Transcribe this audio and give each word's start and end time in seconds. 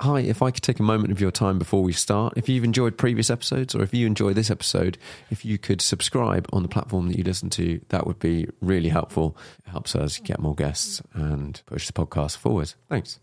hi, 0.00 0.20
if 0.20 0.42
I 0.42 0.50
could 0.50 0.62
take 0.62 0.78
a 0.80 0.82
moment 0.82 1.12
of 1.12 1.20
your 1.20 1.30
time 1.30 1.58
before 1.58 1.82
we 1.82 1.92
start, 1.92 2.34
if 2.36 2.48
you've 2.48 2.64
enjoyed 2.64 2.96
previous 2.96 3.30
episodes 3.30 3.74
or 3.74 3.82
if 3.82 3.92
you 3.92 4.06
enjoy 4.06 4.32
this 4.32 4.50
episode, 4.50 4.98
if 5.30 5.44
you 5.44 5.58
could 5.58 5.80
subscribe 5.80 6.46
on 6.52 6.62
the 6.62 6.68
platform 6.68 7.08
that 7.08 7.18
you 7.18 7.24
listen 7.24 7.50
to, 7.50 7.80
that 7.88 8.06
would 8.06 8.18
be 8.18 8.48
really 8.60 8.88
helpful. 8.88 9.36
It 9.66 9.70
helps 9.70 9.94
us 9.96 10.18
get 10.18 10.38
more 10.40 10.54
guests 10.54 11.02
and 11.14 11.60
push 11.66 11.86
the 11.86 11.92
podcast 11.92 12.36
forward. 12.36 12.74
Thanks. 12.88 13.18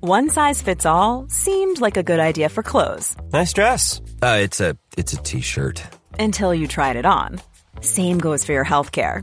One 0.00 0.30
size 0.30 0.62
fits 0.62 0.86
all 0.86 1.26
seemed 1.28 1.80
like 1.80 1.98
a 1.98 2.02
good 2.02 2.20
idea 2.20 2.48
for 2.48 2.62
clothes 2.62 3.14
Nice 3.34 3.52
dress. 3.52 4.00
Uh, 4.22 4.38
it's 4.40 4.58
a 4.60 4.76
it's 4.96 5.12
a 5.12 5.18
t-shirt. 5.22 5.82
until 6.18 6.54
you 6.54 6.66
tried 6.66 6.96
it 6.96 7.04
on. 7.04 7.40
Same 7.82 8.18
goes 8.18 8.44
for 8.44 8.52
your 8.52 8.64
healthcare. 8.64 9.22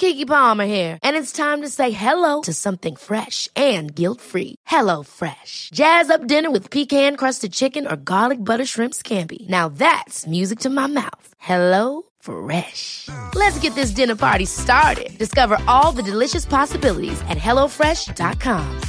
Keke 0.00 0.26
Palmer 0.26 0.64
here, 0.64 0.98
and 1.02 1.14
it's 1.14 1.30
time 1.30 1.60
to 1.60 1.68
say 1.68 1.90
hello 1.90 2.40
to 2.40 2.54
something 2.54 2.96
fresh 2.96 3.50
and 3.54 3.94
guilt-free. 3.94 4.54
Hello 4.64 5.02
Fresh. 5.02 5.68
Jazz 5.74 6.08
up 6.08 6.26
dinner 6.26 6.50
with 6.50 6.70
pecan-crusted 6.70 7.52
chicken 7.52 7.86
or 7.86 7.96
garlic 7.96 8.38
butter 8.38 8.64
shrimp 8.64 8.94
scampi. 8.94 9.46
Now 9.48 9.68
that's 9.68 10.26
music 10.26 10.60
to 10.60 10.70
my 10.70 10.86
mouth. 10.86 11.34
Hello 11.38 12.04
Fresh. 12.20 13.08
Let's 13.34 13.58
get 13.60 13.74
this 13.74 13.94
dinner 13.94 14.16
party 14.16 14.46
started. 14.46 15.10
Discover 15.18 15.58
all 15.68 15.92
the 15.92 16.02
delicious 16.02 16.46
possibilities 16.46 17.20
at 17.28 17.38
hellofresh.com. 17.38 18.80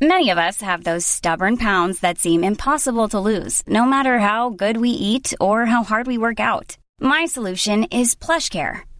Many 0.00 0.30
of 0.30 0.38
us 0.38 0.60
have 0.60 0.84
those 0.84 1.06
stubborn 1.06 1.56
pounds 1.56 2.00
that 2.00 2.18
seem 2.18 2.44
impossible 2.44 3.08
to 3.08 3.18
lose, 3.18 3.62
no 3.66 3.86
matter 3.86 4.18
how 4.18 4.50
good 4.50 4.76
we 4.76 4.90
eat 4.90 5.34
or 5.40 5.66
how 5.66 5.82
hard 5.82 6.06
we 6.06 6.18
work 6.18 6.40
out. 6.40 6.76
My 7.00 7.26
solution 7.26 7.84
is 7.84 8.14
PlushCare. 8.14 8.82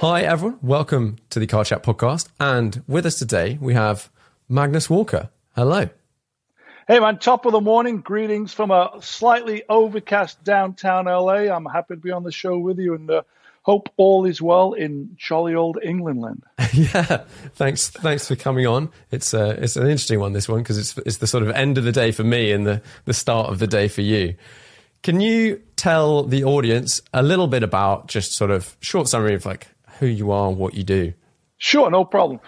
Hi, 0.00 0.20
everyone. 0.24 0.58
Welcome 0.60 1.16
to 1.30 1.38
the 1.38 1.46
Car 1.46 1.64
Chat 1.64 1.82
podcast. 1.82 2.28
And 2.38 2.82
with 2.86 3.06
us 3.06 3.18
today, 3.18 3.56
we 3.62 3.72
have 3.72 4.10
Magnus 4.46 4.90
Walker. 4.90 5.30
Hello. 5.54 5.88
Hey 6.86 7.00
man, 7.00 7.18
top 7.18 7.46
of 7.46 7.52
the 7.52 7.62
morning. 7.62 8.02
Greetings 8.02 8.52
from 8.52 8.70
a 8.70 8.90
slightly 9.00 9.62
overcast 9.70 10.44
downtown 10.44 11.06
LA. 11.06 11.50
I'm 11.50 11.64
happy 11.64 11.94
to 11.94 12.00
be 12.00 12.10
on 12.10 12.24
the 12.24 12.30
show 12.30 12.58
with 12.58 12.78
you 12.78 12.92
and 12.94 13.10
uh, 13.10 13.22
hope 13.62 13.88
all 13.96 14.26
is 14.26 14.42
well 14.42 14.74
in 14.74 15.16
jolly 15.16 15.54
old 15.54 15.78
England 15.82 16.20
land. 16.20 16.42
yeah, 16.74 17.24
thanks. 17.54 17.88
Thanks 17.88 18.28
for 18.28 18.36
coming 18.36 18.66
on. 18.66 18.90
It's 19.10 19.32
uh, 19.32 19.56
it's 19.58 19.76
an 19.76 19.84
interesting 19.84 20.20
one. 20.20 20.34
This 20.34 20.46
one 20.46 20.62
because 20.62 20.76
it's 20.76 20.98
it's 20.98 21.16
the 21.16 21.26
sort 21.26 21.42
of 21.42 21.48
end 21.52 21.78
of 21.78 21.84
the 21.84 21.92
day 21.92 22.12
for 22.12 22.22
me 22.22 22.52
and 22.52 22.66
the 22.66 22.82
the 23.06 23.14
start 23.14 23.48
of 23.48 23.60
the 23.60 23.66
day 23.66 23.88
for 23.88 24.02
you. 24.02 24.34
Can 25.02 25.20
you 25.20 25.62
tell 25.76 26.22
the 26.24 26.44
audience 26.44 27.00
a 27.14 27.22
little 27.22 27.46
bit 27.46 27.62
about 27.62 28.08
just 28.08 28.32
sort 28.32 28.50
of 28.50 28.76
short 28.80 29.08
summary 29.08 29.34
of 29.34 29.46
like 29.46 29.68
who 29.98 30.06
you 30.06 30.30
are, 30.30 30.48
and 30.48 30.58
what 30.58 30.74
you 30.74 30.84
do? 30.84 31.12
Sure, 31.58 31.90
no 31.90 32.04
problem. 32.04 32.40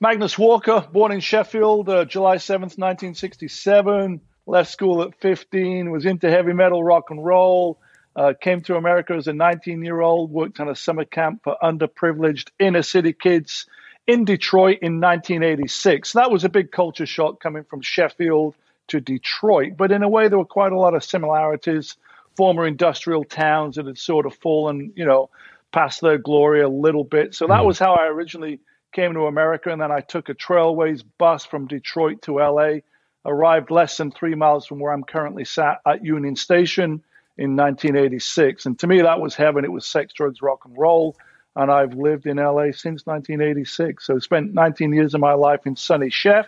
Magnus 0.00 0.38
Walker, 0.38 0.86
born 0.92 1.12
in 1.12 1.20
Sheffield, 1.20 1.88
uh, 1.88 2.04
July 2.04 2.36
7th, 2.36 2.78
1967. 2.78 4.20
Left 4.46 4.70
school 4.70 5.02
at 5.02 5.18
15, 5.20 5.90
was 5.90 6.06
into 6.06 6.30
heavy 6.30 6.52
metal, 6.52 6.84
rock 6.84 7.10
and 7.10 7.24
roll. 7.24 7.78
Uh, 8.14 8.32
came 8.40 8.62
to 8.62 8.76
America 8.76 9.12
as 9.12 9.26
a 9.26 9.32
19 9.32 9.82
year 9.82 10.00
old, 10.00 10.30
worked 10.30 10.60
on 10.60 10.68
a 10.68 10.76
summer 10.76 11.04
camp 11.04 11.42
for 11.44 11.56
underprivileged 11.62 12.48
inner 12.58 12.82
city 12.82 13.12
kids 13.12 13.66
in 14.06 14.24
Detroit 14.24 14.78
in 14.82 15.00
1986. 15.00 16.12
That 16.12 16.30
was 16.30 16.44
a 16.44 16.48
big 16.48 16.70
culture 16.70 17.06
shock 17.06 17.40
coming 17.40 17.64
from 17.64 17.82
Sheffield 17.82 18.54
to 18.88 19.00
Detroit, 19.00 19.76
but 19.76 19.92
in 19.92 20.02
a 20.02 20.08
way, 20.08 20.28
there 20.28 20.38
were 20.38 20.44
quite 20.44 20.72
a 20.72 20.78
lot 20.78 20.94
of 20.94 21.04
similarities. 21.04 21.96
Former 22.36 22.66
industrial 22.66 23.24
towns 23.24 23.76
that 23.76 23.86
had 23.86 23.98
sort 23.98 24.26
of 24.26 24.34
fallen, 24.34 24.92
you 24.94 25.04
know, 25.04 25.30
past 25.76 26.00
their 26.00 26.16
glory 26.16 26.62
a 26.62 26.68
little 26.70 27.04
bit. 27.04 27.34
So 27.34 27.46
that 27.48 27.60
hmm. 27.60 27.66
was 27.66 27.78
how 27.78 27.92
I 27.92 28.06
originally 28.06 28.60
came 28.94 29.12
to 29.12 29.26
America. 29.26 29.70
And 29.70 29.80
then 29.80 29.92
I 29.92 30.00
took 30.00 30.30
a 30.30 30.34
Trailways 30.34 31.04
bus 31.18 31.44
from 31.44 31.66
Detroit 31.66 32.22
to 32.22 32.38
LA, 32.38 32.78
arrived 33.26 33.70
less 33.70 33.98
than 33.98 34.10
three 34.10 34.34
miles 34.34 34.66
from 34.66 34.80
where 34.80 34.94
I'm 34.94 35.04
currently 35.04 35.44
sat 35.44 35.82
at 35.86 36.02
Union 36.02 36.34
Station 36.34 37.02
in 37.36 37.56
1986. 37.56 38.64
And 38.64 38.78
to 38.78 38.86
me, 38.86 39.02
that 39.02 39.20
was 39.20 39.34
heaven. 39.34 39.66
It 39.66 39.70
was 39.72 39.86
sex, 39.86 40.14
drugs, 40.14 40.40
rock 40.40 40.64
and 40.64 40.78
roll. 40.78 41.14
And 41.54 41.70
I've 41.70 41.92
lived 41.92 42.26
in 42.26 42.38
LA 42.38 42.72
since 42.72 43.04
1986. 43.04 44.06
So 44.06 44.18
spent 44.18 44.54
19 44.54 44.94
years 44.94 45.12
of 45.12 45.20
my 45.20 45.34
life 45.34 45.66
in 45.66 45.76
sunny 45.76 46.08
Sheff 46.08 46.46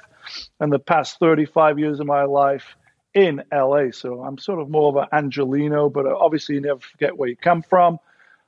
and 0.59 0.72
the 0.72 0.78
past 0.78 1.19
35 1.19 1.78
years 1.78 2.00
of 2.00 2.06
my 2.06 2.25
life 2.25 2.77
in 3.12 3.43
LA. 3.53 3.91
So 3.93 4.22
I'm 4.22 4.39
sort 4.39 4.59
of 4.59 4.71
more 4.71 4.89
of 4.89 4.97
an 4.97 5.09
Angelino, 5.12 5.91
but 5.91 6.06
uh, 6.06 6.16
obviously 6.16 6.55
you 6.55 6.62
never 6.62 6.81
forget 6.81 7.15
where 7.15 7.28
you 7.28 7.37
come 7.37 7.60
from. 7.60 7.99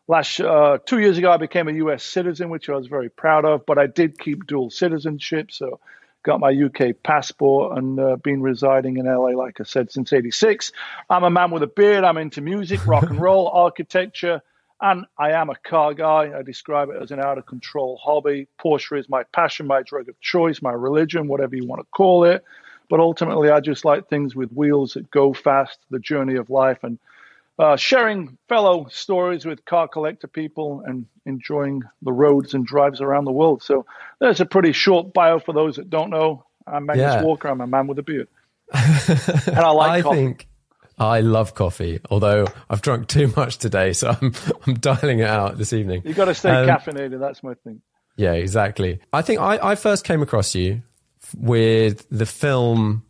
Last 0.08 0.40
uh, 0.40 0.78
two 0.84 0.98
years 0.98 1.18
ago, 1.18 1.30
I 1.30 1.36
became 1.36 1.68
a 1.68 1.72
U.S. 1.72 2.02
citizen, 2.02 2.50
which 2.50 2.68
I 2.68 2.74
was 2.74 2.88
very 2.88 3.08
proud 3.08 3.44
of. 3.44 3.64
But 3.64 3.78
I 3.78 3.86
did 3.86 4.18
keep 4.18 4.46
dual 4.46 4.70
citizenship, 4.70 5.52
so 5.52 5.80
got 6.22 6.40
my 6.40 6.50
UK 6.50 6.96
passport 7.02 7.78
and 7.78 7.98
uh, 7.98 8.16
been 8.16 8.42
residing 8.42 8.98
in 8.98 9.06
LA, 9.06 9.30
like 9.30 9.60
I 9.60 9.64
said, 9.64 9.90
since 9.90 10.12
'86. 10.12 10.72
I'm 11.08 11.24
a 11.24 11.30
man 11.30 11.50
with 11.50 11.62
a 11.62 11.68
beard. 11.68 12.04
I'm 12.04 12.18
into 12.18 12.40
music, 12.40 12.84
rock 12.86 13.04
and 13.04 13.20
roll, 13.20 13.48
architecture, 13.54 14.42
and 14.80 15.06
I 15.16 15.32
am 15.32 15.50
a 15.50 15.56
car 15.56 15.94
guy. 15.94 16.32
I 16.36 16.42
describe 16.42 16.90
it 16.90 17.00
as 17.00 17.10
an 17.10 17.20
out 17.20 17.38
of 17.38 17.46
control 17.46 17.98
hobby. 18.02 18.48
Porsche 18.58 18.98
is 18.98 19.08
my 19.08 19.22
passion, 19.32 19.66
my 19.66 19.82
drug 19.82 20.08
of 20.08 20.20
choice, 20.20 20.60
my 20.60 20.72
religion, 20.72 21.28
whatever 21.28 21.54
you 21.54 21.66
want 21.66 21.80
to 21.80 21.86
call 21.92 22.24
it. 22.24 22.44
But 22.88 22.98
ultimately, 22.98 23.50
I 23.50 23.60
just 23.60 23.84
like 23.84 24.08
things 24.08 24.34
with 24.34 24.50
wheels 24.50 24.94
that 24.94 25.10
go 25.10 25.32
fast, 25.32 25.78
the 25.90 26.00
journey 26.00 26.34
of 26.34 26.50
life, 26.50 26.78
and 26.82 26.98
uh, 27.60 27.76
sharing 27.76 28.38
fellow 28.48 28.86
stories 28.90 29.44
with 29.44 29.64
car 29.66 29.86
collector 29.86 30.26
people 30.26 30.82
and 30.86 31.06
enjoying 31.26 31.82
the 32.02 32.12
roads 32.12 32.54
and 32.54 32.64
drives 32.66 33.00
around 33.00 33.26
the 33.26 33.32
world. 33.32 33.62
So 33.62 33.84
there's 34.18 34.40
a 34.40 34.46
pretty 34.46 34.72
short 34.72 35.12
bio 35.12 35.38
for 35.38 35.52
those 35.52 35.76
that 35.76 35.90
don't 35.90 36.10
know. 36.10 36.44
I'm 36.66 36.86
Magnus 36.86 37.02
Yeah. 37.14 37.22
Walker. 37.22 37.48
I'm 37.48 37.60
a 37.60 37.66
man 37.66 37.86
with 37.86 37.98
a 37.98 38.02
beard. 38.02 38.28
and 38.74 39.58
I 39.58 39.70
like 39.70 39.90
I 39.90 40.02
coffee. 40.02 40.16
think 40.16 40.46
I 40.98 41.20
love 41.20 41.54
coffee, 41.54 41.98
although 42.10 42.46
I've 42.68 42.82
drunk 42.82 43.08
too 43.08 43.32
much 43.36 43.58
today, 43.58 43.92
so 43.92 44.16
I'm 44.20 44.32
I'm 44.66 44.74
dialing 44.74 45.18
it 45.20 45.28
out 45.28 45.58
this 45.58 45.72
evening. 45.72 46.02
You've 46.04 46.16
got 46.16 46.26
to 46.26 46.34
stay 46.34 46.50
Um, 46.50 46.66
caffeinated. 46.68 47.18
That's 47.20 47.42
my 47.42 47.54
thing. 47.54 47.82
Yeah, 48.16 48.32
exactly. 48.32 49.00
I 49.12 49.22
think 49.22 49.40
I, 49.40 49.58
I 49.72 49.74
first 49.76 50.04
came 50.04 50.22
across 50.22 50.54
you 50.54 50.82
with 51.36 52.06
the 52.10 52.26
film 52.26 53.04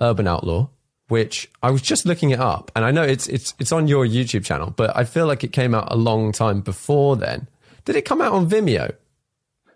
Urban 0.00 0.26
Outlaw, 0.26 0.68
which 1.08 1.50
I 1.62 1.70
was 1.70 1.82
just 1.82 2.06
looking 2.06 2.30
it 2.30 2.40
up, 2.40 2.70
and 2.74 2.84
I 2.84 2.90
know 2.90 3.02
it's 3.02 3.26
it's 3.26 3.54
it's 3.58 3.72
on 3.72 3.88
your 3.88 4.06
YouTube 4.06 4.44
channel, 4.44 4.70
but 4.70 4.96
I 4.96 5.04
feel 5.04 5.26
like 5.26 5.44
it 5.44 5.52
came 5.52 5.74
out 5.74 5.90
a 5.90 5.96
long 5.96 6.32
time 6.32 6.60
before 6.60 7.16
then. 7.16 7.48
Did 7.84 7.96
it 7.96 8.02
come 8.02 8.22
out 8.22 8.32
on 8.32 8.48
Vimeo? 8.48 8.94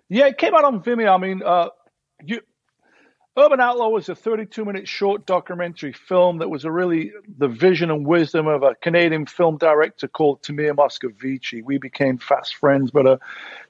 Yeah, 0.09 0.27
it 0.27 0.39
came 0.39 0.55
out 0.55 0.65
on 0.65 0.83
Vimeo. 0.83 1.15
I 1.15 1.19
mean, 1.19 1.43
uh, 1.45 1.69
you, 2.25 2.41
Urban 3.38 3.61
Outlaw 3.61 3.90
was 3.90 4.08
a 4.08 4.17
32 4.17 4.64
minute 4.64 4.88
short 4.88 5.25
documentary 5.25 5.93
film 5.93 6.38
that 6.38 6.50
was 6.50 6.64
really 6.64 7.12
the 7.38 7.46
vision 7.46 7.88
and 7.88 8.05
wisdom 8.05 8.49
of 8.49 8.64
a 8.64 8.75
Canadian 8.75 9.26
film 9.26 9.58
director 9.58 10.08
called 10.08 10.43
Tamir 10.43 10.75
Moscovici. 10.75 11.62
We 11.62 11.79
became 11.79 12.19
fast 12.19 12.56
friends, 12.56 12.90
but 12.90 13.06
uh, 13.06 13.19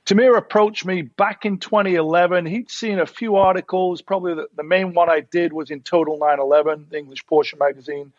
Tamir 0.07 0.39
approached 0.39 0.87
me 0.87 1.03
back 1.03 1.45
in 1.45 1.59
2011. 1.59 2.47
He'd 2.47 2.71
seen 2.71 2.99
a 2.99 3.05
few 3.05 3.37
articles. 3.37 4.01
Probably 4.01 4.35
the, 4.35 4.47
the 4.57 4.63
main 4.63 4.95
one 4.95 5.11
I 5.11 5.21
did 5.21 5.53
was 5.53 5.71
in 5.71 5.83
Total 5.83 6.17
911, 6.19 6.87
the 6.89 6.97
English 6.97 7.27
Porsche 7.27 7.59
magazine, 7.59 8.11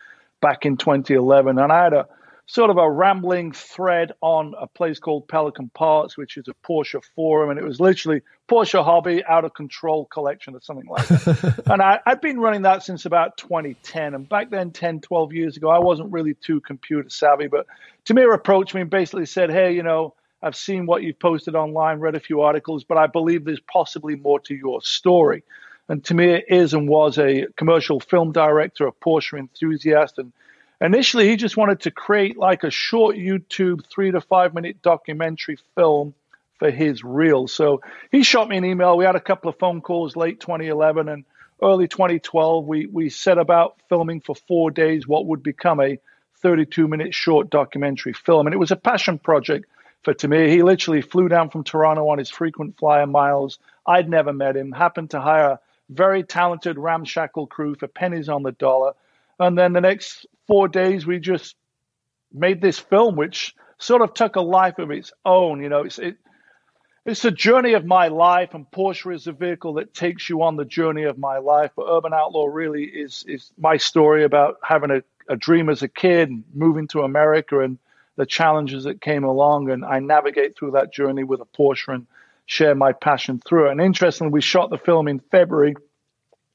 back 0.42 0.68
in 0.68 0.78
2011. 0.78 1.58
And 1.58 1.72
I 1.72 1.84
had 1.84 1.94
a 1.94 2.08
sort 2.50 2.72
of 2.72 2.78
a 2.78 2.90
rambling 2.90 3.52
thread 3.52 4.12
on 4.22 4.56
a 4.60 4.66
place 4.66 4.98
called 4.98 5.28
Pelican 5.28 5.70
Parts, 5.76 6.18
which 6.18 6.36
is 6.36 6.48
a 6.48 6.68
Porsche 6.68 7.00
forum, 7.16 7.52
and 7.52 7.60
it 7.60 7.64
was 7.64 7.80
literally 7.80 8.22
Porsche 8.50 8.84
hobby 8.84 9.24
out 9.24 9.46
of 9.46 9.54
control 9.54 10.06
collection 10.06 10.56
or 10.56 10.62
something 10.62 10.88
like 10.88 11.08
that. 11.10 11.64
and 11.72 11.80
I, 11.80 12.00
I've 12.08 12.24
been 12.24 12.40
running 12.40 12.64
that 12.64 12.82
since 12.82 13.06
about 13.06 13.38
2010. 13.38 14.16
And 14.16 14.28
back 14.28 14.50
then, 14.50 14.72
10, 14.72 15.02
12 15.02 15.32
years 15.32 15.58
ago, 15.58 15.70
I 15.70 15.78
wasn't 15.78 16.12
really 16.12 16.34
too 16.34 16.60
computer 16.62 17.08
savvy, 17.08 17.46
but 17.46 17.68
Tamir 18.08 18.34
approached 18.34 18.74
me 18.74 18.82
and 18.82 18.90
basically 18.90 19.28
said, 19.28 19.52
"Hey, 19.52 19.74
you 19.74 19.84
know." 19.84 20.16
I've 20.42 20.56
seen 20.56 20.86
what 20.86 21.04
you've 21.04 21.20
posted 21.20 21.54
online, 21.54 22.00
read 22.00 22.16
a 22.16 22.20
few 22.22 22.40
articles, 22.40 22.86
but 22.86 22.98
I 22.98 23.08
believe 23.08 23.44
there's 23.44 23.60
possibly 23.60 24.16
more 24.16 24.40
to 24.40 24.56
your 24.56 24.80
story. 24.82 25.44
And 25.90 26.02
Tamir 26.02 26.44
is 26.48 26.74
and 26.74 26.88
was 26.88 27.18
a 27.18 27.46
commercial 27.58 28.00
film 28.00 28.32
director, 28.32 28.88
a 28.88 28.94
Porsche 28.94 29.38
enthusiast, 29.38 30.18
and 30.18 30.32
Initially, 30.82 31.28
he 31.28 31.36
just 31.36 31.58
wanted 31.58 31.82
to 31.82 31.92
create 31.92 32.38
like 32.38 32.64
a 32.64 32.72
short 32.72 33.18
YouTube 33.18 33.86
three 33.86 34.12
to 34.12 34.22
five 34.22 34.54
minute 34.54 34.82
documentary 34.82 35.58
film 35.76 36.14
for 36.58 36.72
his 36.72 37.04
reel. 37.04 37.48
So 37.48 37.82
he 38.12 38.24
shot 38.24 38.48
me 38.48 38.58
an 38.58 38.66
email. 38.66 38.98
We 38.98 39.06
had 39.06 39.16
a 39.16 39.22
couple 39.22 39.50
of 39.50 39.58
phone 39.58 39.82
calls 39.82 40.16
late 40.16 40.40
2011 40.40 41.10
and 41.10 41.26
early 41.62 41.88
2012. 41.88 42.66
We, 42.66 42.86
we 42.86 43.10
set 43.10 43.38
about 43.38 43.78
filming 43.90 44.22
for 44.22 44.36
four 44.36 44.72
days 44.72 45.08
what 45.08 45.26
would 45.26 45.44
become 45.44 45.82
a 45.82 46.00
32 46.42 46.88
minute 46.88 47.14
short 47.14 47.50
documentary 47.50 48.14
film. 48.14 48.48
And 48.48 48.54
it 48.54 48.60
was 48.60 48.72
a 48.72 48.78
passion 48.78 49.20
project 49.20 49.66
for 50.04 50.14
Tamir. 50.14 50.50
He 50.50 50.64
literally 50.64 51.02
flew 51.02 51.28
down 51.28 51.50
from 51.50 51.64
Toronto 51.64 52.08
on 52.08 52.20
his 52.20 52.30
frequent 52.30 52.78
flyer 52.78 53.08
miles. 53.08 53.60
I'd 53.86 54.10
never 54.10 54.32
met 54.32 54.56
him, 54.56 54.72
happened 54.72 55.12
to 55.12 55.20
hire 55.20 55.52
a 55.52 55.60
very 55.90 56.24
talented 56.24 56.78
ramshackle 56.78 57.48
crew 57.48 57.76
for 57.76 57.88
pennies 57.88 58.30
on 58.30 58.44
the 58.44 58.52
dollar. 58.52 58.94
And 59.40 59.58
then 59.58 59.74
the 59.74 59.82
next 59.82 60.26
four 60.50 60.68
days, 60.68 61.06
we 61.06 61.20
just 61.20 61.56
made 62.34 62.60
this 62.60 62.80
film, 62.80 63.16
which 63.16 63.54
sort 63.78 64.02
of 64.02 64.16
took 64.16 64.36
a 64.36 64.42
life 64.42 64.80
of 64.80 64.90
its 64.90 65.14
own. 65.24 65.62
You 65.62 65.70
know, 65.70 65.84
it's 65.84 66.00
it, 66.00 66.18
it's 67.06 67.24
a 67.24 67.32
journey 67.32 67.74
of 67.74 67.86
my 67.86 68.08
life, 68.08 68.56
and 68.56 68.70
Porsche 68.70 69.14
is 69.14 69.28
a 69.28 69.32
vehicle 69.32 69.76
that 69.76 69.94
takes 69.94 70.28
you 70.28 70.42
on 70.42 70.58
the 70.58 70.66
journey 70.66 71.04
of 71.04 71.20
my 71.20 71.38
life. 71.38 71.72
But 71.76 71.86
Urban 71.88 72.14
Outlaw 72.14 72.48
really 72.48 72.84
is 72.84 73.24
is 73.28 73.52
my 73.58 73.78
story 73.78 74.24
about 74.24 74.58
having 74.64 74.90
a, 74.90 75.04
a 75.32 75.38
dream 75.38 75.70
as 75.70 75.84
a 75.84 75.88
kid, 75.88 76.30
and 76.30 76.44
moving 76.54 76.88
to 76.90 77.04
America, 77.04 77.60
and 77.60 77.78
the 78.16 78.26
challenges 78.26 78.86
that 78.86 79.02
came 79.02 79.24
along, 79.24 79.70
and 79.70 79.86
I 79.86 80.00
navigate 80.00 80.58
through 80.58 80.72
that 80.72 80.92
journey 80.92 81.24
with 81.24 81.42
a 81.42 81.46
Porsche 81.46 81.94
and 81.94 82.08
share 82.48 82.74
my 82.74 82.92
passion 82.92 83.40
through 83.48 83.68
it. 83.68 83.72
And 83.74 83.82
interestingly, 83.82 84.34
we 84.34 84.42
shot 84.42 84.72
the 84.72 84.80
film 84.80 85.08
in 85.08 85.20
February 85.20 85.76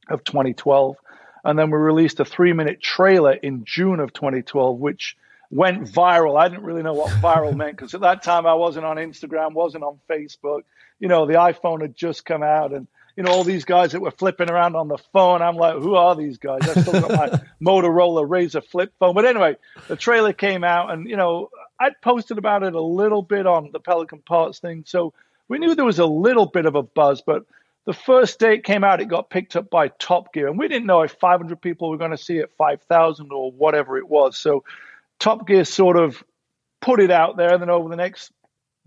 of 0.08 0.25
2012 0.25 0.96
and 1.44 1.58
then 1.58 1.70
we 1.70 1.79
released 1.79 2.20
a 2.20 2.25
three 2.25 2.52
minute 2.52 2.81
trailer 2.81 3.32
in 3.32 3.64
June 3.64 4.00
of 4.00 4.12
2012, 4.12 4.79
which 4.79 5.17
went 5.50 5.85
viral. 5.85 6.38
I 6.38 6.49
didn't 6.49 6.64
really 6.64 6.82
know 6.82 6.94
what 6.94 7.11
viral 7.23 7.55
meant 7.56 7.76
because 7.76 7.94
at 7.94 8.00
that 8.00 8.23
time 8.23 8.46
I 8.46 8.55
wasn't 8.55 8.87
on 8.87 8.96
Instagram, 8.96 9.52
wasn't 9.52 9.85
on 9.85 10.00
Facebook. 10.08 10.62
You 10.99 11.08
know, 11.08 11.26
the 11.26 11.35
iPhone 11.35 11.82
had 11.82 11.94
just 11.94 12.25
come 12.25 12.43
out 12.43 12.73
and, 12.73 12.87
you 13.17 13.23
know, 13.23 13.31
all 13.31 13.44
these 13.44 13.64
guys 13.64 13.93
that 13.93 14.00
were 14.00 14.11
flipping 14.11 14.50
around 14.50 14.75
on 14.75 14.88
the 14.88 14.99
phone. 15.12 15.43
I'm 15.43 15.56
like, 15.56 15.75
who 15.75 15.94
are 15.94 16.17
these 16.17 16.38
guys? 16.38 16.62
I 16.62 16.81
still 16.81 17.00
got 17.00 17.11
my 17.11 17.41
Motorola 17.62 18.26
RAZR 18.26 18.64
flip 18.64 18.93
phone. 18.99 19.14
But 19.14 19.26
anyway, 19.26 19.56
the 19.87 19.96
trailer 19.96 20.32
came 20.32 20.64
out 20.64 20.91
and, 20.91 21.08
you 21.08 21.17
know, 21.17 21.50
I'd 21.79 22.00
posted 22.00 22.38
about 22.38 22.62
it 22.62 22.75
a 22.75 22.81
little 22.81 23.23
bit 23.23 23.46
on 23.46 23.70
the 23.73 23.81
Pelican 23.81 24.20
Parts 24.20 24.58
thing. 24.61 24.85
So 24.87 25.12
we 25.49 25.58
knew 25.58 25.75
there 25.75 25.85
was 25.85 25.99
a 25.99 26.06
little 26.06 26.46
bit 26.46 26.67
of 26.67 26.75
a 26.75 26.82
buzz, 26.82 27.23
but 27.25 27.44
the 27.87 27.93
first 27.93 28.39
day 28.39 28.55
it 28.55 28.65
came 28.65 28.83
out, 28.83 29.01
it 29.01 29.09
got 29.09 29.31
picked 29.31 29.57
up 29.57 29.69
by 29.69 29.89
Top 29.89 30.33
Gear, 30.33 30.49
and 30.49 30.59
we 30.59 30.69
didn't 30.69 30.87
know 30.87 31.03
if 31.03 31.13
500 31.13 31.61
people 31.61 31.91
were 31.91 31.99
going 31.99 32.13
to 32.13 32.17
see 32.17 32.39
it, 32.39 32.53
5,000 32.57 33.31
or 33.31 33.53
whatever 33.53 33.99
it 33.99 34.09
was. 34.09 34.39
So 34.39 34.65
Top 35.19 35.47
Gear 35.47 35.65
sort 35.65 35.97
of 35.97 36.23
put 36.81 37.01
it 37.01 37.11
out 37.11 37.37
there, 37.37 37.53
and 37.53 37.63
then 37.63 37.71
over 37.71 37.89
the 37.89 37.97
next 37.97 38.33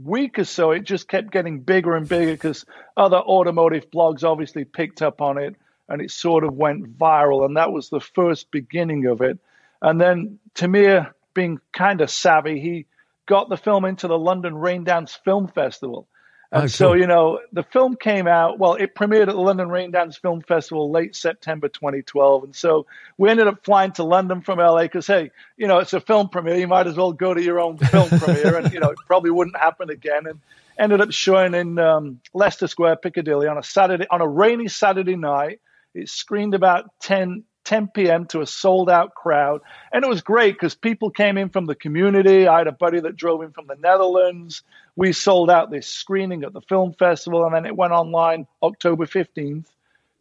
week 0.04 0.40
or 0.40 0.46
so, 0.46 0.72
it 0.72 0.84
just 0.84 1.08
kept 1.08 1.32
getting 1.32 1.60
bigger 1.60 1.96
and 1.96 2.08
bigger 2.08 2.32
because 2.32 2.66
other 2.96 3.18
automotive 3.18 3.90
blogs 3.92 4.24
obviously 4.24 4.66
picked 4.66 5.02
up 5.02 5.22
on 5.22 5.38
it, 5.38 5.56
and 5.90 6.02
it 6.02 6.12
sort 6.12 6.44
of 6.44 6.54
went 6.54 6.98
viral, 6.98 7.46
and 7.46 7.58
that 7.58 7.72
was 7.72 7.90
the 7.90 8.02
first 8.02 8.50
beginning 8.52 9.06
of 9.06 9.22
it. 9.22 9.38
And 9.82 10.02
then 10.02 10.40
Tamir, 10.56 11.12
being 11.36 11.60
kind 11.72 12.02
of 12.02 12.10
savvy, 12.10 12.60
he 12.60 12.88
got 13.28 13.48
the 13.48 13.58
film 13.58 13.86
into 13.86 14.08
the 14.08 14.18
London 14.18 14.56
Raindance 14.56 15.16
Film 15.24 15.48
Festival 15.48 16.08
and 16.52 16.64
oh, 16.64 16.68
so, 16.68 16.94
you 16.94 17.08
know, 17.08 17.42
the 17.52 17.64
film 17.64 17.98
came 17.98 18.26
out, 18.26 18.58
well, 18.58 18.76
it 18.76 18.96
premiered 18.96 19.28
at 19.28 19.36
the 19.36 19.42
London 19.42 19.68
Raindance 19.68 20.18
Film 20.20 20.42
Festival 20.42 20.90
late 20.90 21.14
September 21.14 21.68
2012. 21.68 22.44
And 22.46 22.56
so 22.56 22.86
we 23.18 23.30
ended 23.30 23.48
up 23.48 23.66
flying 23.66 23.92
to 23.94 24.04
London 24.04 24.42
from 24.42 24.60
LA 24.60 24.84
because, 24.84 25.08
hey, 25.08 25.32
you 25.58 25.68
know, 25.68 25.80
it's 25.80 25.92
a 25.92 26.00
film 26.00 26.30
premiere. 26.30 26.56
You 26.56 26.68
might 26.68 26.88
as 26.88 26.96
well 26.96 27.12
go 27.12 27.34
to 27.34 27.42
your 27.42 27.60
own 27.60 27.78
film 27.78 28.08
premiere. 28.20 28.58
And, 28.58 28.72
you 28.72 28.80
know, 28.80 28.92
it 28.92 28.98
probably 29.08 29.32
wouldn't 29.32 29.58
happen 29.58 29.90
again. 29.90 30.26
And 30.26 30.40
ended 30.80 31.02
up 31.02 31.12
showing 31.12 31.54
in 31.54 31.80
um, 31.80 32.22
Leicester 32.34 32.68
Square, 32.68 32.98
Piccadilly 32.98 33.48
on 33.48 33.58
a 33.58 33.64
Saturday, 33.64 34.08
on 34.10 34.22
a 34.22 34.28
rainy 34.28 34.70
Saturday 34.70 35.18
night. 35.18 35.60
It 35.94 36.08
screened 36.08 36.54
about 36.54 36.92
10, 37.02 37.44
10 37.68 37.90
p.m. 37.90 38.25
to 38.28 38.40
a 38.40 38.48
sold 38.48 38.90
out 38.90 39.14
crowd. 39.14 39.62
And 39.92 40.04
it 40.04 40.08
was 40.08 40.22
great 40.22 40.54
because 40.54 40.74
people 40.74 41.12
came 41.12 41.38
in 41.38 41.50
from 41.50 41.66
the 41.66 41.75
community. 41.75 42.48
I 42.48 42.60
had 42.60 42.68
a 42.68 42.72
buddy 42.72 43.02
that 43.02 43.18
drove 43.18 43.44
in 43.44 43.52
from 43.52 43.68
the 43.68 43.75
Netherlands. 43.75 44.64
We 44.96 45.12
sold 45.12 45.52
out 45.52 45.69
this 45.69 45.86
screening 45.86 46.46
at 46.46 46.54
the 46.54 46.62
film 46.62 46.94
festival 46.94 47.44
and 47.46 47.54
then 47.54 47.66
it 47.66 47.75
went 47.75 47.92
online 47.92 48.48
October 48.64 49.06
15th, 49.06 49.66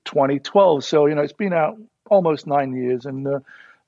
2012. 0.05 0.85
So, 0.85 1.07
you 1.07 1.15
know, 1.15 1.23
it's 1.23 1.33
been 1.33 1.53
out 1.53 1.79
almost 2.11 2.49
nine 2.49 2.75
years. 2.75 3.07
And 3.07 3.27
uh, 3.29 3.39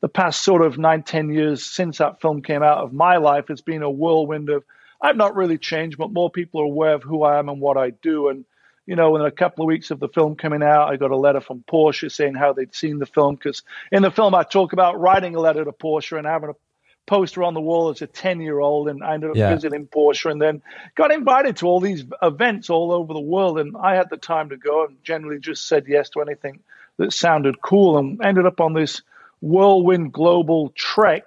the 0.01 0.09
past 0.09 0.45
sort 0.45 0.63
of 0.63 0.79
nine, 0.79 1.03
ten 1.03 1.29
years 1.29 1.65
since 1.65 1.99
that 1.99 2.21
film 2.21 2.43
came 2.43 2.63
out 2.63 2.79
of 2.79 2.93
my 2.93 3.17
life 3.17 3.49
has 3.49 3.61
been 3.61 3.83
a 3.83 3.91
whirlwind 3.91 4.51
of, 4.51 4.63
I've 5.03 5.17
not 5.17 5.35
really 5.35 5.59
changed, 5.59 5.99
but 5.99 6.13
more 6.13 6.31
people 6.31 6.61
are 6.61 6.65
aware 6.65 6.95
of 6.95 7.03
who 7.03 7.25
I 7.25 7.41
am 7.41 7.49
and 7.49 7.61
what 7.61 7.77
I 7.77 7.91
do. 7.91 8.29
And 8.29 8.45
you 8.89 8.97
know, 8.97 9.15
in 9.17 9.23
a 9.23 9.31
couple 9.31 9.63
of 9.63 9.67
weeks 9.67 9.91
of 9.91 10.01
the 10.01 10.09
film 10.09 10.35
coming 10.35 10.63
out, 10.63 10.89
I 10.89 10.97
got 10.97 11.11
a 11.11 11.17
letter 11.17 11.43
from 11.43 11.63
Porsche 11.71 12.11
saying 12.11 12.35
how 12.35 12.55
they'd 12.55 12.75
seen 12.75 12.99
the 12.99 13.05
film. 13.05 13.35
Because 13.35 13.63
in 13.93 14.01
the 14.01 14.11
film, 14.11 14.35
I 14.35 14.45
talk 14.45 14.73
about 14.73 14.99
writing 14.99 15.35
a 15.35 15.41
letter 15.41 15.63
to 15.63 15.73
Porsche 15.73 16.17
and 16.17 16.27
having 16.27 16.49
a 16.49 16.55
poster 17.07 17.43
on 17.43 17.53
the 17.53 17.61
wall 17.61 17.91
as 17.91 18.01
a 18.01 18.07
10 18.07 18.41
year 18.41 18.61
old. 18.61 18.89
And 18.89 19.05
I 19.05 19.13
ended 19.13 19.29
up 19.29 19.37
yeah. 19.37 19.55
visiting 19.55 19.89
Porsche 19.89 20.31
and 20.31 20.41
then 20.41 20.63
got 20.95 21.13
invited 21.13 21.59
to 21.59 21.67
all 21.67 21.81
these 21.81 22.03
events 22.23 22.71
all 22.71 22.91
over 22.91 23.13
the 23.13 23.21
world. 23.21 23.59
And 23.59 23.77
I 23.77 23.95
had 23.95 24.09
the 24.09 24.17
time 24.17 24.49
to 24.49 24.57
go 24.57 24.87
and 24.87 24.97
generally 25.05 25.39
just 25.39 25.69
said 25.69 25.85
yes 25.87 26.09
to 26.11 26.23
anything 26.23 26.61
that 26.97 27.13
sounded 27.13 27.61
cool 27.61 27.99
and 27.99 28.19
ended 28.25 28.47
up 28.47 28.59
on 28.59 28.73
this 28.73 29.03
whirlwind 29.43 30.15
global 30.15 30.71
trek 30.71 31.27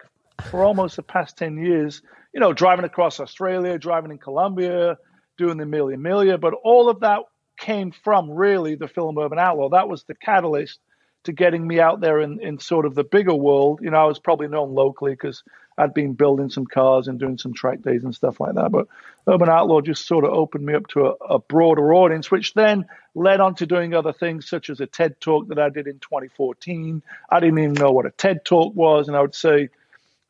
for 0.49 0.63
almost 0.63 0.95
the 0.95 1.03
past 1.03 1.37
10 1.37 1.57
years, 1.57 2.01
you 2.33 2.39
know, 2.39 2.53
driving 2.53 2.85
across 2.85 3.19
Australia, 3.19 3.77
driving 3.77 4.09
in 4.09 4.17
Colombia, 4.17 4.97
doing 5.37 5.57
the 5.57 5.65
Mille 5.67 5.89
Miglia. 5.89 6.41
But 6.41 6.55
all 6.63 6.89
of 6.89 7.01
that 7.01 7.21
came 7.61 7.91
from 7.91 8.29
really 8.29 8.75
the 8.75 8.89
film 8.89 9.17
Urban 9.17 9.39
Outlaw. 9.39 9.69
That 9.69 9.87
was 9.87 10.03
the 10.03 10.15
catalyst 10.15 10.79
to 11.23 11.31
getting 11.31 11.65
me 11.65 11.79
out 11.79 12.01
there 12.01 12.19
in, 12.19 12.41
in 12.41 12.59
sort 12.59 12.85
of 12.85 12.95
the 12.95 13.03
bigger 13.03 13.35
world. 13.35 13.79
You 13.81 13.91
know, 13.91 13.97
I 13.97 14.05
was 14.05 14.19
probably 14.19 14.47
known 14.47 14.73
locally 14.73 15.11
because 15.11 15.43
I'd 15.77 15.93
been 15.93 16.13
building 16.13 16.49
some 16.49 16.65
cars 16.65 17.07
and 17.07 17.19
doing 17.19 17.37
some 17.37 17.53
track 17.53 17.81
days 17.81 18.03
and 18.03 18.13
stuff 18.13 18.39
like 18.39 18.55
that. 18.55 18.71
But 18.71 18.87
Urban 19.27 19.47
Outlaw 19.47 19.81
just 19.81 20.07
sort 20.07 20.25
of 20.25 20.33
opened 20.33 20.65
me 20.65 20.73
up 20.73 20.87
to 20.87 21.07
a, 21.07 21.35
a 21.35 21.39
broader 21.39 21.93
audience, 21.93 22.31
which 22.31 22.53
then 22.55 22.87
led 23.13 23.39
on 23.39 23.55
to 23.55 23.67
doing 23.67 23.93
other 23.93 24.13
things 24.13 24.49
such 24.49 24.69
as 24.69 24.81
a 24.81 24.87
TED 24.87 25.21
talk 25.21 25.47
that 25.49 25.59
I 25.59 25.69
did 25.69 25.87
in 25.87 25.99
2014. 25.99 27.03
I 27.29 27.39
didn't 27.39 27.59
even 27.59 27.73
know 27.73 27.91
what 27.91 28.07
a 28.07 28.11
TED 28.11 28.43
talk 28.43 28.75
was. 28.75 29.07
And 29.07 29.15
I 29.15 29.21
would 29.21 29.35
say 29.35 29.69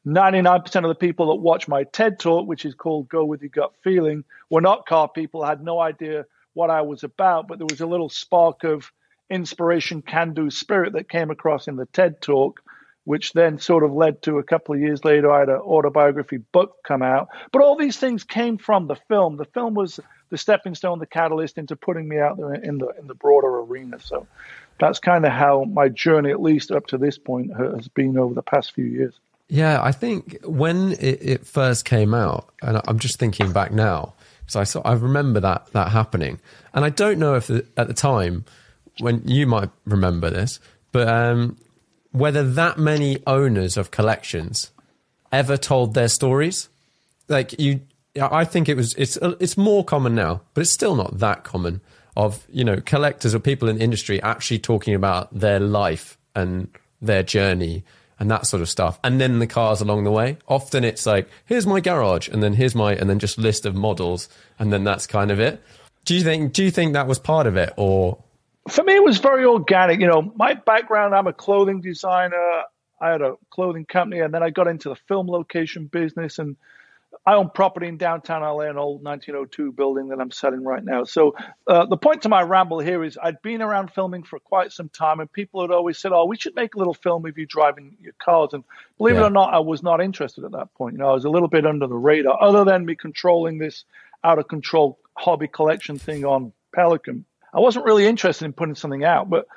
99% 0.05 0.75
of 0.75 0.83
the 0.83 0.95
people 0.95 1.27
that 1.27 1.35
watch 1.35 1.67
my 1.69 1.83
TED 1.85 2.19
talk, 2.19 2.47
which 2.47 2.65
is 2.65 2.75
called 2.75 3.07
Go 3.07 3.23
With 3.23 3.41
Your 3.41 3.49
Gut 3.49 3.73
Feeling, 3.81 4.25
were 4.49 4.61
not 4.61 4.85
car 4.85 5.07
people, 5.07 5.45
had 5.45 5.63
no 5.63 5.79
idea 5.79 6.25
what 6.53 6.69
I 6.69 6.81
was 6.81 7.03
about, 7.03 7.47
but 7.47 7.57
there 7.57 7.67
was 7.69 7.81
a 7.81 7.87
little 7.87 8.09
spark 8.09 8.63
of 8.63 8.91
inspiration, 9.29 10.01
can 10.01 10.33
do 10.33 10.49
spirit 10.49 10.93
that 10.93 11.09
came 11.09 11.31
across 11.31 11.67
in 11.67 11.77
the 11.77 11.85
TED 11.87 12.21
talk, 12.21 12.61
which 13.05 13.33
then 13.33 13.57
sort 13.57 13.83
of 13.83 13.93
led 13.93 14.21
to 14.23 14.37
a 14.37 14.43
couple 14.43 14.75
of 14.75 14.81
years 14.81 15.03
later, 15.03 15.31
I 15.31 15.39
had 15.39 15.49
an 15.49 15.55
autobiography 15.55 16.37
book 16.37 16.77
come 16.83 17.01
out. 17.01 17.29
But 17.51 17.61
all 17.63 17.75
these 17.75 17.97
things 17.97 18.23
came 18.23 18.57
from 18.57 18.87
the 18.87 18.95
film. 18.95 19.37
The 19.37 19.45
film 19.45 19.73
was 19.73 19.99
the 20.29 20.37
stepping 20.37 20.75
stone, 20.75 20.99
the 20.99 21.07
catalyst 21.07 21.57
into 21.57 21.75
putting 21.75 22.07
me 22.07 22.19
out 22.19 22.37
there 22.37 22.53
in 22.53 22.77
the 22.77 22.89
in 22.99 23.07
the 23.07 23.15
broader 23.15 23.59
arena. 23.59 23.99
So 23.99 24.27
that's 24.79 24.99
kind 24.99 25.25
of 25.25 25.31
how 25.31 25.63
my 25.63 25.89
journey, 25.89 26.31
at 26.31 26.41
least 26.41 26.71
up 26.71 26.87
to 26.87 26.97
this 26.97 27.17
point, 27.17 27.55
has 27.55 27.87
been 27.87 28.17
over 28.17 28.33
the 28.33 28.43
past 28.43 28.73
few 28.73 28.85
years. 28.85 29.13
Yeah, 29.47 29.81
I 29.83 29.91
think 29.91 30.37
when 30.45 30.93
it, 30.93 31.19
it 31.21 31.47
first 31.47 31.83
came 31.85 32.13
out, 32.13 32.53
and 32.61 32.81
I'm 32.87 32.99
just 32.99 33.19
thinking 33.19 33.51
back 33.51 33.71
now, 33.71 34.13
so 34.51 34.59
I 34.59 34.65
saw, 34.65 34.81
I 34.81 34.93
remember 34.93 35.39
that 35.39 35.67
that 35.71 35.91
happening, 35.91 36.41
and 36.73 36.83
I 36.83 36.89
don't 36.89 37.19
know 37.19 37.35
if 37.35 37.47
the, 37.47 37.65
at 37.77 37.87
the 37.87 37.93
time 37.93 38.43
when 38.99 39.25
you 39.25 39.47
might 39.47 39.69
remember 39.85 40.29
this, 40.29 40.59
but 40.91 41.07
um, 41.07 41.57
whether 42.11 42.43
that 42.43 42.77
many 42.77 43.23
owners 43.25 43.77
of 43.77 43.91
collections 43.91 44.71
ever 45.31 45.55
told 45.55 45.93
their 45.93 46.09
stories. 46.09 46.67
Like 47.29 47.57
you, 47.57 47.79
I 48.21 48.43
think 48.43 48.67
it 48.67 48.75
was. 48.75 48.93
It's 48.95 49.17
it's 49.21 49.55
more 49.55 49.85
common 49.85 50.15
now, 50.15 50.41
but 50.53 50.61
it's 50.61 50.73
still 50.73 50.95
not 50.95 51.19
that 51.19 51.45
common. 51.45 51.79
Of 52.17 52.45
you 52.51 52.65
know 52.65 52.81
collectors 52.81 53.33
or 53.33 53.39
people 53.39 53.69
in 53.69 53.77
the 53.77 53.83
industry 53.83 54.21
actually 54.21 54.59
talking 54.59 54.93
about 54.93 55.33
their 55.33 55.61
life 55.61 56.17
and 56.35 56.67
their 57.01 57.23
journey 57.23 57.85
and 58.21 58.29
that 58.29 58.45
sort 58.45 58.61
of 58.61 58.69
stuff. 58.69 58.99
And 59.03 59.19
then 59.19 59.39
the 59.39 59.47
cars 59.47 59.81
along 59.81 60.03
the 60.03 60.11
way. 60.11 60.37
Often 60.47 60.83
it's 60.83 61.07
like, 61.07 61.27
here's 61.47 61.65
my 61.65 61.79
garage, 61.79 62.29
and 62.29 62.43
then 62.43 62.53
here's 62.53 62.75
my, 62.75 62.93
and 62.93 63.09
then 63.09 63.17
just 63.17 63.39
list 63.39 63.65
of 63.65 63.73
models, 63.73 64.29
and 64.59 64.71
then 64.71 64.83
that's 64.83 65.07
kind 65.07 65.31
of 65.31 65.39
it. 65.39 65.59
Do 66.05 66.13
you 66.13 66.21
think? 66.21 66.53
Do 66.53 66.63
you 66.63 66.69
think 66.69 66.93
that 66.93 67.07
was 67.07 67.17
part 67.17 67.47
of 67.47 67.57
it, 67.57 67.73
or? 67.77 68.23
For 68.69 68.83
me, 68.83 68.93
it 68.93 69.03
was 69.03 69.17
very 69.17 69.43
organic. 69.43 69.99
You 69.99 70.05
know, 70.05 70.31
my 70.35 70.53
background, 70.53 71.15
I'm 71.15 71.25
a 71.25 71.33
clothing 71.33 71.81
designer. 71.81 72.61
I 73.01 73.09
had 73.09 73.23
a 73.23 73.37
clothing 73.49 73.85
company, 73.85 74.21
and 74.21 74.31
then 74.31 74.43
I 74.43 74.51
got 74.51 74.67
into 74.67 74.89
the 74.89 74.95
film 75.07 75.27
location 75.27 75.87
business, 75.87 76.37
and 76.37 76.57
I 77.25 77.35
own 77.35 77.49
property 77.49 77.87
in 77.87 77.97
downtown 77.97 78.41
LA, 78.41 78.61
an 78.61 78.77
old 78.77 79.03
1902 79.03 79.73
building 79.73 80.09
that 80.09 80.19
I'm 80.19 80.31
selling 80.31 80.63
right 80.63 80.83
now. 80.83 81.03
So 81.03 81.35
uh, 81.67 81.85
the 81.85 81.97
point 81.97 82.23
to 82.23 82.29
my 82.29 82.41
ramble 82.41 82.79
here 82.79 83.03
is 83.03 83.17
I'd 83.21 83.41
been 83.41 83.61
around 83.61 83.91
filming 83.91 84.23
for 84.23 84.39
quite 84.39 84.71
some 84.71 84.89
time, 84.89 85.19
and 85.19 85.31
people 85.31 85.61
had 85.61 85.71
always 85.71 85.97
said, 85.97 86.13
"Oh, 86.13 86.25
we 86.25 86.37
should 86.37 86.55
make 86.55 86.75
a 86.75 86.77
little 86.77 86.93
film 86.93 87.25
of 87.25 87.37
you 87.37 87.45
driving 87.45 87.97
your 88.01 88.13
cars." 88.13 88.53
And 88.53 88.63
believe 88.97 89.15
yeah. 89.15 89.21
it 89.21 89.27
or 89.27 89.29
not, 89.29 89.53
I 89.53 89.59
was 89.59 89.83
not 89.83 90.01
interested 90.01 90.45
at 90.45 90.53
that 90.53 90.73
point. 90.73 90.93
You 90.93 90.99
know, 90.99 91.09
I 91.09 91.13
was 91.13 91.25
a 91.25 91.29
little 91.29 91.47
bit 91.47 91.65
under 91.65 91.87
the 91.87 91.95
radar, 91.95 92.41
other 92.41 92.63
than 92.63 92.85
me 92.85 92.95
controlling 92.95 93.57
this 93.57 93.83
out 94.23 94.39
of 94.39 94.47
control 94.47 94.97
hobby 95.15 95.47
collection 95.47 95.99
thing 95.99 96.25
on 96.25 96.53
Pelican. 96.73 97.25
I 97.53 97.59
wasn't 97.59 97.85
really 97.85 98.07
interested 98.07 98.45
in 98.45 98.53
putting 98.53 98.75
something 98.75 99.03
out, 99.03 99.29
but 99.29 99.47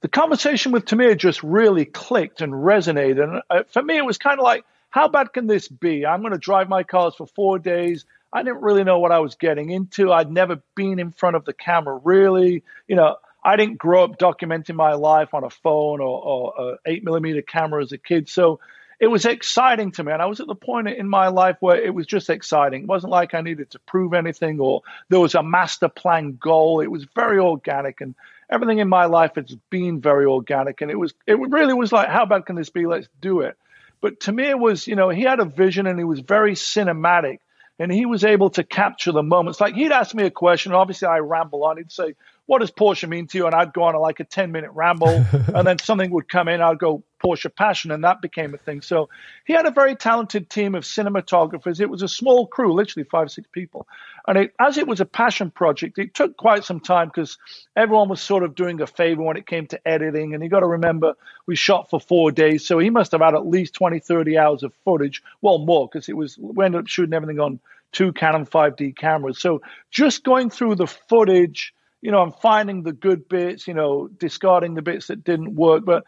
the 0.00 0.08
conversation 0.08 0.72
with 0.72 0.84
Tamir 0.84 1.16
just 1.16 1.42
really 1.42 1.84
clicked 1.84 2.40
and 2.40 2.52
resonated. 2.52 3.22
And 3.22 3.42
uh, 3.50 3.62
for 3.70 3.82
me, 3.82 3.96
it 3.96 4.04
was 4.04 4.18
kind 4.18 4.38
of 4.38 4.44
like 4.44 4.64
how 4.94 5.08
bad 5.08 5.32
can 5.32 5.48
this 5.48 5.66
be? 5.66 6.06
I'm 6.06 6.20
going 6.20 6.34
to 6.34 6.38
drive 6.38 6.68
my 6.68 6.84
cars 6.84 7.16
for 7.16 7.26
four 7.26 7.58
days. 7.58 8.04
I 8.32 8.44
didn't 8.44 8.62
really 8.62 8.84
know 8.84 9.00
what 9.00 9.10
I 9.10 9.18
was 9.18 9.34
getting 9.34 9.70
into. 9.70 10.12
I'd 10.12 10.30
never 10.30 10.62
been 10.76 11.00
in 11.00 11.10
front 11.10 11.34
of 11.34 11.44
the 11.44 11.52
camera, 11.52 12.00
really. 12.04 12.62
You 12.86 12.94
know, 12.94 13.16
I 13.42 13.56
didn't 13.56 13.78
grow 13.78 14.04
up 14.04 14.18
documenting 14.20 14.76
my 14.76 14.92
life 14.92 15.34
on 15.34 15.42
a 15.42 15.50
phone 15.50 16.00
or, 16.00 16.22
or 16.22 16.54
a 16.56 16.76
eight 16.86 17.02
millimeter 17.02 17.42
camera 17.42 17.82
as 17.82 17.90
a 17.90 17.98
kid. 17.98 18.28
So 18.28 18.60
it 19.00 19.08
was 19.08 19.24
exciting 19.24 19.90
to 19.92 20.04
me. 20.04 20.12
And 20.12 20.22
I 20.22 20.26
was 20.26 20.38
at 20.38 20.46
the 20.46 20.54
point 20.54 20.86
in 20.86 21.08
my 21.08 21.26
life 21.26 21.56
where 21.58 21.76
it 21.76 21.92
was 21.92 22.06
just 22.06 22.30
exciting. 22.30 22.82
It 22.82 22.88
wasn't 22.88 23.10
like 23.10 23.34
I 23.34 23.40
needed 23.40 23.70
to 23.70 23.80
prove 23.80 24.14
anything 24.14 24.60
or 24.60 24.82
there 25.08 25.18
was 25.18 25.34
a 25.34 25.42
master 25.42 25.88
plan 25.88 26.38
goal. 26.40 26.78
It 26.78 26.86
was 26.92 27.04
very 27.16 27.40
organic 27.40 28.00
and 28.00 28.14
everything 28.48 28.78
in 28.78 28.88
my 28.88 29.06
life 29.06 29.32
has 29.34 29.56
been 29.70 30.00
very 30.00 30.24
organic. 30.24 30.82
And 30.82 30.90
it 30.92 31.00
was, 31.00 31.14
it 31.26 31.36
really 31.36 31.74
was 31.74 31.90
like, 31.90 32.10
how 32.10 32.26
bad 32.26 32.46
can 32.46 32.54
this 32.54 32.70
be? 32.70 32.86
Let's 32.86 33.08
do 33.20 33.40
it. 33.40 33.56
But 34.04 34.20
Tamir 34.20 34.60
was, 34.60 34.86
you 34.86 34.96
know, 34.96 35.08
he 35.08 35.22
had 35.22 35.40
a 35.40 35.46
vision 35.46 35.86
and 35.86 35.98
he 35.98 36.04
was 36.04 36.20
very 36.20 36.52
cinematic 36.52 37.38
and 37.78 37.90
he 37.90 38.04
was 38.04 38.22
able 38.22 38.50
to 38.50 38.62
capture 38.62 39.12
the 39.12 39.22
moments. 39.22 39.62
Like 39.62 39.76
he'd 39.76 39.92
ask 39.92 40.14
me 40.14 40.24
a 40.24 40.30
question, 40.30 40.72
obviously 40.72 41.08
I 41.08 41.20
ramble 41.20 41.64
on. 41.64 41.78
He'd 41.78 41.90
say, 41.90 42.14
What 42.46 42.60
does 42.60 42.70
Porsche 42.70 43.08
mean 43.08 43.26
to 43.28 43.38
you? 43.38 43.46
And 43.46 43.54
I'd 43.54 43.72
go 43.72 43.84
on 43.84 43.94
a, 43.94 43.98
like 43.98 44.20
a 44.20 44.24
10 44.24 44.52
minute 44.52 44.70
ramble, 44.72 45.08
and 45.54 45.66
then 45.66 45.78
something 45.78 46.10
would 46.10 46.28
come 46.28 46.48
in. 46.48 46.60
I'd 46.60 46.78
go, 46.78 47.02
Porsche 47.24 47.54
Passion, 47.54 47.90
and 47.90 48.04
that 48.04 48.20
became 48.20 48.52
a 48.52 48.58
thing. 48.58 48.82
So 48.82 49.08
he 49.46 49.54
had 49.54 49.64
a 49.64 49.70
very 49.70 49.96
talented 49.96 50.50
team 50.50 50.74
of 50.74 50.84
cinematographers. 50.84 51.80
It 51.80 51.88
was 51.88 52.02
a 52.02 52.08
small 52.08 52.46
crew, 52.46 52.74
literally 52.74 53.08
five, 53.08 53.30
six 53.30 53.48
people. 53.50 53.86
And 54.28 54.36
it, 54.36 54.54
as 54.60 54.76
it 54.76 54.86
was 54.86 55.00
a 55.00 55.06
passion 55.06 55.50
project, 55.50 55.98
it 55.98 56.12
took 56.12 56.36
quite 56.36 56.64
some 56.64 56.80
time 56.80 57.08
because 57.08 57.38
everyone 57.76 58.10
was 58.10 58.20
sort 58.20 58.42
of 58.42 58.54
doing 58.54 58.80
a 58.82 58.86
favor 58.86 59.22
when 59.22 59.38
it 59.38 59.46
came 59.46 59.66
to 59.68 59.88
editing. 59.88 60.34
And 60.34 60.44
you 60.44 60.50
got 60.50 60.60
to 60.60 60.66
remember, 60.66 61.14
we 61.46 61.56
shot 61.56 61.88
for 61.88 61.98
four 61.98 62.30
days. 62.30 62.66
So 62.66 62.78
he 62.78 62.90
must 62.90 63.12
have 63.12 63.22
had 63.22 63.34
at 63.34 63.46
least 63.46 63.72
20, 63.74 64.00
30 64.00 64.36
hours 64.36 64.62
of 64.62 64.74
footage. 64.84 65.22
Well, 65.40 65.58
more 65.58 65.88
because 65.88 66.10
it 66.10 66.16
was, 66.16 66.36
we 66.36 66.62
ended 66.62 66.82
up 66.82 66.88
shooting 66.88 67.14
everything 67.14 67.40
on 67.40 67.58
two 67.92 68.12
Canon 68.12 68.44
5D 68.44 68.96
cameras. 68.96 69.40
So 69.40 69.62
just 69.90 70.24
going 70.24 70.50
through 70.50 70.74
the 70.74 70.86
footage, 70.86 71.72
you 72.04 72.10
know, 72.10 72.20
I'm 72.20 72.32
finding 72.32 72.82
the 72.82 72.92
good 72.92 73.30
bits, 73.30 73.66
you 73.66 73.72
know, 73.72 74.08
discarding 74.08 74.74
the 74.74 74.82
bits 74.82 75.06
that 75.06 75.24
didn't 75.24 75.54
work. 75.54 75.86
But 75.86 76.04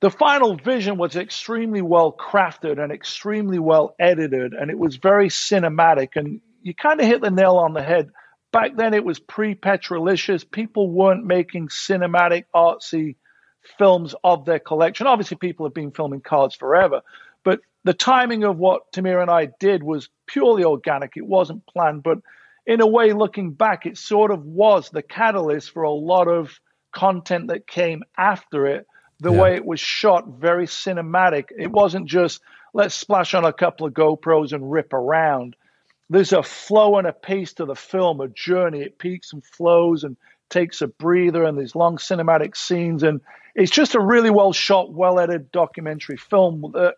the 0.00 0.10
final 0.10 0.56
vision 0.56 0.96
was 0.96 1.16
extremely 1.16 1.82
well 1.82 2.10
crafted 2.10 2.82
and 2.82 2.90
extremely 2.90 3.58
well 3.58 3.94
edited, 3.98 4.54
and 4.54 4.70
it 4.70 4.78
was 4.78 4.96
very 4.96 5.28
cinematic. 5.28 6.16
And 6.16 6.40
you 6.62 6.74
kind 6.74 6.98
of 6.98 7.06
hit 7.06 7.20
the 7.20 7.30
nail 7.30 7.56
on 7.56 7.74
the 7.74 7.82
head. 7.82 8.08
Back 8.52 8.74
then, 8.76 8.94
it 8.94 9.04
was 9.04 9.18
pre 9.18 9.54
Petrolicious. 9.54 10.44
People 10.44 10.90
weren't 10.90 11.26
making 11.26 11.68
cinematic, 11.68 12.44
artsy 12.54 13.16
films 13.76 14.14
of 14.24 14.46
their 14.46 14.60
collection. 14.60 15.06
Obviously, 15.06 15.36
people 15.36 15.66
have 15.66 15.74
been 15.74 15.90
filming 15.90 16.22
cards 16.22 16.54
forever, 16.54 17.02
but 17.44 17.60
the 17.84 17.92
timing 17.92 18.44
of 18.44 18.56
what 18.56 18.90
Tamir 18.92 19.20
and 19.20 19.30
I 19.30 19.50
did 19.60 19.82
was 19.82 20.08
purely 20.26 20.64
organic. 20.64 21.18
It 21.18 21.26
wasn't 21.26 21.66
planned, 21.66 22.02
but 22.02 22.20
in 22.66 22.80
a 22.80 22.86
way, 22.86 23.12
looking 23.12 23.52
back, 23.52 23.86
it 23.86 23.96
sort 23.96 24.30
of 24.30 24.44
was 24.44 24.90
the 24.90 25.02
catalyst 25.02 25.70
for 25.70 25.84
a 25.84 25.90
lot 25.90 26.28
of 26.28 26.58
content 26.92 27.48
that 27.48 27.66
came 27.66 28.02
after 28.16 28.66
it 28.66 28.86
the 29.20 29.32
yeah. 29.32 29.40
way 29.40 29.54
it 29.54 29.64
was 29.64 29.80
shot, 29.80 30.28
very 30.28 30.66
cinematic. 30.66 31.46
It 31.56 31.70
wasn't 31.70 32.06
just 32.06 32.40
let's 32.74 32.94
splash 32.94 33.34
on 33.34 33.44
a 33.44 33.52
couple 33.52 33.86
of 33.86 33.94
GoPros 33.94 34.52
and 34.52 34.70
rip 34.70 34.92
around. 34.92 35.56
There's 36.10 36.32
a 36.32 36.42
flow 36.42 36.98
and 36.98 37.06
a 37.06 37.12
pace 37.12 37.54
to 37.54 37.64
the 37.64 37.74
film, 37.74 38.20
a 38.20 38.28
journey. 38.28 38.82
It 38.82 38.98
peaks 38.98 39.32
and 39.32 39.44
flows 39.44 40.04
and 40.04 40.16
takes 40.50 40.82
a 40.82 40.86
breather, 40.86 41.44
and 41.44 41.58
these 41.58 41.74
long 41.74 41.96
cinematic 41.96 42.56
scenes. 42.56 43.02
And 43.02 43.20
it's 43.54 43.72
just 43.72 43.94
a 43.94 44.00
really 44.00 44.30
well 44.30 44.52
shot, 44.52 44.92
well 44.92 45.18
edited 45.18 45.50
documentary 45.50 46.16
film. 46.16 46.72
Uh, 46.74 46.90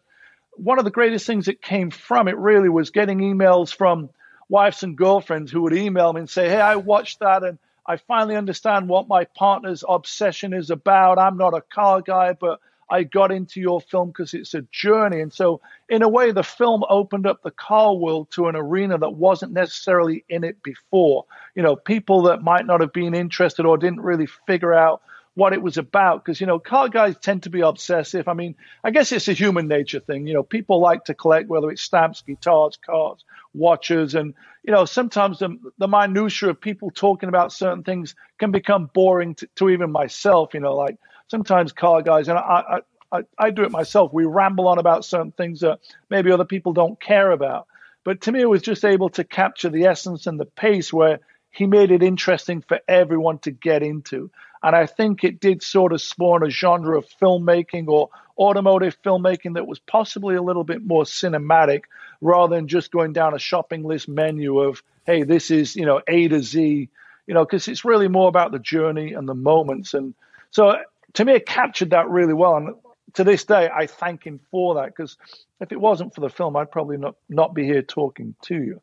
one 0.52 0.78
of 0.78 0.84
the 0.84 0.90
greatest 0.90 1.26
things 1.26 1.46
that 1.46 1.62
came 1.62 1.90
from 1.90 2.28
it 2.28 2.36
really 2.36 2.68
was 2.68 2.90
getting 2.90 3.20
emails 3.20 3.74
from 3.74 4.10
wives 4.48 4.82
and 4.82 4.96
girlfriends 4.96 5.52
who 5.52 5.62
would 5.62 5.74
email 5.74 6.12
me 6.12 6.20
and 6.20 6.30
say, 6.30 6.48
Hey, 6.48 6.60
I 6.60 6.76
watched 6.76 7.20
that 7.20 7.42
and 7.42 7.58
I 7.86 7.96
finally 7.96 8.36
understand 8.36 8.88
what 8.88 9.08
my 9.08 9.24
partner's 9.24 9.82
obsession 9.88 10.52
is 10.52 10.70
about. 10.70 11.18
I'm 11.18 11.38
not 11.38 11.54
a 11.54 11.62
car 11.62 12.02
guy, 12.02 12.34
but 12.34 12.60
I 12.90 13.02
got 13.02 13.32
into 13.32 13.60
your 13.60 13.80
film 13.80 14.08
because 14.08 14.34
it's 14.34 14.54
a 14.54 14.62
journey. 14.72 15.20
And 15.20 15.32
so, 15.32 15.60
in 15.88 16.02
a 16.02 16.08
way, 16.08 16.32
the 16.32 16.42
film 16.42 16.84
opened 16.88 17.26
up 17.26 17.42
the 17.42 17.50
car 17.50 17.94
world 17.94 18.30
to 18.32 18.48
an 18.48 18.56
arena 18.56 18.98
that 18.98 19.10
wasn't 19.10 19.52
necessarily 19.52 20.24
in 20.28 20.44
it 20.44 20.62
before. 20.62 21.24
You 21.54 21.62
know, 21.62 21.76
people 21.76 22.22
that 22.22 22.42
might 22.42 22.66
not 22.66 22.80
have 22.80 22.92
been 22.92 23.14
interested 23.14 23.66
or 23.66 23.76
didn't 23.78 24.00
really 24.00 24.26
figure 24.46 24.74
out 24.74 25.02
what 25.38 25.52
it 25.52 25.62
was 25.62 25.78
about 25.78 26.24
because 26.24 26.40
you 26.40 26.48
know 26.48 26.58
car 26.58 26.88
guys 26.88 27.16
tend 27.16 27.44
to 27.44 27.50
be 27.50 27.60
obsessive. 27.60 28.26
I 28.26 28.34
mean 28.34 28.56
i 28.82 28.90
guess 28.90 29.12
it's 29.12 29.28
a 29.28 29.32
human 29.32 29.68
nature 29.68 30.00
thing. 30.00 30.26
You 30.26 30.34
know 30.34 30.42
people 30.42 30.80
like 30.80 31.04
to 31.04 31.14
collect 31.14 31.48
whether 31.48 31.70
it's 31.70 31.80
stamps 31.80 32.22
guitars 32.22 32.76
cars 32.84 33.24
watches 33.54 34.16
and 34.16 34.34
you 34.64 34.72
know 34.72 34.84
sometimes 34.84 35.38
the, 35.38 35.56
the 35.78 35.86
minutia 35.86 36.50
of 36.50 36.60
people 36.60 36.90
talking 36.90 37.28
about 37.28 37.52
certain 37.52 37.84
things 37.84 38.16
can 38.38 38.50
become 38.50 38.90
boring 38.92 39.36
to, 39.36 39.48
to 39.54 39.70
even 39.70 39.92
myself 39.92 40.54
you 40.54 40.60
know 40.60 40.74
like 40.74 40.98
sometimes 41.28 41.72
car 41.72 42.02
guys 42.02 42.26
and 42.26 42.36
I, 42.36 42.80
I 43.12 43.22
I 43.38 43.50
do 43.50 43.62
it 43.62 43.70
myself. 43.70 44.12
We 44.12 44.24
ramble 44.24 44.66
on 44.66 44.78
about 44.78 45.04
certain 45.04 45.32
things 45.32 45.60
that 45.60 45.78
maybe 46.10 46.32
other 46.32 46.44
people 46.44 46.72
don't 46.72 47.00
care 47.00 47.30
about. 47.30 47.68
But 48.02 48.22
to 48.22 48.32
me 48.32 48.40
it 48.40 48.50
was 48.50 48.62
just 48.62 48.84
able 48.84 49.10
to 49.10 49.22
capture 49.22 49.68
the 49.68 49.84
essence 49.84 50.26
and 50.26 50.38
the 50.40 50.46
pace 50.46 50.92
where 50.92 51.20
he 51.50 51.66
made 51.66 51.92
it 51.92 52.02
interesting 52.02 52.60
for 52.60 52.80
everyone 52.88 53.38
to 53.40 53.52
get 53.52 53.84
into 53.84 54.30
and 54.62 54.74
I 54.74 54.86
think 54.86 55.24
it 55.24 55.40
did 55.40 55.62
sort 55.62 55.92
of 55.92 56.00
spawn 56.00 56.44
a 56.44 56.50
genre 56.50 56.98
of 56.98 57.06
filmmaking 57.20 57.88
or 57.88 58.10
automotive 58.38 58.96
filmmaking 59.02 59.54
that 59.54 59.66
was 59.66 59.78
possibly 59.78 60.36
a 60.36 60.42
little 60.42 60.64
bit 60.64 60.84
more 60.84 61.04
cinematic 61.04 61.82
rather 62.20 62.56
than 62.56 62.68
just 62.68 62.90
going 62.90 63.12
down 63.12 63.34
a 63.34 63.38
shopping 63.38 63.84
list 63.84 64.08
menu 64.08 64.60
of, 64.60 64.82
hey, 65.06 65.22
this 65.22 65.50
is, 65.50 65.76
you 65.76 65.86
know, 65.86 66.00
A 66.08 66.28
to 66.28 66.42
Z, 66.42 66.88
you 67.26 67.34
know, 67.34 67.44
because 67.44 67.68
it's 67.68 67.84
really 67.84 68.08
more 68.08 68.28
about 68.28 68.52
the 68.52 68.58
journey 68.58 69.12
and 69.12 69.28
the 69.28 69.34
moments. 69.34 69.94
And 69.94 70.14
so 70.50 70.76
to 71.14 71.24
me, 71.24 71.34
it 71.34 71.46
captured 71.46 71.90
that 71.90 72.08
really 72.08 72.34
well. 72.34 72.56
And 72.56 72.74
to 73.14 73.24
this 73.24 73.44
day, 73.44 73.68
I 73.74 73.86
thank 73.86 74.24
him 74.24 74.40
for 74.50 74.76
that 74.76 74.86
because 74.86 75.16
if 75.60 75.72
it 75.72 75.80
wasn't 75.80 76.14
for 76.14 76.20
the 76.20 76.28
film, 76.28 76.56
I'd 76.56 76.70
probably 76.70 76.96
not, 76.96 77.16
not 77.28 77.54
be 77.54 77.64
here 77.64 77.82
talking 77.82 78.34
to 78.42 78.54
you. 78.54 78.80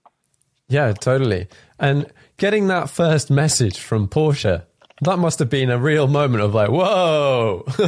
Yeah, 0.68 0.94
totally. 0.94 1.48
And 1.80 2.12
getting 2.38 2.68
that 2.68 2.90
first 2.90 3.30
message 3.30 3.80
from 3.80 4.08
Porsche 4.08 4.64
that 5.02 5.20
must 5.20 5.40
have 5.40 5.50
been 5.50 5.70
a 5.70 5.78
real 5.78 6.08
moment 6.08 6.44
of 6.44 6.54
like, 6.54 6.70
whoa. 6.70 7.66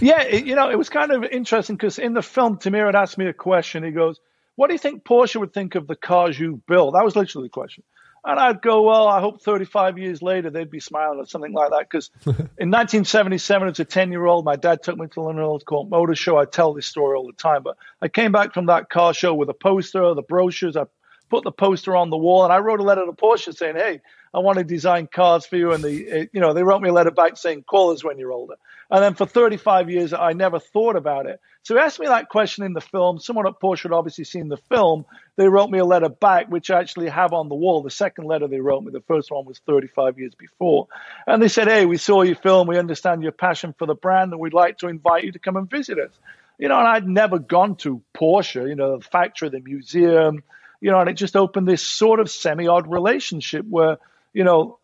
yeah, 0.00 0.22
it, 0.22 0.46
you 0.46 0.56
know, 0.56 0.68
it 0.68 0.76
was 0.76 0.88
kind 0.88 1.12
of 1.12 1.22
interesting 1.24 1.76
because 1.76 1.98
in 1.98 2.12
the 2.12 2.22
film, 2.22 2.58
Tamir 2.58 2.86
had 2.86 2.96
asked 2.96 3.18
me 3.18 3.26
a 3.26 3.32
question. 3.32 3.84
He 3.84 3.92
goes, 3.92 4.18
What 4.56 4.66
do 4.66 4.74
you 4.74 4.78
think 4.78 5.04
Porsche 5.04 5.36
would 5.36 5.54
think 5.54 5.76
of 5.76 5.86
the 5.86 5.94
cars 5.94 6.38
you 6.38 6.60
build? 6.66 6.94
That 6.94 7.04
was 7.04 7.14
literally 7.14 7.46
the 7.46 7.52
question. 7.52 7.84
And 8.24 8.40
I'd 8.40 8.60
go, 8.62 8.82
Well, 8.82 9.06
I 9.06 9.20
hope 9.20 9.42
35 9.42 9.96
years 9.98 10.20
later 10.20 10.50
they'd 10.50 10.70
be 10.70 10.80
smiling 10.80 11.20
or 11.20 11.26
something 11.26 11.52
like 11.52 11.70
that. 11.70 11.88
Because 11.88 12.10
in 12.26 12.70
1977, 12.70 13.68
as 13.68 13.78
a 13.78 13.84
10 13.84 14.10
year 14.10 14.26
old, 14.26 14.44
my 14.44 14.56
dad 14.56 14.82
took 14.82 14.98
me 14.98 15.06
to 15.06 15.14
the 15.14 15.20
London 15.20 15.44
Earls 15.44 15.62
Court 15.62 15.88
Motor 15.88 16.16
Show. 16.16 16.36
I 16.36 16.46
tell 16.46 16.74
this 16.74 16.86
story 16.86 17.16
all 17.16 17.28
the 17.28 17.32
time. 17.32 17.62
But 17.62 17.76
I 18.02 18.08
came 18.08 18.32
back 18.32 18.54
from 18.54 18.66
that 18.66 18.90
car 18.90 19.14
show 19.14 19.34
with 19.34 19.50
a 19.50 19.54
poster, 19.54 20.14
the 20.14 20.22
brochures. 20.22 20.76
I 20.76 20.86
put 21.28 21.44
the 21.44 21.52
poster 21.52 21.96
on 21.96 22.10
the 22.10 22.16
wall, 22.16 22.44
and 22.44 22.52
I 22.52 22.58
wrote 22.58 22.80
a 22.80 22.84
letter 22.84 23.04
to 23.04 23.12
Porsche 23.12 23.56
saying, 23.56 23.76
"Hey, 23.76 24.00
I 24.34 24.38
want 24.40 24.58
to 24.58 24.64
design 24.64 25.06
cars 25.06 25.46
for 25.46 25.56
you." 25.56 25.72
And 25.72 25.82
the 25.82 26.08
eh, 26.08 26.26
you 26.32 26.40
know 26.40 26.54
they 26.54 26.62
wrote 26.62 26.82
me 26.82 26.88
a 26.88 26.92
letter 26.92 27.10
back 27.10 27.36
saying, 27.36 27.64
"Call 27.64 27.92
us 27.92 28.04
when 28.04 28.18
you're 28.18 28.32
older." 28.32 28.54
And 28.90 29.02
then 29.02 29.14
for 29.14 29.26
35 29.26 29.90
years, 29.90 30.12
I 30.14 30.32
never 30.32 30.58
thought 30.58 30.96
about 30.96 31.26
it. 31.26 31.40
So 31.62 31.74
he 31.74 31.80
asked 31.80 32.00
me 32.00 32.06
that 32.06 32.30
question 32.30 32.64
in 32.64 32.72
the 32.72 32.80
film. 32.80 33.18
Someone 33.18 33.46
at 33.46 33.60
Porsche 33.60 33.82
had 33.82 33.92
obviously 33.92 34.24
seen 34.24 34.48
the 34.48 34.56
film. 34.56 35.04
They 35.36 35.48
wrote 35.48 35.68
me 35.68 35.78
a 35.78 35.84
letter 35.84 36.08
back, 36.08 36.48
which 36.48 36.70
I 36.70 36.80
actually 36.80 37.10
have 37.10 37.34
on 37.34 37.50
the 37.50 37.54
wall. 37.54 37.82
The 37.82 37.90
second 37.90 38.24
letter 38.24 38.48
they 38.48 38.60
wrote 38.60 38.82
me, 38.82 38.90
the 38.90 39.02
first 39.02 39.30
one 39.30 39.44
was 39.44 39.60
35 39.66 40.18
years 40.18 40.34
before. 40.34 40.88
And 41.26 41.42
they 41.42 41.48
said, 41.48 41.68
Hey, 41.68 41.84
we 41.84 41.98
saw 41.98 42.22
your 42.22 42.36
film. 42.36 42.66
We 42.66 42.78
understand 42.78 43.22
your 43.22 43.32
passion 43.32 43.74
for 43.78 43.86
the 43.86 43.94
brand, 43.94 44.32
and 44.32 44.40
we'd 44.40 44.54
like 44.54 44.78
to 44.78 44.88
invite 44.88 45.24
you 45.24 45.32
to 45.32 45.38
come 45.38 45.56
and 45.56 45.68
visit 45.68 45.98
us. 45.98 46.12
You 46.58 46.68
know, 46.68 46.78
and 46.78 46.88
I'd 46.88 47.06
never 47.06 47.38
gone 47.38 47.76
to 47.76 48.02
Porsche, 48.16 48.66
you 48.66 48.74
know, 48.74 48.96
the 48.96 49.04
factory, 49.04 49.50
the 49.50 49.60
museum, 49.60 50.42
you 50.80 50.90
know, 50.90 51.00
and 51.00 51.08
it 51.08 51.14
just 51.14 51.36
opened 51.36 51.66
this 51.66 51.82
sort 51.82 52.20
of 52.20 52.30
semi 52.30 52.68
odd 52.68 52.90
relationship 52.90 53.64
where, 53.68 53.98
you 54.32 54.44
know, 54.44 54.78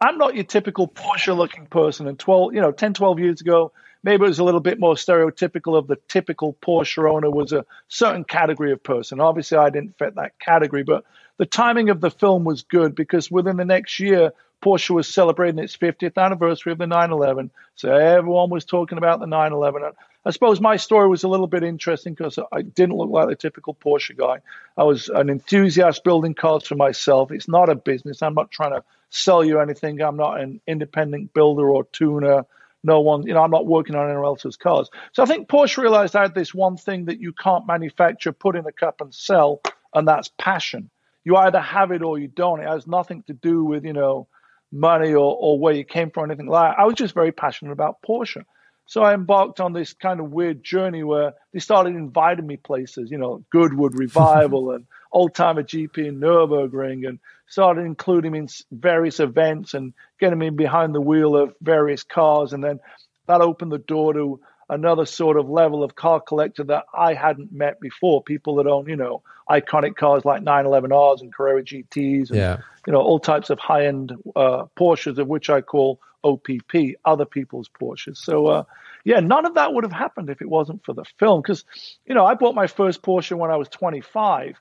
I'm 0.00 0.18
not 0.18 0.34
your 0.34 0.44
typical 0.44 0.88
Porsche 0.88 1.36
looking 1.36 1.66
person. 1.66 2.08
And 2.08 2.18
12, 2.18 2.54
you 2.54 2.60
know, 2.60 2.72
10, 2.72 2.94
12 2.94 3.18
years 3.18 3.40
ago, 3.40 3.72
maybe 4.02 4.24
it 4.24 4.28
was 4.28 4.38
a 4.38 4.44
little 4.44 4.60
bit 4.60 4.78
more 4.78 4.94
stereotypical 4.94 5.78
of 5.78 5.86
the 5.86 5.96
typical 6.08 6.54
Porsche 6.60 7.10
owner 7.10 7.30
was 7.30 7.52
a 7.52 7.64
certain 7.88 8.24
category 8.24 8.72
of 8.72 8.82
person. 8.82 9.20
Obviously, 9.20 9.56
I 9.56 9.70
didn't 9.70 9.98
fit 9.98 10.16
that 10.16 10.38
category, 10.38 10.82
but 10.82 11.04
the 11.38 11.46
timing 11.46 11.90
of 11.90 12.00
the 12.00 12.10
film 12.10 12.44
was 12.44 12.62
good 12.62 12.94
because 12.94 13.30
within 13.30 13.56
the 13.56 13.64
next 13.64 13.98
year, 13.98 14.32
Porsche 14.62 14.90
was 14.90 15.08
celebrating 15.08 15.58
its 15.58 15.76
50th 15.76 16.16
anniversary 16.22 16.72
of 16.72 16.78
the 16.78 16.86
911. 16.86 17.50
So 17.74 17.92
everyone 17.94 18.50
was 18.50 18.64
talking 18.64 18.98
about 18.98 19.20
the 19.20 19.26
911. 19.26 19.92
I 20.26 20.30
suppose 20.30 20.60
my 20.60 20.76
story 20.76 21.08
was 21.08 21.22
a 21.22 21.28
little 21.28 21.46
bit 21.46 21.62
interesting 21.62 22.14
because 22.14 22.38
I 22.50 22.62
didn't 22.62 22.96
look 22.96 23.10
like 23.10 23.28
the 23.28 23.36
typical 23.36 23.74
Porsche 23.74 24.16
guy. 24.16 24.40
I 24.76 24.84
was 24.84 25.10
an 25.10 25.28
enthusiast 25.28 26.02
building 26.02 26.34
cars 26.34 26.66
for 26.66 26.76
myself. 26.76 27.30
It's 27.30 27.48
not 27.48 27.68
a 27.68 27.74
business. 27.74 28.22
I'm 28.22 28.34
not 28.34 28.50
trying 28.50 28.72
to 28.72 28.82
sell 29.10 29.44
you 29.44 29.60
anything. 29.60 30.00
I'm 30.00 30.16
not 30.16 30.40
an 30.40 30.60
independent 30.66 31.34
builder 31.34 31.68
or 31.68 31.84
tuner. 31.84 32.46
No 32.82 33.00
one, 33.00 33.26
you 33.26 33.34
know, 33.34 33.42
I'm 33.42 33.50
not 33.50 33.66
working 33.66 33.96
on 33.96 34.06
anyone 34.06 34.24
else's 34.24 34.56
cars. 34.56 34.90
So 35.12 35.22
I 35.22 35.26
think 35.26 35.48
Porsche 35.48 35.78
realized 35.78 36.16
I 36.16 36.22
had 36.22 36.34
this 36.34 36.54
one 36.54 36.76
thing 36.76 37.06
that 37.06 37.20
you 37.20 37.32
can't 37.32 37.66
manufacture, 37.66 38.32
put 38.32 38.56
in 38.56 38.66
a 38.66 38.72
cup 38.72 39.00
and 39.00 39.14
sell, 39.14 39.62
and 39.94 40.06
that's 40.08 40.30
passion. 40.38 40.90
You 41.24 41.36
either 41.36 41.60
have 41.60 41.92
it 41.92 42.02
or 42.02 42.18
you 42.18 42.28
don't. 42.28 42.60
It 42.60 42.68
has 42.68 42.86
nothing 42.86 43.22
to 43.24 43.32
do 43.32 43.64
with, 43.64 43.84
you 43.84 43.94
know, 43.94 44.28
money 44.70 45.14
or, 45.14 45.36
or 45.38 45.58
where 45.58 45.74
you 45.74 45.84
came 45.84 46.10
from 46.10 46.24
or 46.24 46.26
anything 46.26 46.46
like 46.46 46.72
that. 46.72 46.80
I 46.80 46.84
was 46.84 46.94
just 46.94 47.14
very 47.14 47.32
passionate 47.32 47.72
about 47.72 48.02
Porsche. 48.02 48.44
So 48.86 49.02
I 49.02 49.14
embarked 49.14 49.60
on 49.60 49.72
this 49.72 49.92
kind 49.94 50.20
of 50.20 50.30
weird 50.30 50.62
journey 50.62 51.02
where 51.02 51.34
they 51.52 51.58
started 51.58 51.96
inviting 51.96 52.46
me 52.46 52.56
places, 52.56 53.10
you 53.10 53.18
know, 53.18 53.44
Goodwood 53.50 53.94
Revival 53.98 54.72
and 54.72 54.86
Old 55.10 55.34
Timer 55.34 55.62
GP 55.62 55.98
in 55.98 56.20
Nürburgring, 56.20 57.08
and 57.08 57.18
started 57.46 57.82
including 57.82 58.32
me 58.32 58.40
in 58.40 58.48
various 58.70 59.20
events 59.20 59.74
and 59.74 59.94
getting 60.20 60.38
me 60.38 60.50
behind 60.50 60.94
the 60.94 61.00
wheel 61.00 61.36
of 61.36 61.54
various 61.60 62.02
cars. 62.02 62.52
And 62.52 62.62
then 62.62 62.80
that 63.26 63.40
opened 63.40 63.72
the 63.72 63.78
door 63.78 64.12
to 64.12 64.40
another 64.68 65.06
sort 65.06 65.36
of 65.36 65.48
level 65.48 65.82
of 65.82 65.94
car 65.94 66.20
collector 66.20 66.64
that 66.64 66.84
I 66.96 67.14
hadn't 67.14 67.52
met 67.52 67.80
before. 67.80 68.22
People 68.22 68.56
that 68.56 68.66
own, 68.66 68.88
you 68.88 68.96
know, 68.96 69.22
iconic 69.48 69.96
cars 69.96 70.24
like 70.24 70.42
911Rs 70.42 71.20
and 71.20 71.32
Carrera 71.32 71.62
GTs 71.62 72.30
and, 72.30 72.38
yeah. 72.38 72.58
you 72.86 72.92
know, 72.92 73.00
all 73.00 73.18
types 73.18 73.50
of 73.50 73.58
high 73.58 73.86
end 73.86 74.12
uh, 74.34 74.64
Porsches, 74.76 75.18
of 75.18 75.28
which 75.28 75.50
I 75.50 75.60
call 75.60 76.00
OPP, 76.22 76.96
other 77.04 77.26
people's 77.26 77.68
Porsches. 77.68 78.16
So, 78.16 78.46
uh, 78.46 78.64
yeah, 79.04 79.20
none 79.20 79.44
of 79.44 79.54
that 79.54 79.72
would 79.74 79.84
have 79.84 79.92
happened 79.92 80.30
if 80.30 80.40
it 80.40 80.48
wasn't 80.48 80.84
for 80.84 80.94
the 80.94 81.04
film. 81.18 81.42
Because, 81.42 81.64
you 82.06 82.14
know, 82.14 82.24
I 82.24 82.34
bought 82.34 82.54
my 82.54 82.66
first 82.66 83.02
Porsche 83.02 83.36
when 83.36 83.50
I 83.50 83.56
was 83.56 83.68
25 83.68 84.58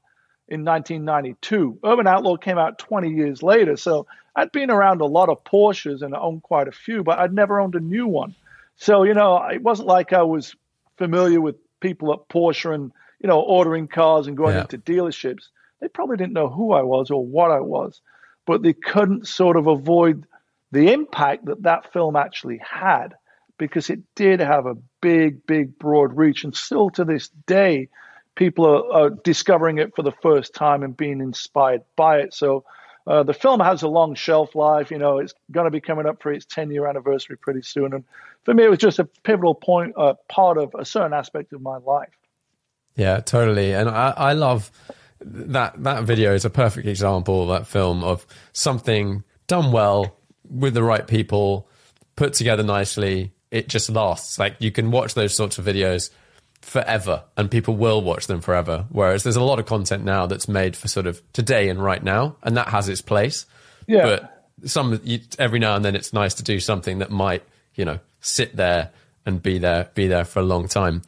in 0.50 0.66
1992. 0.66 1.80
Urban 1.84 2.08
Outlaw 2.08 2.36
came 2.36 2.58
out 2.58 2.78
20 2.78 3.10
years 3.10 3.42
later. 3.42 3.78
So 3.78 4.06
I'd 4.36 4.52
been 4.52 4.70
around 4.70 5.02
a 5.02 5.06
lot 5.06 5.30
of 5.30 5.44
Porsches 5.44 6.02
and 6.02 6.14
owned 6.14 6.44
quite 6.44 6.68
a 6.68 6.72
few, 6.72 7.04
but 7.04 7.20
I'd 7.20 7.34
never 7.34 7.60
owned 7.60 7.76
a 7.76 7.80
new 7.80 8.08
one. 8.08 8.36
So, 8.78 9.04
you 9.04 9.14
know, 9.14 9.38
it 9.48 9.62
wasn't 9.62 9.88
like 9.88 10.14
I 10.14 10.24
was 10.24 10.56
familiar 10.98 11.40
with 11.42 11.56
people 11.80 12.14
at 12.14 12.28
Porsche 12.30 12.74
and, 12.74 12.92
you 13.20 13.28
know, 13.28 13.40
ordering 13.40 13.88
cars 13.88 14.28
and 14.28 14.38
going 14.38 14.56
yeah. 14.56 14.62
into 14.62 14.78
dealerships. 14.78 15.46
They 15.80 15.88
probably 15.88 16.18
didn't 16.18 16.34
know 16.34 16.50
who 16.50 16.74
I 16.74 16.82
was 16.82 17.12
or 17.12 17.26
what 17.26 17.52
I 17.52 17.60
was, 17.60 18.02
but 18.46 18.64
they 18.64 18.74
couldn't 18.74 19.28
sort 19.28 19.58
of 19.58 19.68
avoid 19.68 20.26
the 20.72 20.92
impact 20.92 21.46
that 21.46 21.64
that 21.64 21.94
film 21.94 22.16
actually 22.16 22.60
had 22.60 23.14
because 23.58 23.90
it 23.90 24.00
did 24.16 24.40
have 24.40 24.66
a 24.66 24.78
big, 25.02 25.46
big, 25.46 25.78
broad 25.78 26.18
reach. 26.18 26.44
And 26.44 26.56
still 26.56 26.90
to 26.92 27.06
this 27.06 27.30
day, 27.46 27.90
people 28.36 28.66
are, 28.66 29.04
are 29.04 29.10
discovering 29.10 29.78
it 29.78 29.96
for 29.96 30.02
the 30.02 30.14
first 30.24 30.54
time 30.54 30.84
and 30.84 30.98
being 30.98 31.22
inspired 31.22 31.84
by 31.96 32.20
it. 32.20 32.34
So 32.34 32.66
uh, 33.06 33.24
the 33.24 33.34
film 33.34 33.60
has 33.60 33.84
a 33.84 33.88
long 33.88 34.16
shelf 34.16 34.56
life. 34.56 34.92
You 34.92 34.98
know, 34.98 35.20
it's 35.20 35.34
going 35.52 35.66
to 35.66 35.72
be 35.72 35.82
coming 35.82 36.06
up 36.06 36.22
for 36.22 36.32
its 36.32 36.46
10 36.46 36.72
year 36.72 36.88
anniversary 36.88 37.38
pretty 37.38 37.62
soon. 37.62 37.94
And 37.94 38.04
for 38.44 38.54
me, 38.54 38.64
it 38.64 38.70
was 38.70 38.80
just 38.80 39.00
a 39.00 39.06
pivotal 39.06 39.56
point, 39.56 39.94
uh, 39.98 40.14
part 40.30 40.58
of 40.58 40.76
a 40.78 40.86
certain 40.86 41.14
aspect 41.14 41.54
of 41.54 41.62
my 41.62 41.78
life. 41.78 42.10
Yeah, 42.96 43.20
totally. 43.20 43.74
And 43.74 43.90
I, 43.90 44.14
I 44.16 44.34
love 44.34 44.72
that 45.20 45.82
that 45.84 46.04
video 46.04 46.34
is 46.34 46.46
a 46.46 46.50
perfect 46.50 46.88
example 46.88 47.48
that 47.48 47.66
film 47.66 48.04
of 48.04 48.28
something 48.52 49.24
done 49.48 49.72
well 49.72 50.18
with 50.50 50.74
the 50.74 50.84
right 50.84 51.08
people, 51.08 51.68
put 52.16 52.34
together 52.34 52.64
nicely, 52.64 53.34
it 53.52 53.70
just 53.70 53.90
lasts. 53.90 54.38
Like 54.38 54.56
you 54.60 54.72
can 54.72 54.92
watch 54.92 55.14
those 55.14 55.36
sorts 55.36 55.58
of 55.58 55.66
videos 55.66 56.10
forever 56.64 57.24
and 57.36 57.52
people 57.52 57.76
will 57.76 58.02
watch 58.02 58.28
them 58.28 58.42
forever. 58.42 58.86
Whereas 58.90 59.24
there's 59.24 59.36
a 59.36 59.44
lot 59.44 59.60
of 59.60 59.66
content 59.66 60.04
now 60.04 60.26
that's 60.26 60.48
made 60.48 60.76
for 60.76 60.88
sort 60.88 61.06
of 61.06 61.22
today 61.34 61.70
and 61.70 61.84
right 61.84 62.02
now, 62.02 62.38
and 62.42 62.58
that 62.58 62.70
has 62.70 62.90
its 62.90 63.02
place. 63.02 63.46
Yeah. 63.86 64.04
But 64.04 64.50
some 64.70 65.00
you, 65.04 65.20
every 65.38 65.60
now 65.60 65.76
and 65.76 65.84
then 65.84 65.96
it's 65.96 66.14
nice 66.14 66.34
to 66.36 66.44
do 66.44 66.60
something 66.60 67.00
that 67.00 67.12
might, 67.12 67.44
you 67.76 67.86
know, 67.86 68.00
sit 68.22 68.56
there 68.56 68.92
and 69.26 69.44
be 69.44 69.58
there, 69.60 69.90
be 69.94 70.08
there 70.08 70.24
for 70.24 70.40
a 70.40 70.44
long 70.44 70.68
time. 70.68 71.02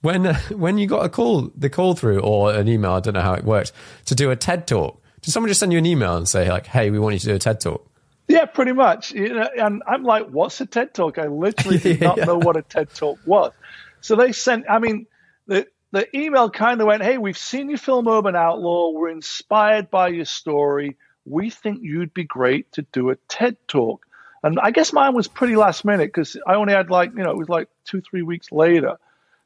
When 0.00 0.26
uh, 0.26 0.34
when 0.50 0.78
you 0.78 0.86
got 0.86 1.04
a 1.04 1.08
call, 1.08 1.50
the 1.54 1.68
call 1.70 1.94
through 1.94 2.20
or 2.20 2.54
an 2.54 2.68
email, 2.68 2.92
I 2.92 3.00
don't 3.00 3.14
know 3.14 3.20
how 3.20 3.34
it 3.34 3.44
works, 3.44 3.72
to 4.06 4.14
do 4.14 4.30
a 4.30 4.36
TED 4.36 4.66
talk. 4.66 5.00
Did 5.20 5.30
someone 5.30 5.48
just 5.48 5.60
send 5.60 5.72
you 5.72 5.78
an 5.78 5.86
email 5.86 6.16
and 6.16 6.28
say 6.28 6.48
like, 6.50 6.66
"Hey, 6.66 6.90
we 6.90 6.98
want 6.98 7.14
you 7.14 7.20
to 7.20 7.26
do 7.26 7.34
a 7.34 7.38
TED 7.38 7.60
talk"? 7.60 7.86
Yeah, 8.28 8.46
pretty 8.46 8.72
much. 8.72 9.12
You 9.12 9.34
know, 9.34 9.48
and 9.58 9.82
I'm 9.86 10.04
like, 10.04 10.28
what's 10.28 10.60
a 10.60 10.66
TED 10.66 10.94
Talk? 10.94 11.18
I 11.18 11.26
literally 11.26 11.78
did 11.78 12.00
not 12.00 12.16
yeah. 12.16 12.24
know 12.24 12.38
what 12.38 12.56
a 12.56 12.62
TED 12.62 12.94
Talk 12.94 13.18
was. 13.26 13.52
So 14.02 14.16
they 14.16 14.32
sent, 14.32 14.66
I 14.68 14.78
mean, 14.78 15.06
the, 15.46 15.66
the 15.92 16.14
email 16.16 16.50
kind 16.50 16.80
of 16.80 16.86
went, 16.86 17.02
hey, 17.02 17.18
we've 17.18 17.38
seen 17.38 17.70
your 17.70 17.78
film 17.78 18.06
Urban 18.08 18.36
Outlaw. 18.36 18.90
We're 18.90 19.10
inspired 19.10 19.90
by 19.90 20.08
your 20.08 20.24
story. 20.24 20.96
We 21.24 21.50
think 21.50 21.80
you'd 21.82 22.12
be 22.12 22.24
great 22.24 22.72
to 22.72 22.82
do 22.82 23.10
a 23.10 23.16
TED 23.28 23.56
Talk. 23.68 24.04
And 24.42 24.58
I 24.60 24.72
guess 24.72 24.92
mine 24.92 25.14
was 25.14 25.28
pretty 25.28 25.54
last 25.54 25.84
minute 25.84 26.08
because 26.12 26.36
I 26.46 26.54
only 26.54 26.72
had 26.72 26.90
like, 26.90 27.12
you 27.16 27.22
know, 27.22 27.30
it 27.30 27.38
was 27.38 27.48
like 27.48 27.68
two, 27.84 28.00
three 28.00 28.22
weeks 28.22 28.50
later. 28.50 28.98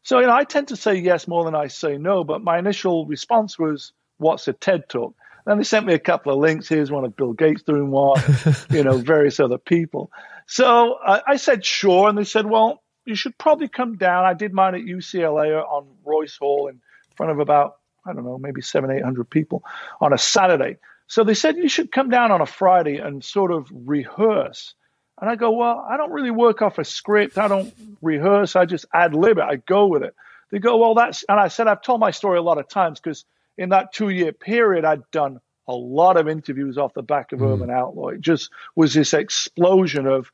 So, 0.03 0.21
you 0.21 0.27
know, 0.27 0.35
I 0.35 0.45
tend 0.45 0.69
to 0.69 0.77
say 0.77 0.95
yes 0.95 1.29
more 1.29 1.45
than 1.45 1.55
I 1.55 1.67
say 1.67 1.99
no, 1.99 2.25
but 2.25 2.43
my 2.43 2.59
initial 2.59 3.07
response 3.07 3.59
was, 3.59 3.93
what's 4.17 4.49
a 4.49 4.55
TED 4.55 4.89
Talk? 4.89 5.15
And 5.45 5.61
they 5.61 5.65
sent 5.65 5.85
me 5.85 5.95
a 5.95 5.99
couple 5.99 6.33
of 6.33 6.39
links. 6.39 6.69
Here's 6.69 6.91
one 6.91 7.05
of 7.05 7.15
Bill 7.15 7.33
Gates 7.33 7.63
doing 7.63 7.91
one, 7.91 8.23
you 8.71 8.83
know, 8.83 8.99
various 8.99 9.39
other 9.39 9.59
people. 9.59 10.11
So 10.47 10.95
uh, 10.95 11.21
I 11.27 11.37
said, 11.37 11.65
sure. 11.65 12.09
And 12.09 12.17
they 12.17 12.25
said, 12.25 12.47
well, 12.47 12.83
you 13.07 13.15
should 13.15 13.39
probably 13.39 13.69
come 13.69 13.97
down. 13.97 14.25
I 14.25 14.35
did 14.35 14.53
mine 14.53 14.75
at 14.75 14.83
UCLA 14.83 15.63
on 15.63 15.87
Royce 16.05 16.37
Hall 16.37 16.69
in 16.69 16.81
front 17.17 17.33
of 17.33 17.39
about, 17.39 17.77
I 18.05 18.13
don't 18.13 18.25
know, 18.25 18.39
maybe 18.39 18.61
seven, 18.61 18.91
800 18.91 19.31
people 19.31 19.63
on 20.01 20.13
a 20.13 20.19
Saturday. 20.19 20.77
So 21.07 21.25
they 21.25 21.35
said, 21.35 21.57
you 21.57 21.69
should 21.69 21.93
come 21.93 22.11
down 22.11 22.33
on 22.33 22.41
a 22.41 22.47
Friday 22.47 22.99
and 22.99 23.25
sort 23.25 23.53
of 23.53 23.69
rehearse. 23.73 24.75
And 25.21 25.31
I 25.31 25.37
go, 25.37 25.53
well, 25.53 25.87
I 25.89 25.97
don't 25.97 26.11
really 26.11 26.33
work 26.33 26.61
off 26.63 26.79
a 26.79 26.85
script. 26.85 27.39
I 27.39 27.49
don't 27.49 27.73
rehearse. 28.03 28.57
I 28.57 28.67
just 28.67 28.85
ad 28.93 29.15
lib 29.15 29.39
it. 29.39 29.45
I 29.45 29.57
go 29.57 29.87
with 29.87 30.03
it. 30.03 30.15
They 30.51 30.59
go, 30.59 30.77
well, 30.77 30.95
that's, 30.95 31.25
and 31.29 31.41
I 31.41 31.49
said, 31.49 31.69
I've 31.69 31.83
told 31.83 32.01
my 32.01 32.11
story 32.11 32.39
a 32.39 32.43
lot 32.43 32.59
of 32.59 32.69
times 32.69 33.01
because 33.01 33.25
in 33.57 33.71
that 33.71 33.93
two 33.93 34.11
year 34.11 34.33
period, 34.33 34.85
I'd 34.85 35.11
done 35.13 35.41
a 35.69 35.75
lot 35.75 36.17
of 36.17 36.29
interviews 36.29 36.77
off 36.77 36.95
the 36.95 37.03
back 37.03 37.33
of 37.33 37.41
mm. 37.41 37.53
Urban 37.53 37.71
Outlaw. 37.71 38.09
It 38.09 38.21
just 38.21 38.51
was 38.75 38.95
this 38.95 39.15
explosion 39.15 40.07
of 40.07 40.31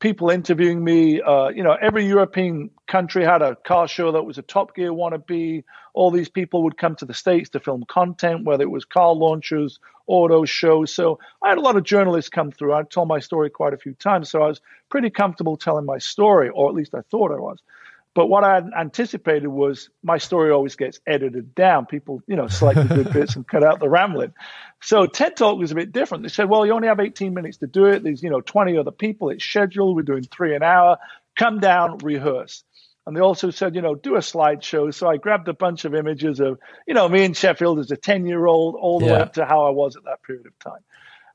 people 0.00 0.30
interviewing 0.30 0.82
me. 0.82 1.20
Uh, 1.20 1.48
you 1.48 1.62
know, 1.62 1.76
every 1.80 2.06
European 2.06 2.70
country 2.86 3.24
had 3.24 3.42
a 3.42 3.56
car 3.56 3.88
show 3.88 4.12
that 4.12 4.22
was 4.22 4.38
a 4.38 4.42
Top 4.42 4.74
Gear 4.74 4.92
wannabe. 4.92 5.64
All 5.94 6.10
these 6.10 6.28
people 6.28 6.64
would 6.64 6.76
come 6.76 6.96
to 6.96 7.04
the 7.04 7.14
States 7.14 7.50
to 7.50 7.60
film 7.60 7.84
content, 7.88 8.44
whether 8.44 8.62
it 8.62 8.70
was 8.70 8.84
car 8.84 9.14
launches, 9.14 9.78
auto 10.06 10.44
shows. 10.44 10.94
So 10.94 11.18
I 11.42 11.48
had 11.48 11.58
a 11.58 11.62
lot 11.62 11.76
of 11.76 11.84
journalists 11.84 12.28
come 12.28 12.50
through. 12.50 12.74
I 12.74 12.82
told 12.82 13.08
my 13.08 13.20
story 13.20 13.50
quite 13.50 13.74
a 13.74 13.78
few 13.78 13.94
times. 13.94 14.30
So 14.30 14.42
I 14.42 14.48
was 14.48 14.60
pretty 14.90 15.10
comfortable 15.10 15.56
telling 15.56 15.86
my 15.86 15.98
story, 15.98 16.50
or 16.50 16.68
at 16.68 16.74
least 16.74 16.94
I 16.94 17.00
thought 17.10 17.32
I 17.32 17.36
was. 17.38 17.60
But 18.14 18.28
what 18.28 18.44
I 18.44 18.62
anticipated 18.78 19.48
was 19.48 19.90
my 20.02 20.18
story 20.18 20.52
always 20.52 20.76
gets 20.76 21.00
edited 21.04 21.54
down. 21.54 21.86
People, 21.86 22.22
you 22.28 22.36
know, 22.36 22.46
select 22.46 22.88
the 22.88 22.94
good 22.94 23.12
bits 23.12 23.34
and 23.34 23.46
cut 23.46 23.64
out 23.64 23.80
the 23.80 23.88
rambling. 23.88 24.32
So 24.80 25.06
TED 25.06 25.36
Talk 25.36 25.58
was 25.58 25.72
a 25.72 25.74
bit 25.74 25.90
different. 25.90 26.22
They 26.22 26.28
said, 26.28 26.48
well, 26.48 26.64
you 26.64 26.72
only 26.72 26.86
have 26.86 27.00
18 27.00 27.34
minutes 27.34 27.56
to 27.58 27.66
do 27.66 27.86
it. 27.86 28.04
There's, 28.04 28.22
you 28.22 28.30
know, 28.30 28.40
20 28.40 28.78
other 28.78 28.92
people. 28.92 29.30
It's 29.30 29.44
scheduled. 29.44 29.96
We're 29.96 30.02
doing 30.02 30.22
three 30.22 30.54
an 30.54 30.62
hour. 30.62 30.98
Come 31.36 31.58
down, 31.58 31.98
rehearse. 31.98 32.62
And 33.06 33.16
they 33.16 33.20
also 33.20 33.50
said, 33.50 33.74
you 33.74 33.82
know, 33.82 33.94
do 33.94 34.14
a 34.14 34.20
slideshow. 34.20 34.94
So 34.94 35.08
I 35.08 35.16
grabbed 35.16 35.48
a 35.48 35.52
bunch 35.52 35.84
of 35.84 35.94
images 35.94 36.40
of, 36.40 36.58
you 36.86 36.94
know, 36.94 37.08
me 37.08 37.24
in 37.24 37.34
Sheffield 37.34 37.80
as 37.80 37.90
a 37.90 37.96
10 37.96 38.26
year 38.26 38.46
old, 38.46 38.76
all 38.76 39.00
the 39.00 39.06
yeah. 39.06 39.12
way 39.12 39.20
up 39.20 39.32
to 39.34 39.44
how 39.44 39.64
I 39.66 39.70
was 39.70 39.96
at 39.96 40.04
that 40.04 40.22
period 40.22 40.46
of 40.46 40.58
time. 40.58 40.80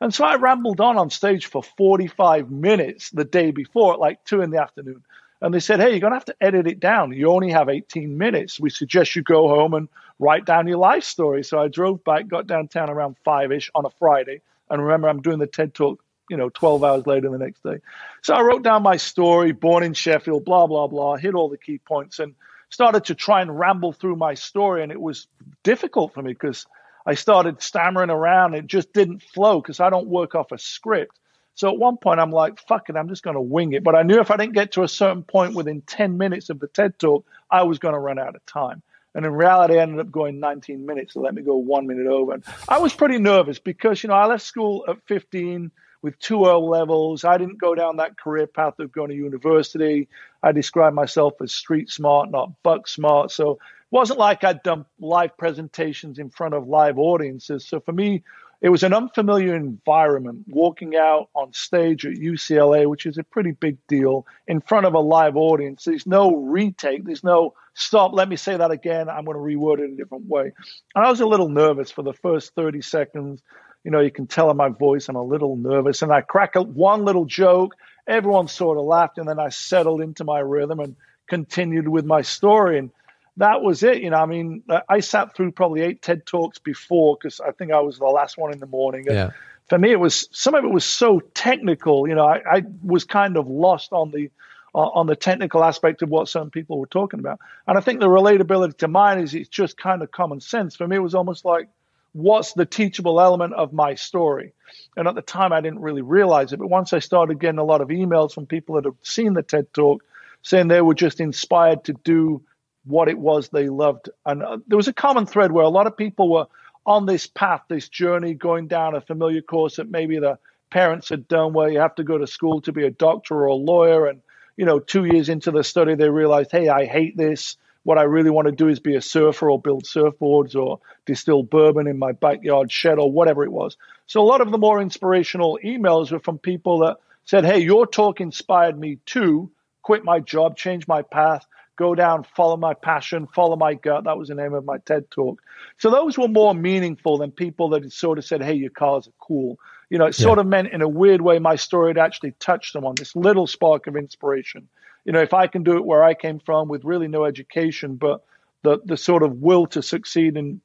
And 0.01 0.13
so 0.13 0.23
I 0.23 0.35
rambled 0.35 0.79
on 0.79 0.97
on 0.97 1.09
stage 1.09 1.47
for 1.47 1.61
45 1.61 2.49
minutes 2.49 3.09
the 3.09 3.25
day 3.25 3.51
before 3.51 3.93
at 3.93 3.99
like 3.99 4.23
two 4.23 4.41
in 4.41 4.49
the 4.49 4.61
afternoon. 4.61 5.03
And 5.41 5.53
they 5.53 5.59
said, 5.59 5.79
hey, 5.79 5.91
you're 5.91 5.99
going 5.99 6.11
to 6.11 6.17
have 6.17 6.25
to 6.25 6.35
edit 6.41 6.67
it 6.67 6.79
down. 6.79 7.13
You 7.13 7.29
only 7.31 7.51
have 7.51 7.69
18 7.69 8.17
minutes. 8.17 8.59
We 8.59 8.69
suggest 8.69 9.15
you 9.15 9.21
go 9.21 9.47
home 9.47 9.73
and 9.73 9.87
write 10.19 10.45
down 10.45 10.67
your 10.67 10.77
life 10.77 11.03
story. 11.03 11.43
So 11.43 11.59
I 11.59 11.69
drove 11.69 12.03
back, 12.03 12.27
got 12.27 12.45
downtown 12.45 12.89
around 12.89 13.15
five 13.23 13.51
ish 13.51 13.71
on 13.73 13.85
a 13.85 13.89
Friday. 13.89 14.41
And 14.69 14.83
remember, 14.83 15.07
I'm 15.07 15.21
doing 15.21 15.39
the 15.39 15.47
TED 15.47 15.73
Talk 15.73 16.03
you 16.29 16.37
know, 16.37 16.49
12 16.49 16.83
hours 16.83 17.07
later 17.07 17.29
the 17.29 17.37
next 17.37 17.63
day. 17.63 17.79
So 18.21 18.33
I 18.33 18.41
wrote 18.41 18.63
down 18.63 18.83
my 18.83 18.97
story, 18.97 19.51
born 19.51 19.83
in 19.83 19.93
Sheffield, 19.93 20.45
blah, 20.45 20.67
blah, 20.67 20.87
blah, 20.87 21.15
hit 21.17 21.33
all 21.33 21.49
the 21.49 21.57
key 21.57 21.79
points 21.79 22.19
and 22.19 22.35
started 22.69 23.05
to 23.05 23.15
try 23.15 23.41
and 23.41 23.57
ramble 23.57 23.91
through 23.91 24.15
my 24.15 24.35
story. 24.35 24.83
And 24.83 24.91
it 24.91 25.01
was 25.01 25.27
difficult 25.63 26.13
for 26.13 26.21
me 26.21 26.31
because 26.31 26.67
I 27.05 27.15
started 27.15 27.61
stammering 27.61 28.11
around. 28.11 28.53
It 28.53 28.67
just 28.67 28.93
didn't 28.93 29.23
flow 29.23 29.59
because 29.59 29.79
I 29.79 29.89
don't 29.89 30.07
work 30.07 30.35
off 30.35 30.51
a 30.51 30.59
script. 30.59 31.19
So 31.59 31.67
at 31.67 31.77
one 31.77 31.97
point, 31.97 32.21
I'm 32.21 32.31
like, 32.31 32.57
fuck 32.69 32.89
it, 32.89 32.95
I'm 32.95 33.09
just 33.09 33.21
going 33.21 33.33
to 33.33 33.41
wing 33.41 33.73
it. 33.73 33.83
But 33.83 33.93
I 33.93 34.03
knew 34.03 34.21
if 34.21 34.31
I 34.31 34.37
didn't 34.37 34.53
get 34.53 34.71
to 34.71 34.83
a 34.83 34.87
certain 34.87 35.23
point 35.23 35.55
within 35.55 35.81
10 35.81 36.17
minutes 36.17 36.49
of 36.49 36.57
the 36.61 36.67
TED 36.67 36.97
Talk, 36.97 37.25
I 37.51 37.63
was 37.63 37.79
going 37.79 37.95
to 37.95 37.99
run 37.99 38.17
out 38.17 38.33
of 38.33 38.45
time. 38.45 38.81
And 39.13 39.25
in 39.25 39.33
reality, 39.33 39.77
I 39.77 39.81
ended 39.81 39.99
up 39.99 40.09
going 40.09 40.39
19 40.39 40.85
minutes. 40.85 41.15
So 41.15 41.19
let 41.19 41.35
me 41.35 41.41
go 41.41 41.57
one 41.57 41.85
minute 41.85 42.07
over. 42.07 42.35
And 42.35 42.45
I 42.69 42.77
was 42.77 42.93
pretty 42.93 43.17
nervous 43.17 43.59
because, 43.59 44.01
you 44.01 44.07
know, 44.07 44.13
I 44.13 44.25
left 44.25 44.45
school 44.45 44.85
at 44.87 45.05
15 45.07 45.69
with 46.01 46.17
two 46.19 46.45
O 46.45 46.61
levels. 46.61 47.25
I 47.25 47.37
didn't 47.37 47.59
go 47.59 47.75
down 47.75 47.97
that 47.97 48.17
career 48.17 48.47
path 48.47 48.79
of 48.79 48.93
going 48.93 49.09
to 49.09 49.15
university. 49.15 50.07
I 50.41 50.53
described 50.53 50.95
myself 50.95 51.33
as 51.41 51.51
street 51.53 51.89
smart, 51.89 52.31
not 52.31 52.53
buck 52.63 52.87
smart. 52.87 53.31
So 53.31 53.51
it 53.51 53.59
wasn't 53.91 54.19
like 54.19 54.45
I'd 54.45 54.63
done 54.63 54.85
live 54.97 55.35
presentations 55.35 56.19
in 56.19 56.29
front 56.29 56.53
of 56.53 56.69
live 56.69 56.97
audiences. 56.97 57.67
So 57.67 57.81
for 57.81 57.91
me, 57.91 58.23
it 58.61 58.69
was 58.69 58.83
an 58.83 58.93
unfamiliar 58.93 59.55
environment 59.55 60.45
walking 60.47 60.95
out 60.95 61.29
on 61.33 61.53
stage 61.53 62.05
at 62.05 62.13
UCLA, 62.13 62.87
which 62.87 63.05
is 63.05 63.17
a 63.17 63.23
pretty 63.23 63.51
big 63.51 63.77
deal, 63.87 64.25
in 64.47 64.61
front 64.61 64.85
of 64.85 64.93
a 64.93 64.99
live 64.99 65.37
audience. 65.37 65.85
There's 65.85 66.05
no 66.05 66.35
retake, 66.35 67.05
there's 67.05 67.23
no 67.23 67.53
stop, 67.73 68.11
let 68.13 68.27
me 68.27 68.35
say 68.35 68.57
that 68.57 68.71
again. 68.71 69.09
I'm 69.09 69.25
going 69.25 69.37
to 69.37 69.43
reword 69.43 69.79
it 69.79 69.91
a 69.91 69.95
different 69.95 70.25
way. 70.25 70.51
And 70.95 71.05
I 71.05 71.09
was 71.09 71.21
a 71.21 71.25
little 71.25 71.49
nervous 71.49 71.89
for 71.91 72.03
the 72.03 72.13
first 72.13 72.53
30 72.55 72.81
seconds 72.81 73.41
you 73.83 73.91
know, 73.91 73.99
you 73.99 74.11
can 74.11 74.27
tell 74.27 74.51
in 74.51 74.57
my 74.57 74.69
voice 74.69 75.07
I'm 75.07 75.15
a 75.15 75.23
little 75.23 75.55
nervous. 75.55 76.01
And 76.01 76.11
I 76.11 76.21
crack 76.21 76.55
one 76.55 77.05
little 77.05 77.25
joke. 77.25 77.75
Everyone 78.07 78.47
sort 78.47 78.77
of 78.77 78.85
laughed. 78.85 79.17
And 79.17 79.27
then 79.27 79.39
I 79.39 79.49
settled 79.49 80.01
into 80.01 80.23
my 80.23 80.39
rhythm 80.39 80.79
and 80.79 80.95
continued 81.27 81.87
with 81.87 82.05
my 82.05 82.21
story. 82.21 82.77
And 82.77 82.91
that 83.39 83.61
was 83.61 83.83
it. 83.83 84.01
You 84.01 84.09
know, 84.09 84.17
I 84.17 84.25
mean, 84.25 84.63
I 84.87 84.99
sat 84.99 85.35
through 85.35 85.53
probably 85.53 85.81
eight 85.81 86.01
TED 86.01 86.25
Talks 86.25 86.59
before 86.59 87.17
because 87.19 87.39
I 87.39 87.51
think 87.51 87.71
I 87.71 87.79
was 87.79 87.97
the 87.97 88.05
last 88.05 88.37
one 88.37 88.53
in 88.53 88.59
the 88.59 88.67
morning. 88.67 89.07
And 89.07 89.15
yeah. 89.15 89.29
for 89.69 89.79
me, 89.79 89.91
it 89.91 89.99
was 89.99 90.27
some 90.31 90.55
of 90.55 90.63
it 90.63 90.71
was 90.71 90.85
so 90.85 91.21
technical. 91.33 92.07
You 92.07 92.15
know, 92.15 92.25
I, 92.25 92.41
I 92.45 92.63
was 92.83 93.05
kind 93.05 93.37
of 93.37 93.47
lost 93.47 93.93
on 93.93 94.11
the 94.11 94.29
uh, 94.75 94.79
on 94.79 95.07
the 95.07 95.15
technical 95.15 95.63
aspect 95.63 96.01
of 96.01 96.09
what 96.09 96.27
some 96.27 96.51
people 96.51 96.79
were 96.79 96.87
talking 96.87 97.19
about. 97.19 97.39
And 97.65 97.77
I 97.77 97.81
think 97.81 98.01
the 98.01 98.07
relatability 98.07 98.77
to 98.79 98.87
mine 98.87 99.19
is 99.19 99.33
it's 99.33 99.49
just 99.49 99.77
kind 99.77 100.03
of 100.03 100.11
common 100.11 100.41
sense. 100.41 100.75
For 100.75 100.87
me, 100.87 100.97
it 100.97 100.99
was 100.99 101.15
almost 101.15 101.45
like 101.45 101.69
what's 102.11 102.53
the 102.53 102.65
teachable 102.65 103.21
element 103.21 103.53
of 103.53 103.71
my 103.71 103.95
story? 103.95 104.53
And 104.97 105.07
at 105.07 105.15
the 105.15 105.21
time, 105.21 105.53
I 105.53 105.61
didn't 105.61 105.79
really 105.79 106.01
realize 106.01 106.51
it. 106.51 106.59
But 106.59 106.67
once 106.67 106.91
I 106.91 106.99
started 106.99 107.39
getting 107.39 107.59
a 107.59 107.63
lot 107.63 107.79
of 107.81 107.87
emails 107.87 108.33
from 108.33 108.47
people 108.47 108.75
that 108.75 108.85
have 108.85 108.97
seen 109.01 109.33
the 109.33 109.43
TED 109.43 109.73
Talk 109.73 110.03
saying 110.41 110.67
they 110.67 110.81
were 110.81 110.93
just 110.93 111.19
inspired 111.21 111.85
to 111.85 111.93
do 111.93 112.41
what 112.85 113.09
it 113.09 113.17
was 113.17 113.49
they 113.49 113.69
loved. 113.69 114.09
And 114.25 114.43
uh, 114.43 114.57
there 114.67 114.77
was 114.77 114.87
a 114.87 114.93
common 114.93 115.25
thread 115.25 115.51
where 115.51 115.65
a 115.65 115.69
lot 115.69 115.87
of 115.87 115.97
people 115.97 116.29
were 116.29 116.47
on 116.85 117.05
this 117.05 117.27
path, 117.27 117.61
this 117.67 117.89
journey, 117.89 118.33
going 118.33 118.67
down 118.67 118.95
a 118.95 119.01
familiar 119.01 119.41
course 119.41 119.75
that 119.77 119.89
maybe 119.89 120.19
the 120.19 120.39
parents 120.71 121.09
had 121.09 121.27
done 121.27 121.53
where 121.53 121.69
you 121.69 121.79
have 121.79 121.95
to 121.95 122.03
go 122.03 122.17
to 122.17 122.27
school 122.27 122.61
to 122.61 122.71
be 122.71 122.85
a 122.85 122.91
doctor 122.91 123.35
or 123.35 123.45
a 123.45 123.53
lawyer. 123.53 124.07
And, 124.07 124.21
you 124.57 124.65
know, 124.65 124.79
two 124.79 125.05
years 125.05 125.29
into 125.29 125.51
the 125.51 125.63
study, 125.63 125.95
they 125.95 126.09
realized, 126.09 126.51
hey, 126.51 126.69
I 126.69 126.85
hate 126.85 127.17
this 127.17 127.57
what 127.83 127.97
I 127.97 128.03
really 128.03 128.29
want 128.29 128.47
to 128.47 128.51
do 128.51 128.67
is 128.67 128.79
be 128.79 128.95
a 128.95 129.01
surfer 129.01 129.49
or 129.49 129.59
build 129.59 129.85
surfboards 129.85 130.55
or 130.55 130.79
distill 131.05 131.43
bourbon 131.43 131.87
in 131.87 131.97
my 131.97 132.11
backyard 132.11 132.71
shed 132.71 132.99
or 132.99 133.11
whatever 133.11 133.43
it 133.43 133.51
was. 133.51 133.77
So 134.05 134.21
a 134.21 134.23
lot 134.29 134.41
of 134.41 134.51
the 134.51 134.57
more 134.57 134.81
inspirational 134.81 135.59
emails 135.63 136.11
were 136.11 136.19
from 136.19 136.37
people 136.37 136.79
that 136.79 136.97
said, 137.25 137.45
Hey, 137.45 137.59
your 137.59 137.87
talk 137.87 138.21
inspired 138.21 138.77
me 138.77 138.99
to 139.07 139.49
quit 139.81 140.03
my 140.03 140.19
job, 140.19 140.57
change 140.57 140.87
my 140.87 141.01
path, 141.01 141.45
go 141.79 141.95
down, 141.95 142.23
follow 142.35 142.57
my 142.57 142.73
passion, 142.73 143.25
follow 143.25 143.55
my 143.55 143.73
gut. 143.73 144.03
That 144.03 144.17
was 144.17 144.27
the 144.27 144.35
name 144.35 144.53
of 144.53 144.65
my 144.65 144.77
TED 144.79 145.09
talk. 145.09 145.41
So 145.77 145.89
those 145.89 146.17
were 146.17 146.27
more 146.27 146.53
meaningful 146.53 147.17
than 147.17 147.31
people 147.31 147.69
that 147.69 147.83
had 147.83 147.93
sort 147.93 148.19
of 148.19 148.25
said, 148.25 148.43
Hey, 148.43 148.53
your 148.53 148.69
cars 148.69 149.07
are 149.07 149.17
cool. 149.19 149.57
You 149.89 149.97
know, 149.97 150.05
it 150.05 150.19
yeah. 150.19 150.25
sort 150.25 150.39
of 150.39 150.45
meant 150.45 150.73
in 150.73 150.81
a 150.81 150.87
weird 150.87 151.21
way 151.21 151.39
my 151.39 151.55
story 151.55 151.89
had 151.89 151.97
actually 151.97 152.33
touched 152.39 152.73
someone, 152.73 152.95
this 152.95 153.15
little 153.15 153.47
spark 153.47 153.87
of 153.87 153.95
inspiration 153.95 154.67
you 155.05 155.13
know, 155.13 155.21
if 155.21 155.33
I 155.33 155.47
can 155.47 155.63
do 155.63 155.77
it 155.77 155.85
where 155.85 156.03
I 156.03 156.13
came 156.13 156.39
from 156.39 156.67
with 156.67 156.83
really 156.83 157.07
no 157.07 157.25
education, 157.25 157.95
but 157.95 158.23
the 158.61 158.79
the 158.85 158.97
sort 158.97 159.23
of 159.23 159.37
will 159.37 159.65
to 159.67 159.81
succeed, 159.81 160.37
and 160.37 160.61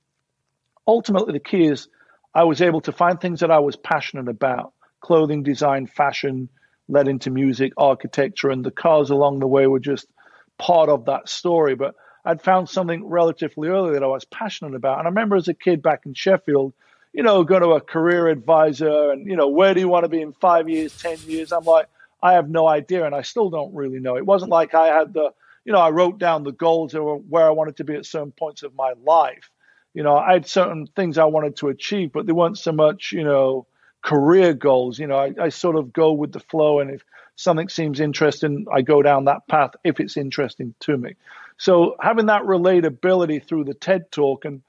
ultimately 0.86 1.32
the 1.32 1.40
key 1.40 1.64
is 1.66 1.88
I 2.34 2.44
was 2.44 2.60
able 2.60 2.80
to 2.82 2.92
find 2.92 3.20
things 3.20 3.40
that 3.40 3.50
I 3.50 3.60
was 3.60 3.76
passionate 3.76 4.28
about: 4.28 4.72
clothing 5.00 5.42
design, 5.42 5.86
fashion, 5.86 6.48
led 6.88 7.08
into 7.08 7.30
music, 7.30 7.72
architecture, 7.76 8.50
and 8.50 8.64
the 8.64 8.70
cars 8.70 9.10
along 9.10 9.38
the 9.38 9.46
way 9.46 9.66
were 9.66 9.80
just 9.80 10.08
part 10.58 10.88
of 10.88 11.06
that 11.06 11.28
story. 11.28 11.74
But 11.74 11.94
I'd 12.24 12.42
found 12.42 12.68
something 12.68 13.06
relatively 13.06 13.68
early 13.68 13.92
that 13.92 14.02
I 14.02 14.08
was 14.08 14.24
passionate 14.24 14.74
about, 14.74 14.98
and 14.98 15.06
I 15.06 15.10
remember 15.10 15.36
as 15.36 15.48
a 15.48 15.54
kid 15.54 15.82
back 15.82 16.06
in 16.06 16.14
Sheffield 16.14 16.74
you 17.14 17.22
know, 17.22 17.44
go 17.44 17.60
to 17.60 17.68
a 17.70 17.80
career 17.80 18.26
advisor 18.26 19.12
and, 19.12 19.26
you 19.26 19.36
know, 19.36 19.48
where 19.48 19.72
do 19.72 19.78
you 19.78 19.88
want 19.88 20.02
to 20.02 20.08
be 20.08 20.20
in 20.20 20.32
five 20.32 20.68
years, 20.68 20.98
10 20.98 21.18
years? 21.28 21.52
I'm 21.52 21.64
like, 21.64 21.86
I 22.20 22.32
have 22.32 22.50
no 22.50 22.66
idea, 22.66 23.06
and 23.06 23.14
I 23.14 23.22
still 23.22 23.50
don't 23.50 23.74
really 23.74 24.00
know. 24.00 24.16
It 24.16 24.26
wasn't 24.26 24.50
like 24.50 24.74
I 24.74 24.86
had 24.88 25.12
the, 25.12 25.32
you 25.64 25.72
know, 25.72 25.78
I 25.78 25.90
wrote 25.90 26.18
down 26.18 26.42
the 26.42 26.52
goals 26.52 26.94
or 26.94 27.18
where 27.18 27.46
I 27.46 27.50
wanted 27.50 27.76
to 27.76 27.84
be 27.84 27.94
at 27.94 28.06
certain 28.06 28.32
points 28.32 28.62
of 28.62 28.74
my 28.74 28.94
life. 29.06 29.50
You 29.92 30.02
know, 30.02 30.16
I 30.16 30.32
had 30.32 30.46
certain 30.46 30.88
things 30.96 31.18
I 31.18 31.26
wanted 31.26 31.56
to 31.56 31.68
achieve, 31.68 32.12
but 32.12 32.26
they 32.26 32.32
weren't 32.32 32.58
so 32.58 32.72
much, 32.72 33.12
you 33.12 33.22
know, 33.22 33.66
career 34.02 34.52
goals. 34.54 34.98
You 34.98 35.06
know, 35.06 35.16
I, 35.16 35.34
I 35.40 35.48
sort 35.50 35.76
of 35.76 35.92
go 35.92 36.12
with 36.14 36.32
the 36.32 36.40
flow, 36.40 36.80
and 36.80 36.90
if 36.90 37.04
something 37.36 37.68
seems 37.68 38.00
interesting, 38.00 38.66
I 38.72 38.82
go 38.82 39.02
down 39.02 39.24
that 39.26 39.46
path 39.48 39.72
if 39.84 40.00
it's 40.00 40.16
interesting 40.16 40.74
to 40.80 40.96
me. 40.96 41.16
So 41.56 41.96
having 42.00 42.26
that 42.26 42.42
relatability 42.42 43.46
through 43.46 43.64
the 43.64 43.74
TED 43.74 44.10
Talk 44.10 44.44
and 44.44 44.62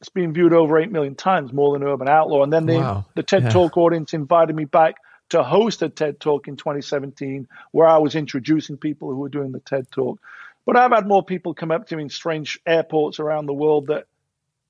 it's 0.00 0.08
been 0.08 0.32
viewed 0.32 0.54
over 0.54 0.78
8 0.78 0.90
million 0.90 1.14
times 1.14 1.52
more 1.52 1.74
than 1.74 1.86
Urban 1.86 2.08
Outlaw. 2.08 2.42
And 2.42 2.52
then 2.52 2.66
the, 2.66 2.78
wow. 2.78 3.04
the 3.14 3.22
TED 3.22 3.44
yeah. 3.44 3.50
Talk 3.50 3.76
audience 3.76 4.14
invited 4.14 4.56
me 4.56 4.64
back 4.64 4.96
to 5.28 5.42
host 5.42 5.82
a 5.82 5.88
TED 5.88 6.20
Talk 6.20 6.48
in 6.48 6.56
2017 6.56 7.46
where 7.70 7.86
I 7.86 7.98
was 7.98 8.14
introducing 8.14 8.78
people 8.78 9.10
who 9.10 9.16
were 9.16 9.28
doing 9.28 9.52
the 9.52 9.60
TED 9.60 9.90
Talk. 9.90 10.20
But 10.64 10.76
I've 10.76 10.92
had 10.92 11.06
more 11.06 11.22
people 11.22 11.54
come 11.54 11.70
up 11.70 11.88
to 11.88 11.96
me 11.96 12.04
in 12.04 12.08
strange 12.08 12.58
airports 12.66 13.20
around 13.20 13.46
the 13.46 13.54
world 13.54 13.88
that, 13.88 14.06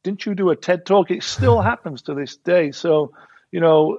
didn't 0.02 0.24
you 0.26 0.34
do 0.34 0.50
a 0.50 0.56
TED 0.56 0.86
Talk? 0.86 1.10
It 1.10 1.22
still 1.22 1.60
happens 1.60 2.02
to 2.02 2.14
this 2.14 2.36
day. 2.36 2.72
So, 2.72 3.12
you 3.52 3.60
know, 3.60 3.98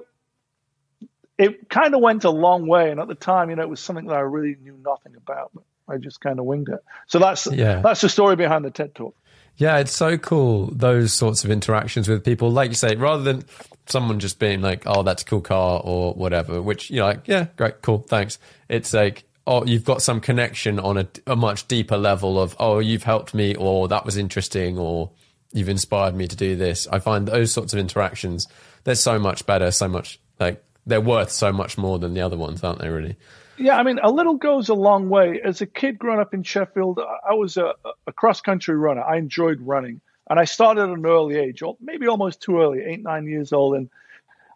it 1.42 1.68
kind 1.68 1.94
of 1.94 2.00
went 2.00 2.24
a 2.24 2.30
long 2.30 2.66
way. 2.66 2.90
And 2.90 3.00
at 3.00 3.08
the 3.08 3.14
time, 3.14 3.50
you 3.50 3.56
know, 3.56 3.62
it 3.62 3.68
was 3.68 3.80
something 3.80 4.06
that 4.06 4.16
I 4.16 4.20
really 4.20 4.56
knew 4.62 4.78
nothing 4.84 5.16
about. 5.16 5.50
But 5.54 5.64
I 5.88 5.98
just 5.98 6.20
kind 6.20 6.38
of 6.38 6.44
winged 6.44 6.68
it. 6.68 6.80
So 7.08 7.18
that's 7.18 7.46
yeah. 7.50 7.80
that's 7.80 8.00
the 8.00 8.08
story 8.08 8.36
behind 8.36 8.64
the 8.64 8.70
TED 8.70 8.94
Talk. 8.94 9.16
Yeah, 9.56 9.78
it's 9.78 9.94
so 9.94 10.16
cool 10.16 10.66
those 10.72 11.12
sorts 11.12 11.44
of 11.44 11.50
interactions 11.50 12.08
with 12.08 12.24
people. 12.24 12.50
Like 12.50 12.70
you 12.70 12.74
say, 12.74 12.94
rather 12.96 13.22
than 13.22 13.44
someone 13.86 14.20
just 14.20 14.38
being 14.38 14.62
like, 14.62 14.84
"Oh, 14.86 15.02
that's 15.02 15.22
a 15.22 15.26
cool 15.26 15.40
car" 15.40 15.80
or 15.84 16.14
whatever, 16.14 16.62
which 16.62 16.90
you're 16.90 17.04
like, 17.04 17.28
"Yeah, 17.28 17.46
great, 17.56 17.82
cool, 17.82 17.98
thanks." 17.98 18.38
It's 18.68 18.94
like, 18.94 19.24
oh, 19.46 19.66
you've 19.66 19.84
got 19.84 20.00
some 20.00 20.20
connection 20.20 20.78
on 20.78 20.96
a, 20.96 21.08
a 21.26 21.36
much 21.36 21.68
deeper 21.68 21.98
level 21.98 22.40
of, 22.40 22.56
"Oh, 22.58 22.78
you've 22.78 23.02
helped 23.02 23.34
me," 23.34 23.54
or 23.54 23.88
"That 23.88 24.06
was 24.06 24.16
interesting," 24.16 24.78
or 24.78 25.10
"You've 25.52 25.68
inspired 25.68 26.14
me 26.14 26.28
to 26.28 26.36
do 26.36 26.56
this." 26.56 26.86
I 26.86 27.00
find 27.00 27.26
those 27.26 27.52
sorts 27.52 27.74
of 27.74 27.78
interactions 27.78 28.46
they're 28.84 28.94
so 28.94 29.18
much 29.18 29.44
better, 29.46 29.70
so 29.70 29.88
much 29.88 30.18
like 30.40 30.64
they're 30.86 31.00
worth 31.00 31.30
so 31.30 31.52
much 31.52 31.78
more 31.78 31.98
than 31.98 32.14
the 32.14 32.20
other 32.20 32.36
ones, 32.36 32.62
aren't 32.64 32.80
they? 32.80 32.88
Really. 32.88 33.16
Yeah, 33.58 33.76
I 33.76 33.82
mean, 33.82 34.00
a 34.02 34.10
little 34.10 34.34
goes 34.34 34.68
a 34.68 34.74
long 34.74 35.08
way. 35.08 35.40
As 35.42 35.60
a 35.60 35.66
kid 35.66 35.98
growing 35.98 36.20
up 36.20 36.34
in 36.34 36.42
Sheffield, 36.42 36.98
I 36.98 37.34
was 37.34 37.56
a, 37.56 37.74
a 38.06 38.12
cross 38.12 38.40
country 38.40 38.74
runner. 38.76 39.02
I 39.02 39.18
enjoyed 39.18 39.60
running. 39.60 40.00
And 40.28 40.40
I 40.40 40.44
started 40.44 40.82
at 40.82 40.88
an 40.88 41.04
early 41.04 41.36
age, 41.36 41.62
maybe 41.80 42.06
almost 42.06 42.40
too 42.40 42.60
early, 42.60 42.80
eight, 42.82 43.02
nine 43.02 43.26
years 43.26 43.52
old. 43.52 43.76
And 43.76 43.90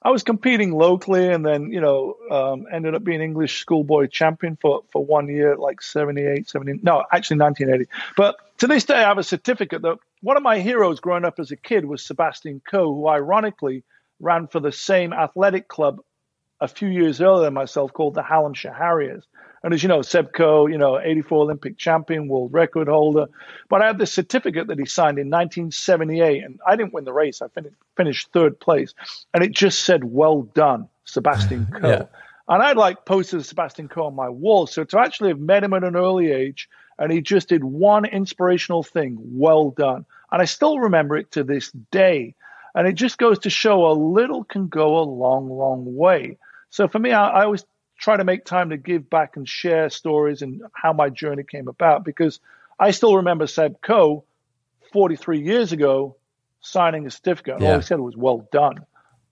I 0.03 0.11
was 0.11 0.23
competing 0.23 0.73
locally 0.73 1.29
and 1.29 1.45
then, 1.45 1.71
you 1.71 1.81
know, 1.81 2.15
um, 2.31 2.67
ended 2.73 2.95
up 2.95 3.05
being 3.05 3.21
English 3.21 3.61
schoolboy 3.61 4.07
champion 4.07 4.57
for, 4.57 4.85
for 4.93 5.05
one 5.05 5.29
year, 5.29 5.57
like 5.57 5.83
78, 5.83 6.49
70, 6.49 6.81
no, 6.83 7.05
actually 7.12 7.39
1980. 7.39 7.91
But 8.17 8.37
to 8.59 8.67
this 8.67 8.85
day, 8.85 8.95
I 8.95 9.09
have 9.09 9.19
a 9.19 9.25
certificate 9.25 9.83
that 9.83 9.99
one 10.23 10.37
of 10.37 10.43
my 10.43 10.61
heroes 10.61 11.01
growing 11.01 11.25
up 11.25 11.39
as 11.39 11.51
a 11.51 11.57
kid 11.57 11.85
was 11.85 12.03
Sebastian 12.03 12.62
Coe, 12.69 12.95
who 12.95 13.09
ironically 13.09 13.83
ran 14.21 14.47
for 14.47 14.61
the 14.61 14.73
same 14.73 15.12
athletic 15.12 15.69
club 15.69 16.01
a 16.61 16.69
few 16.69 16.88
years 16.88 17.21
earlier 17.21 17.45
than 17.45 17.55
myself 17.55 17.92
called 17.92 18.14
the 18.14 18.23
Hallamshire 18.23 18.77
Harriers. 18.77 19.25
And 19.62 19.75
as 19.75 19.83
you 19.83 19.88
know, 19.88 20.03
Seb 20.03 20.33
Coe, 20.33 20.66
you 20.66 20.79
know, 20.79 21.01
84 21.01 21.42
Olympic 21.42 21.77
champion, 21.77 22.29
world 22.29 22.53
record 22.53 22.88
holder. 22.88 23.27
But 23.69 23.83
I 23.83 23.87
had 23.88 23.99
this 23.99 24.12
certificate 24.12 24.69
that 24.69 24.79
he 24.79 24.87
signed 24.87 25.19
in 25.19 25.29
1978, 25.29 26.45
and 26.45 26.61
I 26.66 26.77
didn't 26.77 26.92
win 26.92 27.05
the 27.05 27.12
race. 27.12 27.42
I 27.42 27.49
fin- 27.49 27.75
finished 27.97 28.29
third 28.33 28.61
place. 28.61 28.95
And 29.35 29.42
it 29.42 29.53
just 29.53 29.83
said, 29.83 30.05
well 30.05 30.42
done, 30.42 30.88
Sebastian 31.05 31.66
Coe. 31.81 31.88
yeah. 31.88 32.03
And 32.49 32.62
I'd 32.62 32.77
like 32.77 33.05
posted 33.05 33.45
Sebastian 33.45 33.88
Coe 33.88 34.07
on 34.07 34.14
my 34.14 34.29
wall. 34.29 34.69
So 34.69 34.85
to 34.85 35.01
actually 35.01 35.31
have 35.31 35.40
met 35.40 35.64
him 35.64 35.73
at 35.73 35.83
an 35.83 35.97
early 35.97 36.31
age, 36.31 36.69
and 36.99 37.11
he 37.11 37.21
just 37.21 37.49
did 37.49 37.64
one 37.64 38.05
inspirational 38.05 38.83
thing, 38.85 39.19
well 39.21 39.71
done. 39.71 40.07
And 40.31 40.40
I 40.40 40.45
still 40.45 40.79
remember 40.79 41.16
it 41.16 41.33
to 41.33 41.42
this 41.45 41.71
day. 41.90 42.35
And 42.77 42.87
it 42.87 42.93
just 42.93 43.17
goes 43.17 43.41
to 43.41 43.51
show 43.51 43.87
a 43.87 43.95
little 43.95 44.45
can 44.45 44.69
go 44.69 44.99
a 44.99 45.05
long, 45.05 45.49
long 45.49 45.97
way. 45.97 46.37
So 46.69 46.87
for 46.89 46.99
me, 46.99 47.11
I, 47.11 47.29
I 47.29 47.45
always 47.45 47.65
try 47.99 48.19
to 48.19 48.25
make 48.25 48.45
time 48.45 48.69
to 48.71 48.77
give 48.77 49.09
back 49.09 49.37
and 49.37 49.49
share 49.49 49.89
stories 49.89 50.43
and 50.43 50.61
how 50.75 50.93
my 50.93 51.09
journey 51.09 51.43
came 51.43 51.69
about 51.69 52.05
because 52.05 52.39
I 52.79 52.91
still 52.91 53.17
remember 53.17 53.47
Seb 53.47 53.81
Coe 53.81 54.25
43 54.93 55.41
years 55.41 55.73
ago 55.73 56.17
signing 56.61 57.07
a 57.07 57.11
certificate 57.11 57.55
and 57.55 57.62
yeah. 57.62 57.73
all 57.73 57.79
he 57.79 57.83
said 57.83 57.99
was 57.99 58.17
well 58.17 58.47
done. 58.53 58.77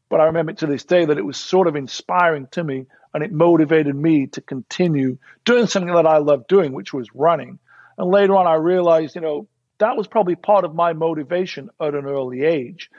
But 0.09 0.20
I 0.20 0.24
remember 0.24 0.54
to 0.54 0.66
this 0.66 0.85
day 0.85 1.04
that 1.04 1.18
it 1.18 1.24
was 1.24 1.37
sort 1.37 1.68
of 1.68 1.76
inspiring 1.76 2.48
to 2.52 2.64
me 2.64 2.87
and 3.12 3.22
it 3.22 3.30
motivated 3.30 3.94
me 3.94 4.26
to 4.28 4.40
continue 4.40 5.18
doing 5.44 5.66
something 5.66 5.92
that 5.92 6.07
I 6.07 6.18
loved 6.18 6.48
doing, 6.48 6.72
which 6.72 6.94
was 6.94 7.14
running. 7.14 7.59
And 7.98 8.11
later 8.11 8.37
on, 8.37 8.46
I 8.46 8.54
realized, 8.54 9.14
you 9.14 9.20
know, 9.20 9.48
that 9.78 9.96
was 9.96 10.09
probably 10.09 10.35
part 10.35 10.64
of 10.64 10.74
my 10.74 10.92
motivation 10.94 11.70
at 11.80 11.94
an 11.94 12.07
early 12.07 12.42
age. 12.42 12.90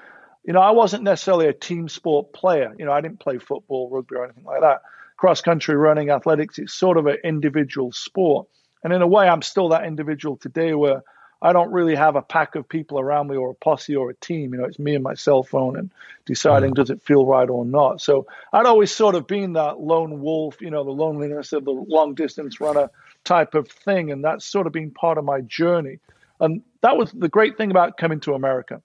You 0.45 0.53
know, 0.53 0.61
I 0.61 0.71
wasn't 0.71 1.03
necessarily 1.03 1.47
a 1.47 1.53
team 1.53 1.89
sport 1.89 2.31
player. 2.31 2.73
You 2.77 2.85
know, 2.85 2.91
I 2.91 3.01
didn't 3.01 3.19
play 3.19 3.39
football, 3.39 3.89
rugby, 3.89 4.15
or 4.15 4.25
anything 4.25 4.43
like 4.43 4.61
that. 4.61 4.81
Cross 5.17 5.41
country 5.41 5.75
running, 5.75 6.09
athletics, 6.09 6.59
it's 6.59 6.73
sort 6.73 6.97
of 6.97 7.07
an 7.07 7.17
individual 7.23 7.91
sport. 7.91 8.47
And 8.83 8.93
in 8.93 9.01
a 9.01 9.07
way, 9.07 9.27
I'm 9.27 9.41
still 9.41 9.69
that 9.69 9.85
individual 9.85 10.37
today 10.37 10.75
where 10.75 11.01
I 11.41 11.53
don't 11.53 11.71
really 11.71 11.95
have 11.95 12.15
a 12.15 12.21
pack 12.21 12.55
of 12.55 12.69
people 12.69 12.99
around 12.99 13.27
me 13.27 13.35
or 13.35 13.51
a 13.51 13.55
posse 13.55 13.95
or 13.95 14.09
a 14.09 14.15
team. 14.15 14.53
You 14.53 14.59
know, 14.59 14.65
it's 14.65 14.77
me 14.77 14.93
and 14.93 15.03
my 15.03 15.15
cell 15.15 15.41
phone 15.41 15.77
and 15.77 15.89
deciding 16.25 16.71
mm. 16.71 16.75
does 16.75 16.89
it 16.89 17.01
feel 17.01 17.25
right 17.25 17.49
or 17.49 17.65
not. 17.65 18.01
So 18.01 18.27
I'd 18.53 18.65
always 18.65 18.91
sort 18.91 19.15
of 19.15 19.27
been 19.27 19.53
that 19.53 19.79
lone 19.79 20.21
wolf, 20.21 20.61
you 20.61 20.69
know, 20.69 20.83
the 20.83 20.91
loneliness 20.91 21.53
of 21.53 21.65
the 21.65 21.71
long 21.71 22.13
distance 22.13 22.61
runner 22.61 22.89
type 23.23 23.55
of 23.55 23.67
thing. 23.67 24.11
And 24.11 24.23
that's 24.23 24.45
sort 24.45 24.67
of 24.67 24.73
been 24.73 24.91
part 24.91 25.17
of 25.17 25.25
my 25.25 25.41
journey. 25.41 25.99
And 26.39 26.61
that 26.81 26.97
was 26.97 27.11
the 27.11 27.29
great 27.29 27.57
thing 27.57 27.71
about 27.71 27.97
coming 27.97 28.19
to 28.21 28.33
America 28.33 28.81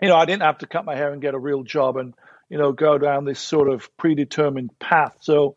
you 0.00 0.08
know, 0.08 0.16
I 0.16 0.24
didn't 0.24 0.42
have 0.42 0.58
to 0.58 0.66
cut 0.66 0.84
my 0.84 0.96
hair 0.96 1.12
and 1.12 1.22
get 1.22 1.34
a 1.34 1.38
real 1.38 1.62
job 1.62 1.96
and, 1.96 2.14
you 2.48 2.58
know, 2.58 2.72
go 2.72 2.98
down 2.98 3.24
this 3.24 3.40
sort 3.40 3.68
of 3.68 3.94
predetermined 3.96 4.78
path. 4.78 5.16
So 5.20 5.56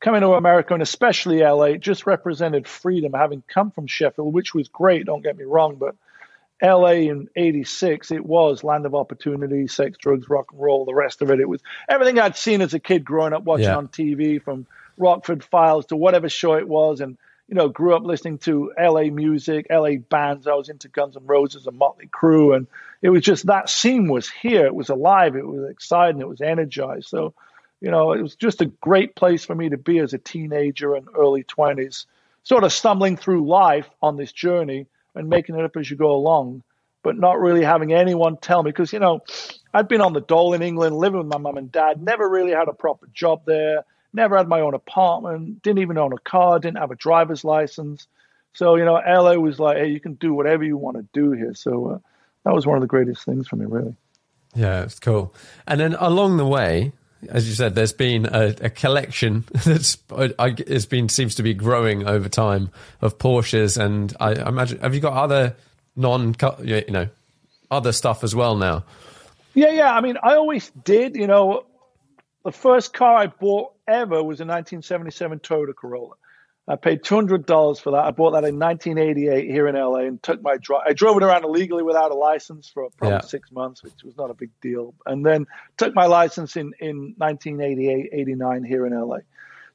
coming 0.00 0.20
to 0.20 0.32
America 0.32 0.74
and 0.74 0.82
especially 0.82 1.40
LA 1.40 1.74
just 1.74 2.06
represented 2.06 2.66
freedom, 2.66 3.12
having 3.12 3.42
come 3.48 3.70
from 3.70 3.86
Sheffield, 3.86 4.32
which 4.32 4.54
was 4.54 4.68
great, 4.68 5.06
don't 5.06 5.22
get 5.22 5.36
me 5.36 5.44
wrong, 5.44 5.76
but 5.76 5.94
LA 6.62 7.08
in 7.08 7.28
86, 7.36 8.10
it 8.10 8.24
was 8.24 8.64
land 8.64 8.84
of 8.84 8.94
opportunity, 8.94 9.68
sex, 9.68 9.96
drugs, 9.96 10.28
rock 10.28 10.46
and 10.52 10.60
roll, 10.60 10.84
the 10.84 10.94
rest 10.94 11.22
of 11.22 11.30
it. 11.30 11.40
It 11.40 11.48
was 11.48 11.62
everything 11.88 12.18
I'd 12.18 12.36
seen 12.36 12.62
as 12.62 12.74
a 12.74 12.80
kid 12.80 13.04
growing 13.04 13.32
up 13.32 13.44
watching 13.44 13.66
yeah. 13.66 13.76
on 13.76 13.88
TV 13.88 14.42
from 14.42 14.66
Rockford 14.96 15.44
Files 15.44 15.86
to 15.86 15.96
whatever 15.96 16.28
show 16.28 16.54
it 16.54 16.68
was. 16.68 17.00
And 17.00 17.16
you 17.48 17.54
know, 17.54 17.68
grew 17.68 17.96
up 17.96 18.04
listening 18.04 18.36
to 18.38 18.72
LA 18.78 19.04
music, 19.04 19.66
LA 19.70 19.96
bands. 19.96 20.46
I 20.46 20.52
was 20.52 20.68
into 20.68 20.88
Guns 20.88 21.16
N' 21.16 21.26
Roses 21.26 21.66
and 21.66 21.78
Motley 21.78 22.06
Crue. 22.06 22.54
And 22.54 22.66
it 23.00 23.08
was 23.08 23.22
just 23.22 23.46
that 23.46 23.70
scene 23.70 24.08
was 24.08 24.28
here. 24.28 24.66
It 24.66 24.74
was 24.74 24.90
alive. 24.90 25.34
It 25.34 25.46
was 25.46 25.70
exciting. 25.70 26.20
It 26.20 26.28
was 26.28 26.42
energized. 26.42 27.08
So, 27.08 27.32
you 27.80 27.90
know, 27.90 28.12
it 28.12 28.20
was 28.20 28.36
just 28.36 28.60
a 28.60 28.66
great 28.66 29.14
place 29.16 29.46
for 29.46 29.54
me 29.54 29.70
to 29.70 29.78
be 29.78 29.98
as 29.98 30.12
a 30.12 30.18
teenager 30.18 30.94
and 30.94 31.08
early 31.16 31.42
20s, 31.42 32.04
sort 32.42 32.64
of 32.64 32.72
stumbling 32.72 33.16
through 33.16 33.48
life 33.48 33.88
on 34.02 34.18
this 34.18 34.32
journey 34.32 34.86
and 35.14 35.30
making 35.30 35.58
it 35.58 35.64
up 35.64 35.76
as 35.78 35.90
you 35.90 35.96
go 35.96 36.10
along, 36.10 36.62
but 37.02 37.16
not 37.16 37.40
really 37.40 37.64
having 37.64 37.94
anyone 37.94 38.36
tell 38.36 38.62
me. 38.62 38.70
Because, 38.70 38.92
you 38.92 38.98
know, 38.98 39.20
I'd 39.72 39.88
been 39.88 40.02
on 40.02 40.12
the 40.12 40.20
dole 40.20 40.52
in 40.52 40.60
England, 40.60 40.96
living 40.96 41.18
with 41.18 41.28
my 41.28 41.38
mum 41.38 41.56
and 41.56 41.72
dad, 41.72 42.02
never 42.02 42.28
really 42.28 42.52
had 42.52 42.68
a 42.68 42.74
proper 42.74 43.06
job 43.14 43.46
there 43.46 43.84
never 44.18 44.36
had 44.36 44.48
my 44.48 44.60
own 44.60 44.74
apartment, 44.74 45.62
didn't 45.62 45.80
even 45.80 45.96
own 45.96 46.12
a 46.12 46.18
car, 46.18 46.58
didn't 46.58 46.78
have 46.78 46.90
a 46.90 46.96
driver's 46.96 47.44
license. 47.44 48.06
So, 48.52 48.76
you 48.76 48.84
know, 48.84 48.94
LA 48.94 49.34
was 49.34 49.58
like, 49.58 49.78
hey, 49.78 49.88
you 49.88 50.00
can 50.00 50.14
do 50.14 50.34
whatever 50.34 50.64
you 50.64 50.76
want 50.76 50.96
to 50.96 51.06
do 51.12 51.32
here. 51.32 51.54
So 51.54 51.92
uh, 51.92 51.98
that 52.44 52.54
was 52.54 52.66
one 52.66 52.76
of 52.76 52.82
the 52.82 52.88
greatest 52.88 53.24
things 53.24 53.48
for 53.48 53.56
me, 53.56 53.66
really. 53.66 53.94
Yeah, 54.54 54.82
it's 54.82 54.98
cool. 54.98 55.34
And 55.66 55.80
then 55.80 55.94
along 55.94 56.36
the 56.36 56.46
way, 56.46 56.92
as 57.28 57.48
you 57.48 57.54
said, 57.54 57.74
there's 57.74 57.92
been 57.92 58.26
a, 58.26 58.54
a 58.60 58.70
collection 58.70 59.44
that's 59.64 59.98
has 60.38 60.86
been 60.86 61.08
seems 61.08 61.34
to 61.36 61.42
be 61.42 61.54
growing 61.54 62.06
over 62.06 62.28
time 62.28 62.70
of 63.00 63.18
Porsches, 63.18 63.76
and 63.82 64.14
I 64.20 64.32
imagine 64.48 64.78
have 64.80 64.94
you 64.94 65.00
got 65.00 65.14
other 65.14 65.56
non 65.96 66.34
you 66.62 66.84
know 66.88 67.08
other 67.70 67.92
stuff 67.92 68.22
as 68.22 68.34
well 68.34 68.56
now? 68.56 68.84
Yeah, 69.54 69.70
yeah. 69.70 69.92
I 69.92 70.00
mean, 70.00 70.16
I 70.22 70.34
always 70.34 70.70
did. 70.84 71.16
You 71.16 71.26
know, 71.26 71.66
the 72.44 72.52
first 72.52 72.92
car 72.92 73.16
I 73.16 73.26
bought 73.26 73.72
ever 73.86 74.22
was 74.22 74.40
a 74.40 74.46
1977 74.46 75.40
Toyota 75.40 75.74
Corolla. 75.74 76.14
I 76.68 76.76
paid 76.76 77.02
$200 77.02 77.80
for 77.80 77.92
that. 77.92 78.04
I 78.04 78.10
bought 78.10 78.32
that 78.32 78.44
in 78.44 78.58
1988 78.58 79.50
here 79.50 79.68
in 79.68 79.74
LA 79.74 80.00
and 80.00 80.22
took 80.22 80.42
my 80.42 80.58
drive. 80.58 80.82
I 80.86 80.92
drove 80.92 81.16
it 81.16 81.22
around 81.22 81.44
illegally 81.44 81.82
without 81.82 82.10
a 82.10 82.14
license 82.14 82.68
for 82.68 82.90
probably 82.98 83.16
yeah. 83.16 83.20
six 83.22 83.50
months, 83.50 83.82
which 83.82 84.04
was 84.04 84.18
not 84.18 84.30
a 84.30 84.34
big 84.34 84.50
deal. 84.60 84.94
And 85.06 85.24
then 85.24 85.46
took 85.78 85.94
my 85.94 86.04
license 86.04 86.56
in, 86.56 86.74
in 86.78 87.14
1988, 87.16 88.10
89 88.12 88.64
here 88.64 88.86
in 88.86 88.92
LA. 88.92 89.18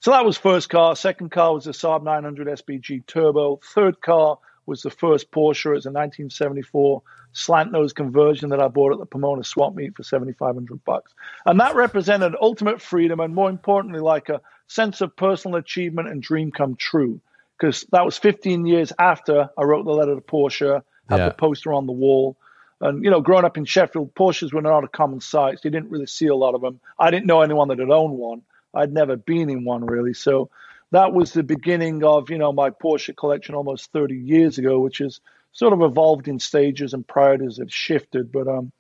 So 0.02 0.12
that 0.12 0.24
was 0.24 0.38
first 0.38 0.70
car. 0.70 0.96
Second 0.96 1.32
car 1.32 1.56
was 1.56 1.66
a 1.66 1.72
Saab 1.72 2.04
900 2.04 2.48
SPG 2.48 3.08
Turbo. 3.08 3.60
Third 3.74 4.00
car 4.00 4.38
was 4.68 4.84
the 4.84 4.92
first 4.92 5.32
Porsche. 5.32 5.72
It 5.72 5.76
was 5.76 5.86
a 5.88 5.90
1974 5.90 7.02
slant 7.34 7.72
nose 7.72 7.94
conversion 7.94 8.50
that 8.50 8.62
I 8.62 8.68
bought 8.68 8.94
at 8.94 9.00
the 9.00 9.06
Pomona 9.06 9.44
swap 9.44 9.76
meet 9.76 9.96
for 9.96 10.04
7,500 10.04 10.86
bucks. 10.86 11.14
And 11.46 11.60
that 11.60 11.76
represented 11.76 12.36
ultimate 12.40 12.82
freedom 12.82 13.20
and 13.20 13.36
more 13.36 13.50
importantly, 13.50 14.00
like 14.00 14.30
a 14.30 14.42
sense 14.68 15.02
of 15.02 15.16
personal 15.16 15.58
achievement 15.58 16.08
and 16.10 16.22
dream 16.22 16.52
come 16.52 16.76
true. 16.76 17.20
Because 17.58 17.86
that 17.92 18.06
was 18.06 18.18
15 18.18 18.66
years 18.66 18.94
after 18.98 19.50
I 19.58 19.64
wrote 19.64 19.86
the 19.86 19.92
letter 19.92 20.16
to 20.16 20.22
Porsche, 20.22 20.82
had 21.10 21.18
yeah. 21.18 21.30
the 21.30 21.36
poster 21.36 21.74
on 21.74 21.86
the 21.86 21.92
wall. 21.92 22.38
And, 22.82 23.04
you 23.04 23.10
know, 23.10 23.22
growing 23.22 23.46
up 23.46 23.58
in 23.58 23.66
Sheffield, 23.66 24.14
Porsches 24.16 24.54
were 24.54 24.62
not 24.62 24.84
a 24.84 24.88
common 24.88 25.22
sight. 25.22 25.56
So 25.56 25.62
you 25.66 25.72
didn't 25.72 25.90
really 25.90 26.08
see 26.08 26.28
a 26.28 26.36
lot 26.36 26.56
of 26.56 26.62
them. 26.62 26.80
I 27.00 27.12
didn't 27.12 27.26
know 27.26 27.42
anyone 27.42 27.68
that 27.70 27.80
had 27.80 27.90
owned 27.90 28.18
one. 28.18 28.42
I'd 28.74 28.92
never 28.92 29.16
been 29.16 29.50
in 29.50 29.66
one 29.66 29.86
really. 29.86 30.14
So 30.14 30.50
that 30.92 31.14
was 31.14 31.32
the 31.32 31.44
beginning 31.44 32.04
of, 32.04 32.30
you 32.30 32.38
know, 32.38 32.52
my 32.52 32.70
Porsche 32.70 33.16
collection 33.16 33.56
almost 33.56 33.92
30 33.92 34.16
years 34.16 34.58
ago, 34.58 34.80
which 34.80 35.02
is 35.02 35.22
sort 35.54 35.74
of 35.74 35.82
evolved 35.82 36.28
in 36.28 36.40
stages 36.40 36.94
and 36.94 37.08
priorities 37.08 37.58
have 37.58 37.72
shifted. 37.72 38.32
But 38.32 38.48
um, 38.48 38.72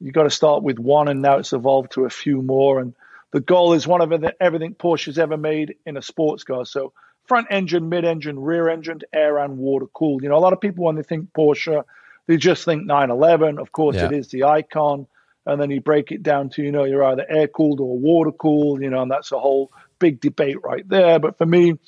you 0.00 0.12
got 0.12 0.24
to 0.24 0.30
start 0.30 0.62
with 0.62 0.78
one, 0.78 1.08
and 1.08 1.20
now 1.20 1.38
it's 1.38 1.52
evolved 1.52 1.92
to 1.92 2.04
a 2.04 2.10
few 2.10 2.42
more. 2.42 2.78
And 2.78 2.94
the 3.32 3.40
goal 3.40 3.72
is 3.72 3.86
one 3.86 4.00
of 4.00 4.24
everything 4.40 4.74
Porsche's 4.74 5.18
ever 5.18 5.36
made 5.36 5.76
in 5.84 5.96
a 5.96 6.02
sports 6.02 6.44
car. 6.44 6.64
So 6.64 6.92
front 7.26 7.48
engine, 7.50 7.88
mid 7.88 8.04
engine, 8.04 8.38
rear 8.38 8.68
engine, 8.68 9.00
air 9.12 9.38
and 9.38 9.58
water 9.58 9.86
cooled. 9.86 10.22
You 10.22 10.28
know, 10.28 10.36
a 10.36 10.40
lot 10.40 10.52
of 10.52 10.60
people 10.60 10.84
when 10.84 10.96
they 10.96 11.02
think 11.02 11.32
Porsche, 11.32 11.84
they 12.26 12.36
just 12.36 12.64
think 12.64 12.86
911. 12.86 13.58
Of 13.58 13.72
course, 13.72 13.96
yeah. 13.96 14.06
it 14.06 14.12
is 14.12 14.28
the 14.28 14.44
icon. 14.44 15.06
And 15.46 15.60
then 15.60 15.70
you 15.70 15.80
break 15.80 16.12
it 16.12 16.22
down 16.22 16.50
to, 16.50 16.62
you 16.62 16.72
know, 16.72 16.84
you're 16.84 17.04
either 17.04 17.24
air 17.26 17.48
cooled 17.48 17.80
or 17.80 17.98
water 17.98 18.32
cooled, 18.32 18.82
you 18.82 18.90
know, 18.90 19.00
and 19.00 19.10
that's 19.10 19.32
a 19.32 19.38
whole 19.38 19.72
big 19.98 20.20
debate 20.20 20.62
right 20.62 20.86
there. 20.86 21.18
But 21.18 21.38
for 21.38 21.46
me, 21.46 21.78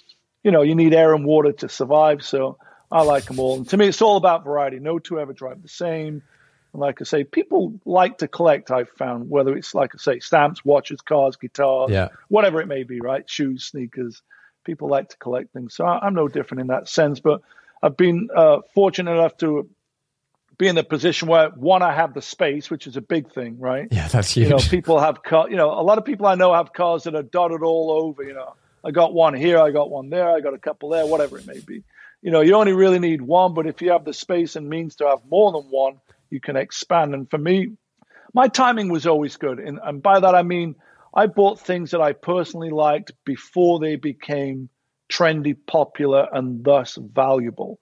you 0.42 0.50
know, 0.50 0.62
you 0.62 0.74
need 0.74 0.94
air 0.94 1.14
and 1.14 1.26
water 1.26 1.52
to 1.52 1.68
survive. 1.68 2.22
So 2.22 2.56
I 2.90 3.02
like 3.02 3.24
them 3.24 3.38
all. 3.38 3.56
And 3.56 3.68
to 3.68 3.76
me, 3.76 3.86
it's 3.86 4.02
all 4.02 4.16
about 4.16 4.44
variety. 4.44 4.78
No 4.78 4.98
two 4.98 5.20
ever 5.20 5.32
drive 5.32 5.62
the 5.62 5.68
same. 5.68 6.22
And 6.72 6.80
like 6.80 7.00
I 7.00 7.04
say, 7.04 7.24
people 7.24 7.80
like 7.84 8.18
to 8.18 8.28
collect, 8.28 8.70
I've 8.70 8.90
found, 8.90 9.30
whether 9.30 9.56
it's 9.56 9.74
like 9.74 9.94
I 9.94 9.98
say, 9.98 10.18
stamps, 10.20 10.64
watches, 10.64 11.00
cars, 11.00 11.36
guitars, 11.36 11.90
yeah. 11.90 12.08
whatever 12.28 12.60
it 12.60 12.66
may 12.66 12.84
be, 12.84 13.00
right? 13.00 13.28
Shoes, 13.28 13.64
sneakers. 13.64 14.22
People 14.64 14.88
like 14.88 15.08
to 15.10 15.16
collect 15.16 15.52
things. 15.52 15.74
So 15.74 15.86
I'm 15.86 16.14
no 16.14 16.28
different 16.28 16.62
in 16.62 16.66
that 16.68 16.88
sense. 16.88 17.20
But 17.20 17.40
I've 17.82 17.96
been 17.96 18.28
uh, 18.34 18.58
fortunate 18.74 19.12
enough 19.12 19.36
to 19.38 19.68
be 20.58 20.68
in 20.68 20.74
the 20.74 20.84
position 20.84 21.28
where 21.28 21.48
one, 21.48 21.82
I 21.82 21.94
have 21.94 22.12
the 22.12 22.20
space, 22.20 22.70
which 22.70 22.86
is 22.86 22.96
a 22.96 23.00
big 23.00 23.32
thing, 23.32 23.58
right? 23.58 23.88
Yeah, 23.90 24.08
that's 24.08 24.32
huge. 24.32 24.48
You 24.48 24.50
know, 24.50 24.58
people 24.58 25.00
have 25.00 25.22
cars, 25.22 25.50
You 25.50 25.56
know, 25.56 25.70
a 25.70 25.82
lot 25.82 25.96
of 25.96 26.04
people 26.04 26.26
I 26.26 26.34
know 26.34 26.52
have 26.52 26.72
cars 26.72 27.04
that 27.04 27.14
are 27.14 27.22
dotted 27.22 27.62
all 27.62 27.90
over. 27.90 28.22
You 28.22 28.34
know, 28.34 28.54
I 28.84 28.90
got 28.90 29.14
one 29.14 29.32
here, 29.32 29.58
I 29.58 29.70
got 29.70 29.90
one 29.90 30.10
there, 30.10 30.28
I 30.28 30.40
got 30.40 30.54
a 30.54 30.58
couple 30.58 30.90
there, 30.90 31.06
whatever 31.06 31.38
it 31.38 31.46
may 31.46 31.60
be 31.60 31.82
you 32.22 32.30
know, 32.30 32.40
you 32.40 32.54
only 32.54 32.72
really 32.72 32.98
need 32.98 33.22
one, 33.22 33.54
but 33.54 33.66
if 33.66 33.80
you 33.80 33.92
have 33.92 34.04
the 34.04 34.12
space 34.12 34.56
and 34.56 34.68
means 34.68 34.96
to 34.96 35.08
have 35.08 35.20
more 35.28 35.52
than 35.52 35.62
one, 35.70 36.00
you 36.28 36.40
can 36.40 36.56
expand. 36.56 37.14
And 37.14 37.28
for 37.30 37.38
me, 37.38 37.72
my 38.34 38.48
timing 38.48 38.90
was 38.90 39.06
always 39.06 39.36
good. 39.36 39.58
And, 39.58 39.80
and 39.82 40.02
by 40.02 40.20
that, 40.20 40.34
I 40.34 40.42
mean, 40.42 40.74
I 41.14 41.26
bought 41.26 41.60
things 41.60 41.90
that 41.90 42.00
I 42.00 42.12
personally 42.12 42.70
liked 42.70 43.12
before 43.24 43.80
they 43.80 43.96
became 43.96 44.68
trendy, 45.10 45.56
popular, 45.66 46.28
and 46.32 46.62
thus 46.62 46.96
valuable. 47.00 47.78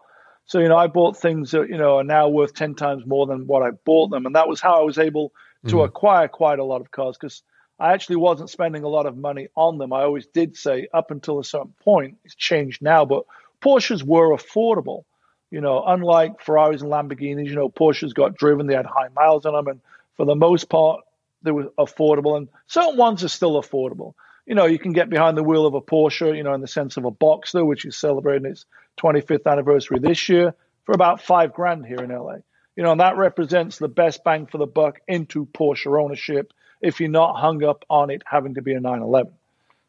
So, 0.47 0.61
you 0.61 0.69
know, 0.69 0.79
I 0.79 0.87
bought 0.87 1.19
things 1.19 1.51
that, 1.51 1.69
you 1.69 1.77
know, 1.77 1.99
are 1.99 2.05
now 2.05 2.29
worth 2.29 2.55
10 2.55 2.75
times 2.75 3.05
more 3.07 3.27
than 3.27 3.47
what 3.47 3.63
I 3.63 3.73
bought 3.85 4.11
them. 4.11 4.25
And 4.25 4.35
that 4.35 4.49
was 4.49 4.63
how 4.63 4.81
I 4.81 4.85
was 4.85 4.97
able 4.97 5.33
to 5.67 5.77
mm. 5.77 5.85
acquire 5.85 6.29
quite 6.29 6.59
a 6.59 6.65
lot 6.65 6.81
of 6.81 6.91
cars 6.91 7.19
because 7.21 7.43
I 7.79 7.93
actually 7.93 8.17
wasn't 8.17 8.49
spending 8.49 8.83
a 8.83 8.89
lot 8.89 9.05
of 9.05 9.17
money 9.17 9.49
on 9.55 9.77
them. 9.77 9.93
I 9.93 10.03
always 10.03 10.27
did 10.27 10.57
say 10.57 10.89
up 10.95 11.11
until 11.11 11.39
a 11.39 11.45
certain 11.45 11.75
point, 11.85 12.17
it's 12.25 12.35
changed 12.35 12.81
now, 12.81 13.05
but 13.05 13.25
Porsches 13.63 14.03
were 14.03 14.37
affordable. 14.37 15.05
You 15.51 15.61
know, 15.61 15.83
unlike 15.87 16.43
Ferraris 16.43 16.83
and 16.83 16.91
Lamborghinis, 16.91 17.47
you 17.47 17.55
know, 17.55 17.71
Porsches 17.71 18.13
got 18.13 18.37
driven, 18.37 18.67
they 18.67 18.75
had 18.75 18.87
high 18.87 19.09
miles 19.15 19.47
on 19.47 19.55
them, 19.55 19.67
and 19.67 19.81
for 20.17 20.27
the 20.27 20.35
most 20.35 20.69
part, 20.69 21.01
they 21.43 21.53
were 21.53 21.71
affordable. 21.79 22.37
And 22.37 22.49
certain 22.67 22.97
ones 22.97 23.25
are 23.25 23.29
still 23.29 23.61
affordable. 23.61 24.15
You 24.47 24.55
know, 24.55 24.67
you 24.67 24.79
can 24.79 24.93
get 24.93 25.11
behind 25.11 25.37
the 25.37 25.43
wheel 25.43 25.67
of 25.67 25.75
a 25.75 25.81
Porsche, 25.81 26.37
you 26.37 26.43
know, 26.43 26.55
in 26.55 26.61
the 26.61 26.69
sense 26.69 26.97
of 26.97 27.05
a 27.05 27.11
Boxster, 27.11 27.67
which 27.67 27.85
is 27.85 27.97
celebrating 27.97 28.51
its 28.51 28.67
25th 28.99 29.51
anniversary 29.51 29.99
this 30.01 30.29
year, 30.29 30.55
for 30.85 30.93
about 30.93 31.23
five 31.23 31.53
grand 31.53 31.87
here 31.87 32.03
in 32.03 32.11
LA. 32.11 32.37
You 32.77 32.85
know, 32.85 32.93
and 32.93 33.01
that 33.01 33.17
represents 33.17 33.79
the 33.79 33.89
best 33.89 34.23
bang 34.25 34.47
for 34.47 34.59
the 34.59 34.67
buck 34.67 35.01
into 35.09 35.47
Porsche 35.47 36.01
ownership 36.03 36.53
if 36.81 37.01
you're 37.01 37.11
not 37.11 37.35
hung 37.35 37.65
up 37.65 37.85
on 37.91 38.11
it 38.11 38.23
having 38.25 38.55
to 38.55 38.63
be 38.63 38.73
a 38.73 38.81
911. 38.81 39.33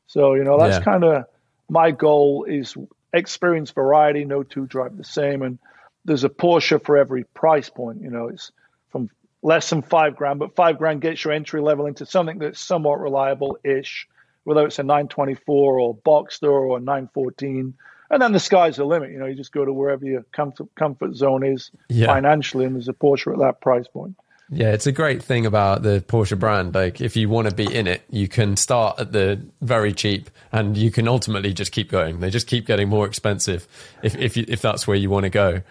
So, 0.07 0.33
you 0.33 0.43
know, 0.43 0.57
that's 0.57 0.77
yeah. 0.77 0.83
kind 0.83 1.03
of 1.03 1.25
my 1.69 1.91
goal 1.91 2.45
is 2.45 2.75
experience 3.13 3.71
variety, 3.71 4.25
no 4.25 4.43
two 4.43 4.65
drive 4.65 4.97
the 4.97 5.03
same. 5.03 5.41
And 5.41 5.59
there's 6.05 6.23
a 6.23 6.29
Porsche 6.29 6.83
for 6.83 6.97
every 6.97 7.23
price 7.23 7.69
point. 7.69 8.01
You 8.01 8.09
know, 8.09 8.27
it's 8.27 8.51
from 8.89 9.09
less 9.41 9.69
than 9.69 9.81
five 9.81 10.15
grand, 10.15 10.39
but 10.39 10.55
five 10.55 10.77
grand 10.77 11.01
gets 11.01 11.23
your 11.23 11.33
entry 11.33 11.61
level 11.61 11.85
into 11.85 12.05
something 12.05 12.39
that's 12.39 12.59
somewhat 12.59 12.99
reliable 12.99 13.57
ish, 13.63 14.07
whether 14.43 14.65
it's 14.65 14.79
a 14.79 14.83
924 14.83 15.79
or 15.79 15.95
Boxster 15.95 16.49
or 16.49 16.77
a 16.77 16.81
914. 16.81 17.73
And 18.11 18.21
then 18.21 18.31
the 18.31 18.39
sky's 18.39 18.77
the 18.77 18.85
limit. 18.85 19.11
You 19.11 19.19
know, 19.19 19.27
you 19.27 19.35
just 19.35 19.51
go 19.51 19.63
to 19.63 19.71
wherever 19.71 20.03
your 20.03 20.23
comfort, 20.31 20.73
comfort 20.75 21.15
zone 21.15 21.45
is 21.45 21.69
yeah. 21.89 22.07
financially, 22.07 22.65
and 22.65 22.75
there's 22.75 22.87
a 22.87 22.93
Porsche 22.93 23.31
at 23.31 23.39
that 23.39 23.61
price 23.61 23.87
point. 23.87 24.15
Yeah, 24.51 24.71
it's 24.71 24.87
a 24.87 24.91
great 24.91 25.21
thing 25.21 25.45
about 25.45 25.83
the 25.83 26.03
Porsche 26.07 26.37
brand. 26.37 26.73
Like, 26.73 27.01
if 27.01 27.15
you 27.15 27.29
want 27.29 27.49
to 27.49 27.55
be 27.55 27.71
in 27.71 27.85
it, 27.85 28.01
you 28.09 28.27
can 28.27 28.57
start 28.57 28.99
at 28.99 29.11
the 29.11 29.39
very 29.61 29.93
cheap, 29.93 30.29
and 30.51 30.75
you 30.75 30.89
can 30.89 31.07
ultimately 31.07 31.53
just 31.53 31.71
keep 31.71 31.91
going. 31.91 32.19
They 32.19 32.31
just 32.31 32.47
keep 32.47 32.65
getting 32.65 32.89
more 32.89 33.05
expensive 33.05 33.67
if 34.01 34.15
if 34.15 34.35
you, 34.35 34.45
if 34.47 34.61
that's 34.61 34.87
where 34.87 34.97
you 34.97 35.09
want 35.09 35.25
to 35.25 35.29
go. 35.29 35.61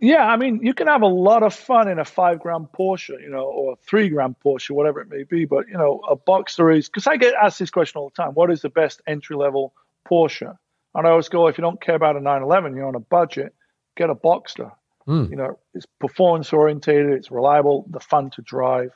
Yeah, 0.00 0.26
I 0.26 0.36
mean, 0.36 0.60
you 0.62 0.74
can 0.74 0.86
have 0.88 1.02
a 1.02 1.06
lot 1.06 1.42
of 1.42 1.54
fun 1.54 1.86
in 1.86 1.98
a 1.98 2.04
five 2.04 2.40
grand 2.40 2.68
Porsche, 2.72 3.20
you 3.20 3.28
know, 3.28 3.44
or 3.44 3.76
three 3.86 4.08
grand 4.08 4.36
Porsche, 4.44 4.70
whatever 4.70 5.00
it 5.00 5.08
may 5.08 5.22
be. 5.22 5.44
But 5.44 5.68
you 5.68 5.74
know, 5.74 6.00
a 6.08 6.16
Boxster 6.16 6.76
is 6.76 6.88
because 6.88 7.06
I 7.06 7.16
get 7.16 7.34
asked 7.34 7.60
this 7.60 7.70
question 7.70 8.00
all 8.00 8.08
the 8.08 8.22
time: 8.22 8.32
What 8.32 8.50
is 8.50 8.62
the 8.62 8.70
best 8.70 9.02
entry 9.06 9.36
level 9.36 9.72
Porsche? 10.10 10.56
And 10.94 11.06
I 11.06 11.10
always 11.10 11.28
go, 11.28 11.46
if 11.46 11.56
you 11.56 11.62
don't 11.62 11.80
care 11.80 11.94
about 11.94 12.16
a 12.16 12.20
911, 12.20 12.74
you're 12.74 12.88
on 12.88 12.96
a 12.96 13.00
budget, 13.00 13.54
get 13.96 14.10
a 14.10 14.14
Boxster. 14.14 14.72
Mm. 15.08 15.30
You 15.30 15.36
know, 15.36 15.58
it's 15.74 15.86
performance 15.98 16.52
orientated, 16.52 17.12
it's 17.12 17.30
reliable, 17.30 17.86
the 17.90 18.00
fun 18.00 18.30
to 18.30 18.42
drive, 18.42 18.92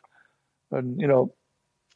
and 0.71 1.01
you 1.01 1.07
know, 1.07 1.35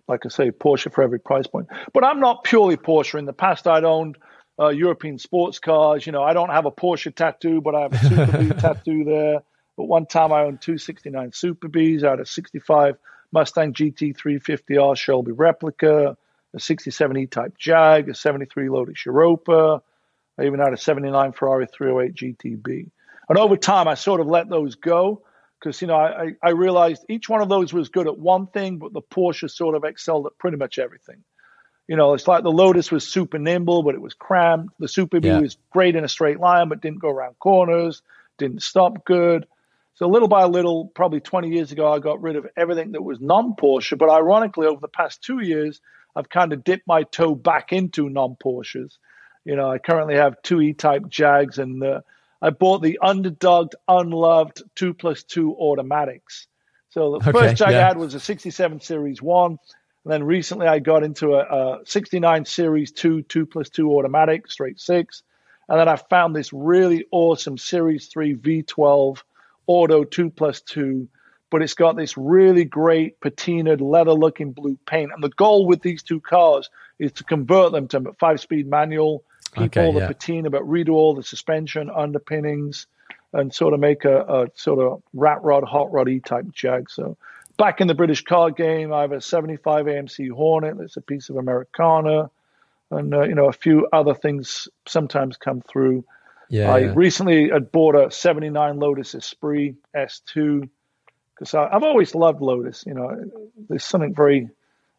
like 0.08 0.24
I 0.24 0.28
say, 0.28 0.50
Porsche 0.50 0.92
for 0.92 1.02
every 1.02 1.20
price 1.20 1.46
point. 1.46 1.68
But 1.92 2.04
I'm 2.04 2.20
not 2.20 2.44
purely 2.44 2.76
Porsche. 2.76 3.18
In 3.18 3.26
the 3.26 3.32
past, 3.32 3.66
I'd 3.66 3.84
owned 3.84 4.16
uh, 4.58 4.68
European 4.68 5.18
sports 5.18 5.58
cars. 5.58 6.06
You 6.06 6.12
know, 6.12 6.22
I 6.22 6.32
don't 6.32 6.50
have 6.50 6.66
a 6.66 6.70
Porsche 6.70 7.14
tattoo, 7.14 7.60
but 7.60 7.74
I 7.74 7.82
have 7.82 7.92
a 7.92 7.98
Super 7.98 8.38
Bee 8.38 8.48
tattoo 8.60 9.04
there. 9.04 9.42
But 9.76 9.84
one 9.84 10.06
time 10.06 10.32
I 10.32 10.42
owned 10.42 10.60
two 10.60 10.78
69 10.78 11.32
Super 11.32 11.68
Bees. 11.68 12.02
I 12.02 12.10
had 12.10 12.20
a 12.20 12.26
65 12.26 12.96
Mustang 13.30 13.74
GT 13.74 14.16
350R 14.16 14.96
Shelby 14.96 15.32
replica, 15.32 16.16
a 16.54 16.60
67 16.60 17.16
E-Type 17.16 17.56
Jag, 17.58 18.08
a 18.08 18.14
73 18.14 18.70
Lotus 18.70 19.04
Europa. 19.04 19.82
I 20.38 20.46
even 20.46 20.60
had 20.60 20.72
a 20.72 20.78
79 20.78 21.32
Ferrari 21.32 21.66
308 21.66 22.14
GTB. 22.14 22.90
And 23.28 23.38
over 23.38 23.56
time, 23.56 23.88
I 23.88 23.94
sort 23.94 24.20
of 24.20 24.26
let 24.26 24.48
those 24.48 24.74
go 24.74 25.22
because, 25.58 25.80
you 25.80 25.88
know, 25.88 25.96
I, 25.96 26.34
I 26.42 26.50
realized 26.50 27.04
each 27.08 27.28
one 27.28 27.42
of 27.42 27.48
those 27.48 27.72
was 27.72 27.88
good 27.88 28.06
at 28.06 28.18
one 28.18 28.46
thing, 28.46 28.78
but 28.78 28.92
the 28.92 29.02
Porsche 29.02 29.50
sort 29.50 29.74
of 29.74 29.84
excelled 29.84 30.26
at 30.26 30.38
pretty 30.38 30.56
much 30.56 30.78
everything. 30.78 31.22
You 31.88 31.96
know, 31.96 32.14
it's 32.14 32.28
like 32.28 32.42
the 32.42 32.52
Lotus 32.52 32.92
was 32.92 33.08
super 33.08 33.38
nimble, 33.38 33.82
but 33.82 33.94
it 33.94 34.00
was 34.00 34.14
cramped. 34.14 34.74
The 34.78 34.88
Super 34.88 35.20
Bee 35.20 35.28
yeah. 35.28 35.40
was 35.40 35.56
great 35.70 35.96
in 35.96 36.04
a 36.04 36.08
straight 36.08 36.38
line, 36.38 36.68
but 36.68 36.82
didn't 36.82 37.00
go 37.00 37.08
around 37.08 37.38
corners, 37.38 38.02
didn't 38.36 38.62
stop 38.62 39.04
good. 39.04 39.46
So 39.94 40.06
little 40.06 40.28
by 40.28 40.44
little, 40.44 40.86
probably 40.94 41.20
20 41.20 41.48
years 41.48 41.72
ago, 41.72 41.92
I 41.92 41.98
got 41.98 42.22
rid 42.22 42.36
of 42.36 42.46
everything 42.56 42.92
that 42.92 43.02
was 43.02 43.20
non-Porsche. 43.20 43.98
But 43.98 44.10
ironically, 44.10 44.66
over 44.66 44.80
the 44.80 44.86
past 44.86 45.22
two 45.22 45.40
years, 45.40 45.80
I've 46.14 46.28
kind 46.28 46.52
of 46.52 46.62
dipped 46.62 46.86
my 46.86 47.02
toe 47.02 47.34
back 47.34 47.72
into 47.72 48.08
non-Porsches. 48.08 48.98
You 49.44 49.56
know, 49.56 49.70
I 49.70 49.78
currently 49.78 50.14
have 50.14 50.40
two 50.42 50.60
E-Type 50.60 51.08
Jags 51.08 51.58
and 51.58 51.82
uh, 51.82 52.02
I 52.40 52.50
bought 52.50 52.82
the 52.82 52.98
underdogged, 53.02 53.72
unloved 53.88 54.62
two 54.74 54.94
plus 54.94 55.24
two 55.24 55.54
automatics. 55.54 56.46
So 56.90 57.18
the 57.18 57.28
okay, 57.28 57.32
first 57.32 57.56
Jag 57.56 57.72
yeah. 57.72 57.78
I 57.78 57.88
had 57.88 57.96
was 57.98 58.14
a 58.14 58.20
67 58.20 58.80
Series 58.80 59.20
1. 59.20 59.50
And 59.50 60.12
then 60.12 60.24
recently 60.24 60.66
I 60.66 60.78
got 60.78 61.02
into 61.02 61.34
a, 61.34 61.80
a 61.80 61.86
69 61.86 62.44
Series 62.44 62.92
2, 62.92 63.22
2 63.22 63.46
plus 63.46 63.68
2 63.70 63.92
automatic, 63.92 64.50
straight 64.50 64.80
six. 64.80 65.22
And 65.68 65.78
then 65.78 65.88
I 65.88 65.96
found 65.96 66.34
this 66.34 66.52
really 66.52 67.06
awesome 67.10 67.58
Series 67.58 68.06
3 68.06 68.36
V12 68.36 69.18
Auto 69.66 70.04
2 70.04 70.30
plus 70.30 70.60
2. 70.62 71.08
But 71.50 71.62
it's 71.62 71.74
got 71.74 71.96
this 71.96 72.16
really 72.16 72.64
great 72.64 73.20
patinaed 73.20 73.80
leather 73.80 74.12
looking 74.12 74.52
blue 74.52 74.78
paint. 74.86 75.10
And 75.14 75.22
the 75.22 75.30
goal 75.30 75.66
with 75.66 75.82
these 75.82 76.02
two 76.02 76.20
cars 76.20 76.68
is 76.98 77.12
to 77.12 77.24
convert 77.24 77.72
them 77.72 77.88
to 77.88 78.14
five 78.18 78.40
speed 78.40 78.68
manual 78.68 79.24
keep 79.54 79.76
okay, 79.76 79.84
all 79.84 79.92
the 79.92 80.00
yeah. 80.00 80.08
patina, 80.08 80.50
but 80.50 80.62
redo 80.62 80.90
all 80.90 81.14
the 81.14 81.22
suspension 81.22 81.90
underpinnings 81.90 82.86
and 83.32 83.52
sort 83.52 83.74
of 83.74 83.80
make 83.80 84.04
a, 84.04 84.20
a 84.20 84.46
sort 84.54 84.78
of 84.78 85.02
rat 85.12 85.42
rod, 85.42 85.64
hot 85.64 85.92
rod 85.92 86.08
E 86.08 86.20
type 86.20 86.46
jag. 86.52 86.90
So 86.90 87.16
back 87.56 87.80
in 87.80 87.86
the 87.86 87.94
British 87.94 88.22
car 88.22 88.50
game, 88.50 88.92
I 88.92 89.02
have 89.02 89.12
a 89.12 89.20
75 89.20 89.86
AMC 89.86 90.30
Hornet. 90.30 90.78
That's 90.78 90.96
a 90.96 91.02
piece 91.02 91.28
of 91.28 91.36
Americana, 91.36 92.30
and 92.90 93.14
uh, 93.14 93.22
you 93.22 93.34
know 93.34 93.48
a 93.48 93.52
few 93.52 93.86
other 93.92 94.14
things 94.14 94.68
sometimes 94.86 95.36
come 95.36 95.60
through. 95.60 96.04
Yeah, 96.48 96.72
I 96.72 96.78
yeah. 96.78 96.92
recently 96.96 97.50
had 97.50 97.70
bought 97.70 97.94
a 97.94 98.10
79 98.10 98.78
Lotus 98.78 99.14
Esprit 99.14 99.74
S2 99.94 100.68
because 101.34 101.54
I've 101.54 101.82
always 101.82 102.14
loved 102.14 102.40
Lotus. 102.40 102.84
You 102.86 102.94
know, 102.94 103.30
there's 103.68 103.84
something 103.84 104.14
very, 104.14 104.48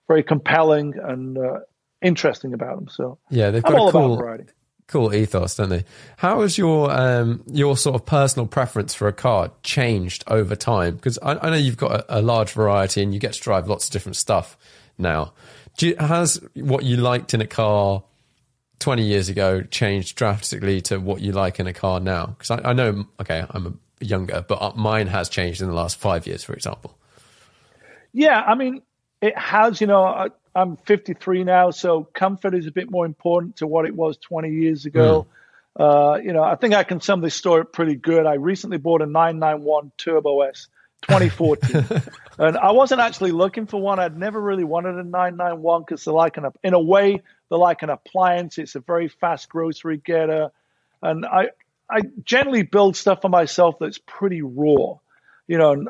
very 0.08 0.24
compelling 0.24 0.94
and 0.98 1.38
uh, 1.38 1.60
interesting 2.02 2.54
about 2.54 2.76
them. 2.76 2.88
So 2.90 3.18
yeah, 3.30 3.52
they've 3.52 3.64
got 3.64 3.74
I'm 3.74 3.88
a 3.88 3.92
cool, 3.92 4.40
cool 4.88 5.14
ethos, 5.14 5.56
don't 5.56 5.70
they? 5.70 5.86
How 6.18 6.42
has 6.42 6.58
your 6.58 6.92
um, 6.92 7.44
your 7.48 7.78
sort 7.78 7.96
of 7.96 8.06
personal 8.06 8.48
preference 8.48 8.94
for 8.94 9.08
a 9.08 9.14
car 9.14 9.52
changed 9.64 10.24
over 10.28 10.56
time? 10.56 10.96
Because 10.96 11.18
I, 11.20 11.36
I, 11.36 11.50
know 11.50 11.58
you've 11.58 11.78
got 11.78 11.92
a, 11.92 12.20
a, 12.20 12.22
large 12.22 12.52
variety 12.52 13.04
and 13.04 13.14
you 13.14 13.20
get 13.20 13.34
to 13.34 13.40
drive 13.40 13.68
lots 13.68 13.88
of 13.88 13.92
different 13.92 14.16
stuff 14.16 14.58
now. 14.98 15.34
You, 15.78 15.96
has 15.98 16.42
what 16.56 16.84
you 16.84 16.98
liked 16.98 17.34
in 17.34 17.40
a 17.40 17.48
car 17.48 18.04
20 18.80 19.04
years 19.04 19.30
ago 19.30 19.62
changed 19.62 20.18
drastically 20.18 20.82
to 20.82 21.00
what 21.00 21.22
you 21.22 21.32
like 21.32 21.60
in 21.60 21.68
a 21.68 21.74
car 21.74 22.00
now? 22.00 22.28
Because 22.28 22.52
I, 22.52 22.72
I 22.72 22.74
know, 22.74 23.06
okay, 23.22 23.46
I'm 23.50 23.80
younger, 24.02 24.44
but 24.46 24.76
mine 24.76 25.08
has 25.08 25.30
changed 25.30 25.62
in 25.62 25.68
the 25.68 25.74
last 25.74 25.98
five 25.98 26.28
years, 26.28 26.44
for 26.44 26.54
example. 26.54 26.98
Yeah, 28.12 28.42
I 28.42 28.56
mean, 28.56 28.82
it 29.22 29.38
has. 29.38 29.80
You 29.80 29.88
know, 29.88 30.30
I'm 30.56 30.78
53 30.78 31.44
now, 31.44 31.72
so 31.72 32.04
comfort 32.04 32.56
is 32.56 32.68
a 32.68 32.72
bit 32.72 32.90
more 32.90 33.06
important 33.06 33.58
to 33.58 33.68
what 33.68 33.86
it 33.86 33.96
was 33.96 34.18
20 34.18 34.50
years 34.50 34.86
ago. 34.86 35.28
Mm. 35.28 35.34
Uh, 35.80 36.18
you 36.18 36.34
know, 36.34 36.44
I 36.44 36.56
think 36.56 36.74
I 36.74 36.84
can 36.84 37.00
sum 37.00 37.22
this 37.22 37.36
story 37.36 37.62
up 37.62 37.72
pretty 37.72 37.96
good. 37.96 38.26
I 38.26 38.34
recently 38.34 38.78
bought 38.78 39.02
a 39.02 39.06
991 39.06 39.92
Turbo 39.98 40.42
S 40.42 40.68
2014, 41.04 42.02
and 42.40 42.58
I 42.58 42.72
wasn't 42.72 43.02
actually 43.02 43.32
looking 43.32 43.68
for 43.68 43.80
one. 43.80 44.00
I'd 44.00 44.18
never 44.18 44.42
really 44.42 44.66
wanted 44.66 44.96
a 44.96 45.04
991 45.04 45.84
because 45.84 46.04
they're 46.04 46.14
like 46.14 46.38
an, 46.38 46.48
in 46.64 46.74
a 46.74 46.80
way, 46.80 47.22
they're 47.50 47.58
like 47.58 47.84
an 47.84 47.90
appliance. 47.90 48.58
It's 48.58 48.76
a 48.76 48.82
very 48.82 49.08
fast 49.08 49.48
grocery 49.48 49.98
getter, 49.98 50.50
and 51.02 51.26
I, 51.26 51.50
I 51.90 52.02
generally 52.24 52.64
build 52.64 52.98
stuff 52.98 53.22
for 53.22 53.30
myself 53.30 53.76
that's 53.80 54.00
pretty 54.00 54.42
raw. 54.42 54.98
You 55.48 55.58
know, 55.58 55.86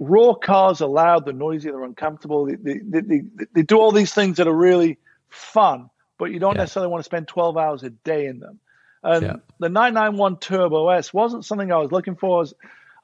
raw 0.00 0.34
cars 0.34 0.80
are 0.80 0.88
loud, 0.88 1.24
they're 1.24 1.34
noisy, 1.34 1.70
they're 1.70 1.84
uncomfortable. 1.84 2.46
They, 2.46 2.56
they, 2.56 3.00
they, 3.00 3.22
they, 3.52 3.62
do 3.62 3.76
all 3.76 3.92
these 3.92 4.12
things 4.12 4.36
that 4.36 4.46
are 4.46 4.54
really 4.54 4.98
fun, 5.28 5.90
but 6.18 6.26
you 6.26 6.38
don't 6.38 6.54
yeah. 6.54 6.62
necessarily 6.62 6.90
want 6.90 7.00
to 7.00 7.04
spend 7.04 7.28
12 7.28 7.56
hours 7.56 7.82
a 7.82 7.90
day 7.90 8.26
in 8.26 8.40
them. 8.40 8.60
And 9.02 9.22
yeah. 9.22 9.36
the 9.58 9.68
991 9.68 10.38
Turbo 10.38 10.88
S 10.88 11.14
wasn't 11.14 11.44
something 11.44 11.70
I 11.70 11.78
was 11.78 11.92
looking 11.92 12.16
for. 12.16 12.38
I 12.38 12.40
was, 12.40 12.54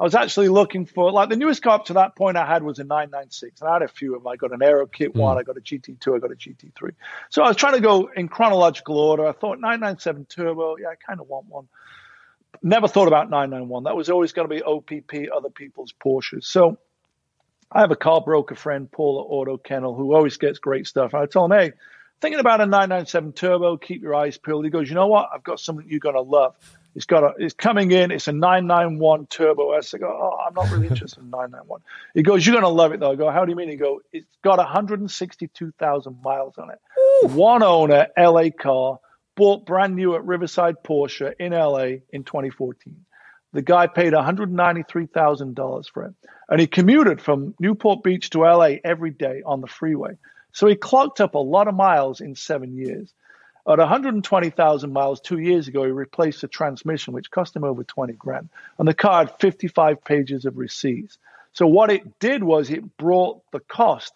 I 0.00 0.04
was, 0.04 0.14
actually 0.14 0.48
looking 0.48 0.84
for, 0.84 1.12
like 1.12 1.28
the 1.28 1.36
newest 1.36 1.62
car 1.62 1.74
up 1.74 1.84
to 1.86 1.92
that 1.94 2.16
point 2.16 2.36
I 2.36 2.44
had 2.44 2.64
was 2.64 2.78
a 2.80 2.84
996. 2.84 3.60
And 3.60 3.70
I 3.70 3.74
had 3.74 3.82
a 3.82 3.88
few 3.88 4.16
of 4.16 4.22
them. 4.22 4.28
I 4.28 4.36
got 4.36 4.52
an 4.52 4.62
Aero 4.62 4.86
Kit 4.86 5.14
mm. 5.14 5.20
1, 5.20 5.38
I 5.38 5.42
got 5.44 5.56
a 5.56 5.60
GT2, 5.60 6.16
I 6.16 6.18
got 6.18 6.32
a 6.32 6.34
GT3. 6.34 6.92
So 7.30 7.42
I 7.42 7.48
was 7.48 7.56
trying 7.56 7.74
to 7.74 7.80
go 7.80 8.10
in 8.14 8.28
chronological 8.28 8.98
order. 8.98 9.26
I 9.26 9.32
thought 9.32 9.60
997 9.60 10.26
Turbo, 10.26 10.76
yeah, 10.76 10.88
I 10.88 10.94
kind 10.96 11.20
of 11.20 11.28
want 11.28 11.46
one 11.46 11.68
never 12.62 12.88
thought 12.88 13.08
about 13.08 13.30
991. 13.30 13.84
That 13.84 13.96
was 13.96 14.10
always 14.10 14.32
going 14.32 14.48
to 14.48 14.54
be 14.54 14.62
OPP, 14.62 15.30
other 15.34 15.50
people's 15.50 15.92
Porsches. 15.92 16.44
So 16.44 16.78
I 17.70 17.80
have 17.80 17.90
a 17.90 17.96
car 17.96 18.20
broker 18.20 18.54
friend, 18.54 18.90
Paul 18.90 19.20
at 19.20 19.32
Auto 19.32 19.56
Kennel, 19.56 19.94
who 19.94 20.14
always 20.14 20.36
gets 20.36 20.58
great 20.58 20.86
stuff. 20.86 21.14
And 21.14 21.22
I 21.22 21.26
tell 21.26 21.46
him, 21.46 21.52
hey, 21.52 21.72
thinking 22.20 22.40
about 22.40 22.60
a 22.60 22.66
997 22.66 23.32
Turbo, 23.32 23.76
keep 23.76 24.02
your 24.02 24.14
eyes 24.14 24.36
peeled. 24.38 24.64
He 24.64 24.70
goes, 24.70 24.88
you 24.88 24.94
know 24.94 25.06
what? 25.06 25.30
I've 25.34 25.42
got 25.42 25.60
something 25.60 25.86
you're 25.88 26.00
going 26.00 26.14
to 26.14 26.20
love. 26.20 26.54
It's 26.94 27.06
got 27.06 27.24
a, 27.24 27.32
it's 27.38 27.54
coming 27.54 27.90
in. 27.90 28.10
It's 28.10 28.28
a 28.28 28.32
991 28.32 29.26
Turbo 29.26 29.72
S. 29.72 29.94
I 29.94 29.98
go, 29.98 30.08
oh, 30.08 30.38
I'm 30.46 30.52
not 30.52 30.70
really 30.70 30.88
interested 30.88 31.20
in 31.20 31.30
991. 31.30 31.80
He 32.14 32.22
goes, 32.22 32.46
you're 32.46 32.52
going 32.52 32.64
to 32.64 32.68
love 32.68 32.92
it 32.92 33.00
though. 33.00 33.12
I 33.12 33.16
go, 33.16 33.30
how 33.30 33.46
do 33.46 33.50
you 33.50 33.56
mean? 33.56 33.70
He 33.70 33.76
go, 33.76 34.02
it's 34.12 34.26
got 34.44 34.58
162,000 34.58 36.22
miles 36.22 36.58
on 36.58 36.70
it. 36.70 36.78
Ooh. 37.24 37.28
One 37.28 37.62
owner, 37.62 38.08
LA 38.18 38.50
car, 38.50 39.00
bought 39.34 39.66
brand 39.66 39.96
new 39.96 40.14
at 40.14 40.24
Riverside 40.24 40.82
Porsche 40.84 41.34
in 41.38 41.52
LA 41.52 42.00
in 42.10 42.24
2014. 42.24 43.04
The 43.52 43.62
guy 43.62 43.86
paid 43.86 44.12
$193,000 44.12 45.90
for 45.90 46.04
it. 46.04 46.14
And 46.48 46.60
he 46.60 46.66
commuted 46.66 47.20
from 47.20 47.54
Newport 47.58 48.02
Beach 48.02 48.30
to 48.30 48.40
LA 48.40 48.76
every 48.84 49.10
day 49.10 49.42
on 49.44 49.60
the 49.60 49.66
freeway. 49.66 50.16
So 50.52 50.66
he 50.66 50.74
clocked 50.74 51.20
up 51.20 51.34
a 51.34 51.38
lot 51.38 51.68
of 51.68 51.74
miles 51.74 52.20
in 52.20 52.34
seven 52.34 52.76
years. 52.76 53.12
At 53.68 53.78
120,000 53.78 54.92
miles 54.92 55.20
two 55.20 55.38
years 55.38 55.68
ago, 55.68 55.84
he 55.84 55.90
replaced 55.90 56.40
the 56.40 56.48
transmission, 56.48 57.14
which 57.14 57.30
cost 57.30 57.54
him 57.54 57.62
over 57.62 57.84
20 57.84 58.14
grand. 58.14 58.48
And 58.78 58.88
the 58.88 58.94
car 58.94 59.26
had 59.26 59.38
55 59.38 60.04
pages 60.04 60.44
of 60.44 60.58
receipts. 60.58 61.18
So 61.52 61.66
what 61.66 61.90
it 61.90 62.18
did 62.18 62.42
was 62.42 62.70
it 62.70 62.96
brought 62.96 63.42
the 63.52 63.60
cost 63.60 64.12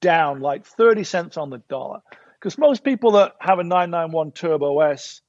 down 0.00 0.40
like 0.40 0.66
30 0.66 1.04
cents 1.04 1.36
on 1.36 1.50
the 1.50 1.58
dollar. 1.58 2.00
Because 2.42 2.58
most 2.58 2.82
people 2.82 3.12
that 3.12 3.36
have 3.38 3.60
a 3.60 3.64
991 3.64 4.32
Turbo 4.32 4.80
S, 4.80 5.20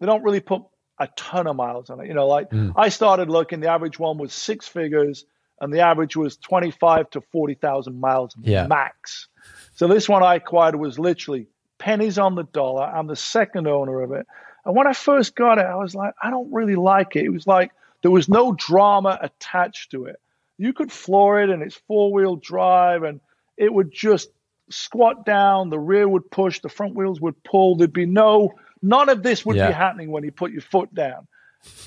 they 0.00 0.06
don't 0.06 0.22
really 0.22 0.40
put 0.40 0.62
a 0.98 1.08
ton 1.14 1.46
of 1.46 1.56
miles 1.56 1.90
on 1.90 2.00
it. 2.00 2.06
You 2.06 2.14
know, 2.14 2.26
like 2.26 2.48
mm. 2.48 2.72
I 2.74 2.88
started 2.88 3.28
looking, 3.28 3.60
the 3.60 3.68
average 3.68 3.98
one 3.98 4.16
was 4.16 4.32
six 4.32 4.66
figures, 4.66 5.26
and 5.60 5.70
the 5.70 5.80
average 5.80 6.16
was 6.16 6.38
25 6.38 7.10
to 7.10 7.20
40,000 7.20 8.00
miles 8.00 8.34
yeah. 8.40 8.66
max. 8.66 9.28
So 9.74 9.88
this 9.88 10.08
one 10.08 10.22
I 10.22 10.36
acquired 10.36 10.74
was 10.76 10.98
literally 10.98 11.48
pennies 11.76 12.18
on 12.18 12.34
the 12.34 12.44
dollar. 12.44 12.84
I'm 12.84 13.08
the 13.08 13.16
second 13.16 13.68
owner 13.68 14.00
of 14.00 14.12
it. 14.12 14.26
And 14.64 14.74
when 14.74 14.86
I 14.86 14.94
first 14.94 15.36
got 15.36 15.58
it, 15.58 15.66
I 15.66 15.76
was 15.76 15.94
like, 15.94 16.14
I 16.22 16.30
don't 16.30 16.50
really 16.50 16.76
like 16.76 17.14
it. 17.14 17.26
It 17.26 17.30
was 17.30 17.46
like 17.46 17.72
there 18.00 18.10
was 18.10 18.26
no 18.26 18.52
drama 18.52 19.18
attached 19.20 19.90
to 19.90 20.06
it. 20.06 20.16
You 20.56 20.72
could 20.72 20.90
floor 20.90 21.42
it 21.42 21.50
and 21.50 21.62
it's 21.62 21.76
four 21.86 22.10
wheel 22.10 22.36
drive 22.36 23.02
and 23.02 23.20
it 23.58 23.70
would 23.70 23.92
just 23.92 24.30
squat 24.74 25.24
down, 25.24 25.70
the 25.70 25.78
rear 25.78 26.08
would 26.08 26.30
push, 26.30 26.60
the 26.60 26.68
front 26.68 26.94
wheels 26.94 27.20
would 27.20 27.42
pull. 27.42 27.76
There'd 27.76 27.92
be 27.92 28.06
no, 28.06 28.52
none 28.82 29.08
of 29.08 29.22
this 29.22 29.44
would 29.46 29.56
yeah. 29.56 29.68
be 29.68 29.72
happening 29.72 30.10
when 30.10 30.24
you 30.24 30.32
put 30.32 30.52
your 30.52 30.62
foot 30.62 30.94
down. 30.94 31.26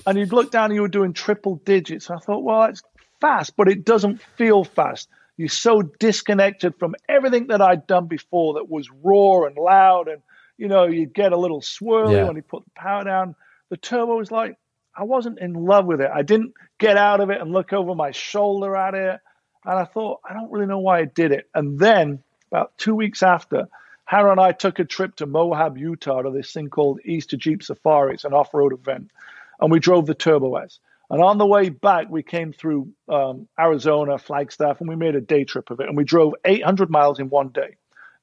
And 0.06 0.18
you'd 0.18 0.34
look 0.34 0.52
down 0.52 0.66
and 0.66 0.76
you 0.76 0.82
were 0.82 0.88
doing 0.88 1.14
triple 1.14 1.58
digits. 1.58 2.10
I 2.10 2.18
thought, 2.18 2.44
well, 2.44 2.64
it's 2.64 2.82
fast, 3.22 3.56
but 3.56 3.68
it 3.68 3.86
doesn't 3.86 4.22
feel 4.38 4.64
fast. 4.64 5.08
You're 5.38 5.50
so 5.50 5.84
disconnected 5.84 6.76
from 6.80 6.96
everything 7.08 7.48
that 7.48 7.62
I'd 7.62 7.86
done 7.86 8.08
before 8.08 8.56
that 8.56 8.70
was 8.70 8.90
raw 9.04 9.44
and 9.44 9.56
loud. 9.56 10.08
And, 10.08 10.22
you 10.58 10.68
know, 10.68 10.86
you'd 10.86 11.14
get 11.14 11.32
a 11.32 11.38
little 11.38 11.62
swirly 11.62 12.14
yeah. 12.14 12.24
when 12.24 12.36
you 12.36 12.42
put 12.42 12.66
the 12.66 12.72
power 12.76 13.04
down. 13.04 13.36
The 13.70 13.78
turbo 13.78 14.18
was 14.18 14.32
like, 14.32 14.58
I 14.96 15.04
wasn't 15.04 15.40
in 15.40 15.54
love 15.54 15.86
with 15.86 16.02
it. 16.02 16.10
I 16.12 16.24
didn't 16.24 16.54
get 16.80 16.98
out 16.98 17.20
of 17.20 17.30
it 17.30 17.40
and 17.40 17.52
look 17.52 17.72
over 17.72 17.94
my 17.94 18.12
shoulder 18.12 18.76
at 18.76 18.96
it. 18.96 19.20
And 19.64 19.78
I 19.78 19.86
thought, 19.86 20.22
I 20.28 20.34
don't 20.34 20.52
really 20.52 20.66
know 20.66 20.80
why 20.80 21.00
I 21.00 21.06
did 21.06 21.32
it. 21.32 21.50
And 21.54 21.78
then 21.78 22.24
about 22.52 22.78
two 22.78 22.96
weeks 22.96 23.24
after, 23.24 23.68
Hannah 24.06 24.32
and 24.32 24.40
I 24.40 24.54
took 24.54 24.80
a 24.80 24.86
trip 24.86 25.18
to 25.18 25.26
Moab, 25.26 25.78
Utah 25.78 26.22
to 26.22 26.32
this 26.32 26.54
thing 26.54 26.70
called 26.70 27.02
Easter 27.04 27.36
Jeep 27.36 27.62
Safari. 27.62 28.14
It's 28.14 28.24
an 28.24 28.34
off 28.34 28.54
road 28.54 28.74
event. 28.74 29.12
And 29.60 29.72
we 29.72 29.80
drove 29.80 30.06
the 30.06 30.16
Turbo 30.16 30.56
S. 30.56 30.80
And 31.10 31.22
on 31.22 31.38
the 31.38 31.46
way 31.46 31.70
back, 31.70 32.08
we 32.10 32.24
came 32.24 32.54
through 32.54 32.90
um, 33.10 33.48
Arizona, 33.60 34.18
Flagstaff, 34.18 34.80
and 34.80 34.90
we 34.90 34.96
made 34.96 35.16
a 35.16 35.22
day 35.22 35.44
trip 35.44 35.70
of 35.72 35.80
it. 35.80 35.88
And 35.88 35.98
we 35.98 36.04
drove 36.04 36.34
800 36.46 36.90
miles 36.90 37.20
in 37.20 37.30
one 37.30 37.50
day. 37.50 37.76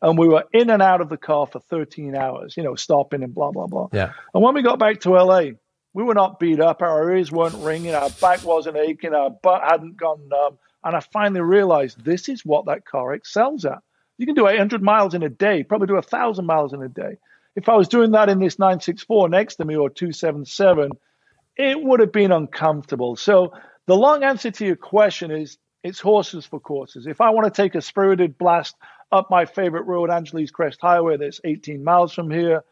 And 0.03 0.19
we 0.19 0.29
were 0.29 0.45
in 0.53 0.69
and 0.71 0.83
out 0.83 1.01
of 1.01 1.09
the 1.09 1.17
car 1.17 1.47
for 1.47 1.61
13 1.61 2.15
hours, 2.15 2.57
you 2.57 2.63
know, 2.63 2.75
stopping 2.75 3.23
and 3.23 3.35
blah, 3.35 3.53
blah, 3.53 3.67
blah. 3.67 3.89
Yeah. 3.93 4.13
And 4.35 4.43
when 4.43 4.55
we 4.55 4.63
got 4.63 4.79
back 4.79 5.01
to 5.01 5.11
LA, 5.11 5.53
we 5.95 6.03
were 6.03 6.15
not 6.15 6.39
beat 6.39 6.61
up. 6.61 6.83
Our 6.83 7.15
ears 7.15 7.33
weren't 7.33 7.55
ringing. 7.57 7.95
Our 7.95 8.11
back 8.11 8.45
wasn't 8.45 8.77
aching. 8.77 9.15
Our 9.15 9.31
butt 9.31 9.63
hadn't 9.63 9.97
gone 9.97 10.29
numb. 10.29 10.59
And 10.83 10.95
I 10.95 11.01
finally 11.01 11.41
realized 11.41 12.05
this 12.05 12.29
is 12.29 12.45
what 12.45 12.67
that 12.67 12.85
car 12.85 13.15
excels 13.15 13.65
at. 13.65 13.79
You 14.19 14.27
can 14.27 14.35
do 14.35 14.47
800 14.49 14.83
miles 14.83 15.15
in 15.15 15.23
a 15.23 15.29
day, 15.29 15.63
probably 15.65 15.87
do 15.87 15.95
1,000 15.95 16.47
miles 16.47 16.73
in 16.73 16.83
a 16.83 16.89
day. 16.89 17.17
If 17.57 17.69
I 17.69 17.77
was 17.77 17.89
doing 17.89 18.13
that 18.13 18.29
in 18.29 18.39
this 18.39 18.59
964 18.59 19.29
next 19.29 19.57
to 19.57 19.65
me 19.65 19.77
or 19.77 19.91
277, 19.91 20.93
it 21.57 21.83
would 21.83 22.01
have 22.01 22.13
been 22.13 22.33
uncomfortable. 22.33 23.17
So 23.17 23.53
the 23.87 23.97
long 23.97 24.25
answer 24.25 24.51
to 24.51 24.67
your 24.67 24.77
question 24.77 25.31
is 25.31 25.59
it's 25.83 26.01
horses 26.01 26.47
for 26.47 26.59
courses. 26.59 27.07
If 27.07 27.21
I 27.21 27.31
want 27.31 27.53
to 27.53 27.63
take 27.63 27.75
a 27.75 27.83
spirited 27.83 28.39
blast 28.39 28.75
up 29.13 29.31
my 29.31 29.45
favorite 29.45 29.83
road, 29.83 30.11
Angeles 30.11 30.51
Crest 30.51 30.81
Highway, 30.81 31.17
that's 31.17 31.41
18 31.45 31.85
miles 31.85 32.13
from 32.13 32.31
here, 32.31 32.65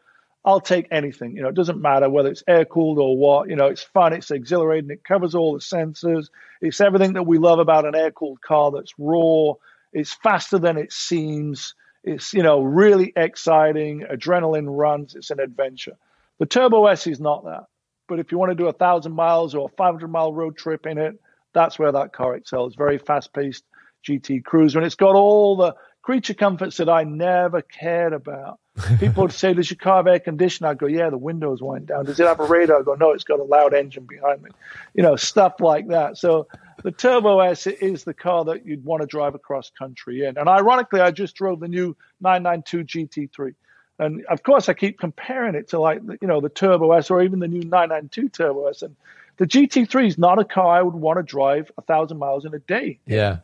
I'll 0.45 0.59
take 0.59 0.87
anything. 0.91 1.35
You 1.35 1.43
know, 1.43 1.49
it 1.49 1.55
doesn't 1.55 1.81
matter 1.81 2.09
whether 2.09 2.29
it's 2.29 2.43
air 2.47 2.65
cooled 2.65 2.99
or 2.99 3.17
what. 3.17 3.49
You 3.49 3.55
know, 3.55 3.67
it's 3.67 3.83
fun, 3.83 4.11
it's 4.11 4.31
exhilarating, 4.31 4.89
it 4.89 5.03
covers 5.03 5.35
all 5.35 5.53
the 5.53 5.59
sensors. 5.59 6.29
It's 6.59 6.81
everything 6.81 7.13
that 7.13 7.23
we 7.23 7.37
love 7.37 7.59
about 7.59 7.85
an 7.85 7.95
air 7.95 8.11
cooled 8.11 8.41
car 8.41 8.71
that's 8.71 8.93
raw. 8.97 9.53
It's 9.93 10.13
faster 10.13 10.59
than 10.59 10.77
it 10.77 10.91
seems. 10.91 11.75
It's, 12.03 12.33
you 12.33 12.43
know, 12.43 12.61
really 12.61 13.13
exciting. 13.15 14.05
Adrenaline 14.11 14.67
runs. 14.67 15.15
It's 15.15 15.31
an 15.31 15.39
adventure. 15.39 15.93
The 16.39 16.45
Turbo 16.45 16.87
S 16.87 17.07
is 17.07 17.19
not 17.19 17.45
that. 17.45 17.65
But 18.09 18.19
if 18.19 18.31
you 18.31 18.37
want 18.37 18.51
to 18.51 18.55
do 18.55 18.67
a 18.67 18.73
thousand 18.73 19.13
miles 19.13 19.55
or 19.55 19.69
a 19.69 19.75
500 19.77 20.07
mile 20.09 20.33
road 20.33 20.57
trip 20.57 20.85
in 20.85 20.97
it, 20.97 21.19
that's 21.53 21.79
where 21.79 21.91
that 21.91 22.11
car 22.11 22.35
excels. 22.35 22.75
Very 22.75 22.97
fast 22.97 23.33
paced 23.33 23.63
GT 24.05 24.43
cruiser. 24.43 24.79
And 24.79 24.85
it's 24.85 24.95
got 24.95 25.15
all 25.15 25.55
the 25.55 25.75
creature 26.01 26.33
comforts 26.33 26.77
that 26.77 26.89
I 26.89 27.03
never 27.03 27.61
cared 27.61 28.13
about. 28.13 28.59
People 28.99 29.23
would 29.23 29.33
say, 29.33 29.53
Does 29.53 29.69
your 29.69 29.77
car 29.77 29.97
have 29.97 30.07
air 30.07 30.19
conditioning? 30.19 30.69
I'd 30.69 30.79
go, 30.79 30.87
Yeah, 30.87 31.09
the 31.09 31.17
windows 31.17 31.61
wind 31.61 31.87
down. 31.87 32.05
Does 32.05 32.19
it 32.19 32.25
have 32.25 32.39
a 32.39 32.45
radar? 32.45 32.79
I 32.79 32.83
go, 32.83 32.95
No, 32.95 33.11
it's 33.11 33.23
got 33.23 33.39
a 33.39 33.43
loud 33.43 33.73
engine 33.73 34.05
behind 34.05 34.41
me. 34.41 34.49
You 34.93 35.03
know, 35.03 35.15
stuff 35.15 35.59
like 35.59 35.89
that. 35.89 36.17
So 36.17 36.47
the 36.83 36.91
Turbo 36.91 37.39
S 37.39 37.67
is 37.67 38.03
the 38.03 38.13
car 38.13 38.45
that 38.45 38.65
you'd 38.65 38.83
want 38.83 39.01
to 39.01 39.07
drive 39.07 39.35
across 39.35 39.69
country 39.69 40.25
in. 40.25 40.37
And 40.37 40.49
ironically, 40.49 41.01
I 41.01 41.11
just 41.11 41.35
drove 41.35 41.59
the 41.59 41.67
new 41.67 41.95
992 42.21 43.29
GT3. 43.29 43.53
And 43.99 44.25
of 44.25 44.41
course, 44.41 44.67
I 44.67 44.73
keep 44.73 44.99
comparing 44.99 45.53
it 45.53 45.69
to 45.69 45.79
like 45.79 46.01
you 46.21 46.27
know 46.27 46.41
the 46.41 46.49
Turbo 46.49 46.93
S 46.93 47.11
or 47.11 47.21
even 47.21 47.39
the 47.39 47.47
new 47.47 47.61
992 47.61 48.29
Turbo 48.29 48.67
S. 48.67 48.81
And 48.81 48.95
the 49.37 49.45
GT3 49.45 50.07
is 50.07 50.17
not 50.17 50.39
a 50.39 50.45
car 50.45 50.79
I 50.79 50.81
would 50.81 50.95
want 50.95 51.17
to 51.17 51.23
drive 51.23 51.71
a 51.77 51.81
thousand 51.81 52.17
miles 52.17 52.45
in 52.45 52.53
a 52.55 52.59
day. 52.59 52.99
Yeah. 53.05 53.37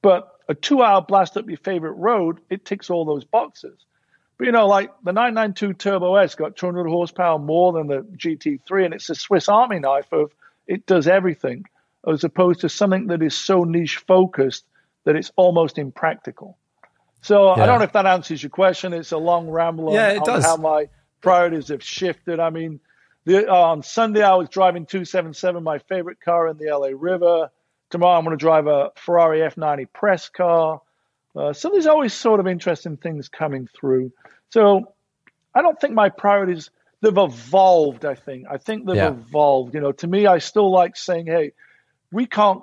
But 0.00 0.32
a 0.48 0.54
two-hour 0.54 1.02
blast 1.02 1.36
up 1.36 1.48
your 1.48 1.58
favorite 1.58 1.92
road, 1.92 2.40
it 2.50 2.64
ticks 2.64 2.90
all 2.90 3.04
those 3.04 3.24
boxes. 3.24 3.78
But 4.42 4.46
you 4.46 4.52
know, 4.52 4.66
like 4.66 4.90
the 5.04 5.12
992 5.12 5.74
Turbo 5.74 6.16
S 6.16 6.34
got 6.34 6.56
200 6.56 6.88
horsepower 6.88 7.38
more 7.38 7.72
than 7.72 7.86
the 7.86 8.00
GT3, 8.00 8.86
and 8.86 8.92
it's 8.92 9.08
a 9.08 9.14
Swiss 9.14 9.48
Army 9.48 9.78
knife 9.78 10.12
of 10.12 10.32
it 10.66 10.84
does 10.84 11.06
everything, 11.06 11.66
as 12.08 12.24
opposed 12.24 12.62
to 12.62 12.68
something 12.68 13.06
that 13.06 13.22
is 13.22 13.36
so 13.36 13.62
niche 13.62 13.98
focused 13.98 14.64
that 15.04 15.14
it's 15.14 15.30
almost 15.36 15.78
impractical. 15.78 16.58
So 17.20 17.54
yeah. 17.54 17.62
I 17.62 17.66
don't 17.66 17.78
know 17.78 17.84
if 17.84 17.92
that 17.92 18.04
answers 18.04 18.42
your 18.42 18.50
question. 18.50 18.92
It's 18.92 19.12
a 19.12 19.16
long 19.16 19.48
ramble 19.48 19.94
yeah, 19.94 20.18
on, 20.20 20.28
on 20.28 20.42
how 20.42 20.56
my 20.56 20.88
priorities 21.20 21.68
have 21.68 21.84
shifted. 21.84 22.40
I 22.40 22.50
mean, 22.50 22.80
the, 23.24 23.48
uh, 23.48 23.54
on 23.54 23.84
Sunday 23.84 24.24
I 24.24 24.34
was 24.34 24.48
driving 24.48 24.86
277, 24.86 25.62
my 25.62 25.78
favorite 25.78 26.20
car 26.20 26.48
in 26.48 26.56
the 26.56 26.76
LA 26.76 26.90
River. 26.96 27.48
Tomorrow 27.90 28.18
I'm 28.18 28.24
going 28.24 28.36
to 28.36 28.42
drive 28.42 28.66
a 28.66 28.90
Ferrari 28.96 29.38
SF90 29.38 29.92
press 29.92 30.28
car. 30.28 30.80
Uh, 31.34 31.52
so 31.52 31.70
there's 31.70 31.86
always 31.86 32.12
sort 32.12 32.40
of 32.40 32.46
interesting 32.46 32.96
things 32.96 33.28
coming 33.28 33.68
through. 33.78 34.12
So 34.50 34.94
I 35.54 35.62
don't 35.62 35.80
think 35.80 35.94
my 35.94 36.08
priorities 36.08 36.70
they've 37.00 37.16
evolved. 37.16 38.04
I 38.04 38.14
think 38.14 38.46
I 38.50 38.58
think 38.58 38.86
they've 38.86 38.96
yeah. 38.96 39.08
evolved. 39.08 39.74
You 39.74 39.80
know, 39.80 39.92
to 39.92 40.06
me, 40.06 40.26
I 40.26 40.38
still 40.38 40.70
like 40.70 40.96
saying, 40.96 41.26
"Hey, 41.26 41.52
we 42.10 42.26
can't 42.26 42.62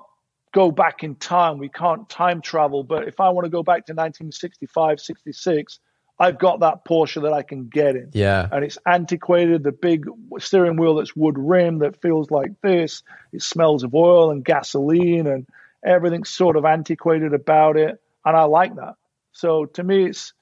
go 0.52 0.72
back 0.72 1.04
in 1.04 1.16
time. 1.16 1.58
We 1.58 1.70
can't 1.70 2.10
time 2.10 2.42
travel. 2.42 2.84
But 2.84 3.08
if 3.08 3.20
I 3.20 3.30
want 3.30 3.46
to 3.46 3.50
go 3.50 3.64
back 3.64 3.86
to 3.88 3.94
1965, 3.94 5.00
66, 5.00 5.80
I've 6.20 6.38
got 6.38 6.62
that 6.62 6.84
Porsche 6.86 7.22
that 7.22 7.34
I 7.34 7.44
can 7.44 7.68
get 7.68 7.96
in. 7.96 8.10
Yeah. 8.14 8.48
And 8.52 8.66
it's 8.66 8.78
antiquated, 8.86 9.64
the 9.64 9.72
big 9.72 10.06
steering 10.40 10.78
wheel 10.78 10.96
that's 10.96 11.16
wood 11.16 11.38
rim 11.38 11.80
that 11.80 12.02
feels 12.02 12.30
like 12.30 12.52
this. 12.62 13.04
It 13.32 13.42
smells 13.42 13.84
of 13.84 13.96
oil 13.96 14.32
and 14.32 14.44
gasoline 14.44 15.28
and 15.28 15.48
everything's 15.86 16.30
sort 16.30 16.58
of 16.58 16.66
antiquated 16.66 17.34
about 17.34 17.78
it. 17.78 18.02
And 18.26 18.36
I 18.36 18.44
like 18.44 18.76
that. 18.76 18.96
So 19.32 19.66
to 19.66 19.84
me, 19.84 20.06
it's, 20.06 20.34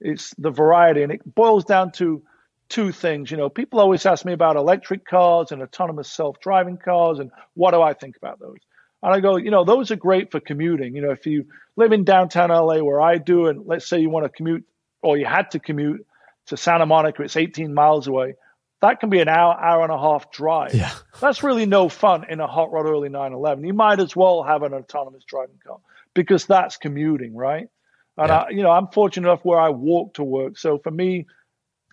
it's 0.00 0.34
the 0.38 0.50
variety 0.50 1.02
and 1.02 1.12
it 1.12 1.34
boils 1.34 1.64
down 1.64 1.92
to 1.92 2.22
two 2.68 2.92
things. 2.92 3.30
You 3.30 3.36
know, 3.36 3.48
people 3.48 3.80
always 3.80 4.06
ask 4.06 4.24
me 4.24 4.32
about 4.32 4.56
electric 4.56 5.04
cars 5.04 5.52
and 5.52 5.62
autonomous 5.62 6.10
self 6.10 6.40
driving 6.40 6.76
cars 6.76 7.18
and 7.18 7.30
what 7.54 7.72
do 7.72 7.82
I 7.82 7.94
think 7.94 8.16
about 8.16 8.40
those? 8.40 8.58
And 9.02 9.12
I 9.12 9.20
go, 9.20 9.36
you 9.36 9.50
know, 9.50 9.64
those 9.64 9.90
are 9.90 9.96
great 9.96 10.30
for 10.30 10.40
commuting. 10.40 10.94
You 10.94 11.02
know, 11.02 11.10
if 11.10 11.26
you 11.26 11.46
live 11.76 11.92
in 11.92 12.04
downtown 12.04 12.48
LA 12.48 12.82
where 12.82 13.02
I 13.02 13.18
do, 13.18 13.48
and 13.48 13.66
let's 13.66 13.86
say 13.86 14.00
you 14.00 14.08
want 14.08 14.24
to 14.24 14.30
commute 14.30 14.64
or 15.02 15.18
you 15.18 15.26
had 15.26 15.50
to 15.50 15.58
commute 15.58 16.06
to 16.46 16.56
Santa 16.56 16.86
Monica, 16.86 17.22
it's 17.22 17.36
18 17.36 17.74
miles 17.74 18.06
away. 18.06 18.34
That 18.80 19.00
can 19.00 19.10
be 19.10 19.20
an 19.20 19.28
hour, 19.28 19.58
hour 19.58 19.82
and 19.82 19.92
a 19.92 19.98
half 19.98 20.30
drive. 20.30 20.74
Yeah. 20.74 20.92
That's 21.20 21.42
really 21.42 21.66
no 21.66 21.88
fun 21.88 22.26
in 22.28 22.40
a 22.40 22.46
hot 22.46 22.72
rod 22.72 22.86
early 22.86 23.08
911. 23.08 23.64
You 23.64 23.74
might 23.74 24.00
as 24.00 24.14
well 24.16 24.42
have 24.42 24.62
an 24.62 24.74
autonomous 24.74 25.24
driving 25.24 25.58
car 25.66 25.78
because 26.14 26.46
that's 26.46 26.76
commuting, 26.76 27.34
right? 27.34 27.68
And 28.16 28.28
yeah. 28.28 28.38
I, 28.38 28.48
you 28.50 28.62
know, 28.62 28.70
I'm 28.70 28.88
fortunate 28.88 29.28
enough 29.28 29.44
where 29.44 29.60
I 29.60 29.70
walk 29.70 30.14
to 30.14 30.24
work. 30.24 30.56
So 30.58 30.78
for 30.78 30.90
me, 30.90 31.26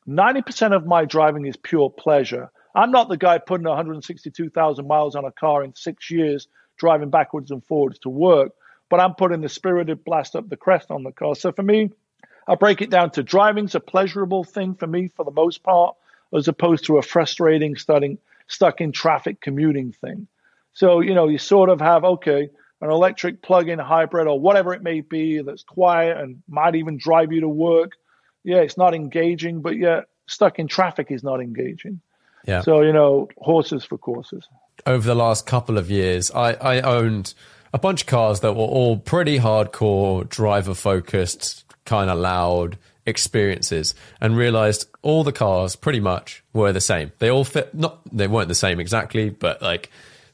90% 0.07 0.75
of 0.75 0.85
my 0.85 1.05
driving 1.05 1.45
is 1.45 1.57
pure 1.57 1.89
pleasure. 1.89 2.51
I'm 2.73 2.91
not 2.91 3.09
the 3.09 3.17
guy 3.17 3.37
putting 3.37 3.67
162,000 3.67 4.87
miles 4.87 5.15
on 5.15 5.25
a 5.25 5.31
car 5.31 5.63
in 5.63 5.75
six 5.75 6.09
years, 6.09 6.47
driving 6.77 7.09
backwards 7.09 7.51
and 7.51 7.63
forwards 7.65 7.99
to 7.99 8.09
work, 8.09 8.53
but 8.89 8.99
I'm 8.99 9.15
putting 9.15 9.41
the 9.41 9.49
spirited 9.49 10.03
blast 10.03 10.35
up 10.35 10.49
the 10.49 10.57
crest 10.57 10.91
on 10.91 11.03
the 11.03 11.11
car. 11.11 11.35
So 11.35 11.51
for 11.51 11.63
me, 11.63 11.91
I 12.47 12.55
break 12.55 12.81
it 12.81 12.89
down 12.89 13.11
to 13.11 13.23
driving's 13.23 13.75
a 13.75 13.79
pleasurable 13.79 14.43
thing 14.43 14.75
for 14.75 14.87
me 14.87 15.09
for 15.09 15.25
the 15.25 15.31
most 15.31 15.63
part, 15.63 15.95
as 16.33 16.47
opposed 16.47 16.85
to 16.85 16.97
a 16.97 17.01
frustrating, 17.01 17.75
starting, 17.75 18.17
stuck 18.47 18.81
in 18.81 18.91
traffic 18.91 19.41
commuting 19.41 19.91
thing. 19.91 20.27
So, 20.73 21.01
you 21.01 21.13
know, 21.13 21.27
you 21.27 21.37
sort 21.37 21.69
of 21.69 21.81
have, 21.81 22.03
okay, 22.03 22.49
an 22.81 22.89
electric 22.89 23.41
plug-in 23.41 23.79
hybrid 23.79 24.27
or 24.27 24.39
whatever 24.39 24.73
it 24.73 24.81
may 24.81 25.01
be 25.01 25.41
that's 25.41 25.63
quiet 25.63 26.17
and 26.17 26.41
might 26.47 26.75
even 26.75 26.97
drive 26.97 27.31
you 27.31 27.41
to 27.41 27.49
work. 27.49 27.93
Yeah, 28.43 28.57
it's 28.57 28.77
not 28.77 28.95
engaging, 28.95 29.61
but 29.61 29.77
yet 29.77 30.05
stuck 30.27 30.57
in 30.59 30.67
traffic 30.67 31.07
is 31.11 31.23
not 31.23 31.41
engaging. 31.41 32.01
Yeah. 32.47 32.61
So, 32.61 32.81
you 32.81 32.91
know, 32.91 33.29
horses 33.37 33.85
for 33.85 33.97
courses. 33.97 34.47
Over 34.85 35.05
the 35.07 35.15
last 35.15 35.45
couple 35.45 35.77
of 35.77 35.91
years, 35.91 36.31
I, 36.31 36.53
I 36.53 36.81
owned 36.81 37.35
a 37.71 37.77
bunch 37.77 38.01
of 38.01 38.07
cars 38.07 38.39
that 38.39 38.53
were 38.53 38.63
all 38.63 38.97
pretty 38.97 39.37
hardcore, 39.37 40.27
driver 40.27 40.73
focused, 40.73 41.63
kind 41.85 42.09
of 42.09 42.17
loud 42.17 42.77
experiences 43.05 43.95
and 44.19 44.37
realized 44.37 44.85
all 45.01 45.23
the 45.23 45.31
cars 45.31 45.75
pretty 45.75 45.99
much 45.99 46.43
were 46.53 46.71
the 46.71 46.81
same. 46.81 47.11
They 47.19 47.29
all 47.29 47.43
fit, 47.43 47.73
not, 47.73 48.01
they 48.11 48.27
weren't 48.27 48.47
the 48.47 48.55
same 48.55 48.79
exactly, 48.79 49.29
but 49.29 49.61
like 49.61 49.89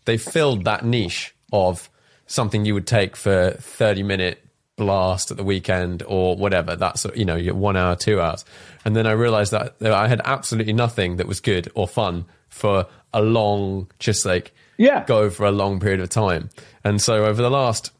they 0.06 0.18
filled 0.18 0.66
that 0.66 0.86
niche 0.86 1.34
of 1.52 1.90
something 2.28 2.66
you 2.66 2.74
would 2.74 2.88
take 2.88 3.16
for 3.16 3.52
30 3.52 4.04
minute 4.04 4.44
blast 4.76 5.32
at 5.32 5.38
the 5.38 5.44
weekend 5.44 6.04
or 6.08 6.38
whatever. 6.38 6.76
That's, 6.76 7.06
you 7.16 7.26
know, 7.26 7.40
one 7.54 7.76
hour, 7.76 7.96
two 7.96 8.22
hours. 8.22 8.46
And 8.86 8.96
then 8.96 9.08
I 9.08 9.12
realized 9.12 9.52
that 9.52 9.76
I 9.82 10.08
had 10.08 10.22
absolutely 10.24 10.74
nothing 10.74 11.18
that 11.18 11.28
was 11.28 11.42
good 11.42 11.70
or 11.74 11.88
fun 11.88 12.26
for 12.50 12.86
a 13.14 13.22
long, 13.22 13.90
just 14.00 14.26
like, 14.26 14.54
yeah. 14.78 15.04
go 15.06 15.30
for 15.30 15.46
a 15.46 15.52
long 15.52 15.80
period 15.80 16.00
of 16.00 16.10
time. 16.10 16.50
And 16.84 17.02
so 17.02 17.26
over 17.26 17.42
the 17.42 17.50
last 17.50 17.92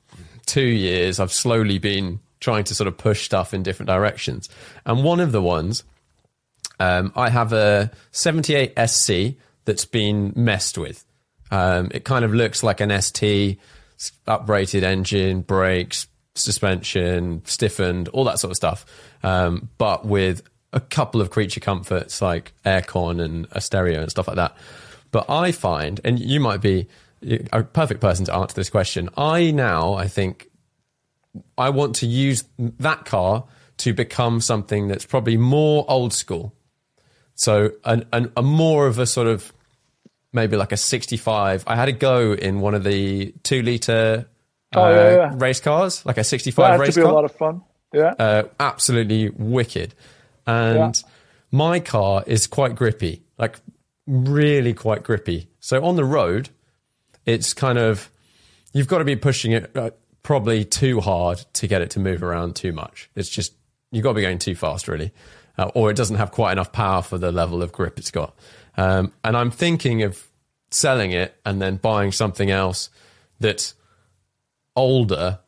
two 0.46 0.62
years, 0.62 1.20
I've 1.20 1.34
slowly 1.34 1.80
been 1.80 2.20
trying 2.40 2.64
to 2.66 2.76
sort 2.76 2.88
of 2.88 2.98
push 2.98 3.26
stuff 3.26 3.54
in 3.54 3.64
different 3.64 3.88
directions. 3.88 4.48
And 4.86 5.04
one 5.04 5.20
of 5.20 5.32
the 5.32 5.42
ones, 5.42 5.84
um, 6.80 7.12
I 7.16 7.30
have 7.30 7.54
a 7.54 7.92
78 8.12 8.74
SC 8.88 9.36
that's 9.66 9.86
been 9.86 10.34
messed 10.36 10.78
with. 10.78 11.04
Um, 11.50 11.90
it 11.92 12.04
kind 12.04 12.24
of 12.24 12.34
looks 12.34 12.62
like 12.62 12.82
an 12.82 13.02
ST, 13.02 13.60
uprated 14.28 14.84
engine, 14.84 15.42
brakes, 15.42 16.08
suspension, 16.36 17.42
stiffened, 17.46 18.08
all 18.10 18.24
that 18.26 18.40
sort 18.40 18.52
of 18.52 18.58
stuff. 18.58 18.86
Um, 19.24 19.70
but 19.78 20.06
with 20.06 20.44
a 20.74 20.80
couple 20.80 21.22
of 21.22 21.30
creature 21.30 21.60
comforts 21.60 22.22
like 22.22 22.54
aircon 22.66 23.24
and 23.24 23.48
a 23.52 23.62
stereo 23.62 24.02
and 24.02 24.12
stuff 24.12 24.28
like 24.28 24.36
that. 24.36 24.56
But 25.12 25.30
I 25.30 25.52
find, 25.52 26.00
and 26.04 26.20
you 26.20 26.40
might 26.40 26.62
be 26.62 26.88
a 27.52 27.64
perfect 27.64 28.02
person 28.02 28.26
to 28.26 28.36
answer 28.36 28.56
this 28.56 28.70
question. 28.70 29.10
I 29.18 29.52
now, 29.52 29.94
I 29.94 30.08
think, 30.08 30.50
I 31.58 31.70
want 31.70 31.96
to 31.98 32.08
use 32.08 32.44
that 32.58 33.06
car 33.06 33.46
to 33.78 33.94
become 33.94 34.42
something 34.42 34.88
that's 34.88 35.06
probably 35.06 35.38
more 35.38 35.86
old 35.88 36.14
school. 36.14 36.54
So, 37.36 37.72
an, 37.86 38.06
an, 38.12 38.32
a 38.36 38.42
more 38.42 38.88
of 38.88 38.98
a 38.98 39.06
sort 39.06 39.28
of 39.28 39.54
maybe 40.34 40.58
like 40.58 40.72
a 40.72 40.78
65. 40.78 41.64
I 41.68 41.76
had 41.76 41.90
a 41.90 41.94
go 41.94 42.34
in 42.34 42.60
one 42.60 42.76
of 42.76 42.84
the 42.84 43.34
two 43.44 43.62
liter 43.62 44.28
oh, 44.76 44.82
uh, 44.84 44.90
yeah, 44.90 45.16
yeah. 45.16 45.32
race 45.36 45.60
cars, 45.60 46.06
like 46.06 46.18
a 46.18 46.24
65 46.24 46.74
that 46.74 46.80
race 46.80 46.96
to 46.96 47.02
be 47.02 47.06
a 47.06 47.10
lot 47.12 47.26
of 47.26 47.32
fun. 47.32 47.62
Yeah. 47.94 48.14
Uh, 48.20 48.44
absolutely 48.60 49.30
wicked. 49.30 49.94
And 50.46 50.96
Yeah. 50.96 51.10
my 51.52 51.80
car 51.80 52.24
is 52.28 52.48
quite 52.48 52.76
grippy, 52.76 53.24
like 53.38 53.60
really 54.06 54.74
quite 54.74 55.04
grippy. 55.04 55.50
So 55.60 55.84
on 55.84 55.96
the 55.96 56.06
road, 56.06 56.50
it's 57.26 57.54
kind 57.54 57.78
of, 57.78 58.10
you've 58.74 58.88
got 58.88 59.00
to 59.00 59.06
be 59.06 59.16
pushing 59.16 59.52
it 59.52 59.76
uh, 59.76 59.92
probably 60.24 60.66
too 60.66 61.00
hard 61.02 61.40
to 61.54 61.68
get 61.68 61.82
it 61.82 61.90
to 61.92 62.00
move 62.00 62.24
around 62.24 62.56
too 62.56 62.72
much. 62.74 63.10
It's 63.16 63.30
just, 63.30 63.54
you've 63.92 64.04
got 64.04 64.10
to 64.10 64.16
be 64.16 64.22
going 64.22 64.40
too 64.40 64.56
fast, 64.56 64.88
really. 64.88 65.12
Uh, 65.58 65.72
or 65.74 65.90
it 65.90 65.96
doesn't 65.96 66.18
have 66.18 66.32
quite 66.32 66.52
enough 66.52 66.72
power 66.72 67.02
for 67.02 67.18
the 67.18 67.32
level 67.32 67.64
of 67.64 67.72
grip 67.72 67.98
it's 67.98 68.12
got. 68.12 68.36
Um, 68.78 69.12
and 69.24 69.36
I'm 69.36 69.52
thinking 69.52 70.04
of 70.04 70.28
selling 70.70 71.12
it 71.12 71.36
and 71.46 71.62
then 71.62 71.78
buying 71.78 72.12
something 72.12 72.52
else 72.52 72.90
that's 73.40 73.74
older, 74.76 75.40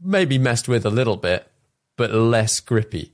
maybe 0.00 0.38
messed 0.38 0.68
with 0.68 0.86
a 0.86 0.90
little 0.90 1.16
bit, 1.16 1.50
but 1.96 2.12
less 2.12 2.60
grippy. 2.60 3.12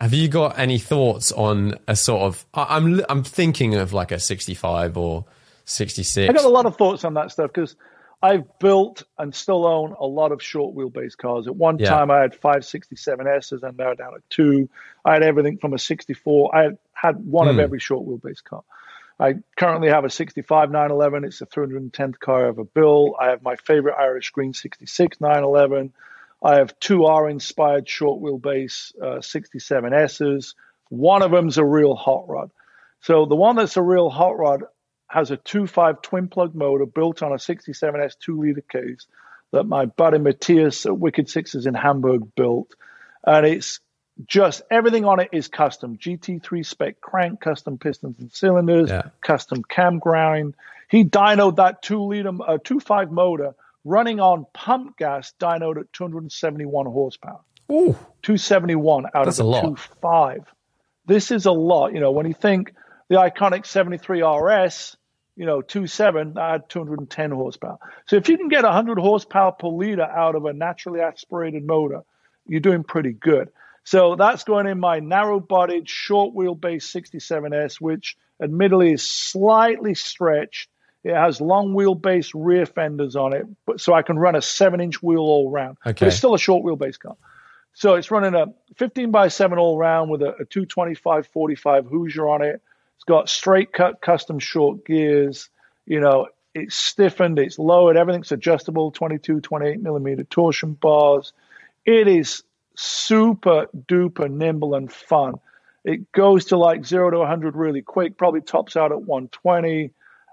Have 0.00 0.12
you 0.12 0.28
got 0.28 0.58
any 0.58 0.78
thoughts 0.78 1.32
on 1.32 1.78
a 1.88 1.96
sort 1.96 2.22
of? 2.22 2.44
I'm 2.52 3.00
I'm 3.08 3.22
thinking 3.22 3.74
of 3.74 3.92
like 3.92 4.12
a 4.12 4.18
65 4.18 4.98
or 4.98 5.24
66. 5.64 6.28
I 6.28 6.32
got 6.32 6.44
a 6.44 6.48
lot 6.48 6.66
of 6.66 6.76
thoughts 6.76 7.04
on 7.04 7.14
that 7.14 7.30
stuff 7.30 7.52
because 7.52 7.76
I've 8.24 8.58
built 8.58 9.02
and 9.18 9.34
still 9.34 9.66
own 9.66 9.94
a 10.00 10.06
lot 10.06 10.32
of 10.32 10.42
short 10.42 10.74
wheelbase 10.74 11.14
cars. 11.14 11.46
At 11.46 11.54
one 11.56 11.78
Yeah. 11.78 11.90
time, 11.90 12.10
I 12.10 12.20
had 12.20 12.34
five 12.34 12.64
67Ss 12.64 13.62
and 13.62 13.76
now 13.76 13.92
down 13.92 14.14
at 14.14 14.28
two. 14.30 14.70
I 15.04 15.12
had 15.12 15.22
everything 15.22 15.58
from 15.58 15.74
a 15.74 15.78
64. 15.78 16.56
I 16.56 16.70
had, 16.94 17.16
one 17.26 17.48
Hmm. 17.48 17.50
of 17.50 17.58
every 17.58 17.78
short 17.80 18.06
wheelbase 18.06 18.42
car. 18.42 18.62
I 19.20 19.34
currently 19.56 19.90
have 19.90 20.06
a 20.06 20.10
65 20.10 20.70
911. 20.70 21.24
It's 21.24 21.38
the 21.40 21.46
310th 21.46 22.18
car 22.18 22.46
I 22.46 22.48
ever 22.48 22.64
built. 22.64 23.16
I 23.20 23.28
have 23.28 23.42
my 23.42 23.56
favorite 23.56 23.96
Irish 23.98 24.30
Green 24.30 24.54
66 24.54 25.20
911. 25.20 25.92
I 26.42 26.56
have 26.56 26.78
two 26.80 27.04
R 27.04 27.28
inspired 27.28 27.86
short 27.86 28.22
wheelbase 28.22 28.94
uh, 29.02 29.20
67Ss. 29.20 30.54
One 30.88 31.22
of 31.22 31.30
them's 31.30 31.58
a 31.58 31.64
real 31.64 31.94
hot 31.94 32.24
rod. 32.26 32.50
So 33.00 33.26
the 33.26 33.36
one 33.36 33.56
that's 33.56 33.76
a 33.76 33.82
real 33.82 34.08
hot 34.08 34.38
rod 34.38 34.64
has 35.08 35.30
a 35.30 35.36
2.5 35.36 36.02
twin 36.02 36.28
plug 36.28 36.54
motor 36.54 36.86
built 36.86 37.22
on 37.22 37.32
a 37.32 37.36
67S 37.36 38.14
2 38.18 38.40
liter 38.40 38.62
case 38.62 39.06
that 39.52 39.64
my 39.64 39.84
buddy 39.86 40.18
Matthias 40.18 40.86
at 40.86 40.98
Wicked 40.98 41.28
Sixes 41.28 41.66
in 41.66 41.74
Hamburg 41.74 42.34
built. 42.34 42.74
And 43.26 43.46
it's 43.46 43.80
just 44.26 44.62
everything 44.70 45.04
on 45.04 45.20
it 45.20 45.28
is 45.32 45.48
custom 45.48 45.96
GT3 45.98 46.64
spec 46.66 47.00
crank, 47.00 47.40
custom 47.40 47.78
pistons 47.78 48.18
and 48.18 48.32
cylinders, 48.32 48.90
Yeah. 48.90 49.02
custom 49.20 49.62
cam 49.62 49.98
grind. 49.98 50.54
He 50.88 51.04
dynoed 51.04 51.56
that 51.56 51.82
2 51.82 52.02
liter, 52.02 52.28
uh, 52.28 52.58
2.5 52.58 53.10
motor 53.10 53.54
running 53.84 54.18
on 54.20 54.46
pump 54.52 54.96
gas, 54.96 55.32
dynoed 55.40 55.78
at 55.78 55.92
271 55.92 56.86
horsepower. 56.86 57.40
Ooh, 57.70 57.96
271 58.22 59.06
out 59.14 59.24
That's 59.26 59.38
of 59.38 59.46
a 59.46 59.48
lot. 59.48 59.60
25. 59.62 60.52
This 61.06 61.30
is 61.30 61.46
a 61.46 61.52
lot. 61.52 61.92
You 61.94 62.00
know, 62.00 62.12
when 62.12 62.26
you 62.26 62.34
think 62.34 62.72
the 63.08 63.16
iconic 63.16 63.66
73 63.66 64.22
RS, 64.22 64.96
you 65.36 65.46
know, 65.46 65.62
27, 65.62 66.34
that 66.34 66.50
had 66.50 66.68
210 66.68 67.30
horsepower. 67.30 67.78
So 68.06 68.16
if 68.16 68.28
you 68.28 68.38
can 68.38 68.48
get 68.48 68.64
100 68.64 68.98
horsepower 68.98 69.52
per 69.52 69.68
liter 69.68 70.02
out 70.02 70.34
of 70.34 70.44
a 70.44 70.52
naturally 70.52 71.00
aspirated 71.00 71.66
motor, 71.66 72.02
you're 72.46 72.60
doing 72.60 72.84
pretty 72.84 73.12
good. 73.12 73.50
So 73.84 74.16
that's 74.16 74.44
going 74.44 74.66
in 74.66 74.80
my 74.80 75.00
narrow 75.00 75.40
bodied, 75.40 75.88
short 75.88 76.34
wheelbase 76.34 76.84
67S, 76.84 77.80
which 77.80 78.16
admittedly 78.42 78.92
is 78.92 79.08
slightly 79.08 79.94
stretched. 79.94 80.70
It 81.02 81.14
has 81.14 81.38
long 81.38 81.74
wheelbase 81.74 82.30
rear 82.34 82.64
fenders 82.64 83.14
on 83.14 83.34
it, 83.34 83.44
but 83.66 83.78
so 83.78 83.92
I 83.92 84.00
can 84.00 84.18
run 84.18 84.36
a 84.36 84.42
seven 84.42 84.80
inch 84.80 85.02
wheel 85.02 85.20
all 85.20 85.50
round. 85.50 85.76
Okay. 85.86 85.92
But 85.92 86.08
it's 86.08 86.16
still 86.16 86.34
a 86.34 86.38
short 86.38 86.64
wheelbase 86.64 86.98
car. 86.98 87.16
So 87.74 87.94
it's 87.94 88.10
running 88.10 88.34
a 88.34 88.46
15 88.76 89.10
by 89.10 89.28
7 89.28 89.58
all 89.58 89.76
round 89.76 90.10
with 90.10 90.22
a, 90.22 90.28
a 90.28 90.44
225 90.44 91.26
45 91.26 91.86
Hoosier 91.86 92.26
on 92.26 92.42
it. 92.42 92.62
It's 92.96 93.04
got 93.04 93.28
straight 93.28 93.72
cut 93.72 94.00
custom 94.00 94.38
short 94.38 94.84
gears. 94.84 95.48
You 95.86 96.00
know, 96.00 96.28
it's 96.54 96.76
stiffened, 96.76 97.38
it's 97.38 97.58
lowered, 97.58 97.96
everything's 97.96 98.32
adjustable 98.32 98.92
22, 98.92 99.40
28 99.40 99.82
millimeter 99.82 100.24
torsion 100.24 100.72
bars. 100.74 101.32
It 101.84 102.08
is 102.08 102.44
super 102.76 103.66
duper 103.74 104.30
nimble 104.30 104.74
and 104.74 104.90
fun. 104.90 105.34
It 105.84 106.10
goes 106.12 106.46
to 106.46 106.56
like 106.56 106.86
zero 106.86 107.10
to 107.10 107.18
100 107.18 107.56
really 107.56 107.82
quick, 107.82 108.16
probably 108.16 108.40
tops 108.40 108.76
out 108.76 108.92
at 108.92 109.02
120. 109.02 109.92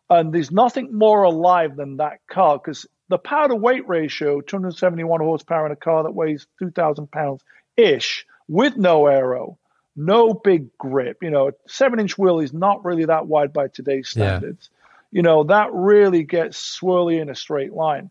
And 0.10 0.34
there's 0.34 0.52
nothing 0.52 0.98
more 0.98 1.24
alive 1.24 1.76
than 1.76 1.98
that 1.98 2.20
car 2.30 2.58
because 2.58 2.86
the 3.10 3.18
power 3.18 3.50
to 3.50 3.56
weight 3.56 3.88
ratio, 3.88 4.42
271 4.42 5.20
horsepower 5.20 5.66
in 5.66 5.72
a 5.72 5.76
car 5.76 6.04
that 6.04 6.16
weighs 6.16 6.48
2,000 6.60 7.12
pounds 7.12 7.44
ish 7.76 8.26
with 8.48 8.78
no 8.78 9.08
aero, 9.08 9.58
no 9.96 10.34
big 10.34 10.76
grip. 10.78 11.22
You 11.22 11.30
know, 11.32 11.50
a 11.50 11.54
seven 11.68 12.00
inch 12.00 12.18
wheel 12.18 12.40
is 12.40 12.54
not 12.54 12.84
really 12.86 13.06
that 13.06 13.28
wide 13.28 13.54
by 13.54 13.68
today's 13.68 14.14
Yeah. 14.16 14.38
standards. 14.38 14.70
You 15.12 15.22
know, 15.22 15.44
that 15.44 15.74
really 15.74 16.24
gets 16.24 16.58
swirly 16.80 17.22
in 17.22 17.30
a 17.30 17.36
straight 17.36 17.74
line. 17.74 18.10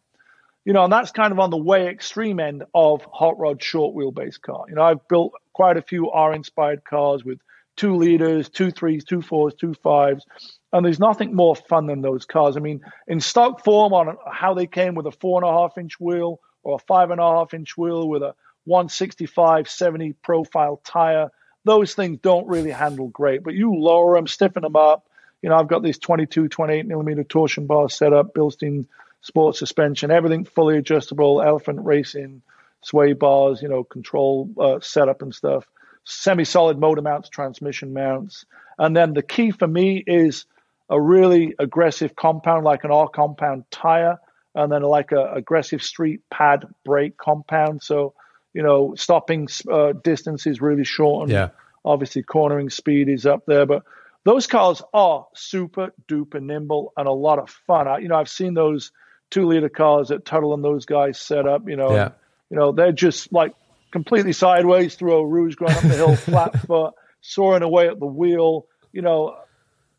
You 0.66 0.74
know, 0.74 0.85
and 0.85 0.93
that's 0.93 1.11
kind 1.11 1.33
of 1.33 1.39
on 1.39 1.49
the 1.51 1.57
way 1.57 1.89
extreme 1.89 2.39
end 2.39 2.64
of 2.74 3.03
hot 3.11 3.39
rod 3.39 3.62
short 3.62 3.95
wheelbase 3.95 4.41
car. 4.41 4.66
You 4.68 4.74
know, 4.74 4.83
I've 4.83 5.09
built 5.09 5.33
quite 5.55 5.78
a 5.78 5.83
few 5.83 6.11
R 6.11 6.35
inspired 6.35 6.85
cars 6.85 7.24
with 7.24 7.41
two 7.76 7.97
liters, 7.97 8.51
two 8.51 8.70
threes, 8.70 9.05
two 9.05 9.22
fours, 9.22 9.55
two 9.55 9.72
fives. 9.72 10.26
And 10.72 10.85
there's 10.85 11.01
nothing 11.01 11.35
more 11.35 11.57
fun 11.57 11.87
than 11.87 12.03
those 12.03 12.26
cars. 12.26 12.59
I 12.59 12.61
mean, 12.61 12.83
in 13.09 13.20
stock 13.20 13.64
form 13.64 13.95
on 13.95 14.18
how 14.31 14.53
they 14.53 14.66
came 14.66 14.95
with 14.95 15.07
a 15.07 15.12
four 15.12 15.43
and 15.43 15.49
a 15.49 15.53
half 15.53 15.78
inch 15.78 15.99
wheel 15.99 16.41
or 16.62 16.76
a 16.76 16.78
five 16.78 17.11
and 17.11 17.20
a 17.20 17.24
half 17.24 17.55
inch 17.55 17.78
wheel 17.78 18.07
with 18.07 18.22
a 18.22 18.35
165 18.64 19.68
70 19.68 20.12
profile 20.22 20.81
tire 20.85 21.31
those 21.64 21.94
things 21.94 22.18
don't 22.22 22.46
really 22.46 22.70
handle 22.70 23.08
great. 23.08 23.42
But 23.42 23.54
you 23.54 23.74
lower 23.74 24.16
them, 24.16 24.26
stiffen 24.26 24.62
them 24.62 24.76
up. 24.76 25.06
You 25.42 25.48
know, 25.48 25.56
I've 25.56 25.68
got 25.68 25.82
this 25.82 25.98
22, 25.98 26.48
28 26.48 26.86
millimeter 26.86 27.24
torsion 27.24 27.66
bar 27.66 27.88
set 27.88 28.12
up, 28.12 28.34
Bilstein 28.34 28.86
sports 29.22 29.58
suspension, 29.58 30.11
everything 30.11 30.44
fully 30.44 30.78
adjustable, 30.78 31.42
elephant 31.42 31.80
racing, 31.82 32.42
sway 32.82 33.12
bars, 33.12 33.62
you 33.62 33.68
know, 33.68 33.84
control 33.84 34.50
uh, 34.58 34.80
setup 34.80 35.22
and 35.22 35.34
stuff, 35.34 35.66
semi 36.04 36.44
solid 36.44 36.78
motor 36.78 37.02
mounts, 37.02 37.28
transmission 37.28 37.92
mounts. 37.92 38.44
And 38.78 38.96
then 38.96 39.12
the 39.12 39.22
key 39.22 39.50
for 39.50 39.66
me 39.66 40.02
is 40.06 40.46
a 40.88 41.00
really 41.00 41.54
aggressive 41.58 42.16
compound, 42.16 42.64
like 42.64 42.84
an 42.84 42.90
R 42.90 43.08
compound 43.08 43.64
tire, 43.70 44.18
and 44.54 44.72
then 44.72 44.82
like 44.82 45.12
a 45.12 45.32
aggressive 45.32 45.82
street 45.82 46.20
pad 46.30 46.66
brake 46.84 47.16
compound. 47.16 47.82
So, 47.82 48.14
you 48.55 48.62
know, 48.62 48.94
stopping 48.96 49.48
uh, 49.70 49.92
distance 49.92 50.46
is 50.46 50.61
really 50.61 50.84
short. 50.84 51.28
yeah. 51.30 51.51
Obviously, 51.84 52.22
cornering 52.22 52.68
speed 52.68 53.09
is 53.09 53.24
up 53.24 53.46
there, 53.46 53.64
but 53.64 53.82
those 54.24 54.46
cars 54.46 54.82
are 54.92 55.26
super 55.34 55.94
duper 56.07 56.42
nimble 56.42 56.92
and 56.96 57.09
a 57.09 57.12
lot 57.12 57.38
of 57.38 57.48
fun. 57.48 57.88
I, 57.88 57.98
you 57.98 58.09
know, 58.09 58.16
I've 58.16 58.28
seen 58.28 58.53
those 58.55 58.92
two 59.30 59.46
liter 59.46 59.70
cars 59.70 60.09
that 60.09 60.24
Tuthill 60.26 60.53
and 60.53 60.62
those 60.62 60.84
guys 60.84 61.18
set 61.18 61.46
up. 61.46 61.66
You 61.68 61.76
know, 61.76 61.94
Yeah. 61.94 62.03
and, 62.05 62.12
you 62.51 62.57
know 62.59 62.72
they're 62.72 62.92
just 62.92 63.32
like 63.32 63.55
completely 63.92 64.32
sideways 64.32 64.94
through 64.94 65.14
a 65.14 65.26
Rouge 65.26 65.55
going 65.55 65.72
up 65.72 65.82
the 65.82 65.88
hill, 65.88 66.16
flat 66.30 66.59
foot, 66.66 66.92
soaring 67.22 67.62
away 67.62 67.88
at 67.88 67.98
the 67.98 68.07
wheel. 68.07 68.66
You 68.92 69.01
know, 69.03 69.36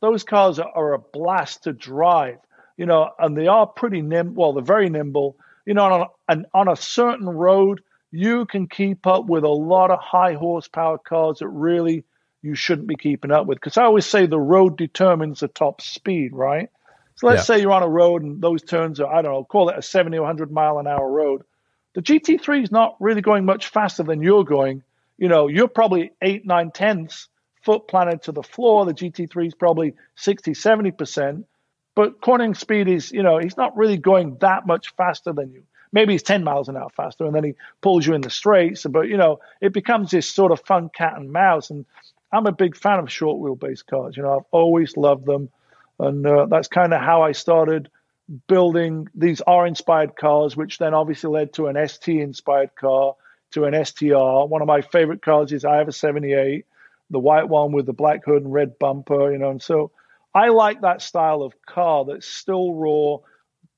those 0.01 0.23
cars 0.23 0.59
are, 0.59 0.69
are 0.75 0.93
a 0.93 0.99
blast 0.99 1.63
to 1.63 1.73
drive. 1.73 2.37
You 2.77 2.85
know, 2.85 3.09
and 3.17 3.35
they 3.35 3.47
are 3.47 3.65
pretty 3.65 4.01
nimble. 4.01 4.35
Well, 4.43 4.53
they're 4.53 4.63
very 4.63 4.89
nimble. 4.89 5.35
You 5.65 5.73
know, 5.73 5.83
on 5.85 6.01
a, 6.01 6.05
and 6.27 6.45
on 6.53 6.67
a 6.67 6.75
certain 6.75 7.27
road, 7.29 7.81
you 8.11 8.45
can 8.45 8.67
keep 8.67 9.07
up 9.07 9.25
with 9.25 9.43
a 9.43 9.49
lot 9.49 9.91
of 9.91 9.99
high 9.99 10.33
horsepower 10.33 10.97
cars 10.97 11.39
that 11.39 11.47
really 11.47 12.03
you 12.41 12.55
shouldn't 12.55 12.87
be 12.87 12.95
keeping 12.95 13.31
up 13.31 13.45
with. 13.45 13.57
Because 13.57 13.77
I 13.77 13.83
always 13.83 14.05
say 14.05 14.25
the 14.25 14.39
road 14.39 14.77
determines 14.77 15.39
the 15.39 15.47
top 15.47 15.81
speed, 15.81 16.33
right? 16.33 16.69
So 17.15 17.27
let's 17.27 17.41
Yeah. 17.41 17.55
say 17.55 17.61
you're 17.61 17.71
on 17.71 17.83
a 17.83 17.87
road 17.89 18.23
and 18.23 18.41
those 18.41 18.63
turns 18.63 18.99
are, 18.99 19.07
I 19.13 19.21
don't 19.21 19.31
know, 19.31 19.43
call 19.43 19.69
it 19.69 19.77
a 19.77 19.81
70 19.81 20.17
or 20.17 20.21
100 20.21 20.51
mile 20.51 20.79
an 20.79 20.87
hour 20.87 21.09
road. 21.09 21.43
The 21.93 22.01
GT3 22.01 22.63
is 22.63 22.71
not 22.71 22.95
really 22.99 23.21
going 23.21 23.45
much 23.45 23.67
faster 23.67 24.03
than 24.03 24.21
you're 24.21 24.43
going. 24.43 24.83
You 25.17 25.27
know, 25.27 25.47
you're 25.47 25.67
probably 25.67 26.11
eight, 26.21 26.45
nine 26.45 26.71
tenths 26.71 27.27
foot 27.63 27.87
planted 27.87 28.23
to 28.23 28.31
the 28.31 28.43
floor. 28.43 28.85
The 28.85 28.93
GT3 28.93 29.47
is 29.47 29.53
probably 29.53 29.93
60, 30.15 30.53
70%. 30.53 31.43
But 31.93 32.21
cornering 32.21 32.55
speed 32.55 32.87
is, 32.87 33.11
you 33.11 33.21
know, 33.23 33.37
he's 33.37 33.57
not 33.57 33.77
really 33.77 33.97
going 33.97 34.37
that 34.39 34.65
much 34.65 34.95
faster 34.95 35.33
than 35.33 35.51
you. 35.51 35.63
Maybe 35.93 36.13
he's 36.13 36.23
10 36.23 36.43
miles 36.43 36.69
an 36.69 36.77
hour 36.77 36.89
faster 36.89 37.25
and 37.25 37.35
then 37.35 37.43
he 37.43 37.55
pulls 37.81 38.05
you 38.05 38.13
in 38.13 38.21
the 38.21 38.29
straights. 38.29 38.85
But, 38.85 39.09
you 39.09 39.17
know, 39.17 39.39
it 39.59 39.73
becomes 39.73 40.11
this 40.11 40.29
sort 40.29 40.51
of 40.51 40.61
fun 40.61 40.89
cat 40.89 41.17
and 41.17 41.31
mouse. 41.31 41.69
And 41.69 41.85
I'm 42.31 42.47
a 42.47 42.51
big 42.51 42.77
fan 42.77 42.99
of 42.99 43.11
short 43.11 43.41
wheelbase 43.41 43.85
cars. 43.85 44.15
You 44.15 44.23
know, 44.23 44.37
I've 44.37 44.45
always 44.51 44.95
loved 44.95 45.25
them. 45.25 45.49
And 45.99 46.25
uh, 46.25 46.45
that's 46.47 46.67
kind 46.67 46.93
of 46.93 47.01
how 47.01 47.21
I 47.23 47.33
started 47.33 47.89
building 48.47 49.07
these 49.13 49.41
R 49.41 49.67
inspired 49.67 50.15
cars, 50.15 50.55
which 50.55 50.77
then 50.77 50.93
obviously 50.93 51.29
led 51.29 51.53
to 51.53 51.67
an 51.67 51.87
ST 51.87 52.19
inspired 52.19 52.75
car, 52.75 53.15
to 53.51 53.65
an 53.65 53.85
STR. 53.85 54.45
One 54.45 54.61
of 54.61 54.67
my 54.67 54.81
favorite 54.81 55.21
cars 55.21 55.51
is 55.51 55.65
I 55.65 55.77
have 55.77 55.87
a 55.87 55.93
78, 55.93 56.65
the 57.09 57.19
white 57.19 57.49
one 57.49 57.73
with 57.73 57.85
the 57.85 57.93
black 57.93 58.23
hood 58.25 58.43
and 58.43 58.53
red 58.53 58.79
bumper, 58.79 59.31
you 59.31 59.37
know. 59.37 59.51
And 59.51 59.61
so 59.61 59.91
I 60.33 60.49
like 60.49 60.81
that 60.81 61.01
style 61.01 61.41
of 61.41 61.53
car 61.65 62.05
that's 62.05 62.27
still 62.27 62.73
raw, 62.73 63.17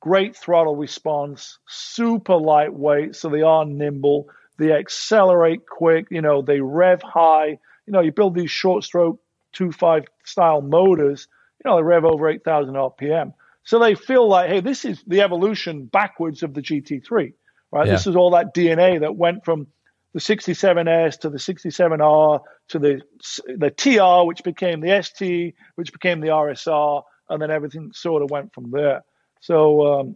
great 0.04 0.36
throttle 0.36 0.76
response, 0.76 1.60
super 1.66 2.36
lightweight, 2.36 3.16
so 3.16 3.30
they 3.30 3.42
are 3.42 3.64
nimble. 3.64 4.28
They 4.58 4.74
accelerate 4.74 5.66
quick, 5.66 6.08
you 6.12 6.22
know, 6.22 6.42
they 6.42 6.60
rev 6.60 7.02
high. 7.02 7.58
You 7.86 7.94
know, 7.94 8.02
you 8.02 8.12
build 8.12 8.36
these 8.36 8.52
short 8.52 8.84
stroke 8.84 9.22
2.5 9.56 10.08
style 10.26 10.62
motors, 10.62 11.30
you 11.64 11.72
know, 11.72 11.78
they 11.78 11.84
rev 11.84 12.04
over 12.04 12.28
8,000 12.28 12.74
RPM. 12.74 13.34
So 13.64 13.80
they 13.80 13.96
feel 13.96 14.28
like, 14.28 14.50
hey, 14.50 14.60
this 14.60 14.84
is 14.84 15.02
the 15.08 15.22
evolution 15.22 15.86
backwards 15.86 16.44
of 16.44 16.54
the 16.54 16.62
GT3, 16.62 17.32
right? 17.72 17.88
Yeah. 17.88 17.94
This 17.94 18.06
is 18.06 18.18
all 18.18 18.32
that 18.32 18.54
DNA 18.54 19.00
that 19.00 19.16
went 19.16 19.46
from 19.46 19.68
the 20.14 20.20
67S 20.20 21.22
to 21.22 21.30
the 21.30 21.38
67R 21.38 22.42
to 22.68 22.80
the 22.80 23.02
the 23.48 23.72
TR, 23.72 24.28
which 24.28 24.44
became 24.44 24.82
the 24.82 25.02
ST, 25.02 25.56
which 25.76 25.94
became 25.94 26.20
the 26.20 26.28
RSR, 26.28 27.04
and 27.30 27.42
then 27.42 27.52
everything 27.52 27.92
sort 27.94 28.22
of 28.22 28.32
went 28.32 28.54
from 28.54 28.70
there. 28.70 29.04
So 29.44 30.00
um, 30.00 30.16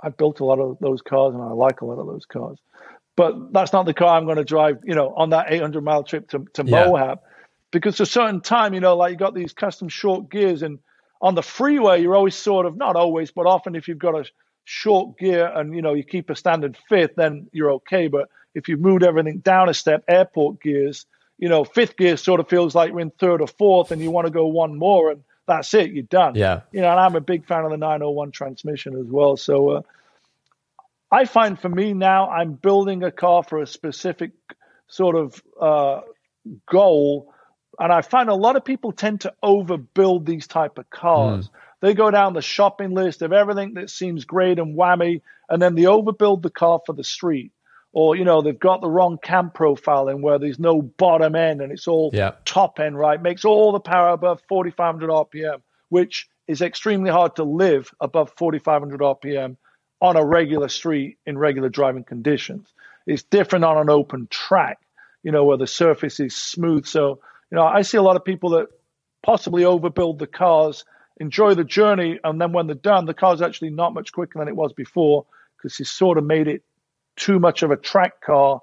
I've 0.00 0.16
built 0.16 0.38
a 0.38 0.44
lot 0.44 0.60
of 0.60 0.78
those 0.80 1.02
cars, 1.02 1.34
and 1.34 1.42
I 1.42 1.48
like 1.48 1.80
a 1.80 1.84
lot 1.84 1.98
of 1.98 2.06
those 2.06 2.26
cars. 2.26 2.58
But 3.16 3.52
that's 3.52 3.72
not 3.72 3.86
the 3.86 3.92
car 3.92 4.16
I'm 4.16 4.24
going 4.24 4.36
to 4.36 4.44
drive, 4.44 4.78
you 4.84 4.94
know, 4.94 5.12
on 5.16 5.30
that 5.30 5.46
800 5.48 5.82
mile 5.82 6.04
trip 6.04 6.28
to, 6.30 6.46
to 6.54 6.62
Yeah. 6.64 6.86
Moab, 6.86 7.18
because 7.72 8.00
at 8.00 8.06
a 8.06 8.10
certain 8.10 8.40
time, 8.40 8.72
you 8.72 8.78
know, 8.78 8.96
like 8.96 9.10
you 9.10 9.16
got 9.16 9.34
these 9.34 9.52
custom 9.52 9.88
short 9.88 10.30
gears, 10.30 10.62
and 10.62 10.78
on 11.20 11.34
the 11.34 11.42
freeway, 11.42 12.00
you're 12.00 12.14
always 12.14 12.36
sort 12.36 12.66
of 12.66 12.76
not 12.76 12.94
always, 12.94 13.32
but 13.32 13.46
often 13.46 13.74
if 13.74 13.88
you've 13.88 13.98
got 13.98 14.14
a 14.14 14.24
short 14.64 15.18
gear 15.18 15.50
and 15.52 15.74
you 15.74 15.82
know 15.82 15.94
you 15.94 16.04
keep 16.04 16.30
a 16.30 16.36
standard 16.36 16.78
fifth, 16.88 17.16
then 17.16 17.48
you're 17.52 17.72
okay. 17.72 18.06
But 18.06 18.28
if 18.54 18.68
you've 18.68 18.80
moved 18.80 19.02
everything 19.02 19.38
down 19.38 19.68
a 19.68 19.74
step, 19.74 20.04
airport 20.06 20.62
gears, 20.62 21.04
you 21.36 21.48
know, 21.48 21.64
fifth 21.64 21.96
gear 21.96 22.16
sort 22.16 22.38
of 22.38 22.48
feels 22.48 22.76
like 22.76 22.90
you're 22.90 23.00
in 23.00 23.10
third 23.10 23.40
or 23.40 23.48
fourth, 23.48 23.90
and 23.90 24.00
you 24.00 24.12
want 24.12 24.28
to 24.28 24.32
go 24.32 24.46
one 24.46 24.78
more, 24.78 25.10
and 25.10 25.24
that's 25.50 25.74
it, 25.74 25.90
you're 25.90 26.04
done. 26.04 26.34
Yeah. 26.36 26.60
You 26.72 26.80
know, 26.80 26.90
and 26.90 27.00
I'm 27.00 27.16
a 27.16 27.20
big 27.20 27.46
fan 27.46 27.64
of 27.64 27.70
the 27.70 27.76
901 27.76 28.30
transmission 28.30 28.96
as 28.96 29.06
well. 29.06 29.36
So 29.36 29.70
uh, 29.70 29.82
I 31.10 31.24
find 31.24 31.58
for 31.58 31.68
me 31.68 31.92
now, 31.92 32.30
I'm 32.30 32.52
building 32.52 33.02
a 33.02 33.10
car 33.10 33.42
for 33.42 33.60
a 33.60 33.66
specific 33.66 34.30
sort 34.86 35.16
of 35.16 35.42
uh, 35.60 36.02
goal, 36.66 37.34
and 37.78 37.92
I 37.92 38.02
find 38.02 38.28
a 38.28 38.34
lot 38.34 38.56
of 38.56 38.64
people 38.64 38.92
tend 38.92 39.22
to 39.22 39.34
overbuild 39.42 40.24
these 40.24 40.46
type 40.46 40.78
of 40.78 40.88
cars. 40.88 41.50
They 41.80 41.94
go 41.94 42.10
down 42.10 42.34
the 42.34 42.42
shopping 42.42 42.94
list 42.94 43.22
of 43.22 43.32
everything 43.32 43.74
that 43.74 43.90
seems 43.90 44.24
great 44.24 44.58
and 44.58 44.76
whammy, 44.76 45.22
and 45.48 45.60
then 45.60 45.74
they 45.74 45.82
overbuild 45.82 46.42
the 46.42 46.50
car 46.50 46.80
for 46.86 46.92
the 46.92 47.04
street. 47.04 47.52
Or, 47.92 48.14
you 48.14 48.24
know, 48.24 48.40
they've 48.40 48.58
got 48.58 48.80
the 48.80 48.88
wrong 48.90 49.18
cam 49.20 49.50
profiling 49.50 50.20
where 50.20 50.38
there's 50.38 50.60
no 50.60 50.80
bottom 50.80 51.34
end 51.34 51.60
and 51.60 51.72
it's 51.72 51.88
all 51.88 52.10
Yeah. 52.12 52.32
top 52.44 52.78
end, 52.78 52.96
right? 52.96 53.20
Makes 53.20 53.44
all 53.44 53.72
the 53.72 53.80
power 53.80 54.10
above 54.10 54.40
4,500 54.48 55.10
RPM, 55.10 55.62
which 55.88 56.28
is 56.46 56.62
extremely 56.62 57.10
hard 57.10 57.36
to 57.36 57.44
live 57.44 57.90
above 58.00 58.32
4,500 58.36 59.00
RPM 59.02 59.56
on 60.00 60.16
a 60.16 60.24
regular 60.24 60.68
street 60.68 61.18
in 61.26 61.36
regular 61.36 61.68
driving 61.68 62.04
conditions. 62.04 62.72
It's 63.06 63.22
different 63.24 63.64
on 63.64 63.76
an 63.78 63.90
open 63.90 64.28
track, 64.30 64.78
you 65.22 65.32
know, 65.32 65.44
where 65.44 65.56
the 65.58 65.66
surface 65.66 66.20
is 66.20 66.34
smooth. 66.34 66.86
So, 66.86 67.20
you 67.50 67.56
know, 67.56 67.64
I 67.64 67.82
see 67.82 67.98
a 67.98 68.02
lot 68.02 68.16
of 68.16 68.24
people 68.24 68.50
that 68.50 68.68
possibly 69.22 69.64
overbuild 69.64 70.18
the 70.18 70.26
cars, 70.26 70.84
enjoy 71.18 71.54
the 71.54 71.64
journey, 71.64 72.20
and 72.22 72.40
then 72.40 72.52
when 72.52 72.66
they're 72.66 72.76
done, 72.76 73.04
the 73.04 73.14
car's 73.14 73.42
actually 73.42 73.70
not 73.70 73.92
much 73.94 74.12
quicker 74.12 74.38
than 74.38 74.48
it 74.48 74.56
was 74.56 74.72
before 74.72 75.26
because 75.56 75.76
he's 75.76 75.90
sort 75.90 76.16
of 76.18 76.24
made 76.24 76.48
it 76.48 76.62
too 77.20 77.38
much 77.38 77.62
of 77.62 77.70
a 77.70 77.76
track 77.76 78.20
car. 78.20 78.60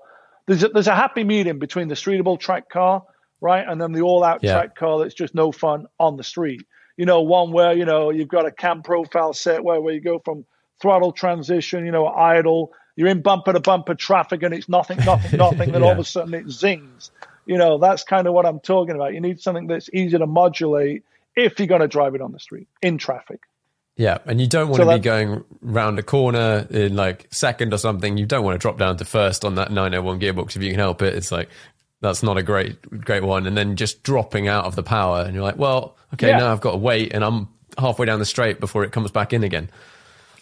There's 0.47 0.63
a, 0.63 0.69
there's 0.69 0.87
a 0.87 0.95
happy 0.95 1.23
medium 1.23 1.59
between 1.59 1.87
the 1.87 1.95
streetable 1.95 2.39
track 2.39 2.69
car, 2.69 3.03
right, 3.39 3.65
and 3.67 3.79
then 3.79 3.91
the 3.91 4.01
all-out 4.01 4.43
Yeah. 4.43 4.53
track 4.53 4.75
car 4.75 4.99
that's 4.99 5.13
just 5.13 5.35
no 5.35 5.51
fun 5.51 5.85
on 5.99 6.17
the 6.17 6.23
street. 6.23 6.61
You 6.97 7.05
know, 7.05 7.21
one 7.21 7.51
where 7.51 7.73
you 7.73 7.85
know 7.85 8.09
you've 8.09 8.27
got 8.27 8.45
a 8.45 8.51
cam 8.51 8.81
profile 8.81 9.33
set 9.33 9.63
where 9.63 9.79
where 9.79 9.93
you 9.93 10.01
go 10.01 10.19
from 10.19 10.45
throttle 10.81 11.11
transition, 11.11 11.85
you 11.85 11.91
know, 11.91 12.07
idle. 12.07 12.71
You're 12.95 13.09
in 13.09 13.21
bumper 13.21 13.53
to 13.53 13.59
bumper 13.59 13.93
traffic 13.93 14.41
and 14.41 14.53
it's 14.53 14.67
nothing, 14.67 14.97
nothing, 15.05 15.37
nothing. 15.45 15.71
Then 15.71 15.83
all 15.83 15.91
of 15.91 15.99
a 15.99 16.03
sudden 16.03 16.33
it 16.33 16.49
zings. 16.49 17.11
You 17.45 17.57
know, 17.59 17.77
that's 17.77 18.03
kind 18.03 18.25
of 18.27 18.33
what 18.33 18.45
I'm 18.47 18.59
talking 18.59 18.95
about. 18.95 19.13
You 19.13 19.21
need 19.21 19.39
something 19.39 19.67
that's 19.67 19.89
easy 19.93 20.17
to 20.17 20.25
modulate 20.25 21.03
if 21.35 21.59
you're 21.59 21.67
going 21.67 21.81
to 21.81 21.87
drive 21.87 22.15
it 22.15 22.21
on 22.21 22.31
the 22.31 22.39
street 22.39 22.67
in 22.81 22.97
traffic. 22.97 23.41
Yeah, 23.97 24.19
and 24.27 24.39
you 24.39 24.47
don't 24.47 24.69
want 24.69 24.81
So 24.81 24.89
to 24.89 24.95
be 24.95 25.01
going 25.01 25.43
round 25.61 25.97
a 25.97 26.03
corner 26.03 26.67
in 26.69 26.95
like 26.95 27.27
second 27.31 27.73
or 27.73 27.77
something. 27.77 28.17
You 28.17 28.27
don't 28.27 28.43
want 28.45 28.53
to 28.53 28.59
drop 28.59 28.77
down 28.77 28.97
to 28.97 29.05
first 29.05 29.43
on 29.43 29.55
that 29.55 29.71
901 29.71 30.19
gearbox 30.19 30.55
if 30.55 30.61
you 30.61 30.69
can 30.69 30.79
help 30.79 31.01
it. 31.01 31.15
It's 31.15 31.31
like 31.31 31.49
that's 32.01 32.21
not 32.21 32.37
a 32.37 32.43
great 32.43 32.79
great 33.03 33.23
one. 33.23 33.47
And 33.47 33.57
then 33.57 33.75
just 33.75 34.03
dropping 34.03 34.47
out 34.47 34.65
of 34.65 34.75
the 34.75 34.83
power, 34.83 35.21
and 35.21 35.33
you're 35.33 35.43
like, 35.43 35.57
well, 35.57 35.97
okay, 36.13 36.29
Yeah. 36.29 36.37
now 36.37 36.51
I've 36.51 36.61
got 36.61 36.71
to 36.71 36.77
wait, 36.77 37.13
and 37.13 37.23
I'm 37.23 37.47
halfway 37.77 38.05
down 38.05 38.19
the 38.19 38.25
straight 38.25 38.59
before 38.59 38.83
it 38.83 38.91
comes 38.91 39.11
back 39.11 39.33
in 39.33 39.43
again. 39.43 39.69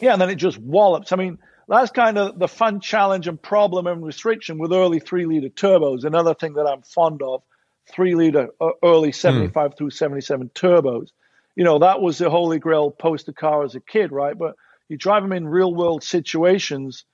Yeah, 0.02 0.14
and 0.14 0.22
then 0.22 0.30
it 0.30 0.36
just 0.36 0.58
wallops. 0.58 1.14
I 1.14 1.16
mean, 1.16 1.38
that's 1.70 1.92
kind 1.92 2.18
of 2.18 2.38
the 2.38 2.50
fun 2.50 2.82
challenge 2.82 3.28
and 3.28 3.42
problem 3.42 3.88
and 3.88 4.06
restriction 4.06 4.58
with 4.58 4.74
early 4.74 5.00
three 5.00 5.26
liter 5.26 5.48
turbos. 5.50 6.04
Another 6.04 6.34
thing 6.34 6.54
that 6.56 6.68
I'm 6.68 6.82
fond 6.82 7.22
of, 7.22 7.42
three 7.90 8.16
liter 8.16 8.50
uh, 8.60 8.72
early 8.84 9.14
75 9.14 9.78
through 9.78 9.92
77 9.92 10.50
turbos. 10.54 11.08
You 11.56 11.64
know, 11.64 11.80
that 11.80 12.02
was 12.02 12.18
the 12.18 12.30
holy 12.30 12.60
grail 12.60 12.92
poster 12.92 13.34
car 13.34 13.64
as 13.64 13.76
a 13.76 13.80
kid, 13.80 14.12
right? 14.12 14.38
But 14.38 14.56
you 14.90 14.98
drive 14.98 15.24
them 15.24 15.32
in 15.34 15.48
real 15.48 15.74
world 15.74 16.04
situations, 16.04 17.06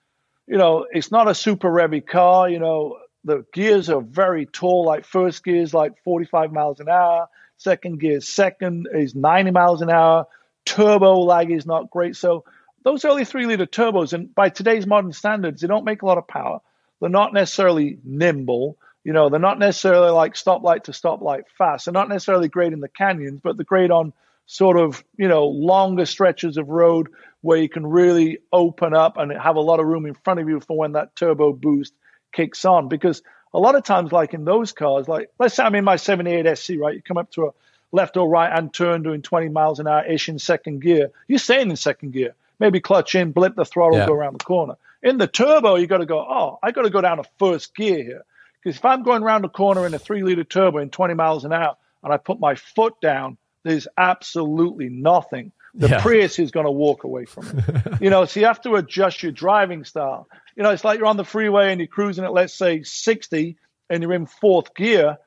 you 0.47 0.57
know, 0.57 0.85
it's 0.91 1.11
not 1.11 1.29
a 1.29 1.35
super 1.35 1.69
revvy 1.69 2.05
car. 2.05 2.49
You 2.49 2.59
know, 2.59 2.97
the 3.23 3.45
gears 3.53 3.89
are 3.89 4.01
very 4.01 4.45
tall, 4.45 4.85
like 4.85 5.05
first 5.05 5.43
gear 5.43 5.61
is 5.61 5.73
like 5.73 5.93
45 6.03 6.51
miles 6.51 6.79
an 6.79 6.89
hour. 6.89 7.27
Second 7.57 7.99
gear, 7.99 8.19
second 8.21 8.87
is 8.91 9.15
90 9.15 9.51
miles 9.51 9.81
an 9.81 9.89
hour. 9.89 10.25
Turbo 10.65 11.19
lag 11.19 11.51
is 11.51 11.65
not 11.65 11.89
great. 11.89 12.15
So 12.15 12.43
those 12.83 13.05
early 13.05 13.23
three 13.23 13.45
liter 13.45 13.65
turbos, 13.65 14.13
and 14.13 14.33
by 14.33 14.49
today's 14.49 14.87
modern 14.87 15.13
standards, 15.13 15.61
they 15.61 15.67
don't 15.67 15.85
make 15.85 16.01
a 16.01 16.05
lot 16.05 16.17
of 16.17 16.27
power. 16.27 16.59
They're 16.99 17.09
not 17.09 17.33
necessarily 17.33 17.99
nimble. 18.03 18.77
You 19.03 19.13
know, 19.13 19.29
they're 19.29 19.39
not 19.39 19.59
necessarily 19.59 20.11
like 20.11 20.33
stoplight 20.33 20.83
to 20.83 20.91
stoplight 20.91 21.43
fast. 21.57 21.85
They're 21.85 21.93
not 21.93 22.09
necessarily 22.09 22.49
great 22.49 22.73
in 22.73 22.79
the 22.79 22.89
canyons, 22.89 23.39
but 23.43 23.57
they're 23.57 23.63
great 23.63 23.91
on 23.91 24.13
sort 24.51 24.77
of, 24.77 25.01
you 25.15 25.29
know, 25.29 25.47
longer 25.47 26.05
stretches 26.05 26.57
of 26.57 26.67
road 26.67 27.07
where 27.39 27.57
you 27.57 27.69
can 27.69 27.87
really 27.87 28.39
open 28.51 28.93
up 28.93 29.15
and 29.15 29.31
have 29.31 29.55
a 29.55 29.61
lot 29.61 29.79
of 29.79 29.85
room 29.85 30.05
in 30.05 30.13
front 30.13 30.41
of 30.41 30.49
you 30.49 30.59
for 30.59 30.77
when 30.77 30.91
that 30.91 31.15
turbo 31.15 31.53
boost 31.53 31.93
kicks 32.33 32.65
on. 32.65 32.89
Because 32.89 33.23
a 33.53 33.59
lot 33.59 33.75
of 33.75 33.85
times, 33.85 34.11
like 34.11 34.33
in 34.33 34.43
those 34.43 34.73
cars, 34.73 35.07
like 35.07 35.29
let's 35.39 35.55
say 35.55 35.63
I'm 35.63 35.73
in 35.75 35.85
my 35.85 35.95
78 35.95 36.57
SC, 36.57 36.73
right? 36.77 36.93
You 36.93 37.01
come 37.01 37.17
up 37.17 37.31
to 37.31 37.45
a 37.45 37.51
left 37.93 38.17
or 38.17 38.27
right 38.27 38.51
hand 38.51 38.73
turn 38.73 39.03
doing 39.03 39.21
20 39.21 39.47
miles 39.47 39.79
an 39.79 39.87
hour 39.87 40.03
ish 40.03 40.27
in 40.27 40.37
second 40.37 40.81
gear. 40.81 41.11
You're 41.29 41.39
staying 41.39 41.69
in 41.69 41.77
second 41.77 42.11
gear. 42.11 42.35
Maybe 42.59 42.81
clutch 42.81 43.15
in, 43.15 43.31
blip 43.31 43.55
the 43.55 43.63
throttle, 43.63 43.99
yeah. 43.99 44.05
go 44.05 44.13
around 44.13 44.37
the 44.37 44.43
corner. 44.43 44.75
In 45.01 45.17
the 45.17 45.27
turbo, 45.27 45.77
you 45.77 45.87
got 45.87 45.99
to 45.99 46.05
go, 46.05 46.19
oh, 46.19 46.59
I 46.61 46.71
got 46.71 46.81
to 46.81 46.89
go 46.89 46.99
down 46.99 47.17
to 47.17 47.23
first 47.39 47.73
gear 47.73 48.03
here. 48.03 48.25
Because 48.61 48.77
if 48.77 48.83
I'm 48.83 49.03
going 49.03 49.23
around 49.23 49.43
the 49.43 49.49
corner 49.49 49.85
in 49.85 49.93
a 49.93 49.99
three 49.99 50.23
liter 50.23 50.43
turbo 50.43 50.79
in 50.79 50.89
20 50.89 51.13
miles 51.13 51.45
an 51.45 51.53
hour 51.53 51.77
and 52.03 52.11
I 52.11 52.17
put 52.17 52.41
my 52.41 52.55
foot 52.55 52.99
down, 52.99 53.37
there's 53.63 53.87
absolutely 53.97 54.89
nothing. 54.89 55.51
The 55.73 55.87
yeah. 55.87 56.01
Prius 56.01 56.37
is 56.39 56.51
going 56.51 56.65
to 56.65 56.71
walk 56.71 57.03
away 57.03 57.25
from 57.25 57.47
it. 57.59 57.83
you 58.01 58.09
know, 58.09 58.25
so 58.25 58.39
you 58.39 58.45
have 58.45 58.61
to 58.61 58.75
adjust 58.75 59.23
your 59.23 59.31
driving 59.31 59.85
style. 59.85 60.27
You 60.55 60.63
know, 60.63 60.71
it's 60.71 60.83
like 60.83 60.99
you're 60.99 61.07
on 61.07 61.17
the 61.17 61.23
freeway 61.23 61.71
and 61.71 61.79
you're 61.79 61.87
cruising 61.87 62.25
at, 62.25 62.33
let's 62.33 62.53
say, 62.53 62.83
60 62.83 63.57
and 63.89 64.03
you're 64.03 64.13
in 64.13 64.25
fourth 64.25 64.75
gear 64.75 65.17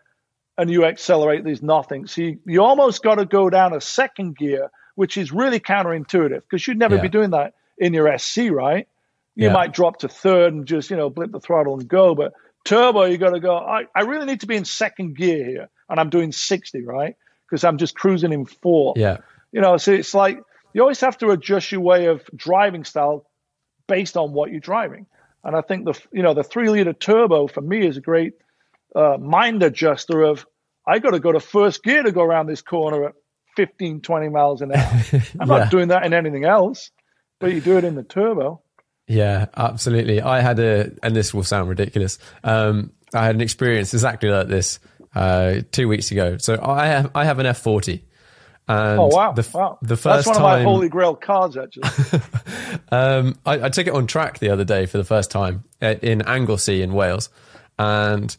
and 0.56 0.70
you 0.70 0.84
accelerate, 0.84 1.44
there's 1.44 1.62
nothing. 1.62 2.06
So 2.06 2.22
you, 2.22 2.38
you 2.44 2.62
almost 2.62 3.02
got 3.02 3.16
to 3.16 3.24
go 3.24 3.50
down 3.50 3.74
a 3.74 3.80
second 3.80 4.36
gear, 4.36 4.70
which 4.94 5.16
is 5.16 5.32
really 5.32 5.60
counterintuitive 5.60 6.42
because 6.42 6.66
you'd 6.66 6.78
never 6.78 6.96
yeah. 6.96 7.02
be 7.02 7.08
doing 7.08 7.30
that 7.30 7.54
in 7.78 7.94
your 7.94 8.16
SC, 8.18 8.50
right? 8.50 8.86
You 9.34 9.46
yeah. 9.46 9.52
might 9.52 9.72
drop 9.72 9.98
to 10.00 10.08
third 10.08 10.52
and 10.52 10.66
just, 10.66 10.90
you 10.90 10.96
know, 10.96 11.10
blip 11.10 11.32
the 11.32 11.40
throttle 11.40 11.74
and 11.74 11.88
go. 11.88 12.14
But 12.14 12.34
turbo, 12.64 13.04
you 13.04 13.18
got 13.18 13.30
to 13.30 13.40
go, 13.40 13.56
I, 13.56 13.86
I 13.94 14.02
really 14.02 14.26
need 14.26 14.40
to 14.40 14.46
be 14.46 14.56
in 14.56 14.64
second 14.64 15.16
gear 15.16 15.44
here. 15.44 15.68
And 15.88 15.98
I'm 15.98 16.10
doing 16.10 16.32
60, 16.32 16.84
right? 16.84 17.16
Because 17.54 17.64
I'm 17.64 17.78
just 17.78 17.94
cruising 17.94 18.32
in 18.32 18.46
four. 18.46 18.94
Yeah. 18.96 19.18
You 19.52 19.60
know, 19.60 19.76
so 19.76 19.92
it's 19.92 20.12
like 20.12 20.40
you 20.72 20.82
always 20.82 21.00
have 21.02 21.16
to 21.18 21.30
adjust 21.30 21.70
your 21.70 21.82
way 21.82 22.06
of 22.06 22.28
driving 22.34 22.82
style 22.82 23.24
based 23.86 24.16
on 24.16 24.32
what 24.32 24.50
you're 24.50 24.58
driving. 24.58 25.06
And 25.44 25.54
I 25.54 25.60
think 25.60 25.84
the 25.84 26.00
you 26.10 26.22
know 26.22 26.34
the 26.34 26.42
three 26.42 26.68
liter 26.68 26.92
turbo 26.92 27.46
for 27.46 27.60
me 27.60 27.86
is 27.86 27.96
a 27.96 28.00
great 28.00 28.32
uh, 28.96 29.18
mind 29.20 29.62
adjuster 29.62 30.22
of 30.22 30.44
I 30.84 30.98
got 30.98 31.10
to 31.10 31.20
go 31.20 31.30
to 31.30 31.38
first 31.38 31.84
gear 31.84 32.02
to 32.02 32.10
go 32.10 32.22
around 32.22 32.46
this 32.46 32.60
corner 32.60 33.04
at 33.04 33.12
15, 33.56 34.00
20 34.00 34.28
miles 34.30 34.62
an 34.62 34.72
hour. 34.72 35.02
I'm 35.12 35.48
yeah. 35.48 35.58
not 35.58 35.70
doing 35.70 35.88
that 35.88 36.04
in 36.04 36.12
anything 36.12 36.44
else, 36.44 36.90
but 37.38 37.52
you 37.52 37.60
do 37.60 37.78
it 37.78 37.84
in 37.84 37.94
the 37.94 38.02
turbo. 38.02 38.60
Yeah, 39.06 39.46
absolutely. 39.56 40.20
I 40.20 40.40
had 40.40 40.58
a, 40.58 40.92
and 41.02 41.14
this 41.14 41.32
will 41.32 41.44
sound 41.44 41.68
ridiculous. 41.68 42.18
Um, 42.42 42.92
I 43.12 43.24
had 43.26 43.34
an 43.34 43.40
experience 43.40 43.94
exactly 43.94 44.28
like 44.28 44.48
this 44.48 44.80
uh, 45.14 45.60
two 45.72 45.88
weeks 45.88 46.10
ago. 46.10 46.38
So 46.38 46.58
I 46.62 46.86
have 46.86 47.10
I 47.14 47.24
have 47.24 47.38
an 47.38 47.46
F40. 47.46 48.02
And 48.66 48.98
oh 48.98 49.08
wow! 49.08 49.32
The, 49.32 49.46
wow. 49.52 49.78
the 49.82 49.96
first 49.96 50.24
That's 50.24 50.26
one 50.26 50.36
time, 50.36 50.60
of 50.60 50.64
my 50.64 50.70
holy 50.72 50.88
grail 50.88 51.14
cars, 51.14 51.54
actually. 51.54 52.20
um, 52.90 53.36
I, 53.44 53.66
I, 53.66 53.68
took 53.68 53.86
it 53.86 53.92
on 53.92 54.06
track 54.06 54.38
the 54.38 54.48
other 54.48 54.64
day 54.64 54.86
for 54.86 54.96
the 54.96 55.04
first 55.04 55.30
time 55.30 55.64
uh, 55.82 55.96
in 56.00 56.22
Anglesey 56.22 56.80
in 56.80 56.94
Wales, 56.94 57.28
and 57.78 58.34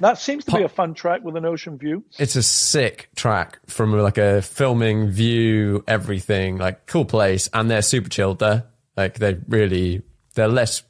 that 0.00 0.18
seems 0.18 0.44
to 0.44 0.52
be 0.52 0.62
a 0.62 0.68
fun 0.68 0.94
track 0.94 1.22
with 1.24 1.36
an 1.36 1.44
ocean 1.44 1.78
view. 1.78 2.04
It's 2.18 2.36
a 2.36 2.42
sick 2.42 3.08
track 3.16 3.58
from 3.66 3.92
like 3.98 4.18
a 4.18 4.42
filming 4.42 5.08
view, 5.08 5.82
everything 5.88 6.58
like 6.58 6.86
cool 6.86 7.04
place, 7.04 7.48
and 7.52 7.70
they're 7.70 7.82
super 7.82 8.08
chilled 8.08 8.38
there. 8.38 8.66
Like 8.96 9.18
they 9.18 9.38
really, 9.48 10.02
they're 10.34 10.48
less 10.48 10.82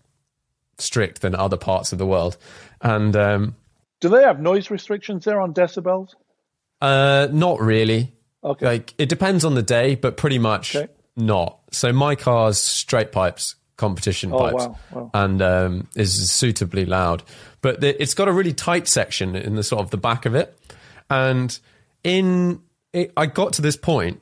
strict 0.78 1.20
than 1.20 1.34
other 1.34 1.56
parts 1.56 1.92
of 1.92 1.98
the 1.98 2.06
world. 2.06 2.36
And 2.80 3.16
um, 3.16 3.56
do 4.04 4.10
they 4.10 4.22
have 4.22 4.38
noise 4.38 4.70
restrictions 4.70 5.24
there 5.24 5.40
on 5.40 5.54
decibels? 5.54 6.10
Uh, 6.82 7.26
not 7.32 7.58
really. 7.58 8.12
Okay. 8.44 8.66
Like 8.66 8.92
it 8.98 9.08
depends 9.08 9.46
on 9.46 9.54
the 9.54 9.62
day, 9.62 9.94
but 9.94 10.18
pretty 10.18 10.38
much 10.38 10.76
okay. 10.76 10.92
not. 11.16 11.58
So 11.70 11.90
my 11.90 12.14
car's 12.14 12.58
straight 12.60 13.12
pipes, 13.12 13.54
competition 13.78 14.30
oh, 14.30 14.38
pipes, 14.38 14.66
wow. 14.66 14.76
Wow. 14.92 15.10
and 15.14 15.40
um, 15.40 15.88
is 15.96 16.30
suitably 16.30 16.84
loud. 16.84 17.22
But 17.62 17.80
the, 17.80 18.00
it's 18.02 18.12
got 18.12 18.28
a 18.28 18.32
really 18.32 18.52
tight 18.52 18.88
section 18.88 19.34
in 19.36 19.54
the 19.54 19.62
sort 19.62 19.80
of 19.80 19.88
the 19.88 19.96
back 19.96 20.26
of 20.26 20.34
it, 20.34 20.54
and 21.08 21.58
in 22.02 22.60
it, 22.92 23.10
I 23.16 23.24
got 23.24 23.54
to 23.54 23.62
this 23.62 23.78
point 23.78 24.20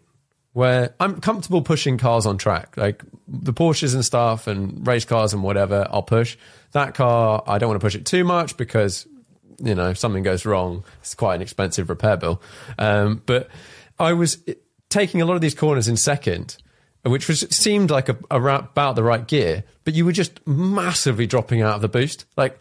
where 0.52 0.94
I'm 1.00 1.20
comfortable 1.20 1.62
pushing 1.62 1.98
cars 1.98 2.24
on 2.24 2.38
track, 2.38 2.76
like 2.76 3.02
the 3.26 3.52
Porsches 3.52 3.94
and 3.94 4.04
stuff, 4.04 4.46
and 4.46 4.86
race 4.86 5.04
cars 5.04 5.34
and 5.34 5.42
whatever. 5.42 5.88
I'll 5.90 6.04
push 6.04 6.36
that 6.70 6.94
car. 6.94 7.42
I 7.48 7.58
don't 7.58 7.70
want 7.70 7.80
to 7.80 7.84
push 7.84 7.96
it 7.96 8.06
too 8.06 8.22
much 8.22 8.56
because 8.56 9.08
you 9.58 9.74
know 9.74 9.90
if 9.90 9.98
something 9.98 10.22
goes 10.22 10.44
wrong, 10.44 10.84
it's 11.00 11.14
quite 11.14 11.36
an 11.36 11.42
expensive 11.42 11.88
repair 11.88 12.16
bill. 12.16 12.40
Um, 12.78 13.22
but 13.26 13.48
I 13.98 14.12
was 14.12 14.38
taking 14.88 15.22
a 15.22 15.24
lot 15.24 15.34
of 15.34 15.40
these 15.40 15.54
corners 15.54 15.88
in 15.88 15.96
second, 15.96 16.56
which 17.02 17.28
was 17.28 17.40
seemed 17.50 17.90
like 17.90 18.08
a, 18.08 18.16
a, 18.30 18.40
about 18.40 18.96
the 18.96 19.02
right 19.02 19.26
gear, 19.26 19.64
but 19.84 19.94
you 19.94 20.04
were 20.04 20.12
just 20.12 20.46
massively 20.46 21.26
dropping 21.26 21.62
out 21.62 21.74
of 21.76 21.80
the 21.82 21.88
boost, 21.88 22.24
like 22.36 22.58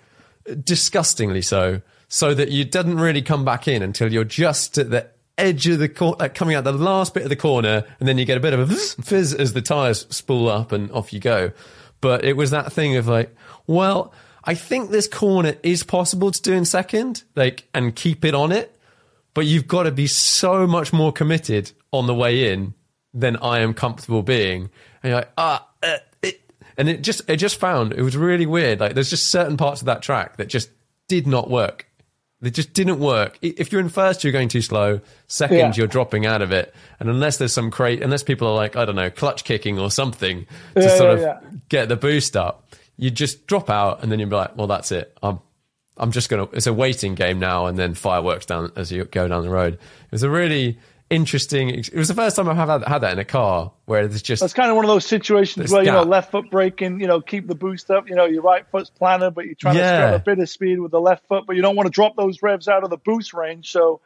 disgustingly 0.64 1.42
so, 1.42 1.82
so 2.08 2.34
that 2.34 2.50
you 2.50 2.64
didn't 2.64 2.98
really 2.98 3.22
come 3.22 3.46
back 3.46 3.68
in 3.68 3.82
until 3.82 4.12
you're 4.12 4.24
just 4.24 4.78
at 4.78 4.90
the 4.90 5.08
edge 5.38 5.68
of 5.68 5.80
the 5.80 5.90
corner, 5.90 6.18
like 6.20 6.36
coming 6.36 6.56
out 6.56 6.64
the 6.64 6.72
last 6.72 7.14
bit 7.14 7.24
of 7.24 7.30
the 7.30 7.36
corner, 7.36 7.84
and 8.00 8.08
then 8.08 8.18
you 8.18 8.26
get 8.26 8.38
a 8.38 8.42
bit 8.42 8.54
of 8.54 8.72
a 8.72 8.76
fizz 8.76 9.34
as 9.34 9.54
the 9.54 9.62
tires 9.62 10.06
spool 10.10 10.50
up 10.50 10.72
and 10.72 10.92
off 10.92 11.14
you 11.14 11.20
go. 11.20 11.52
But 12.00 12.26
it 12.26 12.34
was 12.34 12.52
that 12.52 12.72
thing 12.74 12.96
of 12.96 13.08
like, 13.08 13.36
well, 13.68 14.14
I 14.44 14.56
think 14.56 14.90
this 14.90 15.08
corner 15.08 15.56
is 15.64 15.84
possible 15.84 16.32
to 16.32 16.42
do 16.42 16.54
in 16.54 16.66
second, 16.66 17.24
like, 17.36 17.68
and 17.74 17.96
keep 17.96 18.26
it 18.26 18.34
on 18.34 18.52
it 18.52 18.78
but 19.34 19.46
you've 19.46 19.68
got 19.68 19.84
to 19.84 19.92
be 19.92 20.08
so 20.08 20.68
much 20.68 20.92
more 20.92 21.12
committed 21.12 21.72
on 21.92 22.08
the 22.08 22.14
way 22.14 22.52
in 22.52 22.74
than 23.14 23.38
I 23.38 23.60
am 23.60 23.74
comfortable 23.74 24.24
being. 24.24 24.70
And 25.04 25.12
you're 25.12 25.16
like, 25.16 25.32
ah, 25.38 25.68
uh, 25.84 25.98
it, 26.22 26.42
and 26.78 26.90
it 26.90 27.02
just, 27.02 27.30
it 27.30 27.38
just 27.38 27.60
found 27.60 27.94
it 27.94 28.02
was 28.02 28.18
really 28.18 28.46
weird. 28.46 28.80
Like, 28.80 28.94
there's 28.94 29.10
just 29.10 29.28
certain 29.30 29.58
parts 29.58 29.82
of 29.82 29.86
that 29.86 30.02
track 30.02 30.38
that 30.38 30.48
just 30.48 30.70
did 31.08 31.28
not 31.28 31.50
work. 31.50 31.88
They 32.42 32.50
just 32.50 32.74
didn't 32.74 33.00
work. 33.00 33.38
If 33.44 33.72
you're 33.72 33.82
in 33.82 33.90
first, 33.90 34.24
you're 34.24 34.34
going 34.34 34.50
too 34.50 34.64
slow. 34.64 35.02
Second, 35.28 35.58
yeah. 35.58 35.74
you're 35.76 35.88
dropping 35.88 36.26
out 36.26 36.42
of 36.42 36.52
it. 36.52 36.74
And 37.00 37.08
unless 37.08 37.38
there's 37.38 37.54
some 37.54 37.70
crate, 37.70 38.02
unless 38.02 38.24
people 38.24 38.48
are 38.48 38.56
like, 38.56 38.76
I 38.76 38.86
don't 38.86 38.96
know, 38.96 39.12
clutch 39.12 39.44
kicking 39.44 39.78
or 39.78 39.92
something 39.92 40.48
to 40.74 40.82
yeah, 40.82 40.98
sort 40.98 41.20
yeah, 41.20 41.38
of 41.38 41.70
get 41.70 41.88
the 41.88 41.96
boost 41.96 42.36
up, 42.36 42.76
you 43.02 43.10
just 43.10 43.48
drop 43.48 43.70
out 43.70 44.04
and 44.04 44.12
then 44.12 44.20
you'll 44.20 44.30
be 44.30 44.36
like, 44.36 44.56
well, 44.56 44.68
that's 44.68 44.92
it. 44.92 45.18
I'm 45.24 45.40
I'm 45.98 46.12
just 46.12 46.30
gonna. 46.30 46.48
It's 46.54 46.68
a 46.68 46.74
waiting 46.74 47.16
game 47.16 47.40
now, 47.40 47.66
and 47.66 47.78
then 47.78 47.96
fireworks 47.96 48.46
down 48.46 48.72
as 48.76 48.92
you 48.92 49.04
go 49.06 49.28
down 49.28 49.44
the 49.44 49.50
road. 49.50 49.74
It 49.74 50.12
was 50.12 50.24
a 50.24 50.30
really 50.30 50.80
interesting. 51.10 51.70
It 51.70 51.94
was 51.94 52.08
the 52.08 52.14
first 52.14 52.36
time 52.36 52.48
I've 52.48 52.56
had, 52.56 52.84
had 52.88 53.00
that 53.00 53.14
in 53.14 53.20
a 53.20 53.26
car 53.26 53.72
where 53.86 54.08
there's 54.08 54.22
just. 54.22 54.40
That's 54.40 54.54
kind 54.54 54.70
of 54.70 54.76
one 54.76 54.86
of 54.86 54.90
those 54.90 55.06
situations 55.06 55.72
where 55.72 55.84
you 55.84 55.92
know 55.92 56.04
left 56.04 56.32
foot 56.32 56.50
braking, 56.50 57.02
you 57.02 57.08
know, 57.08 57.22
keep 57.22 57.48
the 57.48 57.56
boost 57.56 57.90
up. 57.92 58.08
You 58.08 58.16
know, 58.16 58.26
your 58.26 58.44
right 58.44 58.66
foot's 58.72 58.92
planted, 58.92 59.32
but 59.32 59.46
you're 59.46 59.56
trying 59.56 59.78
yeah. 59.78 59.92
to 59.92 60.08
strip 60.08 60.22
a 60.22 60.24
bit 60.24 60.40
of 60.40 60.50
speed 60.50 60.80
with 60.80 60.92
the 60.92 61.02
left 61.02 61.28
foot, 61.28 61.46
but 61.48 61.56
you 61.56 61.64
don't 61.64 61.76
want 61.76 61.88
to 61.88 61.92
drop 61.92 62.16
those 62.16 62.42
revs 62.42 62.68
out 62.68 62.84
of 62.84 62.92
the 62.92 62.98
boost 62.98 63.34
range. 63.34 63.72
So 63.72 64.00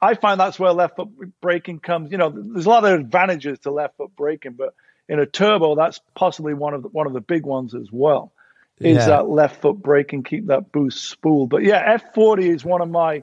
I 0.00 0.14
find 0.14 0.38
that's 0.38 0.58
where 0.58 0.72
left 0.72 0.96
foot 0.96 1.08
braking 1.40 1.80
comes. 1.80 2.12
You 2.12 2.18
know, 2.18 2.30
there's 2.30 2.66
a 2.66 2.70
lot 2.70 2.84
of 2.84 3.00
advantages 3.00 3.60
to 3.60 3.70
left 3.70 3.96
foot 3.96 4.14
braking, 4.14 4.52
but 4.52 4.74
in 5.08 5.20
a 5.20 5.26
turbo, 5.26 5.76
that's 5.76 6.00
possibly 6.14 6.54
one 6.54 6.74
of 6.74 6.82
the, 6.82 6.88
one 6.88 7.06
of 7.06 7.12
the 7.12 7.20
big 7.20 7.44
ones 7.44 7.74
as 7.74 7.88
well 7.90 8.32
is 8.78 8.98
yeah. 8.98 9.06
that 9.06 9.28
left 9.28 9.62
foot 9.62 9.76
brake 9.76 10.12
and 10.12 10.24
keep 10.24 10.46
that 10.46 10.70
boost 10.70 11.04
spooled. 11.04 11.48
But 11.48 11.62
yeah, 11.62 11.98
F40 11.98 12.54
is 12.54 12.64
one 12.64 12.82
of 12.82 12.90
my 12.90 13.22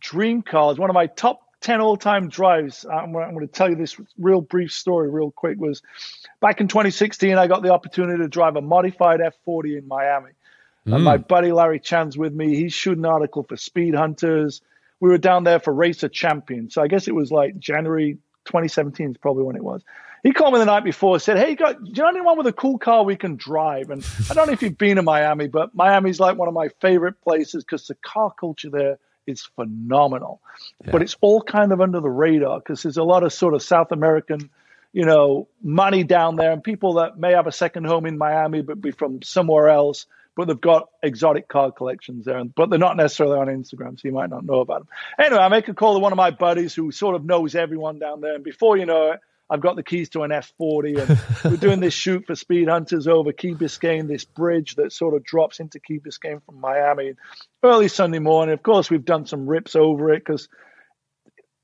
dream 0.00 0.42
cars, 0.42 0.78
one 0.78 0.90
of 0.90 0.94
my 0.94 1.06
top 1.06 1.40
10 1.60 1.80
all 1.80 1.96
time 1.96 2.28
drives. 2.28 2.84
I'm, 2.84 3.14
I'm, 3.16 3.34
going 3.34 3.46
to 3.46 3.52
tell 3.52 3.68
you 3.68 3.76
this 3.76 3.96
real 4.18 4.40
brief 4.40 4.72
story, 4.72 5.10
real 5.10 5.30
quick. 5.30 5.58
Was 5.58 5.82
back 6.40 6.60
in 6.60 6.68
2016, 6.68 7.36
I 7.36 7.46
got 7.46 7.62
the 7.62 7.72
opportunity 7.72 8.22
to 8.22 8.28
drive 8.28 8.56
a 8.56 8.62
modified 8.62 9.20
F40 9.20 9.78
in 9.78 9.86
Miami. 9.86 10.30
Mm. 10.86 10.94
And 10.96 11.04
my 11.04 11.18
buddy 11.18 11.52
Larry 11.52 11.78
Chen's 11.78 12.16
with 12.16 12.32
me. 12.32 12.56
He's 12.56 12.72
shooting 12.72 13.04
an 13.04 13.10
article 13.10 13.44
for 13.44 13.56
Speedhunters. 13.56 14.60
We 14.98 15.10
were 15.10 15.18
down 15.18 15.44
there 15.44 15.60
for 15.60 15.72
Racer 15.72 16.08
Champion. 16.08 16.70
So 16.70 16.82
I 16.82 16.88
guess 16.88 17.06
it 17.06 17.14
was 17.14 17.30
like 17.30 17.58
January 17.58 18.14
2017 18.46 19.10
is 19.10 19.16
probably 19.18 19.44
when 19.44 19.56
it 19.56 19.62
was 19.62 19.82
he 20.22 20.32
called 20.32 20.52
me 20.52 20.58
the 20.58 20.66
night 20.66 20.84
before 20.84 21.14
and 21.14 21.22
said, 21.22 21.38
Hey, 21.38 21.50
you 21.50 21.56
got, 21.56 21.82
do 21.82 21.90
you 21.94 22.02
know 22.02 22.08
anyone 22.08 22.36
with 22.36 22.46
a 22.46 22.52
cool 22.52 22.78
car 22.78 23.04
we 23.04 23.16
can 23.16 23.36
drive? 23.36 23.90
And 23.90 24.06
I 24.30 24.34
don't 24.34 24.46
know 24.46 24.52
if 24.52 24.62
you've 24.62 24.78
been 24.78 24.96
to 24.96 25.02
Miami, 25.02 25.48
but 25.48 25.74
Miami's 25.74 26.20
like 26.20 26.36
one 26.36 26.48
of 26.48 26.54
my 26.54 26.68
favorite 26.80 27.20
places 27.22 27.64
because 27.64 27.86
the 27.86 27.94
car 27.94 28.32
culture 28.38 28.70
there 28.70 28.98
is 29.26 29.42
phenomenal. 29.42 30.40
Yeah. 30.84 30.92
But 30.92 31.02
it's 31.02 31.16
all 31.20 31.42
kind 31.42 31.72
of 31.72 31.80
under 31.80 32.00
the 32.00 32.10
radar 32.10 32.58
because 32.58 32.82
there's 32.82 32.96
a 32.96 33.02
lot 33.02 33.22
of 33.22 33.32
sort 33.32 33.54
of 33.54 33.62
South 33.62 33.92
American, 33.92 34.50
you 34.92 35.06
know, 35.06 35.48
money 35.62 36.04
down 36.04 36.36
there 36.36 36.52
and 36.52 36.62
people 36.62 36.94
that 36.94 37.18
may 37.18 37.32
have 37.32 37.46
a 37.46 37.52
second 37.52 37.84
home 37.84 38.06
in 38.06 38.18
Miami 38.18 38.62
but 38.62 38.80
be 38.80 38.90
from 38.90 39.22
somewhere 39.22 39.68
else. 39.68 40.06
But 40.36 40.46
they've 40.46 40.60
got 40.60 40.88
exotic 41.02 41.48
car 41.48 41.72
collections 41.72 42.24
there, 42.24 42.42
but 42.44 42.70
they're 42.70 42.78
not 42.78 42.96
necessarily 42.96 43.36
on 43.36 43.48
Instagram, 43.48 44.00
so 44.00 44.08
you 44.08 44.12
might 44.12 44.30
not 44.30 44.44
know 44.44 44.60
about 44.60 44.82
them. 44.82 44.88
Anyway, 45.18 45.42
I 45.42 45.48
make 45.48 45.66
a 45.68 45.74
call 45.74 45.94
to 45.94 45.98
one 45.98 46.12
of 46.12 46.16
my 46.16 46.30
buddies 46.30 46.72
who 46.72 46.92
sort 46.92 47.16
of 47.16 47.24
knows 47.24 47.56
everyone 47.56 47.98
down 47.98 48.20
there, 48.20 48.36
and 48.36 48.44
before 48.44 48.76
you 48.76 48.86
know 48.86 49.10
it, 49.10 49.20
I've 49.50 49.60
got 49.60 49.74
the 49.74 49.82
keys 49.82 50.10
to 50.10 50.22
an 50.22 50.30
F40, 50.30 51.00
and 51.00 51.20
we're 51.52 51.56
doing 51.56 51.80
this 51.80 51.92
shoot 51.92 52.24
for 52.26 52.34
Speedhunters 52.34 53.08
over 53.08 53.32
Key 53.32 53.54
Biscayne, 53.54 54.06
this 54.06 54.24
bridge 54.24 54.76
that 54.76 54.92
sort 54.92 55.14
of 55.14 55.24
drops 55.24 55.58
into 55.58 55.80
Key 55.80 55.98
Biscayne 55.98 56.40
from 56.44 56.60
Miami. 56.60 57.14
Early 57.62 57.88
Sunday 57.88 58.20
morning, 58.20 58.52
of 58.52 58.62
course, 58.62 58.90
we've 58.90 59.04
done 59.04 59.26
some 59.26 59.48
rips 59.48 59.74
over 59.74 60.12
it 60.12 60.24
because, 60.24 60.48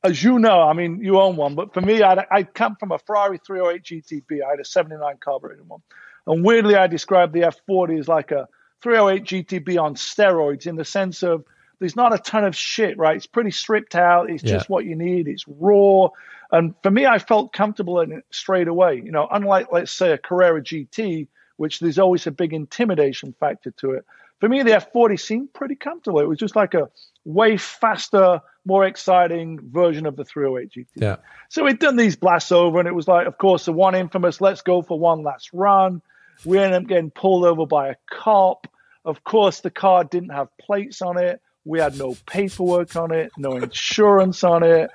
as 0.02 0.22
you 0.22 0.40
know, 0.40 0.60
I 0.60 0.72
mean, 0.72 1.00
you 1.00 1.20
own 1.20 1.36
one, 1.36 1.54
but 1.54 1.72
for 1.72 1.80
me, 1.80 2.02
I'd, 2.02 2.26
I'd 2.30 2.54
come 2.54 2.74
from 2.74 2.90
a 2.90 2.98
Ferrari 2.98 3.38
308 3.38 3.82
GTB. 3.84 4.44
I 4.44 4.50
had 4.50 4.60
a 4.60 4.64
79 4.64 5.18
carbureted 5.20 5.68
one, 5.68 5.82
and 6.26 6.44
weirdly, 6.44 6.74
I 6.74 6.88
described 6.88 7.32
the 7.32 7.52
F40 7.68 8.00
as 8.00 8.08
like 8.08 8.32
a 8.32 8.48
308 8.82 9.46
GTB 9.46 9.80
on 9.80 9.94
steroids 9.94 10.66
in 10.66 10.74
the 10.74 10.84
sense 10.84 11.22
of 11.22 11.44
there's 11.78 11.96
not 11.96 12.14
a 12.14 12.18
ton 12.18 12.44
of 12.44 12.56
shit, 12.56 12.98
right? 12.98 13.16
It's 13.16 13.26
pretty 13.26 13.50
stripped 13.50 13.94
out. 13.94 14.30
It's 14.30 14.42
just 14.42 14.68
what 14.68 14.86
you 14.86 14.96
need. 14.96 15.28
It's 15.28 15.44
raw. 15.46 16.08
And 16.52 16.74
for 16.82 16.90
me, 16.90 17.06
I 17.06 17.18
felt 17.18 17.52
comfortable 17.52 18.00
in 18.00 18.12
it 18.12 18.24
straight 18.30 18.68
away. 18.68 19.02
You 19.04 19.10
know, 19.10 19.26
unlike, 19.30 19.68
let's 19.72 19.92
say, 19.92 20.12
a 20.12 20.18
Carrera 20.18 20.62
GT, 20.62 21.28
which 21.56 21.80
there's 21.80 21.98
always 21.98 22.26
a 22.26 22.30
big 22.30 22.52
intimidation 22.52 23.34
factor 23.38 23.70
to 23.72 23.92
it. 23.92 24.04
For 24.40 24.48
me, 24.48 24.62
the 24.62 24.72
F40 24.72 25.18
seemed 25.18 25.54
pretty 25.54 25.76
comfortable. 25.76 26.20
It 26.20 26.28
was 26.28 26.38
just 26.38 26.54
like 26.54 26.74
a 26.74 26.90
way 27.24 27.56
faster, 27.56 28.40
more 28.66 28.84
exciting 28.84 29.58
version 29.62 30.06
of 30.06 30.16
the 30.16 30.24
308 30.24 30.70
GT. 30.70 30.86
Yeah. 30.94 31.16
So 31.48 31.64
we'd 31.64 31.78
done 31.78 31.96
these 31.96 32.16
blasts 32.16 32.52
over, 32.52 32.78
and 32.78 32.86
it 32.86 32.94
was 32.94 33.08
like, 33.08 33.26
of 33.26 33.38
course, 33.38 33.64
the 33.64 33.72
one 33.72 33.94
infamous 33.94 34.40
let's 34.40 34.62
go 34.62 34.82
for 34.82 34.98
one 34.98 35.22
last 35.22 35.50
run. 35.52 36.02
We 36.44 36.58
ended 36.58 36.82
up 36.82 36.88
getting 36.88 37.10
pulled 37.10 37.46
over 37.46 37.66
by 37.66 37.88
a 37.88 37.94
cop. 38.10 38.66
Of 39.04 39.24
course, 39.24 39.60
the 39.60 39.70
car 39.70 40.04
didn't 40.04 40.30
have 40.30 40.48
plates 40.58 41.00
on 41.00 41.16
it. 41.16 41.40
We 41.66 41.80
had 41.80 41.98
no 41.98 42.16
paperwork 42.26 42.94
on 42.94 43.12
it, 43.12 43.32
no 43.36 43.56
insurance 43.56 44.44
on 44.44 44.62
it. 44.62 44.88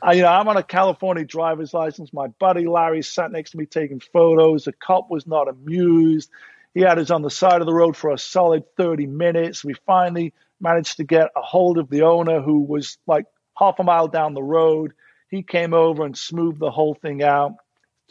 I, 0.00 0.12
you 0.12 0.22
know, 0.22 0.28
I'm 0.28 0.46
on 0.46 0.56
a 0.56 0.62
California 0.62 1.24
driver's 1.24 1.74
license. 1.74 2.12
My 2.12 2.28
buddy 2.28 2.66
Larry 2.66 3.02
sat 3.02 3.32
next 3.32 3.50
to 3.50 3.58
me 3.58 3.66
taking 3.66 3.98
photos. 3.98 4.64
The 4.64 4.72
cop 4.72 5.10
was 5.10 5.26
not 5.26 5.48
amused. 5.48 6.30
He 6.74 6.80
had 6.80 7.00
us 7.00 7.10
on 7.10 7.22
the 7.22 7.30
side 7.30 7.60
of 7.60 7.66
the 7.66 7.74
road 7.74 7.96
for 7.96 8.12
a 8.12 8.18
solid 8.18 8.62
30 8.76 9.06
minutes. 9.06 9.64
We 9.64 9.74
finally 9.84 10.32
managed 10.60 10.98
to 10.98 11.04
get 11.04 11.30
a 11.34 11.42
hold 11.42 11.76
of 11.76 11.90
the 11.90 12.02
owner 12.02 12.40
who 12.40 12.60
was 12.60 12.98
like 13.08 13.26
half 13.58 13.80
a 13.80 13.82
mile 13.82 14.06
down 14.06 14.34
the 14.34 14.42
road. 14.44 14.92
He 15.28 15.42
came 15.42 15.74
over 15.74 16.04
and 16.04 16.16
smoothed 16.16 16.60
the 16.60 16.70
whole 16.70 16.94
thing 16.94 17.24
out, 17.24 17.56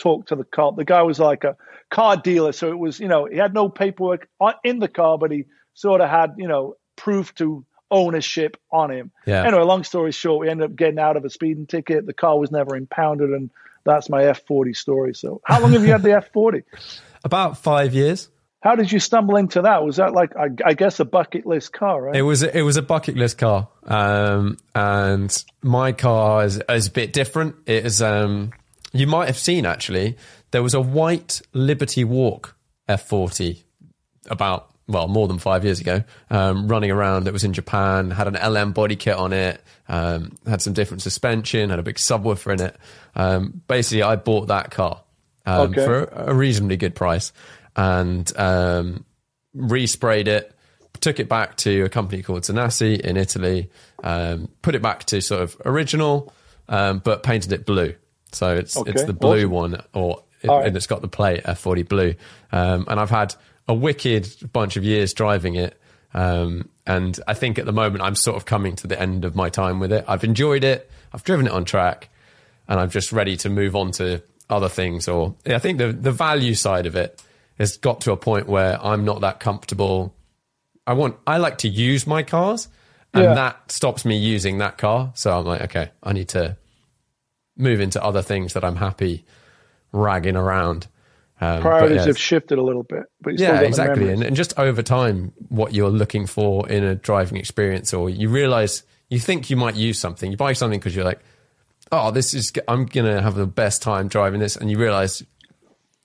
talked 0.01 0.27
to 0.29 0.35
the 0.35 0.43
cop. 0.43 0.75
The 0.75 0.83
guy 0.83 1.01
was 1.03 1.19
like 1.19 1.45
a 1.45 1.55
car 1.89 2.17
dealer. 2.17 2.51
So 2.51 2.67
it 2.69 2.77
was, 2.77 2.99
you 2.99 3.07
know, 3.07 3.25
he 3.25 3.37
had 3.37 3.53
no 3.53 3.69
paperwork 3.69 4.27
uh, 4.41 4.53
in 4.65 4.79
the 4.79 4.89
car, 4.89 5.17
but 5.17 5.31
he 5.31 5.45
sort 5.75 6.01
of 6.01 6.09
had, 6.09 6.33
you 6.37 6.49
know, 6.49 6.75
proof 6.97 7.33
to 7.35 7.65
ownership 7.91 8.57
on 8.71 8.89
him. 8.89 9.11
Yeah. 9.25 9.43
Anyway, 9.43 9.63
long 9.63 9.83
story 9.83 10.11
short, 10.11 10.41
we 10.41 10.49
ended 10.49 10.71
up 10.71 10.75
getting 10.75 10.97
out 10.97 11.17
of 11.17 11.25
a 11.25 11.29
speeding 11.29 11.67
ticket. 11.67 12.05
The 12.05 12.13
car 12.13 12.39
was 12.39 12.51
never 12.51 12.75
impounded, 12.75 13.29
and 13.31 13.51
that's 13.83 14.09
my 14.09 14.23
F40 14.23 14.75
story. 14.75 15.13
So, 15.13 15.41
how 15.43 15.59
long 15.61 15.73
have 15.73 15.83
you 15.83 15.91
had 15.91 16.01
the 16.01 16.09
F40? 16.33 16.63
About 17.23 17.57
five 17.57 17.93
years. 17.93 18.29
How 18.61 18.75
did 18.75 18.91
you 18.91 18.99
stumble 18.99 19.37
into 19.37 19.63
that? 19.63 19.83
Was 19.83 19.97
that 19.97 20.13
like, 20.13 20.35
I, 20.35 20.49
I 20.63 20.73
guess, 20.73 20.99
a 20.99 21.05
bucket 21.05 21.47
list 21.47 21.73
car, 21.73 22.01
right? 22.01 22.15
It 22.15 22.21
was 22.21 22.43
it 22.43 22.61
was 22.61 22.77
a 22.77 22.83
bucket 22.83 23.15
list 23.15 23.39
car, 23.39 23.67
um, 23.83 24.57
and 24.75 25.43
my 25.63 25.93
car 25.93 26.45
is, 26.45 26.61
is 26.69 26.87
a 26.87 26.91
bit 26.91 27.11
different. 27.11 27.55
It 27.65 27.85
is 27.87 28.03
um, 28.03 28.51
you 28.93 29.07
might 29.07 29.27
have 29.27 29.37
seen 29.37 29.65
actually 29.65 30.17
there 30.51 30.61
was 30.61 30.73
a 30.73 30.81
white 30.81 31.41
Liberty 31.53 32.03
Walk 32.03 32.55
F40 32.87 33.63
about 34.29 34.70
well 34.91 35.07
more 35.07 35.27
than 35.27 35.39
five 35.39 35.63
years 35.63 35.79
ago, 35.79 36.03
um, 36.29 36.67
running 36.67 36.91
around. 36.91 37.27
It 37.27 37.33
was 37.33 37.43
in 37.43 37.53
Japan, 37.53 38.11
had 38.11 38.27
an 38.27 38.35
LM 38.53 38.71
body 38.73 38.95
kit 38.95 39.15
on 39.15 39.33
it, 39.33 39.61
um, 39.87 40.37
had 40.45 40.61
some 40.61 40.73
different 40.73 41.01
suspension, 41.01 41.69
had 41.69 41.79
a 41.79 41.83
big 41.83 41.95
subwoofer 41.95 42.53
in 42.53 42.61
it. 42.61 42.75
Um, 43.15 43.61
basically, 43.67 44.03
I 44.03 44.15
bought 44.15 44.47
that 44.47 44.71
car 44.71 45.01
um, 45.45 45.71
Okay. 45.71 45.85
for 45.85 46.03
a 46.05 46.33
reasonably 46.33 46.77
good 46.77 46.95
price 46.95 47.33
and 47.75 48.31
um, 48.37 49.05
resprayed 49.55 50.27
it. 50.27 50.53
Took 50.99 51.19
it 51.19 51.27
back 51.27 51.57
to 51.57 51.83
a 51.83 51.89
company 51.89 52.21
called 52.21 52.43
Zanasi 52.43 52.99
in 52.99 53.17
Italy. 53.17 53.71
Um, 54.03 54.49
put 54.61 54.75
it 54.75 54.81
back 54.81 55.05
to 55.05 55.21
sort 55.21 55.41
of 55.41 55.59
original, 55.65 56.31
um, 56.69 56.99
but 56.99 57.23
painted 57.23 57.51
it 57.53 57.65
blue. 57.65 57.95
So 58.33 58.55
it's 58.55 58.77
it's 58.85 59.03
the 59.05 59.13
blue 59.13 59.47
awesome. 59.47 59.51
one, 59.51 59.83
or 59.93 60.23
it, 60.41 60.47
right. 60.47 60.67
and 60.67 60.75
it's 60.75 60.87
got 60.87 61.01
the 61.01 61.07
plate 61.07 61.43
F40 61.43 61.87
blue. 61.87 62.13
Um, 62.51 62.85
and 62.87 62.99
I've 62.99 63.09
had 63.09 63.33
a 63.71 63.73
wicked 63.73 64.27
bunch 64.51 64.75
of 64.77 64.83
years 64.83 65.13
driving 65.13 65.55
it. 65.55 65.79
Um, 66.13 66.69
and 66.85 67.17
I 67.25 67.33
think 67.33 67.57
at 67.57 67.65
the 67.65 67.71
moment 67.71 68.03
I'm 68.03 68.15
sort 68.15 68.35
of 68.35 68.43
coming 68.45 68.75
to 68.77 68.87
the 68.87 68.99
end 68.99 69.23
of 69.23 69.33
my 69.35 69.49
time 69.49 69.79
with 69.79 69.91
it. 69.93 70.03
I've 70.07 70.23
enjoyed 70.25 70.63
it. 70.63 70.89
I've 71.13 71.23
driven 71.23 71.45
it 71.47 71.53
on 71.53 71.63
track, 71.63 72.09
and 72.67 72.79
I'm 72.79 72.89
just 72.89 73.11
ready 73.11 73.37
to 73.37 73.49
move 73.49 73.75
on 73.75 73.91
to 73.93 74.21
other 74.49 74.69
things. 74.69 75.07
Or 75.07 75.35
I 75.45 75.59
think 75.59 75.77
the 75.77 75.91
the 75.93 76.11
value 76.11 76.53
side 76.53 76.85
of 76.85 76.95
it 76.95 77.21
has 77.57 77.77
got 77.77 78.01
to 78.01 78.11
a 78.11 78.17
point 78.17 78.47
where 78.47 78.77
I'm 78.83 79.05
not 79.05 79.21
that 79.21 79.39
comfortable. 79.39 80.13
I 80.85 80.93
want 80.93 81.15
I 81.25 81.37
like 81.37 81.57
to 81.59 81.69
use 81.69 82.05
my 82.07 82.23
cars, 82.23 82.67
and 83.13 83.23
Yeah. 83.23 83.33
that 83.35 83.71
stops 83.71 84.03
me 84.03 84.17
using 84.17 84.57
that 84.57 84.77
car. 84.77 85.11
So 85.15 85.37
I'm 85.37 85.45
like, 85.45 85.61
okay, 85.61 85.91
I 86.03 86.11
need 86.13 86.27
to 86.29 86.57
move 87.55 87.79
into 87.79 88.03
other 88.03 88.21
things 88.21 88.53
that 88.53 88.63
I'm 88.65 88.77
happy 88.77 89.23
ragging 89.93 90.35
around. 90.35 90.87
Um, 91.41 91.57
but 91.57 91.61
Priorities 91.61 91.97
yeah, 91.97 92.05
have 92.05 92.19
shifted 92.19 92.59
a 92.59 92.61
little 92.61 92.83
bit. 92.83 93.03
But 93.19 93.31
you 93.31 93.37
still 93.39 93.53
got 93.53 93.61
yeah, 93.61 93.67
exactly. 93.67 94.09
And, 94.13 94.23
and 94.23 94.35
just 94.35 94.57
over 94.59 94.83
time, 94.83 95.33
what 95.49 95.73
you're 95.73 95.89
looking 95.89 96.27
for 96.27 96.69
in 96.69 96.83
a 96.83 96.93
driving 96.93 97.37
experience, 97.37 97.93
or 97.93 98.11
you 98.11 98.29
realize 98.29 98.83
you 99.09 99.19
think 99.19 99.49
you 99.49 99.57
might 99.57 99.75
use 99.75 99.99
something, 99.99 100.29
you 100.29 100.37
buy 100.37 100.53
something 100.53 100.79
because 100.79 100.95
you're 100.95 101.03
like, 101.05 101.19
oh, 101.91 102.11
this 102.11 102.35
is, 102.35 102.53
I'm 102.67 102.85
going 102.85 103.11
to 103.11 103.21
have 103.21 103.35
the 103.35 103.47
best 103.47 103.81
time 103.81 104.07
driving 104.07 104.39
this. 104.39 104.55
And 104.55 104.69
you 104.69 104.77
realize 104.77 105.23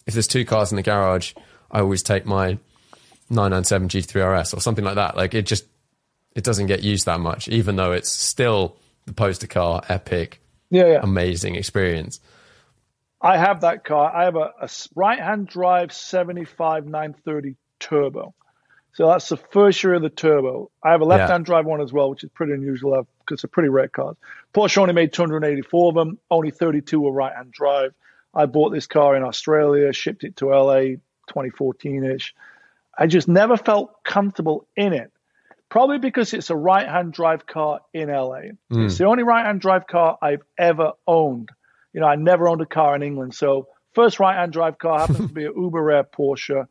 if 0.06 0.14
there's 0.14 0.26
two 0.26 0.46
cars 0.46 0.72
in 0.72 0.76
the 0.76 0.82
garage, 0.82 1.34
I 1.70 1.80
always 1.80 2.02
take 2.02 2.24
my 2.24 2.58
997 3.28 3.88
GT3 3.88 4.40
RS 4.40 4.54
or 4.54 4.60
something 4.60 4.84
like 4.84 4.94
that. 4.94 5.16
Like 5.16 5.34
it 5.34 5.42
just, 5.42 5.66
it 6.34 6.44
doesn't 6.44 6.66
get 6.66 6.82
used 6.82 7.04
that 7.06 7.20
much, 7.20 7.46
even 7.48 7.76
though 7.76 7.92
it's 7.92 8.10
still 8.10 8.78
the 9.04 9.12
poster 9.12 9.46
car, 9.46 9.82
epic, 9.88 10.40
yeah, 10.70 10.86
yeah. 10.86 11.00
amazing 11.02 11.56
experience. 11.56 12.20
I 13.20 13.38
have 13.38 13.62
that 13.62 13.84
car. 13.84 14.14
I 14.14 14.24
have 14.24 14.36
a, 14.36 14.52
a 14.60 14.68
right-hand 14.94 15.48
drive 15.48 15.92
75 15.92 16.86
930 16.86 17.56
turbo. 17.80 18.34
So 18.92 19.08
that's 19.08 19.28
the 19.28 19.36
first 19.36 19.82
year 19.84 19.94
of 19.94 20.02
the 20.02 20.08
turbo. 20.08 20.70
I 20.82 20.92
have 20.92 21.02
a 21.02 21.04
left-hand 21.04 21.44
drive 21.44 21.66
one 21.66 21.82
as 21.82 21.92
well, 21.92 22.08
which 22.08 22.24
is 22.24 22.30
pretty 22.30 22.54
unusual 22.54 23.06
because 23.20 23.42
they're 23.42 23.48
pretty 23.48 23.68
rare 23.68 23.88
cars. 23.88 24.16
Porsche 24.54 24.78
only 24.78 24.94
made 24.94 25.12
284 25.12 25.88
of 25.88 25.94
them. 25.94 26.18
Only 26.30 26.50
32 26.50 27.00
were 27.00 27.12
right-hand 27.12 27.52
drive. 27.52 27.92
I 28.34 28.46
bought 28.46 28.70
this 28.70 28.86
car 28.86 29.14
in 29.16 29.22
Australia, 29.22 29.92
shipped 29.92 30.24
it 30.24 30.36
to 30.36 30.48
LA 30.48 30.96
2014-ish. 31.30 32.34
I 32.96 33.06
just 33.06 33.28
never 33.28 33.56
felt 33.56 34.02
comfortable 34.02 34.66
in 34.76 34.92
it. 34.92 35.12
Probably 35.68 35.98
because 35.98 36.32
it's 36.32 36.48
a 36.48 36.56
right-hand 36.56 37.12
drive 37.12 37.46
car 37.46 37.80
in 37.92 38.08
LA. 38.08 38.52
It's 38.70 38.96
hmm. 38.96 39.02
the 39.02 39.04
only 39.04 39.24
right-hand 39.24 39.60
drive 39.60 39.86
car 39.86 40.16
I've 40.22 40.42
ever 40.56 40.92
owned. 41.06 41.50
You 41.96 42.02
know, 42.02 42.08
I 42.08 42.16
never 42.16 42.46
owned 42.46 42.60
a 42.60 42.66
car 42.66 42.94
in 42.94 43.02
England. 43.02 43.34
So 43.34 43.68
first 43.94 44.20
right-hand 44.20 44.52
drive 44.52 44.76
car 44.76 44.98
happens 44.98 45.28
to 45.28 45.32
be 45.32 45.46
a 45.46 45.50
uber 45.50 45.82
rare 45.82 46.04
Porsche. 46.04 46.66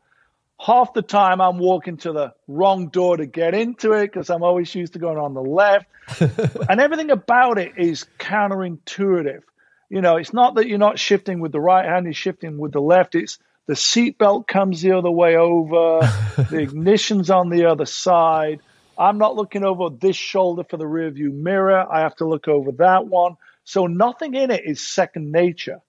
Half 0.64 0.94
the 0.94 1.02
time 1.02 1.40
I'm 1.40 1.58
walking 1.58 1.96
to 1.98 2.12
the 2.12 2.32
wrong 2.46 2.90
door 2.90 3.16
to 3.16 3.26
get 3.26 3.52
into 3.52 3.90
it 3.90 4.06
because 4.06 4.30
I'm 4.30 4.44
always 4.44 4.72
used 4.72 4.92
to 4.92 5.00
going 5.00 5.18
on 5.18 5.34
the 5.34 5.42
left. 5.42 5.86
and 6.20 6.80
everything 6.80 7.10
about 7.10 7.58
it 7.58 7.72
is 7.76 8.06
counterintuitive. 8.20 9.42
You 9.90 10.00
know, 10.00 10.14
it's 10.14 10.32
not 10.32 10.54
that 10.54 10.68
you're 10.68 10.78
not 10.78 11.00
shifting 11.00 11.40
with 11.40 11.50
the 11.50 11.60
right 11.60 11.84
hand, 11.84 12.06
you're 12.06 12.14
shifting 12.14 12.56
with 12.56 12.70
the 12.70 12.80
left. 12.80 13.16
It's 13.16 13.40
the 13.66 13.74
seatbelt 13.74 14.46
comes 14.46 14.80
the 14.80 14.92
other 14.92 15.10
way 15.10 15.36
over, 15.36 16.08
the 16.50 16.60
ignition's 16.60 17.30
on 17.30 17.50
the 17.50 17.66
other 17.66 17.84
side. 17.84 18.60
I'm 18.96 19.18
not 19.18 19.34
looking 19.34 19.64
over 19.64 19.90
this 19.90 20.14
shoulder 20.14 20.62
for 20.62 20.76
the 20.76 20.86
rear 20.86 21.10
view 21.10 21.32
mirror. 21.32 21.84
I 21.92 22.02
have 22.02 22.14
to 22.16 22.28
look 22.28 22.46
over 22.46 22.70
that 22.78 23.08
one. 23.08 23.36
So 23.66 23.88
nothing 23.88 24.34
in 24.34 24.52
it 24.52 24.62
is 24.66 24.86
second 24.86 25.32
nature. 25.32 25.82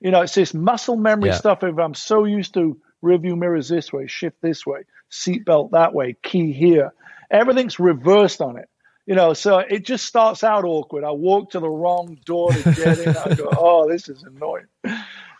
You 0.00 0.12
know, 0.12 0.22
it's 0.22 0.36
this 0.36 0.54
muscle 0.54 0.96
memory 0.96 1.30
Yeah. 1.30 1.38
stuff. 1.38 1.64
If 1.64 1.78
I'm 1.78 1.94
so 1.94 2.24
used 2.26 2.54
to 2.54 2.78
rear 3.02 3.18
view 3.18 3.36
mirrors 3.36 3.68
this 3.68 3.92
way, 3.92 4.08
shift 4.08 4.42
this 4.42 4.66
way, 4.66 4.84
seatbelt 5.12 5.72
that 5.72 5.94
way, 5.94 6.16
key 6.22 6.52
here, 6.52 6.92
everything's 7.30 7.80
reversed 7.80 8.42
on 8.42 8.58
it. 8.58 8.70
You 9.06 9.16
know, 9.16 9.34
so 9.34 9.58
it 9.60 9.86
just 9.86 10.06
starts 10.06 10.44
out 10.44 10.64
awkward. 10.64 11.04
I 11.04 11.12
walk 11.12 11.52
to 11.52 11.60
the 11.60 11.70
wrong 11.70 12.18
door 12.26 12.54
to 12.54 12.64
get 12.64 13.00
in. 13.00 13.16
I 13.16 13.32
go, 13.32 13.52
oh, 13.56 13.90
this 13.90 14.08
is 14.08 14.24
annoying. 14.24 14.66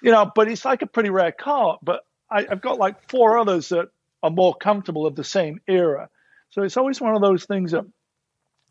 You 0.03 0.13
know, 0.13 0.31
but 0.35 0.49
it's 0.51 0.65
like 0.65 0.83
a 0.83 0.87
pretty 0.89 1.11
rare 1.11 1.33
car. 1.33 1.79
But 1.83 2.03
I, 2.31 2.47
I've 2.51 2.63
got 2.63 2.79
like 2.79 3.09
four 3.11 3.39
others 3.39 3.71
that 3.71 3.89
are 4.23 4.31
more 4.31 4.55
comfortable 4.57 5.07
of 5.07 5.17
the 5.17 5.25
same 5.25 5.61
era. 5.69 6.11
So 6.51 6.63
it's 6.63 6.79
always 6.79 7.01
one 7.01 7.17
of 7.17 7.23
those 7.23 7.47
things 7.47 7.73
that 7.73 7.85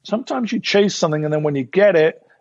sometimes 0.05 0.51
you 0.53 0.61
chase 0.61 0.95
something 0.95 1.25
and 1.25 1.33
then 1.33 1.43
when 1.43 1.55
you 1.55 1.65
get 1.65 1.97
it, 1.97 2.22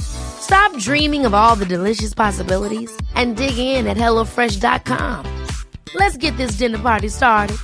Stop 0.00 0.76
dreaming 0.78 1.26
of 1.26 1.34
all 1.34 1.56
the 1.56 1.66
delicious 1.66 2.14
possibilities 2.14 2.90
and 3.14 3.36
dig 3.36 3.58
in 3.58 3.86
at 3.86 3.96
HelloFresh.com. 3.96 5.46
Let's 5.94 6.16
get 6.16 6.36
this 6.36 6.52
dinner 6.52 6.78
party 6.78 7.08
started. 7.08 7.56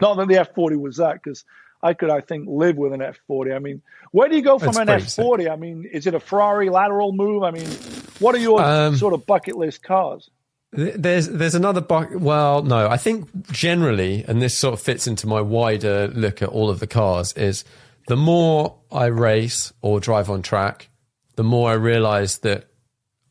Not 0.00 0.16
that 0.18 0.28
the 0.28 0.34
F40 0.34 0.78
was 0.80 0.96
that, 0.98 1.14
because 1.14 1.44
I 1.82 1.92
could, 1.94 2.10
I 2.10 2.20
think, 2.20 2.46
live 2.48 2.76
with 2.76 2.92
an 2.92 3.00
F40. 3.00 3.54
I 3.54 3.58
mean, 3.58 3.82
where 4.12 4.28
do 4.28 4.36
you 4.36 4.42
go 4.42 4.58
from 4.58 4.72
That's 4.72 5.18
an 5.18 5.24
F40? 5.24 5.50
I 5.50 5.56
mean, 5.56 5.84
is 5.92 6.06
it 6.06 6.14
a 6.14 6.20
Ferrari 6.20 6.70
lateral 6.70 7.12
move? 7.12 7.42
I 7.42 7.50
mean, 7.50 7.66
what 8.20 8.34
are 8.34 8.38
your 8.38 8.62
Um, 8.62 8.96
sort 8.96 9.14
of 9.14 9.26
bucket 9.26 9.56
list 9.56 9.82
cars? 9.82 10.30
Th- 10.74 10.94
There's 10.96 11.28
there's 11.28 11.54
another 11.54 11.80
buck. 11.80 12.10
Well, 12.12 12.62
no, 12.62 12.88
I 12.88 12.96
think 12.96 13.50
generally, 13.50 14.24
and 14.28 14.40
this 14.42 14.56
sort 14.56 14.74
of 14.74 14.80
fits 14.80 15.06
into 15.06 15.26
my 15.26 15.40
wider 15.40 16.08
look 16.08 16.42
at 16.42 16.48
all 16.50 16.68
of 16.70 16.80
the 16.80 16.86
cars, 16.86 17.32
is 17.34 17.64
the 18.06 18.16
more 18.16 18.76
I 18.92 19.06
race 19.06 19.72
or 19.82 20.00
drive 20.00 20.28
on 20.30 20.42
track, 20.42 20.88
the 21.36 21.44
more 21.44 21.70
I 21.70 21.74
realise 21.74 22.38
that 22.38 22.66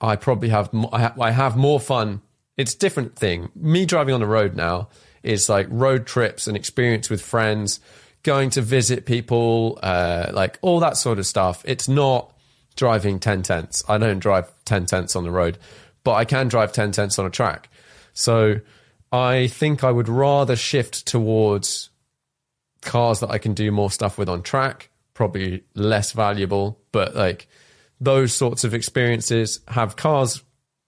I 0.01 0.15
probably 0.15 0.49
have 0.49 0.69
I, 0.91 0.99
ha- 1.01 1.13
I 1.19 1.31
have 1.31 1.55
more 1.55 1.79
fun. 1.79 2.21
It's 2.57 2.73
a 2.73 2.77
different 2.79 3.15
thing. 3.15 3.49
Me 3.55 3.85
driving 3.85 4.15
on 4.15 4.19
the 4.19 4.25
road 4.27 4.55
now 4.55 4.89
is 5.21 5.47
like 5.47 5.67
road 5.69 6.07
trips 6.07 6.47
and 6.47 6.57
experience 6.57 7.07
with 7.09 7.21
friends, 7.21 7.79
going 8.23 8.49
to 8.51 8.61
visit 8.61 9.05
people, 9.05 9.77
uh, 9.83 10.31
like 10.33 10.57
all 10.63 10.79
that 10.79 10.97
sort 10.97 11.19
of 11.19 11.27
stuff. 11.27 11.61
It's 11.67 11.88
not 11.88 12.33
driving 12.75 13.19
10 13.19 13.43
tenths. 13.43 13.83
I 13.88 13.97
don't 13.99 14.19
drive 14.19 14.51
10 14.65 14.85
tenths 14.88 15.15
on 15.15 15.23
the 15.23 15.31
road, 15.31 15.57
but 16.08 16.14
I 16.14 16.24
can 16.24 16.47
drive 16.47 16.72
10 16.72 16.93
tenths 16.93 17.20
on 17.20 17.26
a 17.26 17.30
track. 17.30 17.70
So 18.14 18.62
I 19.12 19.47
think 19.47 19.84
I 19.84 19.91
would 19.91 20.08
rather 20.08 20.55
shift 20.55 21.05
towards 21.05 21.89
cars 22.82 23.20
that 23.20 23.30
I 23.30 23.39
can 23.39 23.53
do 23.53 23.74
more 23.74 23.91
stuff 23.91 24.18
with 24.18 24.30
on 24.30 24.41
track, 24.41 24.89
probably 25.14 25.66
less 25.76 26.14
valuable, 26.14 26.80
but 26.93 27.14
like 27.14 27.49
those 27.99 28.32
sorts 28.32 28.64
of 28.64 28.74
experiences 28.74 29.60
have 29.68 29.97
cars 29.97 30.41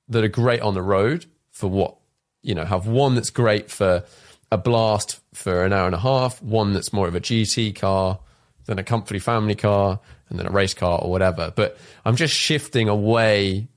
that 0.07 0.23
are 0.23 0.29
great 0.29 0.61
on 0.61 0.73
the 0.73 0.81
road 0.81 1.25
for 1.51 1.69
what, 1.69 1.97
you 2.41 2.55
know, 2.55 2.63
have 2.63 2.87
one 2.87 3.15
that's 3.15 3.29
great 3.29 3.69
for 3.69 4.05
a 4.53 4.57
blast 4.57 5.19
for 5.33 5.65
an 5.65 5.73
hour 5.73 5.85
and 5.85 5.95
a 5.95 5.99
half, 5.99 6.41
one 6.41 6.71
that's 6.71 6.93
more 6.93 7.09
of 7.09 7.15
a 7.15 7.19
GT 7.19 7.75
car, 7.75 8.19
than 8.67 8.79
a 8.79 8.83
comfy 8.83 9.19
family 9.19 9.55
car, 9.55 9.99
and 10.29 10.39
then 10.39 10.45
a 10.45 10.51
race 10.51 10.73
car 10.73 10.99
or 11.01 11.11
whatever. 11.11 11.51
But 11.53 11.77
I'm 12.05 12.15
just 12.15 12.33
shifting 12.33 12.87
away. 12.87 13.67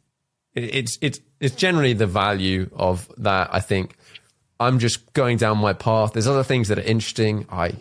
It- 0.54 0.74
It's 0.74 0.98
it's 1.00 1.20
it's 1.40 1.54
generally 1.56 1.92
the 1.92 2.06
value 2.06 2.70
of 2.74 3.10
that. 3.18 3.48
I 3.52 3.60
think 3.60 3.96
I'm 4.60 4.78
just 4.78 5.12
going 5.12 5.38
down 5.38 5.58
my 5.58 5.72
path. 5.72 6.12
There's 6.12 6.28
other 6.28 6.44
things 6.44 6.68
that 6.68 6.78
are 6.78 6.82
interesting. 6.82 7.46
I 7.50 7.72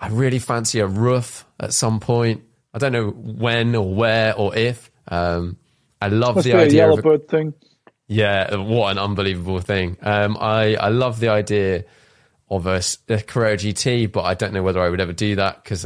I 0.00 0.08
really 0.08 0.38
fancy 0.38 0.80
a 0.80 0.86
Ruf 0.86 1.44
at 1.58 1.72
some 1.72 2.00
point. 2.00 2.42
I 2.72 2.78
don't 2.78 2.92
know 2.92 3.08
when 3.10 3.74
or 3.74 3.92
where 3.94 4.34
or 4.36 4.54
if. 4.56 4.90
Um, 5.08 5.56
I 6.00 6.08
love 6.08 6.36
Must 6.36 6.46
the 6.46 6.52
be 6.52 6.58
a 6.58 6.62
idea 6.62 6.76
yellow 6.82 6.92
of 6.94 6.98
a, 7.00 7.02
bird 7.02 7.28
thing. 7.28 7.52
yeah, 8.06 8.54
what 8.56 8.92
an 8.92 8.98
unbelievable 8.98 9.60
thing. 9.60 9.96
Um, 10.02 10.36
I, 10.40 10.76
I 10.76 10.88
love 10.88 11.20
the 11.20 11.28
idea 11.30 11.84
of 12.48 12.66
a 12.66 12.80
Carrera 13.26 13.56
GT, 13.56 14.10
but 14.10 14.22
I 14.22 14.34
don't 14.34 14.52
know 14.54 14.62
whether 14.62 14.80
I 14.80 14.88
would 14.88 15.00
ever 15.00 15.12
do 15.12 15.34
that 15.36 15.62
because 15.62 15.84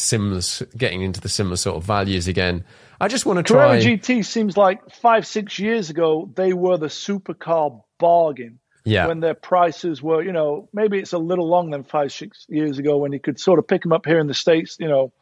similar, 0.00 0.40
getting 0.76 1.02
into 1.02 1.20
the 1.20 1.28
similar 1.28 1.56
sort 1.56 1.76
of 1.76 1.84
values 1.84 2.28
again. 2.28 2.64
I 3.00 3.08
just 3.08 3.26
want 3.26 3.38
to 3.38 3.42
try. 3.42 3.78
Carrera 3.80 3.82
GT 3.98 4.24
seems 4.24 4.56
like 4.56 4.90
five, 4.90 5.26
six 5.26 5.58
years 5.58 5.90
ago, 5.90 6.30
they 6.34 6.52
were 6.52 6.78
the 6.78 6.86
supercar 6.86 7.82
bargain. 7.98 8.58
Yeah. 8.84 9.08
When 9.08 9.18
their 9.20 9.34
prices 9.34 10.00
were, 10.00 10.22
you 10.22 10.32
know, 10.32 10.68
maybe 10.72 10.98
it's 10.98 11.12
a 11.12 11.18
little 11.18 11.48
long 11.48 11.70
than 11.70 11.82
five, 11.82 12.12
six 12.12 12.46
years 12.48 12.78
ago 12.78 12.98
when 12.98 13.12
you 13.12 13.18
could 13.18 13.40
sort 13.40 13.58
of 13.58 13.66
pick 13.66 13.82
them 13.82 13.92
up 13.92 14.06
here 14.06 14.20
in 14.20 14.28
the 14.28 14.34
States, 14.34 14.76
you 14.78 14.86
know, 14.88 15.12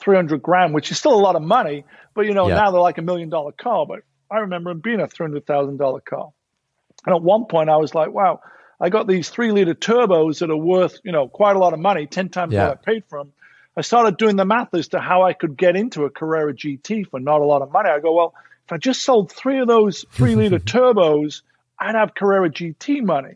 300 0.00 0.40
grand, 0.40 0.72
which 0.74 0.90
is 0.92 0.98
still 0.98 1.14
a 1.14 1.18
lot 1.20 1.34
of 1.34 1.42
money. 1.42 1.84
But, 2.14 2.26
you 2.26 2.34
know, 2.34 2.48
Yeah. 2.48 2.54
now 2.54 2.70
they're 2.70 2.80
like 2.80 2.98
a 2.98 3.02
million 3.02 3.28
dollar 3.28 3.50
car. 3.52 3.84
But 3.84 4.00
I 4.30 4.38
remember 4.38 4.70
them 4.70 4.80
being 4.80 5.00
a 5.00 5.08
$300,000 5.08 6.00
car. 6.04 6.30
And 7.04 7.14
at 7.16 7.20
one 7.22 7.46
point, 7.46 7.68
I 7.68 7.76
was 7.78 7.94
like, 7.96 8.12
wow, 8.12 8.40
I 8.80 8.90
got 8.90 9.08
these 9.08 9.28
three 9.28 9.50
liter 9.50 9.74
turbos 9.74 10.38
that 10.38 10.50
are 10.50 10.56
worth, 10.56 10.98
you 11.02 11.10
know, 11.12 11.26
quite 11.28 11.56
a 11.56 11.58
lot 11.58 11.72
of 11.72 11.80
money, 11.80 12.06
10 12.06 12.28
times 12.28 12.54
Yeah. 12.54 12.68
what 12.68 12.78
I 12.78 12.92
paid 12.92 13.04
for 13.08 13.18
them. 13.18 13.32
I 13.76 13.82
started 13.82 14.16
doing 14.16 14.36
the 14.36 14.44
math 14.44 14.74
as 14.74 14.88
to 14.88 14.98
how 15.00 15.22
I 15.22 15.32
could 15.32 15.56
get 15.56 15.76
into 15.76 16.04
a 16.04 16.10
Carrera 16.10 16.52
GT 16.54 17.08
for 17.08 17.20
not 17.20 17.40
a 17.40 17.44
lot 17.44 17.62
of 17.62 17.70
money. 17.70 17.88
I 17.88 18.00
go, 18.00 18.12
well, 18.12 18.34
if 18.66 18.72
I 18.72 18.76
just 18.78 19.02
sold 19.02 19.30
three 19.32 19.60
of 19.60 19.68
those 19.68 20.04
three 20.12 20.34
liter 20.34 20.58
turbos, 20.58 21.42
I'd 21.78 21.94
have 21.94 22.14
Carrera 22.14 22.50
GT 22.50 23.02
money. 23.02 23.34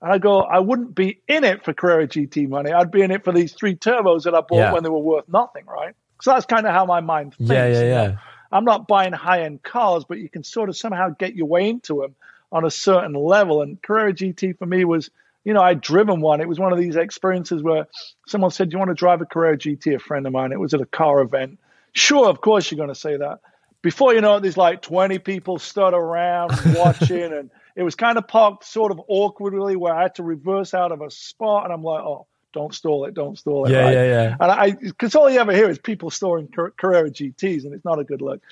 And 0.00 0.12
I 0.12 0.18
go, 0.18 0.40
I 0.42 0.58
wouldn't 0.60 0.94
be 0.94 1.20
in 1.26 1.44
it 1.44 1.64
for 1.64 1.72
Carrera 1.72 2.06
GT 2.06 2.48
money. 2.48 2.72
I'd 2.72 2.90
be 2.90 3.02
in 3.02 3.10
it 3.10 3.24
for 3.24 3.32
these 3.32 3.52
three 3.52 3.74
turbos 3.76 4.24
that 4.24 4.34
I 4.34 4.40
bought 4.40 4.56
Yeah. 4.58 4.72
when 4.72 4.82
they 4.82 4.88
were 4.90 4.98
worth 4.98 5.28
nothing, 5.28 5.64
right? 5.66 5.94
So 6.22 6.32
that's 6.32 6.46
kind 6.46 6.66
of 6.66 6.72
how 6.72 6.84
my 6.84 7.00
mind 7.00 7.34
thinks. 7.34 7.52
Yeah, 7.52 7.66
yeah, 7.68 7.82
yeah. 7.82 8.16
I'm 8.50 8.64
not 8.64 8.88
buying 8.88 9.12
high 9.12 9.42
end 9.42 9.62
cars, 9.62 10.04
but 10.08 10.18
you 10.18 10.28
can 10.28 10.42
sort 10.44 10.68
of 10.68 10.76
somehow 10.76 11.10
get 11.10 11.34
your 11.34 11.46
way 11.46 11.68
into 11.68 12.00
them 12.02 12.14
on 12.50 12.64
a 12.64 12.70
certain 12.70 13.12
level. 13.14 13.62
And 13.62 13.80
Carrera 13.80 14.12
GT 14.12 14.58
for 14.58 14.66
me 14.66 14.84
was, 14.84 15.10
you 15.44 15.54
know, 15.54 15.62
I'd 15.62 15.80
driven 15.80 16.20
one. 16.20 16.40
It 16.40 16.48
was 16.48 16.58
one 16.58 16.72
of 16.72 16.78
these 16.78 16.96
experiences 16.96 17.62
where 17.62 17.86
someone 18.26 18.50
said, 18.50 18.70
Do 18.70 18.74
you 18.74 18.78
want 18.78 18.90
to 18.90 18.94
drive 18.94 19.20
a 19.20 19.26
Carrera 19.26 19.56
GT? 19.56 19.94
A 19.94 19.98
friend 19.98 20.26
of 20.26 20.32
mine. 20.32 20.52
It 20.52 20.60
was 20.60 20.74
at 20.74 20.80
a 20.80 20.86
car 20.86 21.20
event. 21.20 21.58
Sure, 21.92 22.28
of 22.28 22.40
course 22.40 22.70
you're 22.70 22.76
going 22.76 22.88
to 22.88 22.94
say 22.94 23.16
that. 23.16 23.40
Before 23.80 24.12
you 24.14 24.20
know 24.20 24.36
it, 24.36 24.40
there's 24.40 24.56
like 24.56 24.82
20 24.82 25.18
people 25.20 25.58
stood 25.58 25.94
around 25.94 26.52
watching, 26.74 27.32
and 27.32 27.50
it 27.76 27.82
was 27.82 27.94
kind 27.94 28.18
of 28.18 28.26
parked 28.26 28.64
sort 28.64 28.92
of 28.92 29.00
awkwardly 29.08 29.76
where 29.76 29.94
I 29.94 30.02
had 30.02 30.16
to 30.16 30.22
reverse 30.22 30.74
out 30.74 30.92
of 30.92 31.00
a 31.00 31.10
spot. 31.10 31.64
And 31.64 31.72
I'm 31.72 31.82
like, 31.82 32.02
Oh, 32.02 32.26
don't 32.52 32.74
stall 32.74 33.04
it, 33.04 33.14
don't 33.14 33.38
stall 33.38 33.66
it. 33.66 33.72
Yeah, 33.72 33.82
right? 33.82 33.94
yeah, 33.94 34.04
yeah. 34.04 34.36
And 34.40 34.50
I, 34.50 34.70
because 34.72 35.14
all 35.14 35.30
you 35.30 35.38
ever 35.38 35.52
hear 35.52 35.68
is 35.68 35.78
people 35.78 36.10
storing 36.10 36.48
Car- 36.48 36.72
Carrera 36.76 37.10
GTs, 37.10 37.64
and 37.64 37.74
it's 37.74 37.84
not 37.84 37.98
a 37.98 38.04
good 38.04 38.20
look. 38.22 38.42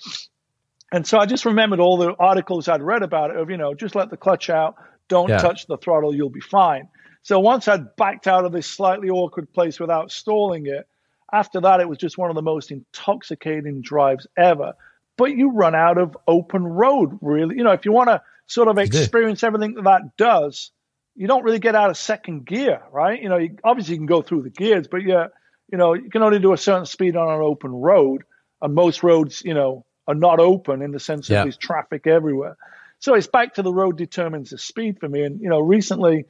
And 0.92 1.06
so 1.06 1.18
I 1.18 1.26
just 1.26 1.44
remembered 1.44 1.80
all 1.80 1.96
the 1.96 2.14
articles 2.18 2.68
I'd 2.68 2.82
read 2.82 3.02
about 3.02 3.30
it 3.30 3.36
of, 3.36 3.50
you 3.50 3.56
know, 3.56 3.74
just 3.74 3.94
let 3.94 4.10
the 4.10 4.16
clutch 4.16 4.48
out, 4.50 4.76
don't 5.08 5.28
Yeah. 5.28 5.38
touch 5.38 5.66
the 5.66 5.76
throttle, 5.76 6.14
you'll 6.14 6.30
be 6.30 6.40
fine. 6.40 6.88
So 7.22 7.40
once 7.40 7.66
I'd 7.68 7.96
backed 7.96 8.26
out 8.26 8.44
of 8.44 8.52
this 8.52 8.66
slightly 8.66 9.10
awkward 9.10 9.52
place 9.52 9.80
without 9.80 10.10
stalling 10.12 10.66
it, 10.66 10.86
after 11.32 11.60
that, 11.62 11.80
it 11.80 11.88
was 11.88 11.98
just 11.98 12.18
one 12.18 12.30
of 12.30 12.36
the 12.36 12.42
most 12.42 12.70
intoxicating 12.70 13.80
drives 13.82 14.26
ever. 14.36 14.74
But 15.16 15.36
you 15.36 15.50
run 15.50 15.74
out 15.74 15.98
of 15.98 16.16
open 16.28 16.64
road, 16.64 17.18
really. 17.20 17.56
You 17.56 17.64
know, 17.64 17.72
if 17.72 17.84
you 17.84 17.92
want 17.92 18.10
to 18.10 18.22
sort 18.46 18.68
of 18.68 18.78
experience 18.78 19.42
everything 19.42 19.74
that 19.74 19.84
that 19.84 20.16
does, 20.16 20.70
you 21.16 21.26
don't 21.26 21.42
really 21.42 21.58
get 21.58 21.74
out 21.74 21.90
of 21.90 21.96
second 21.96 22.46
gear, 22.46 22.82
right? 22.92 23.20
You 23.20 23.28
know, 23.28 23.38
you, 23.38 23.56
obviously 23.64 23.94
you 23.94 23.98
can 23.98 24.06
go 24.06 24.22
through 24.22 24.42
the 24.42 24.50
gears, 24.50 24.86
but 24.86 25.02
yeah, 25.02 25.28
you 25.72 25.78
know, 25.78 25.94
you 25.94 26.10
can 26.10 26.22
only 26.22 26.38
do 26.38 26.52
a 26.52 26.58
certain 26.58 26.86
speed 26.86 27.16
on 27.16 27.28
an 27.28 27.40
open 27.40 27.72
road, 27.72 28.22
and 28.62 28.74
most 28.74 29.02
roads, 29.02 29.42
you 29.44 29.54
know, 29.54 29.84
are 30.06 30.14
not 30.14 30.38
open 30.38 30.82
in 30.82 30.92
the 30.92 31.00
sense 31.00 31.28
Yeah. 31.28 31.40
of 31.40 31.44
there's 31.46 31.56
traffic 31.56 32.06
everywhere. 32.06 32.56
So 32.98 33.14
it's 33.14 33.26
back 33.26 33.54
to 33.54 33.62
the 33.62 33.72
road 33.72 33.96
determines 33.96 34.50
the 34.50 34.58
speed 34.58 34.98
for 35.00 35.08
me. 35.08 35.22
And 35.22 35.40
you 35.40 35.48
know, 35.48 35.60
recently, 35.60 36.24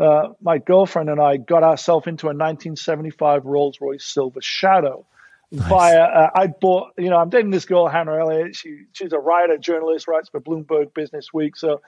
uh, 0.00 0.28
my 0.40 0.58
girlfriend 0.58 1.10
and 1.10 1.20
I 1.20 1.36
got 1.36 1.62
ourselves 1.62 2.06
into 2.06 2.26
a 2.26 2.34
1975 2.34 3.44
Rolls 3.44 3.78
Royce 3.80 4.04
Silver 4.04 4.40
Shadow. 4.40 5.06
Via, 5.54 6.00
uh, 6.02 6.30
I 6.34 6.46
bought, 6.46 6.92
you 6.96 7.10
know, 7.10 7.18
I'm 7.18 7.28
dating 7.28 7.50
this 7.50 7.66
girl, 7.66 7.86
Hannah 7.86 8.18
Elliott. 8.18 8.56
She, 8.56 8.84
she's 8.92 9.12
a 9.12 9.18
writer, 9.18 9.58
journalist, 9.58 10.08
writes 10.08 10.30
for 10.30 10.40
Bloomberg 10.40 10.94
Business 10.94 11.28
Week. 11.34 11.58
So 11.58 11.82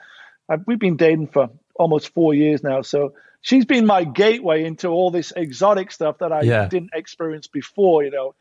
I, 0.47 0.57
we've 0.67 0.77
been 0.77 0.97
dating 0.97 1.29
for 1.29 1.49
almost 1.73 2.13
four 2.13 2.35
years 2.35 2.61
now. 2.61 2.83
So 2.83 3.13
she's 3.41 3.65
been 3.65 3.87
my 3.87 4.03
gateway 4.03 4.65
into 4.65 4.89
all 4.89 5.09
this 5.09 5.33
exotic 5.35 5.91
stuff 5.91 6.19
that 6.19 6.31
I 6.31 6.41
Yeah. 6.43 6.67
didn't 6.67 6.91
experience 6.93 7.47
before, 7.47 8.03
you 8.03 8.11
know, 8.11 8.35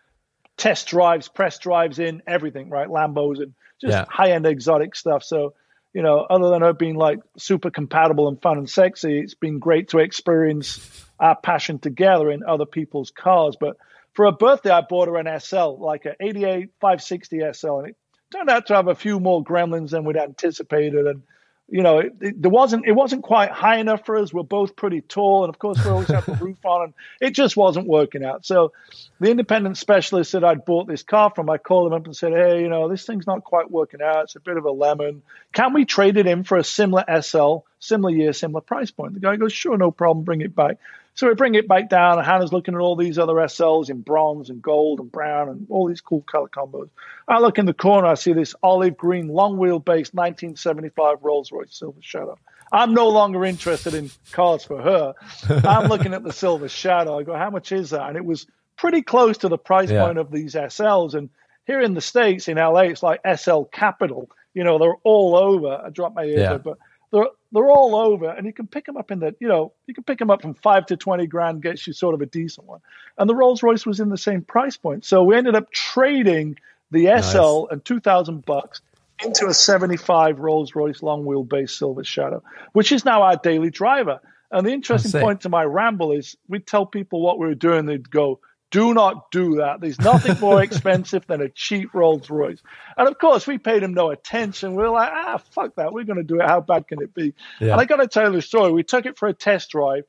test 0.58 0.88
drives, 0.88 1.28
press 1.28 1.58
drives 1.58 1.98
in 1.98 2.22
everything, 2.26 2.68
right? 2.68 2.88
Lambos 2.88 3.38
and 3.42 3.54
just 3.80 3.92
Yeah. 3.92 4.04
high 4.06 4.32
end 4.32 4.44
exotic 4.46 4.94
stuff. 4.94 5.24
So, 5.24 5.54
you 5.94 6.02
know, 6.02 6.26
other 6.28 6.50
than 6.50 6.62
her 6.62 6.72
being 6.72 6.96
like 6.96 7.20
super 7.38 7.70
compatible 7.70 8.28
and 8.28 8.42
fun 8.42 8.58
and 8.58 8.68
sexy, 8.68 9.20
it's 9.20 9.34
been 9.34 9.60
great 9.60 9.88
to 9.90 9.98
experience 10.00 11.06
our 11.20 11.36
passion 11.36 11.78
together 11.78 12.30
in 12.30 12.42
other 12.42 12.66
people's 12.66 13.12
cars. 13.12 13.56
But 13.58 13.76
for 14.12 14.26
her 14.26 14.32
birthday, 14.32 14.70
I 14.70 14.80
bought 14.82 15.08
her 15.08 15.16
an 15.16 15.40
SL, 15.40 15.76
like 15.78 16.04
an 16.04 16.16
88 16.20 16.70
560 16.80 17.40
SL, 17.52 17.78
and 17.78 17.88
it 17.88 17.96
turned 18.32 18.50
out 18.50 18.66
to 18.66 18.74
have 18.74 18.88
a 18.88 18.94
few 18.96 19.20
more 19.20 19.44
gremlins 19.44 19.90
than 19.90 20.04
we'd 20.04 20.16
anticipated. 20.16 21.06
And 21.06 21.22
you 21.68 21.82
know, 21.82 21.98
it, 21.98 22.14
it, 22.20 22.42
there 22.42 22.50
wasn't 22.50 22.86
it 22.86 22.92
wasn't 22.92 23.22
quite 23.22 23.50
high 23.50 23.78
enough 23.78 24.04
for 24.04 24.16
us. 24.16 24.32
We're 24.32 24.42
both 24.42 24.76
pretty 24.76 25.00
tall, 25.00 25.44
and 25.44 25.48
of 25.48 25.58
course, 25.58 25.82
we 25.82 25.90
always 25.90 26.08
have 26.08 26.26
the 26.26 26.32
roof 26.34 26.64
on, 26.64 26.84
and 26.84 26.94
it 27.20 27.30
just 27.30 27.56
wasn't 27.56 27.86
working 27.86 28.22
out. 28.22 28.44
So, 28.44 28.72
the 29.18 29.30
independent 29.30 29.78
specialist 29.78 30.32
that 30.32 30.44
I'd 30.44 30.64
bought 30.66 30.86
this 30.86 31.02
car 31.02 31.32
from, 31.34 31.48
I 31.48 31.56
called 31.56 31.86
him 31.86 31.94
up 31.94 32.04
and 32.04 32.14
said, 32.14 32.32
"Hey, 32.32 32.60
you 32.60 32.68
know, 32.68 32.88
this 32.88 33.06
thing's 33.06 33.26
not 33.26 33.44
quite 33.44 33.70
working 33.70 34.02
out. 34.02 34.24
It's 34.24 34.36
a 34.36 34.40
bit 34.40 34.58
of 34.58 34.64
a 34.66 34.70
lemon. 34.70 35.22
Can 35.52 35.72
we 35.72 35.86
trade 35.86 36.18
it 36.18 36.26
in 36.26 36.44
for 36.44 36.58
a 36.58 36.64
similar 36.64 37.04
SL, 37.22 37.58
similar 37.78 38.12
year, 38.12 38.34
similar 38.34 38.60
price 38.60 38.90
point?" 38.90 39.14
The 39.14 39.20
guy 39.20 39.36
goes, 39.36 39.52
"Sure, 39.52 39.78
no 39.78 39.90
problem. 39.90 40.24
Bring 40.24 40.42
it 40.42 40.54
back." 40.54 40.76
So 41.14 41.28
we 41.28 41.34
bring 41.34 41.54
it 41.54 41.68
back 41.68 41.88
down, 41.88 42.18
and 42.18 42.26
Hannah's 42.26 42.52
looking 42.52 42.74
at 42.74 42.80
all 42.80 42.96
these 42.96 43.18
other 43.18 43.34
SLs 43.34 43.88
in 43.88 44.00
bronze 44.00 44.50
and 44.50 44.60
gold 44.60 44.98
and 44.98 45.10
brown 45.10 45.48
and 45.48 45.66
all 45.70 45.86
these 45.86 46.00
cool 46.00 46.22
color 46.22 46.48
combos. 46.48 46.90
I 47.28 47.38
look 47.38 47.58
in 47.58 47.66
the 47.66 47.74
corner, 47.74 48.08
I 48.08 48.14
see 48.14 48.32
this 48.32 48.54
olive 48.62 48.96
green 48.96 49.28
long 49.28 49.56
wheelbase 49.56 50.12
1975 50.12 51.18
Rolls 51.22 51.52
Royce 51.52 51.74
Silver 51.76 52.00
Shadow. 52.00 52.36
I'm 52.72 52.94
no 52.94 53.08
longer 53.08 53.44
interested 53.44 53.94
in 53.94 54.10
cars 54.32 54.64
for 54.64 54.82
her. 54.82 55.14
I'm 55.64 55.88
looking 55.88 56.14
at 56.14 56.24
the 56.24 56.32
Silver 56.32 56.68
Shadow. 56.68 57.18
I 57.20 57.22
go, 57.22 57.36
how 57.36 57.50
much 57.50 57.70
is 57.70 57.90
that? 57.90 58.08
And 58.08 58.16
it 58.16 58.24
was 58.24 58.46
pretty 58.76 59.02
close 59.02 59.38
to 59.38 59.48
the 59.48 59.58
price 59.58 59.90
yeah. 59.90 60.04
point 60.04 60.18
of 60.18 60.32
these 60.32 60.54
SLs. 60.54 61.14
And 61.14 61.30
here 61.66 61.80
in 61.80 61.94
the 61.94 62.00
States, 62.00 62.48
in 62.48 62.56
LA, 62.56 62.80
it's 62.80 63.02
like 63.02 63.20
SL 63.36 63.62
Capital. 63.62 64.28
You 64.54 64.64
know, 64.64 64.78
they're 64.78 64.96
all 65.04 65.36
over. 65.36 65.80
I 65.84 65.90
dropped 65.90 66.16
my 66.16 66.24
ear, 66.24 66.38
yeah. 66.38 66.58
but 66.58 66.78
they're 67.14 67.28
they're 67.52 67.70
all 67.70 67.94
over, 67.94 68.28
and 68.28 68.44
you 68.46 68.52
can 68.52 68.66
pick 68.66 68.84
them 68.84 68.96
up 68.96 69.12
in 69.12 69.20
the 69.20 69.34
you 69.38 69.46
know 69.46 69.72
you 69.86 69.94
can 69.94 70.02
pick 70.02 70.18
them 70.18 70.30
up 70.30 70.42
from 70.42 70.54
five 70.54 70.86
to 70.86 70.96
twenty 70.96 71.26
grand, 71.26 71.62
gets 71.62 71.86
you 71.86 71.92
sort 71.92 72.14
of 72.14 72.20
a 72.20 72.26
decent 72.26 72.66
one. 72.66 72.80
And 73.16 73.30
the 73.30 73.34
Rolls 73.34 73.62
Royce 73.62 73.86
was 73.86 74.00
in 74.00 74.08
the 74.08 74.18
same 74.18 74.42
price 74.42 74.76
point, 74.76 75.04
so 75.04 75.22
we 75.22 75.36
ended 75.36 75.54
up 75.54 75.70
trading 75.70 76.58
the 76.90 77.04
nice. 77.04 77.32
SL 77.32 77.66
and 77.70 77.84
two 77.84 78.00
thousand 78.00 78.44
bucks 78.44 78.80
into 79.24 79.46
a 79.46 79.54
seventy 79.54 79.96
five 79.96 80.40
Rolls 80.40 80.74
Royce 80.74 81.02
long 81.02 81.24
wheelbase 81.24 81.70
Silver 81.70 82.02
Shadow, 82.02 82.42
which 82.72 82.90
is 82.90 83.04
now 83.04 83.22
our 83.22 83.36
daily 83.36 83.70
driver. 83.70 84.20
And 84.50 84.66
the 84.66 84.72
interesting 84.72 85.20
point 85.20 85.40
to 85.42 85.48
my 85.48 85.64
ramble 85.64 86.12
is 86.12 86.36
we'd 86.48 86.66
tell 86.66 86.86
people 86.86 87.20
what 87.20 87.38
we 87.38 87.46
were 87.46 87.54
doing, 87.56 87.86
they'd 87.86 88.08
go, 88.08 88.40
do 88.74 88.92
not 88.92 89.30
do 89.30 89.58
that. 89.58 89.80
There's 89.80 90.00
nothing 90.00 90.40
more 90.40 90.60
expensive 90.64 91.24
than 91.28 91.40
a 91.40 91.48
cheap 91.48 91.94
Rolls 91.94 92.28
Royce. 92.28 92.60
And 92.96 93.06
of 93.06 93.16
course, 93.18 93.46
we 93.46 93.56
paid 93.56 93.84
him 93.84 93.94
no 93.94 94.10
attention. 94.10 94.74
We 94.74 94.82
are 94.82 94.90
like, 94.90 95.12
ah, 95.12 95.40
fuck 95.52 95.76
that. 95.76 95.92
We're 95.92 96.02
going 96.02 96.16
to 96.16 96.24
do 96.24 96.40
it. 96.40 96.46
How 96.46 96.60
bad 96.60 96.88
can 96.88 97.00
it 97.00 97.14
be? 97.14 97.34
Yeah. 97.60 97.72
And 97.72 97.80
I 97.80 97.84
got 97.84 97.98
to 97.98 98.08
tell 98.08 98.26
you 98.26 98.32
the 98.32 98.42
story. 98.42 98.72
We 98.72 98.82
took 98.82 99.06
it 99.06 99.16
for 99.16 99.28
a 99.28 99.32
test 99.32 99.70
drive, 99.70 100.06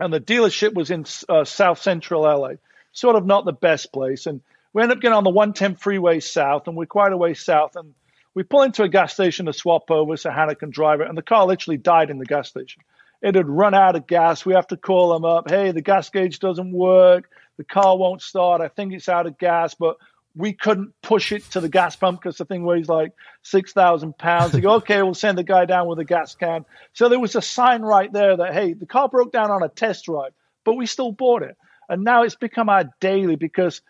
and 0.00 0.12
the 0.12 0.18
dealership 0.18 0.74
was 0.74 0.90
in 0.90 1.04
uh, 1.28 1.44
South 1.44 1.80
Central 1.80 2.22
LA, 2.22 2.54
sort 2.90 3.14
of 3.14 3.24
not 3.24 3.44
the 3.44 3.52
best 3.52 3.92
place. 3.92 4.26
And 4.26 4.40
we 4.72 4.82
ended 4.82 4.98
up 4.98 5.02
getting 5.02 5.16
on 5.16 5.22
the 5.22 5.30
110 5.30 5.76
freeway 5.76 6.18
south, 6.18 6.66
and 6.66 6.76
we're 6.76 6.86
quite 6.86 7.12
a 7.12 7.16
way 7.16 7.34
south. 7.34 7.76
And 7.76 7.94
we 8.34 8.42
pull 8.42 8.62
into 8.62 8.82
a 8.82 8.88
gas 8.88 9.14
station 9.14 9.46
to 9.46 9.52
swap 9.52 9.92
over 9.92 10.16
so 10.16 10.32
Hannah 10.32 10.56
can 10.56 10.70
drive 10.70 11.00
it. 11.02 11.08
And 11.08 11.16
the 11.16 11.22
car 11.22 11.46
literally 11.46 11.76
died 11.76 12.10
in 12.10 12.18
the 12.18 12.26
gas 12.26 12.48
station. 12.48 12.82
It 13.22 13.36
had 13.36 13.48
run 13.48 13.74
out 13.74 13.94
of 13.94 14.08
gas. 14.08 14.44
We 14.44 14.54
have 14.54 14.66
to 14.68 14.76
call 14.76 15.12
them 15.12 15.24
up. 15.24 15.48
Hey, 15.48 15.70
the 15.70 15.82
gas 15.82 16.10
gauge 16.10 16.40
doesn't 16.40 16.72
work 16.72 17.30
the 17.60 17.64
car 17.64 17.94
won't 17.94 18.22
start. 18.22 18.62
I 18.62 18.68
think 18.68 18.94
it's 18.94 19.06
out 19.06 19.26
of 19.26 19.36
gas, 19.36 19.74
but 19.74 19.98
we 20.34 20.54
couldn't 20.54 20.94
push 21.02 21.30
it 21.30 21.42
to 21.50 21.60
the 21.60 21.68
gas 21.68 21.94
pump 21.94 22.18
because 22.18 22.38
the 22.38 22.46
thing 22.46 22.64
weighs 22.64 22.88
like 22.88 23.12
6,000 23.42 24.16
pounds. 24.16 24.52
They 24.52 24.62
go, 24.62 24.76
okay, 24.76 25.02
we'll 25.02 25.12
send 25.12 25.36
the 25.36 25.44
guy 25.44 25.66
down 25.66 25.86
with 25.86 25.98
a 25.98 26.04
gas 26.06 26.34
can. 26.34 26.64
So 26.94 27.10
there 27.10 27.20
was 27.20 27.36
a 27.36 27.42
sign 27.42 27.82
right 27.82 28.10
there 28.10 28.38
that, 28.38 28.54
hey, 28.54 28.72
the 28.72 28.86
car 28.86 29.10
broke 29.10 29.30
down 29.30 29.50
on 29.50 29.62
a 29.62 29.68
test 29.68 30.06
drive, 30.06 30.32
but 30.64 30.72
we 30.72 30.86
still 30.86 31.12
bought 31.12 31.42
it. 31.42 31.54
And 31.86 32.02
now 32.02 32.22
it's 32.22 32.34
become 32.34 32.70
our 32.70 32.84
daily 32.98 33.36
because 33.36 33.82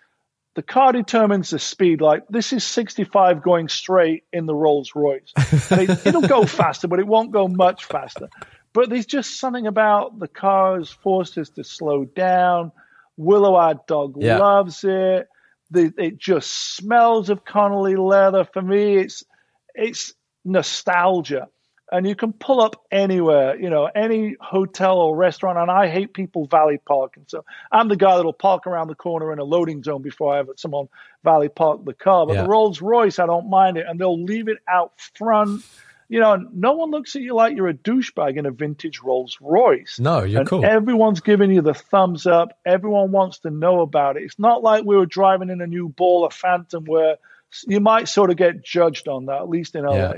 the 0.57 0.63
car 0.63 0.91
determines 0.93 1.51
the 1.51 1.61
speed. 1.61 2.01
Like 2.01 2.27
this 2.29 2.53
is 2.53 2.65
65 2.65 3.41
going 3.41 3.69
straight 3.69 4.25
in 4.33 4.47
the 4.47 4.55
Rolls 4.55 4.97
Royce. 4.97 5.33
It, 5.71 5.91
it'll 6.09 6.23
go 6.23 6.45
faster, 6.45 6.89
but 6.89 6.99
it 6.99 7.07
won't 7.07 7.31
go 7.31 7.47
much 7.47 7.85
faster. 7.85 8.31
But 8.73 8.91
there's 8.91 9.07
just 9.07 9.39
something 9.39 9.69
about 9.69 10.19
the 10.19 10.27
car's 10.27 10.91
forced 10.91 11.39
us 11.39 11.51
to 11.51 11.63
slow 11.63 12.05
down 12.05 12.73
Willow, 13.21 13.55
our 13.55 13.75
dog, 13.87 14.17
yeah. 14.19 14.39
loves 14.39 14.83
it. 14.83 15.29
The, 15.71 15.93
it 15.99 16.19
just 16.19 16.75
smells 16.75 17.29
of 17.29 17.45
Connolly 17.45 17.95
leather. 17.95 18.45
For 18.51 18.63
me, 18.63 18.97
it's 18.97 19.23
it's 19.75 20.15
nostalgia. 20.45 21.49
And 21.93 22.07
you 22.07 22.15
can 22.15 22.33
pull 22.33 22.61
up 22.61 22.85
anywhere, 22.93 23.61
you 23.61 23.69
know, 23.69 23.91
any 23.95 24.37
hotel 24.41 24.99
or 24.99 25.17
restaurant. 25.17 25.59
And 25.59 25.71
I 25.71 25.89
hate 25.89 26.15
people 26.15 26.47
valley 26.47 26.79
parking. 26.87 27.25
So 27.27 27.45
I'm 27.73 27.89
the 27.89 27.97
guy 27.97 28.17
that'll 28.17 28.33
park 28.33 28.67
around 28.67 28.89
the 28.89 28.95
corner 28.95 29.33
in 29.33 29.41
a 29.41 29.45
loading 29.45 29.83
zone 29.83 30.01
before 30.01 30.33
I 30.33 30.37
have 30.37 30.49
someone 30.57 30.89
valley 31.25 31.49
park 31.49 31.85
the 31.85 31.93
car. 31.93 32.27
But 32.27 32.37
yeah. 32.37 32.43
the 32.43 32.49
Rolls 32.49 32.81
Royce, 32.81 33.19
I 33.19 33.27
don't 33.27 33.51
mind 33.51 33.77
it. 33.77 33.87
And 33.89 34.01
they'll 34.01 34.23
leave 34.23 34.47
it 34.47 34.59
out 34.69 34.93
front 35.17 35.63
you 36.11 36.19
know, 36.19 36.45
no 36.53 36.73
one 36.73 36.91
looks 36.91 37.15
at 37.15 37.23
you 37.23 37.37
like 37.37 37.55
you're 37.57 37.69
a 37.69 37.75
douchebag 37.75 38.37
in 38.37 38.45
a 38.45 38.51
vintage 38.51 39.01
Rolls 39.01 39.39
Royce. 39.41 40.01
No, 40.01 40.25
you're 40.25 40.41
and 40.41 40.49
cool. 40.49 40.65
Everyone's 40.65 41.21
giving 41.21 41.53
you 41.53 41.63
the 41.63 41.73
thumbs 41.73 42.27
up. 42.27 42.59
Everyone 42.67 43.13
wants 43.13 43.39
to 43.41 43.51
know 43.51 43.81
about 43.81 44.17
it. 44.17 44.25
It's 44.25 44.39
not 44.39 44.61
like 44.61 44.85
we 44.85 44.97
were 44.97 45.07
driving 45.07 45.51
in 45.51 45.61
a 45.61 45.69
new 45.69 45.89
Baller 45.89 46.33
Phantom 46.33 46.85
where 46.85 47.19
you 47.65 47.79
might 47.79 48.09
sort 48.09 48.31
of 48.31 48.37
get 48.37 48.65
judged 48.65 49.07
on 49.07 49.27
that, 49.27 49.41
at 49.41 49.49
least 49.49 49.77
in 49.77 49.85
LA. 49.85 49.95
Yeah. 49.95 50.13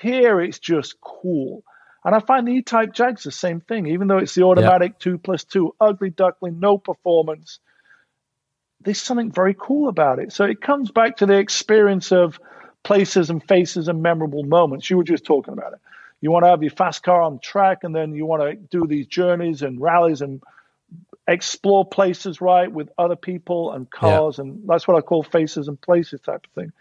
Here, 0.00 0.40
it's 0.40 0.60
just 0.60 1.00
cool. 1.00 1.64
And 2.04 2.14
I 2.14 2.20
find 2.20 2.46
the 2.46 2.52
E-Type 2.52 2.92
Jag's 2.92 3.24
the 3.24 3.32
same 3.32 3.60
thing, 3.60 3.88
even 3.88 4.06
though 4.06 4.18
it's 4.18 4.36
the 4.36 4.44
automatic 4.44 4.92
yeah. 4.92 4.98
two 5.00 5.18
plus 5.18 5.42
two, 5.42 5.74
ugly 5.80 6.10
duckling, 6.10 6.60
no 6.60 6.78
performance. 6.78 7.58
There's 8.82 9.02
something 9.02 9.32
very 9.32 9.56
cool 9.58 9.88
about 9.88 10.20
it. 10.20 10.32
So 10.32 10.44
it 10.44 10.60
comes 10.60 10.92
back 10.92 11.16
to 11.16 11.26
the 11.26 11.38
experience 11.38 12.12
of 12.12 12.38
places 12.84 13.30
and 13.30 13.42
faces 13.42 13.88
and 13.88 14.02
memorable 14.02 14.44
moments. 14.44 14.88
You 14.88 14.96
were 14.98 15.04
just 15.04 15.24
talking 15.24 15.52
about 15.52 15.72
it. 15.72 15.80
You 16.20 16.30
want 16.30 16.44
to 16.44 16.48
have 16.48 16.62
your 16.62 16.70
fast 16.70 17.02
car 17.02 17.20
on 17.20 17.40
track, 17.40 17.82
and 17.82 17.94
then 17.94 18.14
you 18.14 18.24
want 18.24 18.42
to 18.42 18.54
do 18.54 18.86
these 18.86 19.06
journeys 19.06 19.62
and 19.62 19.80
rallies 19.80 20.22
and 20.22 20.42
explore 21.26 21.84
places 21.84 22.40
right 22.40 22.70
with 22.70 22.90
other 22.96 23.16
people 23.16 23.72
and 23.72 23.90
cars, 23.90 24.38
yeah. 24.38 24.44
and 24.44 24.62
that's 24.68 24.86
what 24.86 24.96
I 24.96 25.00
call 25.00 25.22
faces 25.22 25.68
and 25.68 25.80
places 25.80 26.20
type 26.20 26.46
of 26.46 26.50
thing. 26.52 26.72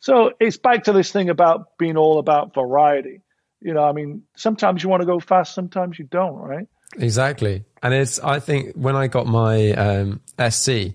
So 0.00 0.32
it's 0.40 0.56
back 0.56 0.84
to 0.84 0.92
this 0.92 1.12
thing 1.12 1.30
about 1.30 1.78
being 1.78 1.96
all 1.96 2.18
about 2.18 2.54
variety. 2.54 3.20
You 3.60 3.74
know, 3.74 3.84
I 3.84 3.92
mean, 3.92 4.24
sometimes 4.34 4.82
you 4.82 4.88
want 4.88 5.02
to 5.02 5.06
go 5.06 5.20
fast, 5.20 5.54
sometimes 5.54 5.98
you 5.98 6.04
don't, 6.04 6.36
right? 6.36 6.66
Exactly. 6.98 7.64
And 7.82 7.94
it's, 7.94 8.18
I 8.18 8.40
think 8.40 8.74
when 8.74 8.96
I 8.96 9.06
got 9.06 9.26
my 9.26 9.70
um, 9.72 10.20
SC, 10.38 10.94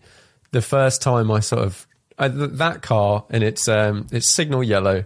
the 0.52 0.62
first 0.62 1.02
time 1.02 1.32
I 1.32 1.40
sort 1.40 1.64
of 1.64 1.88
uh, 2.18 2.30
that 2.30 2.82
car 2.82 3.26
and 3.30 3.44
it's 3.44 3.68
um 3.68 4.08
it's 4.12 4.28
signal 4.28 4.64
yellow, 4.64 5.06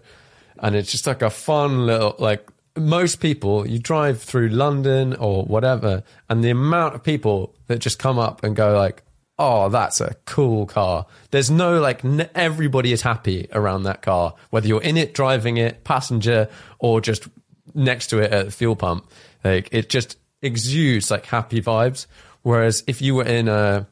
and 0.60 0.76
it's 0.76 0.92
just 0.92 1.08
like 1.08 1.22
a 1.22 1.30
fun 1.30 1.86
little 1.86 2.16
like 2.20 2.48
most 2.78 3.20
people 3.20 3.68
you 3.68 3.80
drive 3.80 4.22
through 4.22 4.50
London 4.50 5.14
or 5.16 5.44
whatever, 5.44 6.04
and 6.30 6.44
the 6.44 6.50
amount 6.50 6.96
of 6.96 7.04
people 7.04 7.56
that 7.68 7.80
just 7.80 8.00
come 8.00 8.18
up 8.18 8.44
and 8.44 8.56
go 8.56 8.78
like, 8.78 9.04
"Oh, 9.38 9.70
that's 9.70 10.00
a 10.00 10.16
cool 10.26 10.66
car." 10.66 11.06
There's 11.32 11.52
no 11.52 11.80
like 11.80 12.06
n- 12.06 12.30
everybody 12.34 12.94
is 12.94 13.02
happy 13.02 13.48
around 13.52 13.84
that 13.84 14.02
car, 14.02 14.36
whether 14.50 14.68
you're 14.68 14.82
in 14.82 14.98
it, 14.98 15.14
driving 15.14 15.58
it, 15.58 15.84
passenger, 15.84 16.48
or 16.80 17.02
just 17.02 17.28
next 17.74 18.08
to 18.08 18.20
it 18.20 18.32
at 18.32 18.46
the 18.46 18.52
fuel 18.52 18.76
pump. 18.76 19.10
Like 19.44 19.70
it 19.72 19.90
just 19.90 20.18
exudes 20.42 21.12
like 21.12 21.26
happy 21.26 21.62
vibes. 21.62 22.08
Whereas 22.42 22.84
if 22.88 23.02
you 23.02 23.16
were 23.16 23.26
in 23.26 23.48
a 23.48 23.88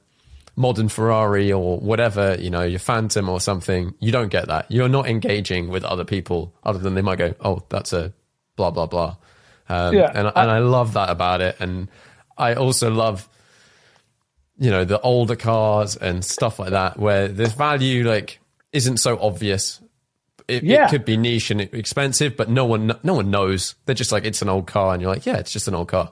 modern 0.60 0.90
Ferrari 0.90 1.54
or 1.54 1.80
whatever, 1.80 2.36
you 2.38 2.50
know, 2.50 2.64
your 2.64 2.80
Phantom 2.80 3.30
or 3.30 3.40
something, 3.40 3.94
you 4.00 4.12
don't 4.12 4.28
get 4.28 4.50
that. 4.50 4.70
You're 4.70 4.90
not 4.90 5.08
engaging 5.08 5.70
with 5.70 5.86
other 5.86 6.04
people 6.04 6.54
other 6.64 6.80
than 6.80 6.96
they 6.96 7.02
might 7.02 7.18
go, 7.18 7.34
oh, 7.40 7.64
that's 7.70 7.94
a 7.94 8.12
blah, 8.58 8.70
blah, 8.70 8.86
blah. 8.86 9.16
Um, 9.70 9.96
yeah, 9.96 10.12
and, 10.14 10.28
I, 10.28 10.32
and 10.36 10.52
I 10.52 10.60
love 10.60 10.94
that 10.94 11.10
about 11.10 11.40
it. 11.40 11.56
And 11.62 11.88
I 12.38 12.56
also 12.56 12.92
love, 12.92 13.30
you 14.58 14.70
know, 14.70 14.84
the 14.84 15.00
older 15.00 15.38
cars 15.38 15.96
and 15.96 16.26
stuff 16.26 16.60
like 16.60 16.72
that 16.72 17.00
where 17.00 17.30
there's 17.30 17.54
value 17.54 18.06
like 18.06 18.42
isn't 18.74 18.98
so 18.98 19.18
obvious. 19.18 19.80
It, 20.50 20.64
yeah. 20.64 20.88
it 20.88 20.90
could 20.90 21.06
be 21.06 21.16
niche 21.16 21.52
and 21.52 21.62
expensive, 21.62 22.36
but 22.36 22.50
no 22.50 22.66
one, 22.66 23.00
no 23.02 23.14
one 23.14 23.32
knows. 23.32 23.76
They're 23.86 23.96
just 23.96 24.12
like, 24.12 24.26
it's 24.26 24.42
an 24.42 24.50
old 24.50 24.68
car. 24.68 24.92
And 24.92 25.02
you're 25.02 25.12
like, 25.12 25.26
yeah, 25.26 25.38
it's 25.38 25.54
just 25.54 25.70
an 25.70 25.76
old 25.76 25.88
car. 25.88 26.12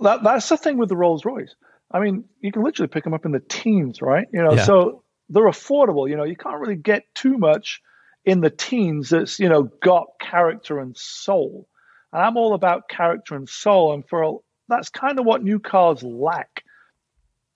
That, 0.00 0.22
that's 0.22 0.48
the 0.48 0.56
thing 0.56 0.78
with 0.78 0.88
the 0.88 0.96
Rolls 0.96 1.24
Royce 1.24 1.56
I 1.90 2.00
mean, 2.00 2.24
you 2.40 2.52
can 2.52 2.62
literally 2.62 2.88
pick 2.88 3.04
them 3.04 3.14
up 3.14 3.24
in 3.24 3.32
the 3.32 3.40
teens, 3.40 4.02
right? 4.02 4.26
You 4.32 4.42
know, 4.42 4.54
yeah. 4.54 4.64
so 4.64 5.04
they're 5.28 5.44
affordable. 5.44 6.08
You 6.08 6.16
know, 6.16 6.24
you 6.24 6.36
can't 6.36 6.60
really 6.60 6.76
get 6.76 7.04
too 7.14 7.38
much 7.38 7.80
in 8.24 8.40
the 8.40 8.50
teens 8.50 9.10
that's 9.10 9.38
you 9.38 9.48
know 9.48 9.64
got 9.82 10.06
character 10.20 10.78
and 10.80 10.96
soul. 10.96 11.68
And 12.12 12.22
I'm 12.22 12.36
all 12.36 12.54
about 12.54 12.88
character 12.88 13.36
and 13.36 13.48
soul, 13.48 13.94
and 13.94 14.06
for 14.08 14.22
a, 14.22 14.32
that's 14.68 14.88
kind 14.88 15.18
of 15.18 15.24
what 15.24 15.42
new 15.42 15.60
cars 15.60 16.02
lack. 16.02 16.64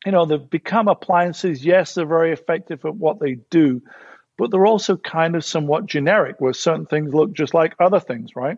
You 0.06 0.12
know, 0.12 0.24
they've 0.24 0.50
become 0.50 0.88
appliances. 0.88 1.64
Yes, 1.64 1.94
they're 1.94 2.06
very 2.06 2.32
effective 2.32 2.84
at 2.84 2.94
what 2.94 3.20
they 3.20 3.34
do, 3.50 3.82
but 4.38 4.50
they're 4.50 4.66
also 4.66 4.96
kind 4.96 5.34
of 5.34 5.44
somewhat 5.44 5.86
generic, 5.86 6.36
where 6.38 6.52
certain 6.52 6.86
things 6.86 7.12
look 7.12 7.32
just 7.34 7.52
like 7.52 7.74
other 7.78 8.00
things, 8.00 8.30
right? 8.34 8.56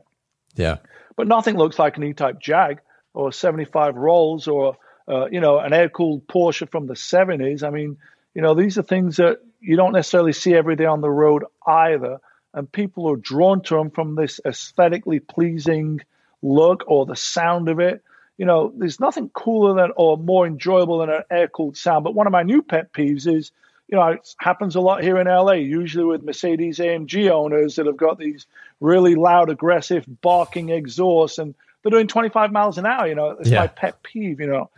Yeah. 0.55 0.77
But 1.17 1.29
nothing 1.29 1.57
looks 1.57 1.79
like 1.79 1.97
an 1.97 2.05
E-Type 2.05 2.41
Jag 2.41 2.81
or 3.15 3.29
a 3.29 3.33
75 3.33 3.97
Rolls 3.97 4.49
or 4.49 4.77
uh, 5.09 5.27
you 5.31 5.41
know 5.41 5.59
an 5.59 5.73
air-cooled 5.73 6.27
Porsche 6.27 6.69
from 6.69 6.87
the 6.87 6.95
70s. 6.95 7.63
I 7.63 7.71
mean, 7.71 7.97
you 8.35 8.43
know, 8.43 8.55
these 8.55 8.79
are 8.79 8.83
things 8.83 9.17
that 9.17 9.41
you 9.61 9.77
don't 9.77 9.93
necessarily 9.93 10.33
see 10.33 10.55
every 10.55 10.77
day 10.77 10.87
on 10.87 11.01
the 11.01 11.11
road 11.11 11.45
either, 11.67 12.19
and 12.55 12.71
people 12.71 13.11
are 13.11 13.17
drawn 13.17 13.63
to 13.63 13.77
them 13.77 13.91
from 13.91 14.15
this 14.15 14.41
aesthetically 14.45 15.21
pleasing 15.21 16.01
look 16.43 16.85
or 16.87 17.07
the 17.07 17.17
sound 17.17 17.69
of 17.69 17.81
it. 17.81 18.03
You 18.39 18.47
know, 18.47 18.73
there's 18.77 18.99
nothing 18.99 19.29
cooler 19.29 19.75
than 19.81 19.93
or 19.97 20.17
more 20.17 20.47
enjoyable 20.47 20.99
than 20.99 21.11
an 21.11 21.23
air-cooled 21.31 21.77
sound. 21.77 22.03
But 22.03 22.15
one 22.15 22.27
of 22.27 22.33
my 22.33 22.43
new 22.43 22.63
pet 22.63 22.93
peeves 22.93 23.33
is 23.33 23.53
you 23.93 23.99
know, 23.99 24.09
it 24.09 24.35
happens 24.39 24.75
a 24.75 24.81
lot 24.81 25.03
here 25.03 25.19
in 25.19 25.27
LA, 25.27 25.53
usually 25.53 26.07
with 26.07 26.23
Mercedes 26.23 26.79
AMG 26.79 27.31
owners 27.31 27.77
that 27.77 27.85
have 27.85 27.99
got 27.99 28.19
these 28.19 28.47
really 28.81 29.17
loud, 29.17 29.51
aggressive, 29.51 30.07
barking 30.23 30.71
exhausts, 30.71 31.37
and 31.37 31.55
they're 31.83 31.91
doing 31.91 32.07
25 32.07 32.53
miles 32.53 32.79
an 32.79 32.87
hour. 32.87 33.07
You 33.07 33.15
know, 33.15 33.37
it's 33.39 33.51
yeah. 33.51 33.61
my 33.61 33.67
pet 33.67 34.03
peeve. 34.03 34.41
You 34.41 34.47
know, 34.47 34.71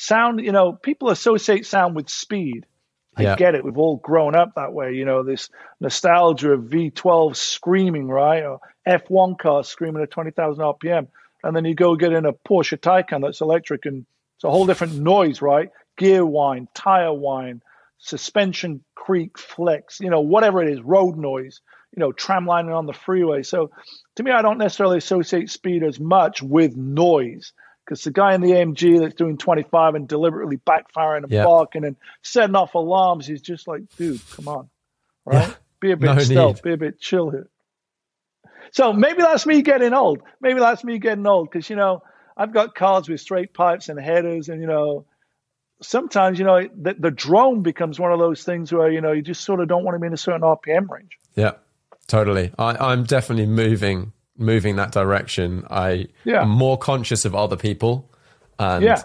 sound. 0.00 0.40
You 0.40 0.52
know, 0.52 0.72
people 0.72 1.10
associate 1.10 1.66
sound 1.66 1.96
with 1.96 2.08
speed. 2.08 2.66
I 3.16 3.22
yeah. 3.22 3.36
get 3.36 3.54
it. 3.54 3.64
We've 3.64 3.78
all 3.78 3.96
grown 3.96 4.34
up 4.34 4.54
that 4.54 4.72
way. 4.72 4.94
You 4.94 5.04
know, 5.04 5.22
this 5.22 5.50
nostalgia 5.80 6.52
of 6.52 6.64
V12 6.64 7.36
screaming, 7.36 8.08
right, 8.08 8.44
or 8.44 8.60
F1 8.86 9.38
cars 9.38 9.68
screaming 9.68 10.02
at 10.02 10.10
20,000 10.10 10.62
RPM, 10.62 11.08
and 11.42 11.56
then 11.56 11.64
you 11.64 11.74
go 11.74 11.96
get 11.96 12.12
in 12.12 12.24
a 12.24 12.32
Porsche 12.32 12.78
Taycan 12.78 13.22
that's 13.22 13.40
electric, 13.40 13.84
and 13.86 14.06
it's 14.36 14.44
a 14.44 14.50
whole 14.50 14.66
different 14.66 14.94
noise, 14.94 15.42
right? 15.42 15.70
Gear 15.98 16.24
whine, 16.24 16.68
tire 16.72 17.12
whine 17.12 17.62
suspension 18.00 18.82
creak, 18.94 19.38
flex, 19.38 20.00
you 20.00 20.10
know, 20.10 20.20
whatever 20.20 20.62
it 20.62 20.72
is, 20.72 20.80
road 20.80 21.16
noise, 21.16 21.60
you 21.94 22.00
know, 22.00 22.12
tram 22.12 22.46
lining 22.46 22.72
on 22.72 22.86
the 22.86 22.92
freeway. 22.92 23.42
So 23.42 23.70
to 24.16 24.22
me, 24.22 24.30
I 24.30 24.42
don't 24.42 24.58
necessarily 24.58 24.98
associate 24.98 25.50
speed 25.50 25.82
as 25.82 26.00
much 26.00 26.42
with 26.42 26.76
noise 26.76 27.52
because 27.90 28.04
the 28.04 28.12
guy 28.12 28.36
in 28.36 28.40
the 28.40 28.52
AMG 28.52 29.00
that's 29.00 29.16
doing 29.16 29.36
25 29.36 29.96
and 29.96 30.06
deliberately 30.06 30.58
backfiring 30.58 31.24
and 31.24 31.32
yep. 31.32 31.44
barking 31.44 31.84
and 31.84 31.96
setting 32.22 32.54
off 32.54 32.76
alarms, 32.76 33.26
he's 33.26 33.42
just 33.42 33.66
like, 33.66 33.82
dude, 33.96 34.20
come 34.30 34.46
on, 34.46 34.70
right? 35.24 35.48
Yeah. 35.48 35.54
Be 35.80 35.90
a 35.90 35.96
bit 35.96 36.14
no 36.14 36.18
stealth, 36.20 36.56
need. 36.56 36.62
be 36.62 36.72
a 36.72 36.76
bit 36.76 37.00
chill 37.00 37.30
here. 37.30 37.48
So 38.70 38.92
maybe 38.92 39.22
that's 39.22 39.44
me 39.44 39.62
getting 39.62 39.92
old. 39.92 40.22
Maybe 40.40 40.60
that's 40.60 40.84
me 40.84 41.00
getting 41.00 41.26
old 41.26 41.50
because, 41.50 41.68
you 41.68 41.74
know, 41.74 42.04
I've 42.36 42.54
got 42.54 42.76
cars 42.76 43.08
with 43.08 43.20
straight 43.20 43.52
pipes 43.52 43.88
and 43.88 43.98
headers 43.98 44.48
and, 44.48 44.60
you 44.60 44.68
know, 44.68 45.06
sometimes 45.82 46.38
you 46.38 46.44
know 46.44 46.60
the, 46.76 46.94
the 46.96 47.10
drone 47.10 47.62
becomes 47.62 47.98
one 47.98 48.12
of 48.12 48.18
those 48.18 48.44
things 48.44 48.70
where 48.70 48.90
you 48.90 49.00
know 49.00 49.12
you 49.12 49.22
just 49.22 49.40
sort 49.40 49.60
of 49.60 49.66
don't 49.66 49.82
want 49.82 49.94
to 49.94 49.98
be 49.98 50.06
in 50.06 50.12
a 50.12 50.18
certain 50.18 50.42
RPM 50.42 50.86
range. 50.90 51.18
Yeah, 51.34 51.52
totally. 52.06 52.52
I, 52.58 52.92
I'm 52.92 53.04
definitely 53.04 53.46
moving 53.46 54.12
moving 54.40 54.76
that 54.76 54.92
direction. 54.92 55.66
I 55.70 56.08
yeah. 56.24 56.42
am 56.42 56.50
more 56.50 56.78
conscious 56.78 57.24
of 57.24 57.34
other 57.34 57.56
people. 57.56 58.10
And 58.58 58.84
yeah. 58.84 59.02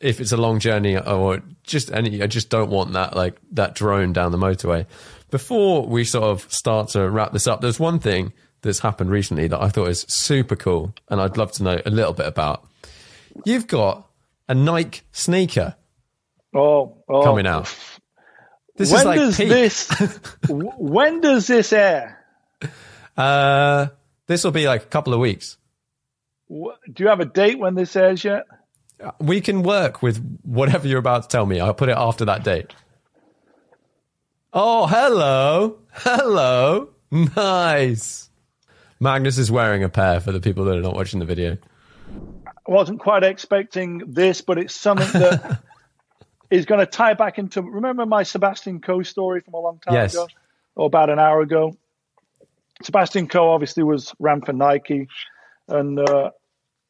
if 0.00 0.20
it's 0.20 0.32
a 0.32 0.36
long 0.36 0.58
journey 0.58 0.98
or 0.98 1.42
just 1.62 1.90
any, 1.90 2.22
I 2.22 2.26
just 2.26 2.50
don't 2.50 2.70
want 2.70 2.92
that 2.92 3.16
like 3.16 3.36
that 3.52 3.74
drone 3.74 4.12
down 4.12 4.32
the 4.32 4.38
motorway. 4.38 4.86
Before 5.30 5.86
we 5.86 6.04
sort 6.04 6.24
of 6.24 6.52
start 6.52 6.88
to 6.90 7.08
wrap 7.08 7.32
this 7.32 7.46
up, 7.46 7.60
there's 7.60 7.80
one 7.80 7.98
thing 7.98 8.32
that's 8.62 8.80
happened 8.80 9.10
recently 9.10 9.46
that 9.48 9.62
I 9.62 9.68
thought 9.68 9.88
is 9.88 10.04
super 10.08 10.56
cool, 10.56 10.92
and 11.08 11.20
I'd 11.20 11.36
love 11.36 11.52
to 11.52 11.62
know 11.62 11.80
a 11.86 11.90
little 11.90 12.12
bit 12.12 12.26
about. 12.26 12.68
You've 13.46 13.66
got 13.66 14.06
a 14.48 14.54
Nike 14.54 15.00
sneaker 15.12 15.76
Oh, 16.54 16.96
oh. 17.08 17.22
coming 17.22 17.46
out. 17.46 17.74
This 18.76 18.90
when 18.90 19.00
is 19.00 19.06
like 19.06 19.18
does 19.18 19.36
peak. 19.36 19.48
this? 19.48 19.88
when 20.48 21.20
does 21.20 21.46
this 21.46 21.72
air? 21.72 22.24
Uh, 23.16 23.88
this 24.30 24.44
will 24.44 24.52
be 24.52 24.68
like 24.68 24.84
a 24.84 24.86
couple 24.86 25.12
of 25.12 25.18
weeks. 25.18 25.58
Do 26.48 26.72
you 26.98 27.08
have 27.08 27.18
a 27.18 27.24
date 27.24 27.58
when 27.58 27.74
this 27.74 27.96
airs 27.96 28.22
yet? 28.22 28.46
Uh, 29.02 29.10
we 29.18 29.40
can 29.40 29.64
work 29.64 30.02
with 30.02 30.38
whatever 30.42 30.86
you're 30.86 31.00
about 31.00 31.22
to 31.24 31.28
tell 31.28 31.46
me. 31.46 31.58
I'll 31.58 31.74
put 31.74 31.88
it 31.88 31.96
after 31.96 32.26
that 32.26 32.44
date. 32.44 32.72
Oh, 34.52 34.86
hello. 34.86 35.78
Hello. 35.90 36.90
Nice. 37.10 38.30
Magnus 39.00 39.36
is 39.36 39.50
wearing 39.50 39.82
a 39.82 39.88
pair 39.88 40.20
for 40.20 40.30
the 40.30 40.40
people 40.40 40.64
that 40.66 40.76
are 40.76 40.82
not 40.82 40.94
watching 40.94 41.18
the 41.18 41.26
video. 41.26 41.58
I 42.46 42.70
wasn't 42.70 43.00
quite 43.00 43.24
expecting 43.24 44.12
this, 44.12 44.42
but 44.42 44.58
it's 44.58 44.74
something 44.74 45.20
that 45.20 45.60
is 46.50 46.66
going 46.66 46.78
to 46.78 46.86
tie 46.86 47.14
back 47.14 47.38
into. 47.38 47.62
Remember 47.62 48.06
my 48.06 48.22
Sebastian 48.22 48.80
Coe 48.80 49.02
story 49.02 49.40
from 49.40 49.54
a 49.54 49.60
long 49.60 49.80
time 49.80 49.94
yes. 49.94 50.14
ago, 50.14 50.28
or 50.76 50.86
about 50.86 51.10
an 51.10 51.18
hour 51.18 51.40
ago. 51.40 51.76
Sebastian 52.82 53.28
Coe 53.28 53.50
obviously 53.50 53.82
was 53.82 54.12
ran 54.18 54.40
for 54.40 54.52
Nike, 54.52 55.08
and 55.68 55.98
uh, 55.98 56.30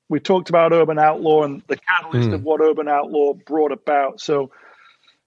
we 0.09 0.21
talked 0.21 0.49
about 0.49 0.73
Urban 0.73 0.99
Outlaw 0.99 1.45
and 1.45 1.63
the 1.69 1.77
catalyst 1.77 2.31
mm. 2.31 2.35
of 2.35 2.43
what 2.43 2.61
Urban 2.61 2.89
Outlaw 2.89 3.35
brought 3.35 3.73
about. 3.73 4.21
So 4.21 4.51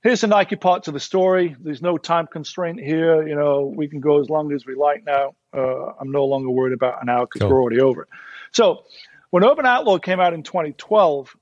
here's 0.04 0.22
the 0.22 0.28
Nike 0.28 0.56
part 0.56 0.84
to 0.84 0.92
the 0.92 1.00
story. 1.00 1.56
There's 1.60 1.82
no 1.82 1.98
time 1.98 2.28
constraint 2.28 2.80
here. 2.80 3.26
You 3.28 3.36
know, 3.36 3.74
we 3.76 3.88
can 3.88 4.02
go 4.02 4.20
as 4.20 4.30
long 4.30 4.52
as 4.54 4.66
we 4.66 4.76
like 4.76 5.04
now. 5.06 5.36
Uh, 5.56 5.94
I'm 6.00 6.12
no 6.12 6.26
longer 6.26 6.50
worried 6.50 6.74
about 6.74 7.02
an 7.02 7.10
hour 7.10 7.26
because 7.26 7.42
cool. 7.42 7.50
we're 7.50 7.62
already 7.62 7.82
over 7.82 8.04
it. 8.04 8.10
So 8.52 8.84
when 9.30 9.46
Urban 9.46 9.66
Outlaw 9.66 9.98
came 9.98 10.20
out 10.20 10.34
in 10.34 10.44
2012, 10.44 11.34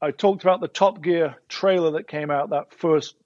I 0.00 0.12
talked 0.12 0.42
about 0.42 0.60
the 0.60 0.68
Top 0.68 1.02
Gear 1.02 1.36
trailer 1.48 1.92
that 1.92 2.06
came 2.06 2.30
out 2.30 2.50
that 2.50 2.72
first 2.72 3.16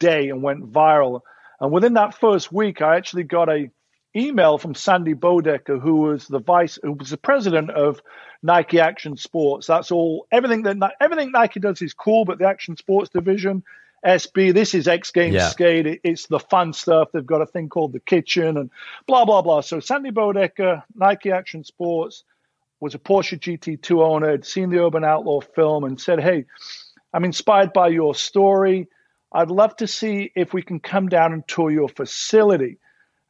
day 0.00 0.28
and 0.28 0.42
went 0.42 0.72
viral. 0.72 1.20
And 1.60 1.72
within 1.72 1.94
that 1.94 2.18
first 2.18 2.52
week, 2.52 2.82
I 2.82 2.96
actually 2.96 3.22
got 3.22 3.48
a 3.48 3.70
email 4.16 4.58
from 4.58 4.74
Sandy 4.74 5.14
Bodecker, 5.14 5.80
who 5.80 5.96
was 5.96 6.26
the 6.26 6.38
vice, 6.38 6.78
who 6.82 6.92
was 6.92 7.10
the 7.10 7.16
president 7.16 7.70
of 7.70 8.00
Nike 8.42 8.80
Action 8.80 9.16
Sports. 9.16 9.66
That's 9.66 9.90
all. 9.90 10.26
Everything 10.32 10.62
that 10.62 10.92
everything 11.00 11.32
Nike 11.32 11.60
does 11.60 11.82
is 11.82 11.94
cool, 11.94 12.24
but 12.24 12.38
the 12.38 12.46
Action 12.46 12.76
Sports 12.76 13.10
division, 13.10 13.62
SB, 14.04 14.54
this 14.54 14.74
is 14.74 14.88
X 14.88 15.10
Games 15.10 15.34
yeah. 15.34 15.48
skate. 15.48 15.86
It, 15.86 16.00
it's 16.04 16.26
the 16.26 16.38
fun 16.38 16.72
stuff. 16.72 17.08
They've 17.12 17.26
got 17.26 17.42
a 17.42 17.46
thing 17.46 17.68
called 17.68 17.92
the 17.92 18.00
Kitchen 18.00 18.56
and 18.56 18.70
blah 19.06 19.24
blah 19.24 19.42
blah. 19.42 19.60
So 19.60 19.80
Sandy 19.80 20.10
Bodecker, 20.10 20.82
Nike 20.94 21.30
Action 21.30 21.64
Sports 21.64 22.24
was 22.80 22.94
a 22.94 22.98
Porsche 22.98 23.38
GT2 23.38 24.02
owner, 24.02 24.30
had 24.30 24.44
seen 24.44 24.70
the 24.70 24.82
Urban 24.84 25.04
Outlaw 25.04 25.40
film, 25.40 25.84
and 25.84 26.00
said, 26.00 26.20
Hey, 26.20 26.44
I'm 27.12 27.24
inspired 27.24 27.72
by 27.72 27.88
your 27.88 28.14
story. 28.14 28.88
I'd 29.32 29.50
love 29.50 29.76
to 29.76 29.86
see 29.86 30.30
if 30.34 30.52
we 30.52 30.62
can 30.62 30.80
come 30.80 31.08
down 31.08 31.32
and 31.32 31.46
tour 31.46 31.70
your 31.70 31.88
facility. 31.88 32.78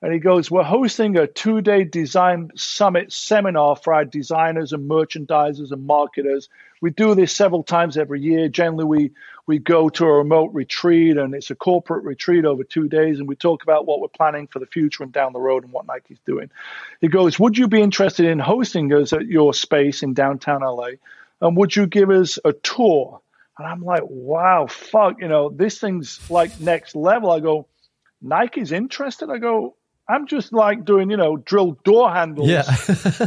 And 0.02 0.12
he 0.12 0.18
goes, 0.18 0.50
We're 0.50 0.62
hosting 0.62 1.16
a 1.16 1.26
two 1.26 1.62
day 1.62 1.84
design 1.84 2.50
summit 2.54 3.12
seminar 3.12 3.76
for 3.76 3.94
our 3.94 4.04
designers 4.04 4.72
and 4.72 4.88
merchandisers 4.88 5.72
and 5.72 5.86
marketers. 5.86 6.48
We 6.82 6.90
do 6.90 7.14
this 7.14 7.34
several 7.34 7.62
times 7.62 7.96
every 7.96 8.20
year. 8.20 8.48
Generally, 8.48 8.84
we, 8.84 9.10
we 9.46 9.58
go 9.58 9.88
to 9.88 10.04
a 10.04 10.18
remote 10.18 10.52
retreat 10.52 11.16
and 11.16 11.34
it's 11.34 11.50
a 11.50 11.54
corporate 11.54 12.04
retreat 12.04 12.44
over 12.44 12.62
two 12.62 12.88
days. 12.88 13.18
And 13.18 13.26
we 13.26 13.36
talk 13.36 13.62
about 13.62 13.86
what 13.86 14.00
we're 14.00 14.08
planning 14.08 14.46
for 14.46 14.58
the 14.58 14.66
future 14.66 15.02
and 15.02 15.12
down 15.12 15.32
the 15.32 15.40
road 15.40 15.64
and 15.64 15.72
what 15.72 15.86
Nike's 15.86 16.20
doing. 16.26 16.50
He 17.00 17.08
goes, 17.08 17.38
Would 17.38 17.56
you 17.56 17.66
be 17.66 17.80
interested 17.80 18.26
in 18.26 18.38
hosting 18.38 18.92
us 18.92 19.14
at 19.14 19.26
your 19.26 19.54
space 19.54 20.02
in 20.02 20.12
downtown 20.12 20.60
LA? 20.60 20.90
And 21.40 21.56
would 21.56 21.74
you 21.74 21.86
give 21.86 22.10
us 22.10 22.38
a 22.44 22.52
tour? 22.52 23.22
And 23.58 23.66
I'm 23.66 23.82
like, 23.82 24.02
Wow, 24.04 24.66
fuck, 24.66 25.22
you 25.22 25.28
know, 25.28 25.48
this 25.48 25.78
thing's 25.78 26.20
like 26.30 26.60
next 26.60 26.94
level. 26.94 27.30
I 27.30 27.40
go, 27.40 27.66
Nike's 28.20 28.72
interested? 28.72 29.30
I 29.30 29.38
go, 29.38 29.74
I'm 30.08 30.26
just 30.26 30.52
like 30.52 30.84
doing, 30.84 31.10
you 31.10 31.16
know, 31.16 31.36
drill 31.36 31.72
door 31.84 32.12
handles. 32.12 32.48
Yeah. 32.48 32.64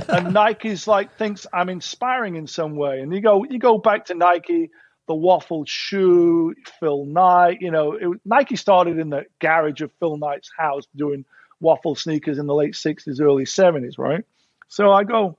and 0.10 0.34
Nike's 0.34 0.88
like 0.88 1.18
thinks 1.18 1.45
I'm 1.51 1.69
inspiring 1.69 2.35
in 2.35 2.47
some 2.47 2.76
way. 2.76 3.01
And 3.01 3.14
you 3.14 3.22
go, 3.22 3.43
you 3.43 3.60
go 3.60 3.77
back 3.77 4.06
to 4.06 4.14
Nike, 4.14 4.72
the 5.07 5.15
waffle 5.15 5.65
shoe, 5.65 6.56
Phil 6.80 7.06
Knight. 7.06 7.57
You 7.61 7.72
know, 7.72 7.93
it, 7.93 8.22
Nike 8.23 8.56
started 8.56 8.97
in 8.97 9.10
the 9.10 9.26
garage 9.39 9.81
of 9.81 9.91
Phil 9.99 10.18
Knight's 10.18 10.49
house 10.57 10.85
doing 10.95 11.26
waffle 11.60 11.95
sneakers 11.95 12.38
in 12.38 12.47
the 12.47 12.56
late 12.56 12.73
'60s, 12.73 13.19
early 13.19 13.43
'70s, 13.43 13.97
right? 13.97 14.23
So 14.69 14.91
I 14.91 15.03
go, 15.03 15.38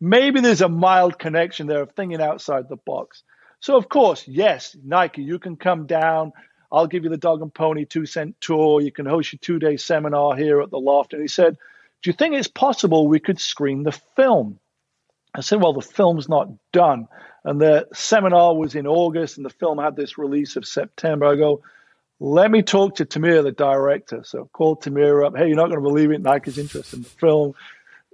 maybe 0.00 0.40
there's 0.40 0.62
a 0.62 0.68
mild 0.68 1.18
connection 1.18 1.68
there 1.68 1.82
of 1.82 1.92
thinking 1.92 2.20
outside 2.20 2.68
the 2.68 2.76
box. 2.76 3.22
So 3.60 3.76
of 3.76 3.88
course, 3.88 4.26
yes, 4.26 4.74
Nike, 4.82 5.22
you 5.22 5.38
can 5.38 5.56
come 5.56 5.86
down 5.86 6.32
I'll 6.72 6.86
give 6.86 7.04
you 7.04 7.10
the 7.10 7.16
dog 7.16 7.42
and 7.42 7.52
pony 7.52 7.84
two 7.84 8.06
cent 8.06 8.40
tour. 8.40 8.80
You 8.80 8.92
can 8.92 9.06
host 9.06 9.32
your 9.32 9.38
two 9.40 9.58
day 9.58 9.76
seminar 9.76 10.36
here 10.36 10.60
at 10.60 10.70
the 10.70 10.78
loft. 10.78 11.12
And 11.12 11.22
he 11.22 11.28
said, 11.28 11.56
Do 12.02 12.10
you 12.10 12.14
think 12.14 12.34
it's 12.34 12.48
possible 12.48 13.08
we 13.08 13.20
could 13.20 13.40
screen 13.40 13.82
the 13.82 13.98
film? 14.16 14.58
I 15.34 15.40
said, 15.40 15.60
Well, 15.60 15.72
the 15.72 15.82
film's 15.82 16.28
not 16.28 16.48
done. 16.72 17.08
And 17.44 17.60
the 17.60 17.88
seminar 17.94 18.54
was 18.54 18.74
in 18.74 18.86
August, 18.86 19.38
and 19.38 19.46
the 19.46 19.50
film 19.50 19.78
had 19.78 19.96
this 19.96 20.18
release 20.18 20.56
of 20.56 20.66
September. 20.66 21.26
I 21.26 21.36
go, 21.36 21.62
let 22.20 22.50
me 22.50 22.62
talk 22.62 22.96
to 22.96 23.06
Tamir, 23.06 23.42
the 23.42 23.50
director. 23.50 24.22
So 24.24 24.42
I 24.42 24.46
called 24.52 24.82
Tamir 24.82 25.26
up. 25.26 25.34
Hey, 25.36 25.48
you're 25.48 25.56
not 25.56 25.68
going 25.68 25.82
to 25.82 25.88
believe 25.88 26.10
it. 26.10 26.20
Nike's 26.20 26.58
interested 26.58 26.96
in 26.98 27.02
the 27.02 27.08
film. 27.08 27.54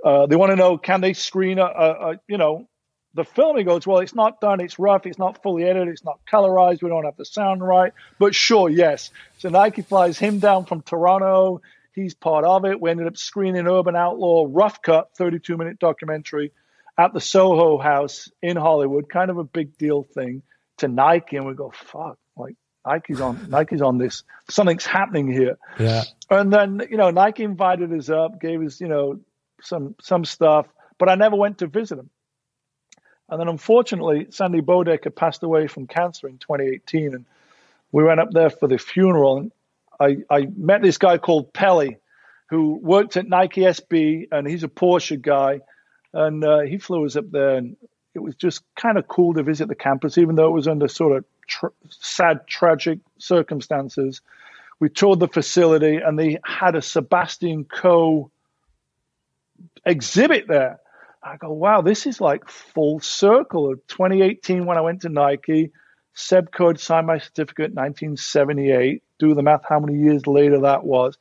Uh, 0.04 0.26
they 0.26 0.36
want 0.36 0.50
to 0.50 0.56
know 0.56 0.78
can 0.78 1.00
they 1.00 1.12
screen 1.12 1.58
a, 1.58 1.64
a, 1.64 2.10
a, 2.10 2.20
you 2.28 2.38
know 2.38 2.68
the 3.16 3.24
film, 3.24 3.56
he 3.56 3.64
goes, 3.64 3.86
well, 3.86 3.98
it's 3.98 4.14
not 4.14 4.40
done, 4.40 4.60
it's 4.60 4.78
rough, 4.78 5.06
it's 5.06 5.18
not 5.18 5.42
fully 5.42 5.64
edited, 5.64 5.88
it's 5.88 6.04
not 6.04 6.20
colorized, 6.30 6.82
we 6.82 6.90
don't 6.90 7.04
have 7.04 7.16
the 7.16 7.24
sound 7.24 7.66
right. 7.66 7.92
But 8.18 8.34
sure, 8.34 8.68
yes. 8.68 9.10
So 9.38 9.48
Nike 9.48 9.82
flies 9.82 10.18
him 10.18 10.38
down 10.38 10.66
from 10.66 10.82
Toronto. 10.82 11.62
He's 11.94 12.14
part 12.14 12.44
of 12.44 12.66
it. 12.66 12.80
We 12.80 12.90
ended 12.90 13.06
up 13.06 13.16
screening 13.16 13.66
Urban 13.66 13.96
Outlaw 13.96 14.46
Rough 14.48 14.82
Cut, 14.82 15.10
32 15.16 15.56
minute 15.56 15.78
documentary 15.78 16.52
at 16.98 17.14
the 17.14 17.20
Soho 17.20 17.78
House 17.78 18.30
in 18.42 18.56
Hollywood, 18.56 19.08
kind 19.08 19.30
of 19.30 19.38
a 19.38 19.44
big 19.44 19.76
deal 19.78 20.02
thing 20.02 20.42
to 20.78 20.88
Nike. 20.88 21.36
And 21.36 21.46
we 21.46 21.54
go, 21.54 21.72
fuck, 21.74 22.18
like 22.36 22.54
Nike's 22.86 23.20
on 23.20 23.48
Nike's 23.48 23.80
on 23.80 23.96
this. 23.96 24.24
Something's 24.50 24.84
happening 24.84 25.32
here. 25.32 25.56
Yeah. 25.78 26.04
And 26.30 26.52
then, 26.52 26.82
you 26.90 26.98
know, 26.98 27.10
Nike 27.10 27.44
invited 27.44 27.92
us 27.92 28.10
up, 28.10 28.40
gave 28.40 28.62
us, 28.62 28.80
you 28.80 28.88
know, 28.88 29.20
some 29.62 29.94
some 30.02 30.26
stuff, 30.26 30.66
but 30.98 31.08
I 31.08 31.14
never 31.14 31.36
went 31.36 31.58
to 31.58 31.66
visit 31.66 31.98
him. 31.98 32.10
And 33.28 33.40
then 33.40 33.48
unfortunately, 33.48 34.28
Sandy 34.30 34.60
Bodecker 34.60 35.14
passed 35.14 35.42
away 35.42 35.66
from 35.66 35.86
cancer 35.86 36.28
in 36.28 36.38
2018 36.38 37.14
and 37.14 37.24
we 37.92 38.04
went 38.04 38.20
up 38.20 38.30
there 38.30 38.50
for 38.50 38.68
the 38.68 38.78
funeral. 38.78 39.38
And 39.38 39.52
I, 39.98 40.18
I 40.30 40.48
met 40.56 40.82
this 40.82 40.98
guy 40.98 41.18
called 41.18 41.52
Pelly 41.52 41.96
who 42.48 42.78
worked 42.80 43.16
at 43.16 43.28
Nike 43.28 43.62
SB 43.62 44.28
and 44.30 44.46
he's 44.46 44.62
a 44.62 44.68
Porsche 44.68 45.20
guy. 45.20 45.60
And 46.12 46.44
uh, 46.44 46.60
he 46.60 46.78
flew 46.78 47.04
us 47.04 47.16
up 47.16 47.30
there 47.30 47.56
and 47.56 47.76
it 48.14 48.20
was 48.20 48.36
just 48.36 48.62
kind 48.76 48.96
of 48.96 49.08
cool 49.08 49.34
to 49.34 49.42
visit 49.42 49.68
the 49.68 49.74
campus 49.74 50.16
even 50.18 50.36
though 50.36 50.48
it 50.48 50.54
was 50.54 50.68
under 50.68 50.88
sort 50.88 51.16
of 51.16 51.72
sad 51.90 52.46
tragic 52.46 53.00
circumstances. 53.18 54.20
We 54.78 54.88
toured 54.88 55.18
the 55.18 55.28
facility 55.28 55.96
and 55.96 56.18
they 56.18 56.38
had 56.44 56.76
a 56.76 56.82
Sebastian 56.82 57.64
Coe 57.64 58.30
exhibit 59.84 60.46
there 60.46 60.78
I 61.26 61.36
go, 61.36 61.52
wow, 61.52 61.80
this 61.80 62.06
is 62.06 62.20
like 62.20 62.48
full 62.48 63.00
circle 63.00 63.72
of 63.72 63.84
2018 63.88 64.64
when 64.64 64.78
I 64.78 64.82
went 64.82 65.02
to 65.02 65.08
Nike. 65.08 65.72
Seb 66.14 66.52
Coe 66.52 66.74
signed 66.74 67.08
my 67.08 67.18
certificate 67.18 67.70
in 67.70 67.74
1978. 67.74 69.02
Do 69.18 69.34
the 69.34 69.42
math, 69.42 69.64
how 69.68 69.80
many 69.80 69.98
years 69.98 70.26
later 70.26 70.60
that 70.60 70.84
was. 70.84 71.18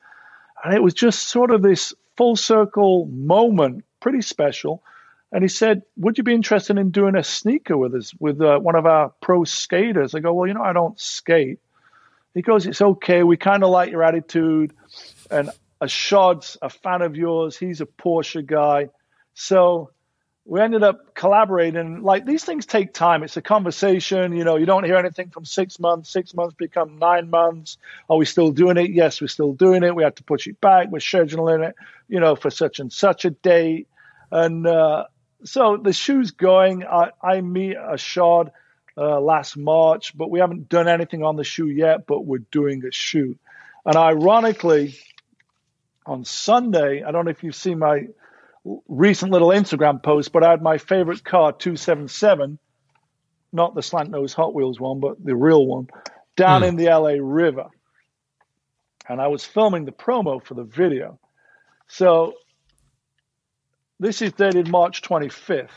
And 0.64 0.74
it 0.74 0.84
was 0.84 0.94
just 0.94 1.28
sort 1.28 1.52
of 1.52 1.62
this 1.62 1.94
full 2.18 2.36
circle 2.36 3.08
moment, 3.08 3.84
pretty 4.00 4.22
special. 4.22 4.84
And 5.32 5.44
he 5.44 5.48
said, 5.48 5.82
Would 5.98 6.18
you 6.18 6.24
be 6.24 6.36
interested 6.36 6.78
in 6.78 6.92
doing 6.92 7.16
a 7.16 7.24
sneaker 7.24 7.76
with 7.76 7.96
us, 7.96 8.14
with 8.20 8.40
uh, 8.42 8.60
one 8.60 8.76
of 8.76 8.86
our 8.86 9.12
pro 9.22 9.44
skaters? 9.44 10.14
I 10.14 10.20
go, 10.20 10.34
Well, 10.34 10.48
you 10.48 10.54
know, 10.54 10.64
I 10.64 10.74
don't 10.74 11.00
skate. 11.00 11.60
He 12.34 12.42
goes, 12.42 12.68
It's 12.68 12.82
okay. 12.82 13.24
We 13.24 13.38
kind 13.38 13.64
of 13.64 13.72
like 13.72 13.92
your 13.92 14.04
attitude. 14.04 14.74
And 15.32 15.50
Ishod's 15.82 16.58
a 16.62 16.70
fan 16.70 17.02
of 17.02 17.16
yours. 17.16 17.58
He's 17.58 17.82
a 17.82 17.86
Porsche 17.86 18.46
guy. 18.46 18.90
So 19.34 19.92
we 20.46 20.62
ended 20.62 20.84
up 20.84 21.16
collaborating. 21.16 22.04
Like 22.04 22.26
these 22.26 22.44
things 22.44 22.68
take 22.68 22.94
time. 22.94 23.24
It's 23.24 23.36
a 23.36 23.42
conversation. 23.42 24.34
You 24.34 24.44
know, 24.44 24.58
you 24.58 24.68
don't 24.68 24.84
hear 24.84 24.96
anything 24.96 25.32
from 25.32 25.44
six 25.44 25.80
months. 25.80 26.12
Six 26.12 26.36
months 26.36 26.54
become 26.54 27.00
nine 27.00 27.32
months. 27.32 27.78
Are 28.10 28.18
we 28.18 28.26
still 28.26 28.52
doing 28.52 28.78
it? 28.78 28.92
Yes, 28.92 29.20
we're 29.20 29.28
still 29.28 29.54
doing 29.54 29.84
it. 29.84 29.96
We 29.96 30.04
had 30.04 30.18
to 30.18 30.24
push 30.24 30.46
it 30.46 30.62
back. 30.62 30.92
We're 30.92 31.00
scheduling 31.00 31.68
it, 31.68 31.76
you 32.08 32.20
know, 32.20 32.36
for 32.36 32.52
such 32.52 32.80
and 32.80 32.94
such 32.94 33.26
a 33.26 33.32
date. 33.32 33.88
And 34.30 34.68
uh, 34.68 35.06
so 35.44 35.78
the 35.78 35.94
shoe's 35.94 36.32
going. 36.32 36.86
I, 36.86 37.10
I 37.24 37.42
meet 37.42 37.76
Ishod 37.76 38.52
uh, 38.98 39.20
last 39.20 39.58
March, 39.58 40.16
but 40.16 40.30
we 40.30 40.40
haven't 40.40 40.70
done 40.70 40.88
anything 40.88 41.24
on 41.24 41.38
the 41.38 41.44
shoe 41.44 41.68
yet, 41.68 42.06
but 42.06 42.24
we're 42.24 42.46
doing 42.52 42.84
a 42.86 42.92
shoe. 42.92 43.36
And 43.84 43.96
ironically, 43.96 44.96
on 46.06 46.24
Sunday, 46.24 47.02
I 47.02 47.12
don't 47.12 47.26
know 47.26 47.32
if 47.32 47.44
you've 47.44 47.56
seen 47.56 47.80
my 47.80 48.08
recent 48.88 49.32
little 49.32 49.50
Instagram 49.50 50.02
post, 50.02 50.32
but 50.32 50.44
I 50.44 50.50
had 50.52 50.62
my 50.62 50.78
favorite 50.78 51.24
car, 51.24 51.52
277, 51.54 52.58
not 53.54 53.76
the 53.76 53.82
slant 53.82 54.10
nose 54.10 54.34
Hot 54.34 54.54
Wheels 54.54 54.80
one, 54.80 55.00
but 55.00 55.24
the 55.24 55.36
real 55.36 55.66
one, 55.66 55.88
down 56.36 56.62
Hmm. 56.62 56.68
in 56.70 56.76
the 56.76 56.88
LA 56.90 57.16
River. 57.20 57.68
And 59.08 59.22
I 59.22 59.28
was 59.28 59.46
filming 59.46 59.86
the 59.86 59.92
promo 59.92 60.44
for 60.44 60.56
the 60.56 60.64
video. 60.64 61.20
So 61.88 62.34
this 64.00 64.22
is 64.22 64.34
dated 64.34 64.68
March 64.68 65.02
25th. 65.04 65.70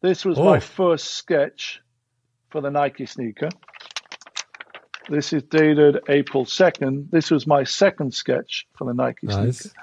This 0.00 0.24
was 0.24 0.38
Oh. 0.38 0.44
my 0.44 0.58
first 0.58 1.12
sketch 1.12 1.80
for 2.50 2.60
the 2.60 2.70
Nike 2.70 3.06
sneaker. 3.06 3.50
This 5.08 5.32
is 5.32 5.42
dated 5.44 5.98
April 6.08 6.44
2nd. 6.44 7.10
This 7.10 7.30
was 7.30 7.46
my 7.46 7.64
second 7.64 8.14
sketch 8.14 8.66
for 8.76 8.84
the 8.86 8.94
Nike 8.94 9.26
Nice. 9.26 9.58
sneaker. 9.58 9.76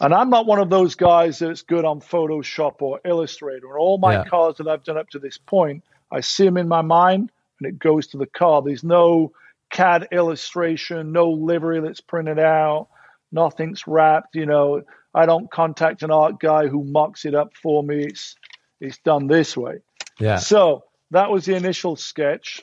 And 0.00 0.12
I'm 0.14 0.30
not 0.30 0.46
one 0.46 0.58
of 0.58 0.68
those 0.70 0.94
guys 0.94 1.38
that's 1.38 1.62
good 1.62 1.84
on 1.84 2.00
Photoshop 2.00 2.82
or 2.82 3.00
Illustrator. 3.04 3.68
And 3.68 3.78
all 3.78 3.98
my 3.98 4.14
Yeah. 4.14 4.24
cars 4.24 4.56
that 4.58 4.68
I've 4.68 4.84
done 4.84 4.98
up 4.98 5.08
to 5.10 5.18
this 5.18 5.38
point, 5.38 5.84
I 6.10 6.20
see 6.20 6.44
them 6.44 6.56
in 6.58 6.68
my 6.68 6.82
mind 6.82 7.30
and 7.60 7.68
it 7.68 7.78
goes 7.78 8.08
to 8.08 8.18
the 8.18 8.26
car. 8.26 8.62
There's 8.62 8.84
no 8.84 9.32
CAD 9.70 10.08
illustration, 10.12 11.12
no 11.12 11.30
livery 11.30 11.80
that's 11.80 12.00
printed 12.00 12.38
out, 12.38 12.88
nothing's 13.32 13.86
wrapped. 13.86 14.34
You 14.34 14.46
know, 14.46 14.82
I 15.14 15.26
don't 15.26 15.50
contact 15.50 16.02
an 16.02 16.10
art 16.10 16.38
guy 16.38 16.66
who 16.68 16.84
mocks 16.84 17.24
it 17.24 17.34
up 17.34 17.54
for 17.54 17.82
me. 17.82 18.04
It's, 18.04 18.36
it's 18.80 18.98
done 18.98 19.26
this 19.26 19.56
way. 19.56 19.78
Yeah. 20.20 20.36
So 20.36 20.84
that 21.10 21.30
was 21.30 21.46
the 21.46 21.54
initial 21.54 21.96
sketch. 21.96 22.62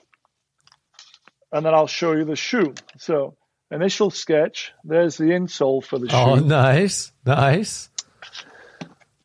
And 1.52 1.66
then 1.66 1.74
I'll 1.74 1.88
show 1.88 2.14
you 2.14 2.26
the 2.26 2.36
shoe. 2.36 2.74
So 2.98 3.36
initial 3.74 4.10
sketch, 4.10 4.72
there's 4.84 5.18
the 5.18 5.26
insole 5.26 5.84
for 5.84 6.00
the 6.00 6.10
shoe. 6.10 6.16
Oh, 6.16 6.36
nice. 6.36 7.12
Nice. 7.26 7.90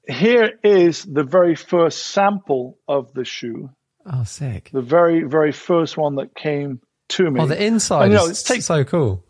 Here 0.09 0.53
is 0.65 1.05
the 1.05 1.25
very 1.25 1.55
first 1.55 2.07
sample 2.07 2.79
of 2.89 3.13
the 3.13 3.25
shoe, 3.25 3.71
Oh, 4.11 4.25
sick. 4.25 4.71
the 4.73 4.81
very, 4.81 5.23
very 5.25 5.53
first 5.53 5.97
one 5.99 6.15
that 6.17 6.35
came 6.35 6.81
to 7.11 7.31
me. 7.31 7.41
Oh, 7.41 7.47
the 7.47 7.63
inside 7.63 8.05
And, 8.05 8.13
you 8.13 8.19
know, 8.19 8.25
is 8.27 8.41
it 8.43 8.47
takes, 8.47 8.65
so 8.67 8.85
cool. 8.85 9.25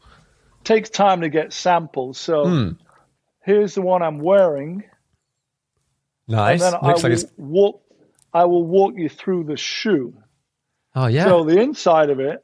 takes 0.63 0.89
time 0.91 1.23
to 1.23 1.29
get 1.29 1.53
samples. 1.53 2.19
So 2.19 2.47
Hmm. 2.47 2.69
here's 3.45 3.75
the 3.75 3.83
one 3.83 4.03
I'm 4.03 4.21
wearing. 4.21 4.85
Nice. 6.29 6.63
And 6.63 6.75
then 6.75 6.81
Looks 6.83 7.05
I 7.05 7.09
like 7.09 7.17
will 7.19 7.25
it's. 7.25 7.33
walk 7.37 7.83
I 8.35 8.45
will 8.45 8.65
walk 8.67 8.93
you 8.97 9.09
through 9.09 9.45
the 9.45 9.57
shoe. 9.57 10.13
Oh, 10.95 11.07
yeah. 11.07 11.25
So 11.25 11.45
the 11.45 11.59
inside 11.61 12.11
of 12.11 12.21
it 12.21 12.41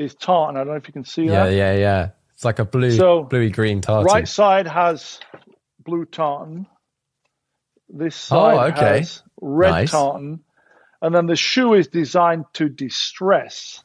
is 0.00 0.14
tartan. 0.14 0.56
I 0.56 0.60
don't 0.60 0.68
know 0.68 0.74
if 0.76 0.88
you 0.88 0.92
can 0.92 1.04
see 1.04 1.24
yeah, 1.24 1.44
that. 1.46 1.52
yeah, 1.52 1.72
yeah. 1.72 1.78
Yeah. 1.78 2.08
It's 2.34 2.44
like 2.44 2.58
a 2.58 2.64
blue, 2.64 2.90
So, 2.92 3.22
bluey 3.24 3.50
green 3.50 3.82
tartan. 3.82 4.06
Right 4.06 4.26
side 4.26 4.66
has 4.66 5.20
blue 5.84 6.06
tartan. 6.06 6.66
This 7.88 8.30
oh, 8.32 8.36
side 8.36 8.54
Oh, 8.54 8.60
okay. 8.76 8.98
has 9.00 9.22
red 9.40 9.70
Nice. 9.70 9.90
tartan. 9.90 10.40
And 11.02 11.14
then 11.14 11.26
the 11.26 11.36
shoe 11.36 11.74
is 11.74 11.88
designed 11.88 12.46
to 12.54 12.68
distress. 12.68 13.82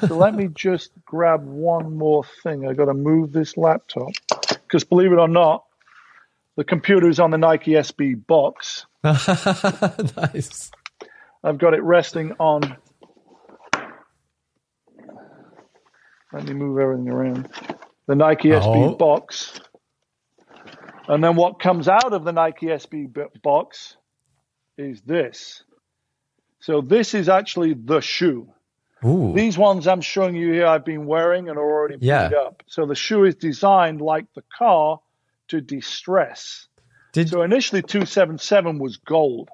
so 0.00 0.16
let 0.16 0.34
me 0.34 0.48
just 0.54 0.90
grab 1.04 1.44
one 1.44 1.96
more 1.96 2.24
thing. 2.42 2.66
I've 2.68 2.76
got 2.76 2.86
to 2.86 2.94
move 2.94 3.32
this 3.32 3.56
laptop 3.56 4.08
because 4.28 4.84
believe 4.84 5.12
it 5.12 5.18
or 5.18 5.28
not, 5.28 5.64
the 6.56 6.64
computer 6.64 7.08
is 7.08 7.20
on 7.20 7.30
the 7.30 7.38
Nike 7.38 7.72
SB 7.72 8.26
box. 8.26 8.86
nice. 9.04 10.70
I've 11.44 11.58
got 11.58 11.74
it 11.74 11.82
resting 11.82 12.32
on. 12.38 12.76
Let 16.32 16.44
me 16.44 16.54
move 16.54 16.78
everything 16.78 17.08
around. 17.08 17.48
The 18.06 18.14
Nike 18.14 18.48
SB 18.50 18.92
Oh. 18.92 18.94
box. 18.96 19.60
And 21.08 21.22
then 21.22 21.36
what 21.36 21.58
comes 21.60 21.88
out 21.88 22.12
of 22.12 22.24
the 22.24 22.32
Nike 22.32 22.66
SB 22.66 23.12
box 23.42 23.96
is 24.78 25.02
this. 25.02 25.62
So 26.60 26.80
this 26.80 27.14
is 27.14 27.28
actually 27.28 27.74
the 27.74 28.00
shoe. 28.00 28.48
Ooh. 29.04 29.32
These 29.34 29.58
ones 29.58 29.88
I'm 29.88 30.00
showing 30.00 30.36
you 30.36 30.52
here, 30.52 30.66
I've 30.66 30.84
been 30.84 31.06
wearing 31.06 31.48
and 31.48 31.58
are 31.58 31.62
already 31.62 31.96
Yeah. 32.00 32.28
beat 32.28 32.36
up. 32.36 32.62
So 32.66 32.86
the 32.86 32.94
shoe 32.94 33.24
is 33.24 33.34
designed 33.34 34.00
like 34.00 34.26
the 34.34 34.44
car 34.56 35.00
to 35.48 35.60
distress. 35.60 36.68
Did 37.12 37.28
So 37.28 37.42
initially 37.42 37.82
277 37.82 38.78
was 38.78 38.96
gold. 38.96 39.50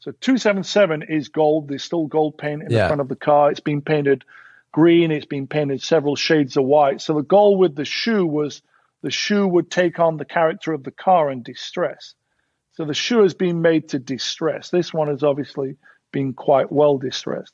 So 0.00 0.10
277 0.12 1.02
is 1.02 1.28
gold. 1.28 1.68
There's 1.68 1.84
still 1.84 2.06
gold 2.06 2.36
paint 2.36 2.62
in 2.62 2.70
Yeah. 2.70 2.82
the 2.82 2.86
front 2.88 3.00
of 3.00 3.08
the 3.08 3.16
car. 3.16 3.50
It's 3.50 3.60
been 3.60 3.80
painted 3.80 4.24
green. 4.72 5.10
It's 5.10 5.26
been 5.26 5.46
painted 5.46 5.82
several 5.82 6.16
shades 6.16 6.56
of 6.56 6.64
white. 6.64 7.00
So 7.00 7.14
the 7.14 7.22
goal 7.22 7.56
with 7.58 7.74
the 7.74 7.84
shoe 7.84 8.26
was 8.26 8.62
the 9.02 9.10
shoe 9.10 9.46
would 9.46 9.70
take 9.70 9.98
on 9.98 10.16
the 10.16 10.24
character 10.24 10.72
of 10.72 10.84
the 10.84 10.90
car 10.90 11.30
and 11.30 11.42
distress. 11.44 12.14
So 12.72 12.84
the 12.84 12.94
shoe 12.94 13.22
has 13.22 13.34
been 13.34 13.62
made 13.62 13.90
to 13.90 13.98
distress. 13.98 14.70
This 14.70 14.92
one 14.92 15.08
has 15.08 15.22
obviously 15.22 15.76
been 16.12 16.32
quite 16.34 16.70
well 16.70 16.98
distressed. 16.98 17.52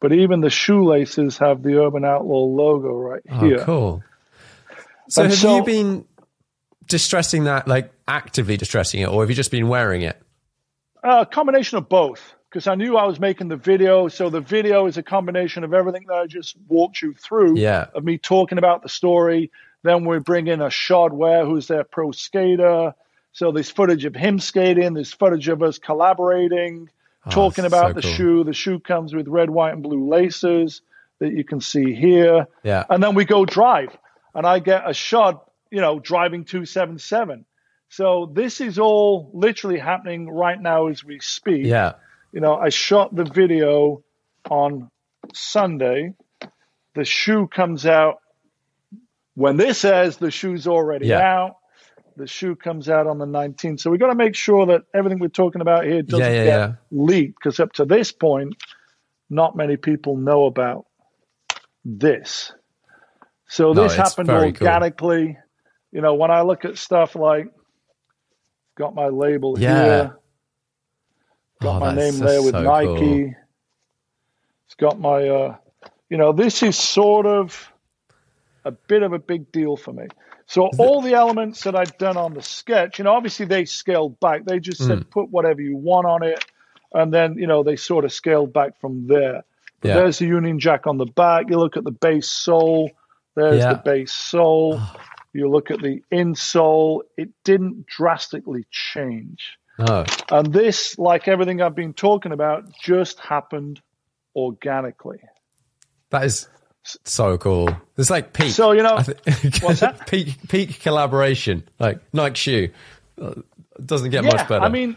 But 0.00 0.12
even 0.12 0.40
the 0.40 0.50
shoelaces 0.50 1.38
have 1.38 1.62
the 1.62 1.76
Urban 1.78 2.04
Outlaw 2.04 2.44
logo 2.44 2.88
right 2.88 3.22
here. 3.26 3.34
oh, 3.38 3.44
here. 3.48 3.58
cool. 3.64 4.02
So 5.08 5.22
And 5.22 5.30
have 5.32 5.38
so- 5.40 5.56
you 5.56 5.64
been 5.64 6.04
distressing 6.88 7.44
that, 7.44 7.68
like 7.68 7.92
actively 8.08 8.56
distressing 8.56 9.00
it, 9.00 9.08
or 9.08 9.22
have 9.22 9.30
you 9.30 9.36
just 9.36 9.50
been 9.50 9.68
wearing 9.68 10.02
it? 10.02 10.20
Uh, 11.02 11.20
a 11.22 11.26
combination 11.26 11.78
of 11.78 11.88
both, 11.88 12.34
because 12.50 12.66
I 12.66 12.74
knew 12.74 12.96
I 12.96 13.04
was 13.04 13.20
making 13.20 13.48
the 13.48 13.56
video. 13.56 14.08
So 14.08 14.28
the 14.28 14.40
video 14.40 14.86
is 14.86 14.96
a 14.98 15.02
combination 15.02 15.62
of 15.62 15.72
everything 15.72 16.06
that 16.08 16.14
I 16.16 16.26
just 16.26 16.56
walked 16.68 17.00
you 17.00 17.14
through. 17.14 17.58
Yeah. 17.58 17.86
Of 17.94 18.04
me 18.04 18.18
talking 18.18 18.58
about 18.58 18.82
the 18.82 18.88
story. 18.88 19.50
Then 19.82 20.04
we 20.04 20.18
bring 20.18 20.48
in 20.48 20.58
Ishod 20.58 21.12
Wair, 21.12 21.46
who's 21.46 21.68
their 21.68 21.84
pro 21.84 22.10
skater. 22.10 22.94
So 23.32 23.52
there's 23.52 23.70
footage 23.70 24.04
of 24.04 24.16
him 24.16 24.40
skating. 24.40 24.94
There's 24.94 25.12
footage 25.12 25.48
of 25.48 25.62
us 25.62 25.78
collaborating, 25.78 26.90
ah, 27.24 27.30
talking 27.30 27.62
so 27.62 27.68
about 27.68 27.94
the 27.94 28.02
cool. 28.02 28.10
shoe. 28.10 28.44
The 28.44 28.52
shoe 28.52 28.80
comes 28.80 29.14
with 29.14 29.28
red, 29.28 29.48
white, 29.48 29.72
and 29.72 29.82
blue 29.82 30.08
laces 30.08 30.82
that 31.20 31.32
you 31.32 31.44
can 31.44 31.60
see 31.60 31.94
here. 31.94 32.48
Yeah. 32.64 32.84
And 32.90 33.02
then 33.02 33.14
we 33.14 33.24
go 33.24 33.44
drive, 33.44 33.96
and 34.34 34.44
I 34.44 34.58
get 34.58 34.88
a 34.88 34.92
shot 34.92 35.46
you 35.70 35.80
know, 35.80 35.98
driving 35.98 36.44
277. 36.44 37.44
So 37.88 38.30
this 38.32 38.60
is 38.60 38.78
all 38.78 39.30
literally 39.32 39.78
happening 39.78 40.28
right 40.28 40.60
now 40.60 40.88
as 40.88 41.04
we 41.04 41.20
speak. 41.20 41.66
Yeah. 41.66 41.94
You 42.32 42.40
know, 42.40 42.54
I 42.54 42.68
shot 42.70 43.14
the 43.14 43.24
video 43.24 44.02
on 44.48 44.90
Sunday. 45.34 46.14
The 46.94 47.04
shoe 47.04 47.48
comes 47.48 47.86
out 47.86 48.16
when 49.34 49.56
this 49.56 49.80
says 49.80 50.16
the 50.18 50.30
shoe's 50.30 50.66
already 50.66 51.08
Yeah. 51.08 51.20
out. 51.20 51.56
The 52.16 52.26
shoe 52.26 52.56
comes 52.56 52.88
out 52.88 53.06
on 53.06 53.18
the 53.18 53.26
19th. 53.26 53.80
So 53.80 53.90
we've 53.90 54.00
got 54.00 54.08
to 54.08 54.14
make 54.14 54.34
sure 54.34 54.66
that 54.66 54.82
everything 54.94 55.18
we're 55.18 55.28
talking 55.28 55.60
about 55.62 55.84
here 55.84 56.02
doesn't 56.02 56.20
Yeah, 56.20 56.44
yeah, 56.44 56.68
get 56.68 56.76
leaked 56.90 57.36
because 57.42 57.60
up 57.60 57.72
to 57.74 57.84
this 57.84 58.12
point, 58.12 58.54
not 59.30 59.56
many 59.56 59.76
people 59.76 60.16
know 60.16 60.46
about 60.46 60.86
this. 61.84 62.52
So 63.48 63.74
this 63.74 63.92
it's 63.92 63.98
happened 63.98 64.26
very 64.26 64.52
cool. 64.52 64.66
organically. 64.68 65.38
You 65.92 66.00
know, 66.02 66.14
when 66.14 66.30
I 66.30 66.42
look 66.42 66.64
at 66.64 66.78
stuff 66.78 67.16
like, 67.16 67.46
got 68.78 68.94
my 68.94 69.08
label 69.08 69.56
Yeah. 69.56 69.68
here, 69.74 70.19
got 71.60 71.76
Oh, 71.76 71.80
my 71.80 71.94
name 71.94 72.18
there 72.18 72.42
with 72.42 72.54
so 72.54 72.62
Nike. 72.62 72.88
cool. 72.88 73.34
It's 74.66 74.74
got 74.76 75.00
my, 75.00 75.28
uh, 75.28 75.56
you 76.08 76.16
know, 76.16 76.32
this 76.32 76.62
is 76.62 76.76
sort 76.76 77.26
of 77.26 77.70
a 78.64 78.70
bit 78.70 79.02
of 79.02 79.12
a 79.12 79.18
big 79.18 79.50
deal 79.52 79.76
for 79.76 79.92
me. 79.92 80.06
So 80.46 80.66
all 80.78 81.00
the 81.00 81.14
elements 81.14 81.62
that 81.64 81.76
I'd 81.76 81.96
done 81.98 82.16
on 82.16 82.34
the 82.34 82.42
sketch, 82.42 82.98
you 82.98 83.04
know, 83.04 83.12
obviously 83.12 83.46
they 83.46 83.64
scaled 83.64 84.18
back. 84.20 84.44
They 84.44 84.58
just 84.58 84.80
Hmm. 84.80 84.88
said 84.88 85.10
put 85.10 85.30
whatever 85.30 85.60
you 85.60 85.76
want 85.76 86.06
on 86.06 86.22
it, 86.24 86.44
and 86.92 87.12
then 87.14 87.34
you 87.38 87.46
know 87.46 87.62
they 87.62 87.76
sort 87.76 88.04
of 88.04 88.12
scaled 88.12 88.52
back 88.52 88.80
from 88.80 89.06
there. 89.06 89.44
But 89.80 89.88
Yeah. 89.88 89.94
there's 89.94 90.18
the 90.18 90.26
Union 90.26 90.58
Jack 90.58 90.86
on 90.86 90.98
the 90.98 91.06
back. 91.06 91.48
You 91.50 91.58
look 91.58 91.76
at 91.76 91.84
the 91.84 91.92
base 91.92 92.28
sole. 92.28 92.90
There's 93.36 93.60
Yeah. 93.60 93.74
the 93.74 93.80
base 93.84 94.12
sole. 94.12 94.80
You 95.32 95.48
look 95.48 95.70
at 95.70 95.80
the 95.80 96.02
insole. 96.12 97.02
It 97.16 97.30
didn't 97.44 97.86
drastically 97.86 98.66
change. 98.70 99.56
Oh, 99.80 100.04
And 100.30 100.52
this, 100.52 100.98
like 100.98 101.28
everything 101.28 101.62
I've 101.62 101.74
been 101.74 101.92
talking 101.94 102.32
about, 102.32 102.64
just 102.80 103.18
happened 103.20 103.80
organically. 104.36 105.20
that 106.10 106.24
is 106.24 106.48
so 107.04 107.36
cool. 107.38 107.68
It's 107.96 108.10
like 108.10 108.32
peak. 108.32 108.52
So, 108.52 108.72
you 108.72 108.82
know- 108.82 108.96
I 108.96 109.02
thi- 109.02 109.58
What's 109.66 109.80
that? 109.80 110.06
peak 110.06 110.36
peak 110.48 110.80
collaboration, 110.80 111.68
like 111.78 112.00
Nike 112.12 112.34
shoe. 112.36 112.68
Uh, 113.20 113.34
doesn't 113.84 114.10
get 114.10 114.24
yeah, 114.24 114.30
much 114.36 114.48
better. 114.48 114.64
I 114.64 114.68
mean, 114.68 114.96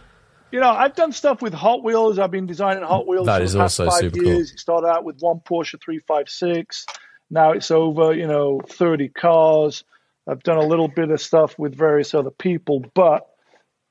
you 0.51 0.59
know, 0.59 0.69
I've 0.69 0.95
done 0.95 1.11
stuff 1.11 1.41
with 1.41 1.53
Hot 1.53 1.83
Wheels. 1.83 2.19
I've 2.19 2.31
been 2.31 2.45
designing 2.45 2.83
Hot 2.83 3.07
Wheels 3.07 3.25
That 3.25 3.39
for 3.39 3.43
is 3.43 3.55
also 3.55 3.89
five 3.89 3.99
super 3.99 4.19
cool. 4.21 4.39
It 4.41 4.47
started 4.59 4.87
out 4.87 5.03
with 5.03 5.19
one 5.21 5.39
Porsche 5.39 5.81
356. 5.81 6.85
Now 7.29 7.51
it's 7.51 7.71
over, 7.71 8.13
you 8.13 8.27
know, 8.27 8.61
30 8.69 9.09
cars. 9.09 9.83
I've 10.27 10.43
done 10.43 10.57
a 10.57 10.65
little 10.65 10.87
bit 10.87 11.09
of 11.11 11.19
stuff 11.19 11.57
with 11.57 11.75
various 11.75 12.13
other 12.13 12.29
people, 12.29 12.85
but 12.93 13.27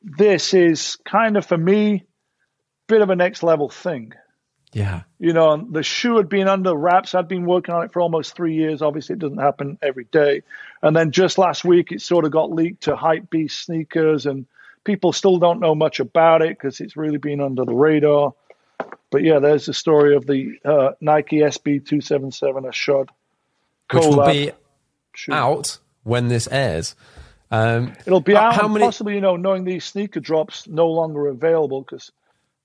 this 0.03 0.55
is 0.55 0.97
kind 1.05 1.37
of 1.37 1.47
for 1.47 1.59
me, 1.59 2.05
bit 2.89 3.03
of 3.03 3.11
a 3.11 3.17
next 3.17 3.43
level 3.43 3.69
thing. 3.69 4.13
yeah, 4.73 5.03
you 5.19 5.33
know, 5.33 5.57
the 5.71 5.83
shoe 5.83 6.17
had 6.17 6.29
been 6.29 6.49
under 6.49 6.75
wraps. 6.75 7.15
I'd 7.15 7.29
been 7.29 7.47
working 7.47 7.75
on 7.75 7.85
it 7.85 7.93
for 7.93 8.01
almost 8.01 8.35
three 8.35 8.55
years. 8.55 8.83
Obviously, 8.83 9.15
it 9.15 9.19
doesn't 9.19 9.39
happen 9.39 9.79
every 9.83 10.05
day. 10.05 10.43
And 10.83 10.97
then 10.97 11.13
just 11.13 11.39
last 11.39 11.65
week, 11.65 11.93
it 11.93 12.01
sort 12.01 12.25
of 12.25 12.31
got 12.31 12.53
leaked 12.53 12.85
to 12.85 12.95
Hypebeast 12.95 13.65
sneakers, 13.65 14.27
and 14.27 14.47
people 14.85 15.13
still 15.13 15.39
don't 15.39 15.61
know 15.61 15.75
much 15.75 16.01
about 16.01 16.43
it 16.43 16.51
because 16.51 16.81
it's 16.81 16.97
really 16.97 17.19
been 17.19 17.41
under 17.41 17.65
the 17.65 17.75
radar. 17.75 18.35
But 19.11 19.23
yeah, 19.23 19.39
there's 19.39 19.67
the 19.67 19.75
story 19.75 20.17
of 20.17 20.27
the 20.27 20.59
uh, 20.65 20.93
Nike 21.01 21.37
SB 21.37 21.85
277 21.87 22.65
Ishod 22.65 23.09
which 23.93 24.05
will 24.05 24.27
be 24.27 24.51
shoe. 25.15 25.33
out 25.33 25.79
when 26.03 26.29
this 26.29 26.49
airs. 26.51 26.95
Um, 27.53 27.93
It'll 28.07 28.21
be 28.21 28.35
How- 28.35 28.47
out, 28.49 28.55
how 28.55 28.67
many- 28.69 28.85
possibly, 28.85 29.15
you 29.15 29.21
know, 29.21 29.37
knowing 29.37 29.65
these 29.65 29.85
sneaker 29.85 30.21
drops 30.21 30.67
no 30.67 30.89
longer 30.89 31.27
available 31.29 31.83
because 31.83 32.11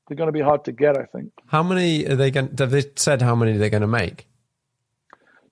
they're 0.08 0.16
going 0.18 0.30
to 0.30 0.32
be 0.32 0.40
hard 0.42 0.64
to 0.66 0.72
get, 0.72 0.98
I 0.98 1.04
think. 1.04 1.34
how 1.48 1.62
many 1.62 2.06
are 2.08 2.16
they 2.16 2.32
going? 2.32 2.56
Have 2.58 2.72
they 2.72 2.84
said 2.96 3.22
how 3.22 3.36
many 3.36 3.58
they're 3.58 3.70
going 3.70 3.82
to 3.82 3.88
make? 3.88 4.28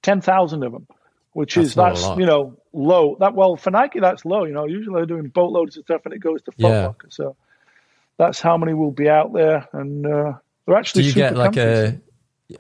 ten 0.02 0.22
thousand 0.22 0.64
of 0.64 0.72
them, 0.72 0.88
which 1.34 1.56
That's 1.56 1.68
is 1.70 1.76
that's 1.76 2.07
you 2.18 2.26
know 2.26 2.56
low. 2.72 3.18
That 3.20 3.34
well 3.36 3.57
for 3.57 3.72
Nike 3.72 3.99
that's 3.99 4.24
low. 4.24 4.45
You 4.45 4.53
know, 4.53 4.66
usually 4.66 4.95
they're 4.95 5.06
doing 5.06 5.28
boatloads 5.28 5.76
of 5.78 5.84
stuff 5.84 6.02
and 6.06 6.14
it 6.14 6.20
goes 6.20 6.41
to 6.44 6.52
Foot 6.52 6.60
Yeah. 6.72 6.86
Locker. 6.88 7.07
So 7.10 7.36
that's 8.18 8.40
how 8.40 8.56
many 8.57 8.74
will 8.74 8.91
be 8.91 9.10
out 9.10 9.34
there, 9.34 9.68
and 9.74 10.06
uh, 10.07 10.34
they're 10.66 10.78
actually. 10.78 11.02
Do 11.03 11.07
you 11.10 11.14
get 11.16 11.36
like 11.36 11.57
a, 11.57 11.99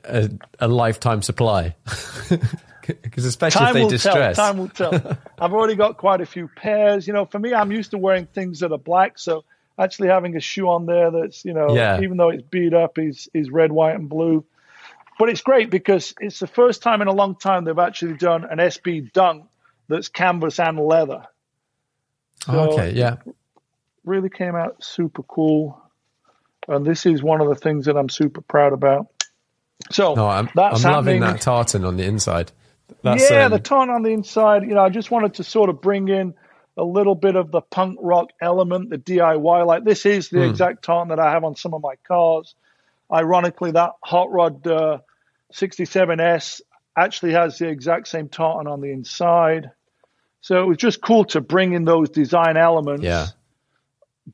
a 0.03 0.29
a 0.59 0.67
lifetime 0.67 1.21
supply? 1.21 1.75
Because 2.87 3.25
especially 3.25 3.59
Time 3.59 3.67
if 3.69 3.73
they 3.73 3.81
will 3.83 3.89
distress. 3.89 4.35
tell. 4.35 4.45
Time 4.47 4.57
will 4.57 4.69
tell. 4.69 5.17
I've 5.39 5.53
already 5.53 5.75
got 5.75 5.97
quite 5.97 6.21
a 6.21 6.25
few 6.25 6.47
pairs. 6.47 7.07
You 7.07 7.13
know, 7.13 7.25
for 7.25 7.39
me, 7.39 7.53
I'm 7.53 7.71
used 7.71 7.91
to 7.91 7.97
wearing 7.97 8.25
things 8.27 8.59
that 8.59 8.71
are 8.71 8.77
black, 8.77 9.17
so 9.19 9.43
actually 9.77 10.07
having 10.09 10.35
a 10.35 10.39
shoe 10.39 10.69
on 10.69 10.85
there 10.85 11.11
that's 11.11 11.43
you 11.45 11.53
know, 11.53 11.75
Yeah. 11.75 12.01
even 12.01 12.17
though 12.17 12.29
it's 12.29 12.43
beat 12.43 12.73
up, 12.73 12.97
is 12.97 13.29
is 13.33 13.49
red, 13.49 13.71
white, 13.71 13.95
and 13.95 14.07
blue. 14.09 14.45
But 15.17 15.29
it's 15.29 15.41
great 15.41 15.69
because 15.69 16.13
it's 16.19 16.39
the 16.39 16.47
first 16.47 16.81
time 16.83 17.01
in 17.01 17.07
a 17.07 17.13
long 17.13 17.35
time 17.35 17.63
they've 17.63 17.79
actually 17.79 18.15
done 18.17 18.43
an 18.43 18.57
SB 18.59 19.11
dunk 19.13 19.45
that's 19.87 20.09
canvas 20.09 20.59
and 20.59 20.77
leather. 20.79 21.23
Oh, 22.47 22.73
okay, 22.73 22.91
yeah. 22.93 23.17
Really 24.03 24.29
came 24.29 24.55
out 24.55 24.83
super 24.83 25.23
cool, 25.23 25.81
and 26.67 26.85
this 26.85 27.05
is 27.05 27.23
one 27.23 27.41
of 27.41 27.47
the 27.49 27.55
things 27.55 27.85
that 27.85 27.97
I'm 27.97 28.09
super 28.09 28.41
proud 28.41 28.73
about. 28.73 29.07
So 29.91 30.13
No, 30.15 30.27
I'm, 30.27 30.49
that's 30.55 30.85
I'm 30.85 30.91
loving 30.93 31.21
that 31.21 31.41
tartan 31.41 31.83
on 31.85 31.97
the 31.97 32.05
inside. 32.05 32.51
That's, 33.01 33.29
yeah, 33.29 33.45
um, 33.45 33.51
the 33.51 33.59
tone 33.59 33.89
on 33.89 34.03
the 34.03 34.11
inside. 34.11 34.63
You 34.63 34.75
know, 34.75 34.81
I 34.83 34.89
just 34.89 35.11
wanted 35.11 35.35
to 35.35 35.43
sort 35.43 35.69
of 35.69 35.81
bring 35.81 36.07
in 36.07 36.33
a 36.77 36.83
little 36.83 37.15
bit 37.15 37.35
of 37.35 37.51
the 37.51 37.61
punk 37.61 37.97
rock 38.01 38.29
element, 38.41 38.89
the 38.89 38.97
DIY. 38.97 39.65
Like 39.65 39.83
this 39.83 40.05
is 40.05 40.29
the 40.29 40.41
exact 40.43 40.83
tone 40.83 41.09
that 41.09 41.19
I 41.19 41.31
have 41.31 41.43
on 41.43 41.55
some 41.55 41.73
of 41.73 41.81
my 41.81 41.95
cars. 42.07 42.55
Ironically, 43.11 43.71
that 43.71 43.91
Hot 44.03 44.31
Rod 44.31 44.65
uh, 44.67 44.99
67S 45.53 46.61
actually 46.97 47.33
has 47.33 47.57
the 47.57 47.67
exact 47.67 48.07
same 48.07 48.29
tartan 48.29 48.67
on 48.67 48.81
the 48.81 48.91
inside. 48.91 49.71
So 50.41 50.61
it 50.61 50.67
was 50.67 50.77
just 50.77 51.01
cool 51.01 51.25
to 51.25 51.41
bring 51.41 51.73
in 51.73 51.85
those 51.85 52.09
design 52.09 52.57
elements 52.57 53.03
Yeah. 53.03 53.27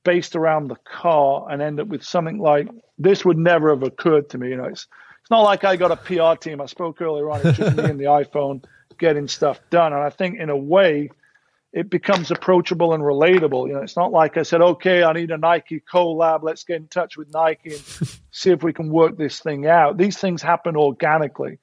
based 0.04 0.36
around 0.36 0.68
the 0.68 0.76
car 0.76 1.48
and 1.50 1.62
end 1.62 1.80
up 1.80 1.88
with 1.88 2.04
something 2.04 2.38
like 2.40 2.68
this 2.98 3.24
would 3.26 3.38
never 3.38 3.70
have 3.70 3.84
occurred 3.84 4.30
to 4.30 4.38
me. 4.38 4.50
You 4.50 4.58
know, 4.58 4.66
it's 4.66 4.88
not 5.32 5.42
like 5.42 5.64
I 5.64 5.76
got 5.76 5.92
a 5.92 5.96
PR 5.96 6.40
team. 6.40 6.62
I 6.62 6.68
spoke 6.68 7.02
earlier 7.02 7.30
on. 7.32 7.46
It's 7.46 7.58
just 7.58 7.78
me 7.78 7.86
and 7.86 8.00
the 8.00 8.04
iPhone 8.22 8.64
getting 8.98 9.28
stuff 9.28 9.60
done. 9.70 9.94
And 9.94 10.04
I 10.04 10.10
think 10.10 10.40
in 10.40 10.50
a 10.50 10.58
way, 10.58 11.10
it 11.74 11.90
becomes 11.90 12.32
approachable 12.32 12.94
and 12.94 13.02
relatable. 13.02 13.68
You 13.68 13.74
know, 13.74 13.82
it's 13.82 13.96
not 13.96 14.12
like 14.12 14.38
I 14.38 14.44
said, 14.44 14.62
okay, 14.62 15.04
I 15.04 15.14
need 15.14 15.32
a 15.32 15.38
Nike 15.38 15.82
collab. 15.82 16.44
Let's 16.44 16.64
get 16.64 16.78
in 16.78 16.88
touch 16.88 17.18
with 17.18 17.34
Nike 17.34 17.74
and 17.74 17.82
see 18.32 18.52
if 18.52 18.62
we 18.62 18.74
can 18.74 18.90
work 18.90 19.18
this 19.18 19.40
thing 19.40 19.66
out. 19.66 19.98
These 19.98 20.18
things 20.18 20.42
happen 20.42 20.76
organically, 20.76 21.60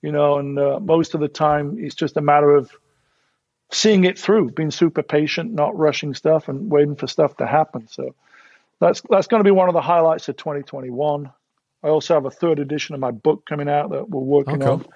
you 0.00 0.12
know, 0.12 0.38
and 0.38 0.58
uh, 0.58 0.78
most 0.80 1.14
of 1.14 1.20
the 1.20 1.28
time 1.28 1.76
it's 1.78 1.96
just 1.96 2.16
a 2.16 2.20
matter 2.20 2.54
of 2.54 2.70
seeing 3.72 4.04
it 4.04 4.18
through, 4.18 4.50
being 4.52 4.70
super 4.70 5.02
patient, 5.02 5.52
not 5.52 5.76
rushing 5.76 6.14
stuff 6.14 6.48
and 6.48 6.70
waiting 6.70 6.94
for 6.94 7.08
stuff 7.08 7.36
to 7.38 7.46
happen. 7.46 7.88
So 7.88 8.14
that's 8.80 9.02
that's 9.10 9.26
going 9.26 9.40
to 9.40 9.44
be 9.44 9.50
one 9.50 9.68
of 9.68 9.74
the 9.74 9.82
highlights 9.82 10.28
of 10.28 10.36
2021. 10.36 11.30
I 11.82 11.88
also 11.88 12.14
have 12.14 12.24
a 12.24 12.30
third 12.30 12.58
edition 12.58 12.94
of 12.94 13.00
my 13.00 13.10
book 13.12 13.44
coming 13.46 13.68
out 13.68 13.90
that 13.90 14.08
we're 14.08 14.20
working 14.20 14.60
cool. 14.60 14.70
on. 14.72 14.86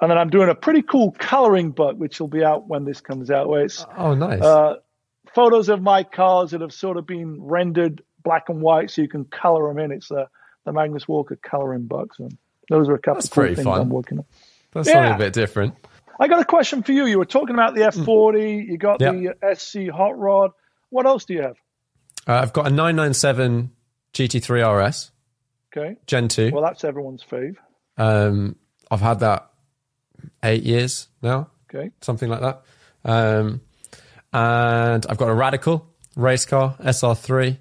And 0.00 0.10
then 0.10 0.18
I'm 0.18 0.30
doing 0.30 0.48
a 0.48 0.54
pretty 0.54 0.82
cool 0.82 1.12
coloring 1.18 1.70
book, 1.70 1.96
which 1.96 2.20
will 2.20 2.28
be 2.28 2.44
out 2.44 2.66
when 2.68 2.84
this 2.84 3.00
comes 3.00 3.30
out, 3.30 3.48
where 3.48 3.64
it's 3.64 3.84
Oh, 3.96 4.14
nice. 4.14 4.40
uh, 4.42 4.76
photos 5.34 5.68
of 5.68 5.80
my 5.82 6.02
cars 6.04 6.50
that 6.50 6.60
have 6.60 6.72
sort 6.72 6.96
of 6.96 7.06
been 7.06 7.42
rendered 7.42 8.02
black 8.22 8.48
and 8.48 8.60
white 8.60 8.90
so 8.90 9.02
you 9.02 9.08
can 9.08 9.24
color 9.24 9.68
them 9.68 9.78
in. 9.78 9.92
It's 9.92 10.10
uh, 10.10 10.26
the 10.64 10.72
Magnus 10.72 11.06
Walker 11.08 11.36
coloring 11.36 11.86
books. 11.86 12.18
And 12.18 12.36
those 12.68 12.88
are 12.88 12.94
a 12.94 12.98
couple 12.98 13.14
That's 13.14 13.26
of 13.26 13.32
cool 13.32 13.44
things 13.46 13.62
fun. 13.62 13.80
I'm 13.80 13.88
working 13.88 14.18
on. 14.18 14.24
That's 14.72 14.88
yeah. 14.88 14.94
something 14.94 15.14
a 15.14 15.18
bit 15.18 15.32
different. 15.32 15.74
I 16.18 16.28
got 16.28 16.40
a 16.40 16.44
question 16.44 16.82
for 16.82 16.92
you. 16.92 17.06
You 17.06 17.18
were 17.18 17.24
talking 17.24 17.54
about 17.54 17.74
the 17.74 17.82
F40, 17.82 18.66
you 18.68 18.76
got 18.78 19.00
Yep. 19.00 19.14
the 19.40 19.54
SC 19.56 19.88
Hot 19.88 20.16
Rod. 20.18 20.52
What 20.90 21.06
else 21.06 21.24
do 21.24 21.34
you 21.34 21.42
have? 21.42 21.56
Uh, 22.26 22.34
I've 22.34 22.52
got 22.52 22.66
a 22.66 22.70
997 22.70 23.70
GT3 24.12 24.86
RS 24.88 25.10
Okay. 25.76 25.96
Gen 26.06 26.28
2. 26.28 26.50
Well, 26.52 26.62
that's 26.62 26.84
everyone's 26.84 27.24
fave. 27.24 27.56
Um, 27.96 28.56
I've 28.90 29.00
had 29.00 29.20
that 29.20 29.50
eight 30.42 30.62
years 30.62 31.08
now, 31.22 31.50
Okay. 31.72 31.90
something 32.00 32.28
like 32.28 32.40
that. 32.40 32.62
Um, 33.04 33.60
and 34.32 35.04
I've 35.08 35.16
got 35.18 35.28
a 35.28 35.34
Radical 35.34 35.86
race 36.16 36.44
car 36.44 36.76
SR3. 36.80 37.58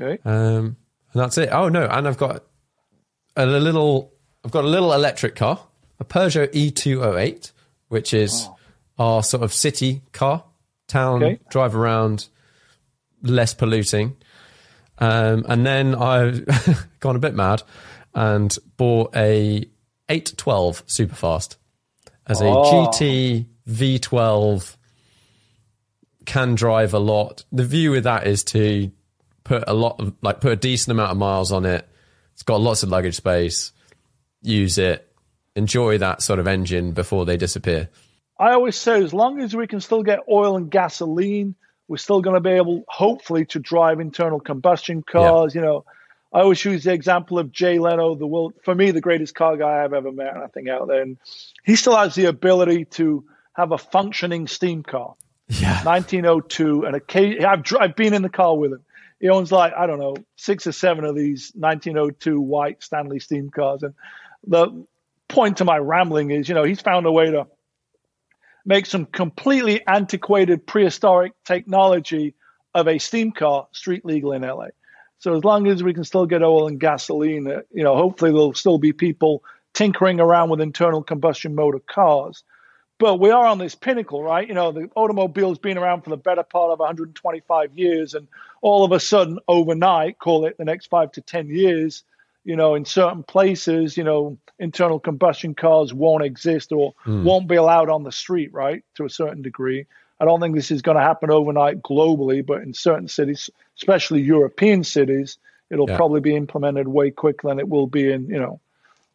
Okay. 0.00 0.18
Um, 0.24 0.76
and 1.12 1.22
that's 1.22 1.38
it. 1.38 1.48
Oh 1.52 1.68
no, 1.68 1.86
and 1.86 2.06
I've 2.08 2.16
got 2.18 2.44
a 3.36 3.44
little. 3.46 4.12
I've 4.44 4.50
got 4.52 4.64
a 4.64 4.68
little 4.68 4.92
electric 4.92 5.34
car, 5.36 5.60
a 5.98 6.04
Peugeot 6.04 6.48
E208, 6.54 7.52
which 7.88 8.14
is 8.14 8.48
our 8.98 9.22
sort 9.22 9.42
of 9.42 9.52
city 9.52 10.02
car, 10.12 10.44
town 10.88 11.22
Okay. 11.22 11.38
drive 11.50 11.74
around, 11.76 12.28
less 13.22 13.52
polluting. 13.54 14.16
Um, 15.00 15.44
and 15.48 15.64
then 15.66 15.94
I've 15.94 16.44
gone 17.00 17.16
a 17.16 17.20
bit 17.20 17.34
mad 17.34 17.62
and 18.14 18.56
bought 18.76 19.14
a 19.16 19.64
812 20.08 20.86
Superfast 20.86 21.56
as 22.26 22.40
a 22.40 22.46
Oh. 22.46 22.90
GT 22.92 23.46
V12 23.68 24.76
can 26.26 26.54
drive 26.54 26.94
a 26.94 26.98
lot. 26.98 27.44
The 27.50 27.64
view 27.64 27.92
with 27.92 28.04
that 28.04 28.26
is 28.26 28.44
to 28.44 28.90
put 29.44 29.64
a 29.66 29.72
lot 29.74 30.00
of 30.00 30.14
like 30.22 30.40
put 30.40 30.52
a 30.52 30.56
decent 30.56 30.92
amount 30.92 31.12
of 31.12 31.16
miles 31.16 31.50
on 31.52 31.64
it. 31.64 31.88
It's 32.34 32.42
got 32.42 32.60
lots 32.60 32.82
of 32.82 32.88
luggage 32.90 33.16
space. 33.16 33.72
Use 34.42 34.78
it. 34.78 35.06
Enjoy 35.56 35.98
that 35.98 36.22
sort 36.22 36.38
of 36.38 36.46
engine 36.46 36.92
before 36.92 37.26
they 37.26 37.36
disappear. 37.36 37.88
I 38.38 38.52
always 38.52 38.76
say, 38.76 39.02
as 39.02 39.12
long 39.12 39.40
as 39.40 39.54
we 39.54 39.66
can 39.66 39.80
still 39.80 40.02
get 40.02 40.20
oil 40.30 40.56
and 40.56 40.70
gasoline, 40.70 41.56
we're 41.90 41.96
still 41.96 42.20
going 42.20 42.34
to 42.34 42.40
be 42.40 42.50
able, 42.50 42.84
hopefully, 42.86 43.44
to 43.46 43.58
drive 43.58 43.98
internal 43.98 44.38
combustion 44.38 45.02
cars. 45.02 45.56
Yeah. 45.56 45.60
You 45.60 45.66
know, 45.66 45.84
I 46.32 46.42
always 46.42 46.64
use 46.64 46.84
the 46.84 46.92
example 46.92 47.36
of 47.36 47.50
Jay 47.50 47.80
Leno, 47.80 48.14
the 48.14 48.28
world, 48.28 48.54
for 48.62 48.76
me, 48.76 48.92
the 48.92 49.00
greatest 49.00 49.34
car 49.34 49.56
guy 49.56 49.82
I've 49.82 49.92
ever 49.92 50.12
met, 50.12 50.36
I 50.36 50.46
think, 50.46 50.68
out 50.68 50.86
there. 50.86 51.02
And 51.02 51.18
he 51.64 51.74
still 51.74 51.96
has 51.96 52.14
the 52.14 52.26
ability 52.26 52.84
to 52.84 53.24
have 53.54 53.72
a 53.72 53.78
functioning 53.78 54.46
steam 54.46 54.84
car. 54.84 55.16
Yeah. 55.48 55.82
1902. 55.82 56.84
And 56.84 56.94
a, 56.94 57.48
I've, 57.50 57.64
I've 57.80 57.96
been 57.96 58.14
in 58.14 58.22
the 58.22 58.28
car 58.28 58.56
with 58.56 58.70
him. 58.70 58.84
He 59.18 59.28
owns 59.28 59.50
like, 59.50 59.72
I 59.76 59.88
don't 59.88 59.98
know, 59.98 60.14
six 60.36 60.68
or 60.68 60.72
seven 60.72 61.04
of 61.04 61.16
these 61.16 61.50
1902 61.56 62.40
white 62.40 62.84
Stanley 62.84 63.18
steam 63.18 63.50
cars. 63.50 63.82
And 63.82 63.94
the 64.46 64.86
point 65.26 65.56
to 65.56 65.64
my 65.64 65.78
rambling 65.78 66.30
is, 66.30 66.48
you 66.48 66.54
know, 66.54 66.62
he's 66.62 66.80
found 66.80 67.04
a 67.06 67.10
way 67.10 67.32
to 67.32 67.48
make 68.64 68.86
some 68.86 69.06
completely 69.06 69.86
antiquated 69.86 70.66
prehistoric 70.66 71.32
technology 71.44 72.34
of 72.74 72.88
a 72.88 72.98
steam 72.98 73.32
car 73.32 73.66
street 73.72 74.04
legal 74.04 74.32
in 74.32 74.42
LA. 74.42 74.68
So 75.18 75.36
as 75.36 75.44
long 75.44 75.66
as 75.66 75.82
we 75.82 75.92
can 75.92 76.04
still 76.04 76.26
get 76.26 76.42
oil 76.42 76.66
and 76.66 76.80
gasoline, 76.80 77.46
uh, 77.46 77.60
you 77.72 77.84
know, 77.84 77.94
hopefully 77.94 78.30
there'll 78.30 78.54
still 78.54 78.78
be 78.78 78.92
people 78.92 79.44
tinkering 79.74 80.20
around 80.20 80.50
with 80.50 80.60
internal 80.60 81.02
combustion 81.02 81.54
motor 81.54 81.80
cars. 81.80 82.42
But 82.98 83.16
we 83.16 83.30
are 83.30 83.46
on 83.46 83.58
this 83.58 83.74
pinnacle, 83.74 84.22
right? 84.22 84.46
You 84.46 84.54
know, 84.54 84.72
the 84.72 84.90
automobile's 84.94 85.58
been 85.58 85.78
around 85.78 86.02
for 86.02 86.10
the 86.10 86.16
better 86.18 86.42
part 86.42 86.70
of 86.70 86.80
125 86.80 87.78
years, 87.78 88.14
and 88.14 88.28
all 88.60 88.84
of 88.84 88.92
a 88.92 89.00
sudden, 89.00 89.38
overnight, 89.48 90.18
call 90.18 90.44
it 90.44 90.58
the 90.58 90.66
next 90.66 90.88
five 90.88 91.12
to 91.12 91.22
10 91.22 91.48
years, 91.48 92.04
you 92.44 92.56
know, 92.56 92.74
in 92.74 92.84
certain 92.84 93.22
places, 93.22 93.96
you 93.96 94.04
know, 94.04 94.38
internal 94.58 94.98
combustion 94.98 95.54
cars 95.54 95.92
won't 95.92 96.24
exist 96.24 96.72
or 96.72 96.94
mm. 97.06 97.22
won't 97.22 97.48
be 97.48 97.56
allowed 97.56 97.88
on 97.88 98.02
the 98.02 98.12
street, 98.12 98.52
right, 98.52 98.84
to 98.94 99.04
a 99.04 99.10
certain 99.10 99.42
degree. 99.42 99.86
I 100.20 100.24
don't 100.24 100.40
think 100.40 100.54
this 100.54 100.70
is 100.70 100.82
going 100.82 100.96
to 100.96 101.02
happen 101.02 101.30
overnight 101.30 101.82
globally, 101.82 102.44
but 102.44 102.62
in 102.62 102.74
certain 102.74 103.08
cities, 103.08 103.48
especially 103.76 104.20
European 104.20 104.84
cities, 104.84 105.38
it'll 105.70 105.88
yeah. 105.88 105.96
probably 105.96 106.20
be 106.20 106.36
implemented 106.36 106.88
way 106.88 107.10
quicker 107.10 107.48
than 107.48 107.58
it 107.58 107.68
will 107.68 107.86
be 107.86 108.12
in, 108.12 108.28
you 108.28 108.38
know, 108.38 108.60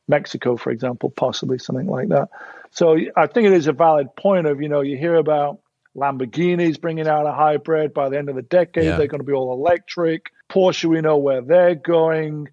Mexico, 0.08 0.56
for 0.56 0.72
example, 0.72 1.10
possibly 1.10 1.58
something 1.58 1.88
like 1.88 2.10
that. 2.10 2.30
So 2.72 2.98
I 3.16 3.28
think 3.28 3.48
it 3.48 3.54
is 3.54 3.68
a 3.68 3.74
valid 3.74 4.16
point 4.16 4.48
of, 4.48 4.62
you 4.62 4.70
know, 4.70 4.82
you 4.82 4.98
hear 4.98 5.16
about 5.16 5.60
Lamborghinis 5.96 6.80
bringing 6.80 7.08
out 7.08 7.26
a 7.26 7.32
hybrid 7.32 7.94
by 7.94 8.10
the 8.10 8.18
end 8.18 8.30
of 8.30 8.36
the 8.36 8.42
decade. 8.42 8.86
Yeah. 8.86 8.98
They're 8.98 9.08
going 9.08 9.22
to 9.22 9.26
be 9.26 9.34
all 9.34 9.54
electric. 9.54 10.32
Porsche, 10.50 10.86
we 10.86 11.02
know 11.02 11.18
where 11.18 11.42
they're 11.42 11.76
going. 11.76 12.50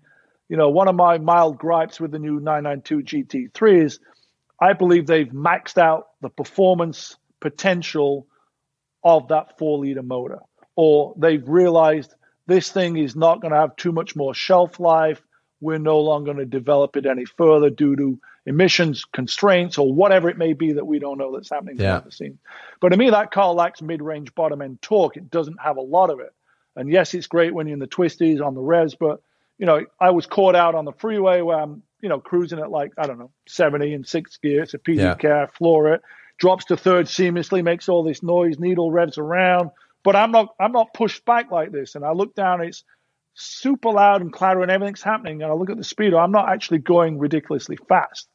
You 0.52 0.58
know, 0.58 0.68
one 0.68 0.86
of 0.86 0.94
my 0.94 1.16
mild 1.16 1.56
gripes 1.56 1.98
with 1.98 2.10
the 2.10 2.18
new 2.18 2.38
992 2.38 3.24
GT3 3.24 3.84
is 3.84 4.00
I 4.60 4.74
believe 4.74 5.06
they've 5.06 5.26
maxed 5.26 5.78
out 5.78 6.08
the 6.20 6.28
performance 6.28 7.16
potential 7.40 8.26
of 9.02 9.28
that 9.28 9.56
four 9.56 9.78
liter 9.78 10.02
motor, 10.02 10.40
or 10.76 11.14
they've 11.16 11.48
realized 11.48 12.14
this 12.48 12.70
thing 12.70 12.98
is 12.98 13.16
not 13.16 13.40
going 13.40 13.52
to 13.52 13.60
have 13.60 13.76
too 13.76 13.92
much 13.92 14.14
more 14.14 14.34
shelf 14.34 14.78
life. 14.78 15.22
We're 15.62 15.78
no 15.78 16.00
longer 16.00 16.34
going 16.34 16.44
to 16.44 16.58
develop 16.58 16.98
it 16.98 17.06
any 17.06 17.24
further 17.24 17.70
due 17.70 17.96
to 17.96 18.20
emissions 18.44 19.06
constraints 19.06 19.78
or 19.78 19.90
whatever 19.90 20.28
it 20.28 20.36
may 20.36 20.52
be 20.52 20.74
that 20.74 20.84
we 20.86 20.98
don't 20.98 21.16
know 21.16 21.32
that's 21.32 21.48
happening 21.48 21.76
yeah. 21.78 21.92
behind 21.92 22.04
the 22.04 22.12
scenes. 22.12 22.38
But 22.78 22.90
to 22.90 22.98
me, 22.98 23.08
that 23.08 23.30
car 23.30 23.54
lacks 23.54 23.80
mid-range 23.80 24.34
bottom 24.34 24.60
end 24.60 24.82
torque. 24.82 25.16
It 25.16 25.30
doesn't 25.30 25.62
have 25.62 25.78
a 25.78 25.80
lot 25.80 26.10
of 26.10 26.20
it. 26.20 26.34
And 26.76 26.90
yes, 26.90 27.14
it's 27.14 27.26
great 27.26 27.54
when 27.54 27.66
you're 27.66 27.72
in 27.72 27.80
the 27.80 27.86
twisties 27.86 28.44
on 28.44 28.54
the 28.54 28.60
res, 28.60 28.94
but 28.94 29.22
you 29.58 29.66
know, 29.66 29.84
I 30.00 30.10
was 30.10 30.26
caught 30.26 30.56
out 30.56 30.74
on 30.74 30.84
the 30.84 30.92
freeway 30.92 31.40
where 31.40 31.58
I'm, 31.58 31.82
you 32.00 32.08
know, 32.08 32.20
cruising 32.20 32.58
at 32.58 32.70
like 32.70 32.92
I 32.98 33.06
don't 33.06 33.18
know, 33.18 33.30
70 33.48 33.92
in 33.92 34.04
sixth 34.04 34.40
gear. 34.40 34.62
It's 34.62 34.74
a 34.74 34.78
PD 34.78 34.98
yeah. 34.98 35.14
car, 35.14 35.50
floor 35.56 35.94
it 35.94 36.02
drops 36.42 36.64
to 36.66 36.76
third 36.76 37.06
seamlessly, 37.06 37.62
makes 37.62 37.88
all 37.88 38.02
this 38.02 38.20
noise, 38.20 38.58
needle 38.58 38.90
revs 38.90 39.16
around. 39.16 39.70
But 40.02 40.16
I'm 40.16 40.32
not 40.32 40.48
I'm 40.58 40.72
not 40.72 40.92
pushed 40.92 41.24
back 41.24 41.52
like 41.52 41.70
this. 41.70 41.94
And 41.94 42.04
I 42.04 42.12
look 42.12 42.34
down, 42.34 42.60
it's 42.60 42.82
super 43.34 43.90
loud 43.90 44.20
and 44.20 44.32
clatter 44.32 44.60
and 44.60 44.70
everything's 44.70 45.02
happening. 45.02 45.42
And 45.42 45.52
I 45.52 45.54
look 45.54 45.70
at 45.70 45.76
the 45.76 45.84
speedo, 45.84 46.22
I'm 46.22 46.32
not 46.32 46.48
actually 46.48 46.78
going 46.78 47.18
ridiculously 47.18 47.78
fast. 47.88 48.28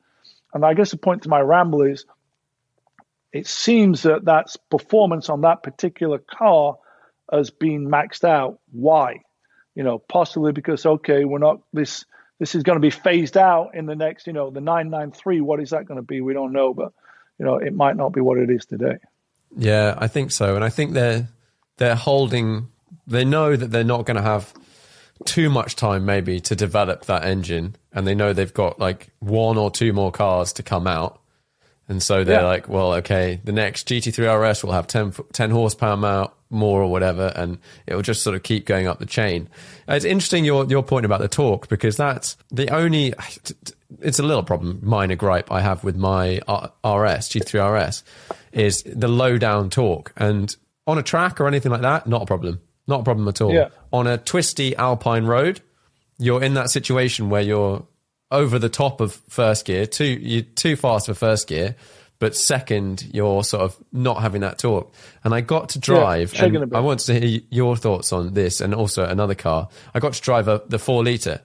And 0.54 0.66
I 0.66 0.74
guess 0.74 0.92
the 0.92 0.98
point 0.98 1.24
to 1.24 1.30
my 1.30 1.42
ramble 1.42 1.82
is 1.82 2.06
it 3.34 3.46
seems 3.46 4.04
that 4.04 4.24
that's 4.24 4.56
performance 4.56 5.30
on 5.30 5.42
that 5.42 5.62
particular 5.62 6.20
car 6.20 6.78
has 7.30 7.50
been 7.50 7.90
maxed 7.90 8.24
out. 8.24 8.60
Why? 8.72 9.24
You 9.78 9.84
know, 9.84 10.00
possibly 10.00 10.54
because 10.54 10.88
okay, 10.88 11.24
we're 11.24 11.38
not 11.38 11.62
this 11.72 12.04
this 12.40 12.56
is 12.56 12.64
going 12.64 12.78
to 12.78 12.82
be 12.82 12.90
phased 12.90 13.38
out 13.38 13.76
in 13.76 13.86
the 13.86 13.96
next, 13.96 14.26
you 14.26 14.34
know, 14.34 14.50
the 14.50 14.60
993. 14.60 15.40
What 15.42 15.60
is 15.60 15.70
that 15.70 15.86
going 15.86 16.00
to 16.00 16.02
be? 16.02 16.20
We 16.20 16.34
don't 16.34 16.52
know, 16.52 16.74
but 16.74 16.94
you 17.38 17.46
know, 17.46 17.58
it 17.58 17.76
might 17.76 17.96
not 17.96 18.12
be 18.12 18.20
what 18.20 18.40
it 18.40 18.50
is 18.50 18.66
today. 18.66 18.98
Yeah, 19.56 19.94
I 19.96 20.08
think 20.08 20.32
so, 20.32 20.56
and 20.56 20.66
I 20.66 20.70
think 20.70 20.94
they're 20.94 21.28
they're 21.78 21.94
holding. 21.94 22.70
They 23.06 23.24
know 23.24 23.56
that 23.56 23.68
they're 23.68 23.84
not 23.84 24.08
going 24.08 24.18
to 24.18 24.24
have 24.24 24.52
too 25.26 25.48
much 25.48 25.76
time, 25.76 26.06
maybe, 26.06 26.40
to 26.40 26.56
develop 26.56 27.06
that 27.06 27.24
engine, 27.24 27.76
and 27.94 28.08
they 28.08 28.16
know 28.16 28.34
they've 28.34 28.52
got 28.52 28.80
like 28.80 29.10
one 29.20 29.60
or 29.60 29.70
two 29.70 29.94
more 29.94 30.12
cars 30.12 30.54
to 30.54 30.64
come 30.64 30.88
out, 30.88 31.22
and 31.90 32.02
so 32.04 32.24
they're 32.24 32.42
yeah. 32.42 32.48
like, 32.48 32.68
well, 32.68 32.94
okay, 32.96 33.40
the 33.44 33.52
next 33.52 33.88
GT3 33.88 34.50
RS 34.50 34.64
will 34.64 34.74
have 34.74 34.88
10, 34.88 35.14
10 35.32 35.52
horsepower 35.52 36.32
more 36.50 36.82
or 36.82 36.90
whatever, 36.90 37.32
and 37.36 37.58
it 37.86 37.96
will 37.96 38.02
just 38.02 38.24
sort 38.24 38.36
of 38.36 38.44
keep 38.44 38.66
going 38.66 38.88
up 38.88 39.00
the 39.00 39.06
chain. 39.06 39.50
It's 39.88 40.06
interesting 40.06 40.46
your 40.46 40.66
your 40.66 40.84
point 40.84 41.06
about 41.06 41.22
the 41.22 41.28
torque 41.28 41.68
because 41.68 41.98
that's 41.98 42.38
the 42.52 42.70
only 42.70 43.14
it's 44.02 44.20
a 44.20 44.24
little 44.24 44.44
problem, 44.44 44.80
minor 44.84 45.16
gripe 45.16 45.52
I 45.52 45.62
have 45.62 45.84
with 45.84 45.96
my 45.96 46.40
uh, 46.48 46.68
RS, 46.84 47.30
GT3 47.30 47.88
RS, 47.88 48.04
is 48.52 48.84
the 48.84 49.08
low 49.08 49.38
down 49.38 49.70
torque. 49.70 50.12
And 50.18 50.56
on 50.86 50.98
a 50.98 51.04
track 51.04 51.40
or 51.40 51.48
anything 51.48 51.72
like 51.72 51.82
that, 51.82 52.08
not 52.08 52.24
a 52.24 52.26
problem. 52.26 52.62
Not 52.88 53.02
a 53.02 53.04
problem 53.04 53.28
at 53.28 53.42
all. 53.42 53.54
Yeah. 53.54 53.70
On 53.92 54.08
a 54.08 54.18
twisty 54.18 54.76
alpine 54.76 55.26
road, 55.26 55.62
you're 56.18 56.44
in 56.44 56.54
that 56.56 56.70
situation 56.70 57.30
where 57.30 57.42
you're 57.42 57.86
over 58.32 58.60
the 58.60 58.70
top 58.70 59.02
of 59.02 59.14
first 59.30 59.66
gear, 59.66 59.86
too 59.86 60.06
you're 60.06 60.44
too 60.44 60.76
fast 60.76 61.08
for 61.08 61.14
first 61.14 61.48
gear, 61.48 61.76
but 62.20 62.36
second 62.36 63.08
you're 63.14 63.44
sort 63.44 63.64
of 63.64 63.78
not 63.92 64.22
having 64.22 64.42
that 64.42 64.60
torque. 64.60 64.92
And 65.24 65.34
I 65.34 65.42
got 65.42 65.70
to 65.70 65.80
drive, 65.80 66.34
yeah, 66.34 66.46
and 66.46 66.76
I 66.76 66.80
want 66.80 67.02
to 67.02 67.20
hear 67.20 67.42
your 67.50 67.76
thoughts 67.76 68.12
on 68.12 68.34
this, 68.34 68.62
and 68.62 68.74
also 68.74 69.06
another 69.06 69.36
car. 69.36 69.70
I 69.94 70.00
got 70.00 70.14
to 70.14 70.22
drive 70.22 70.48
a, 70.48 70.62
the 70.68 70.80
four 70.80 71.04
liter 71.04 71.42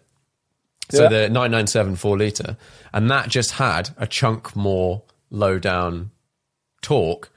so 0.93 1.05
yeah. 1.05 1.09
the 1.09 1.29
997 1.29 1.97
4 1.97 2.19
litre. 2.19 2.57
And 2.93 3.11
that 3.11 3.29
just 3.29 3.53
had 3.53 3.91
a 3.97 4.07
chunk 4.07 4.55
more 4.55 5.03
low 5.31 5.59
down 5.59 6.11
torque. 6.83 7.31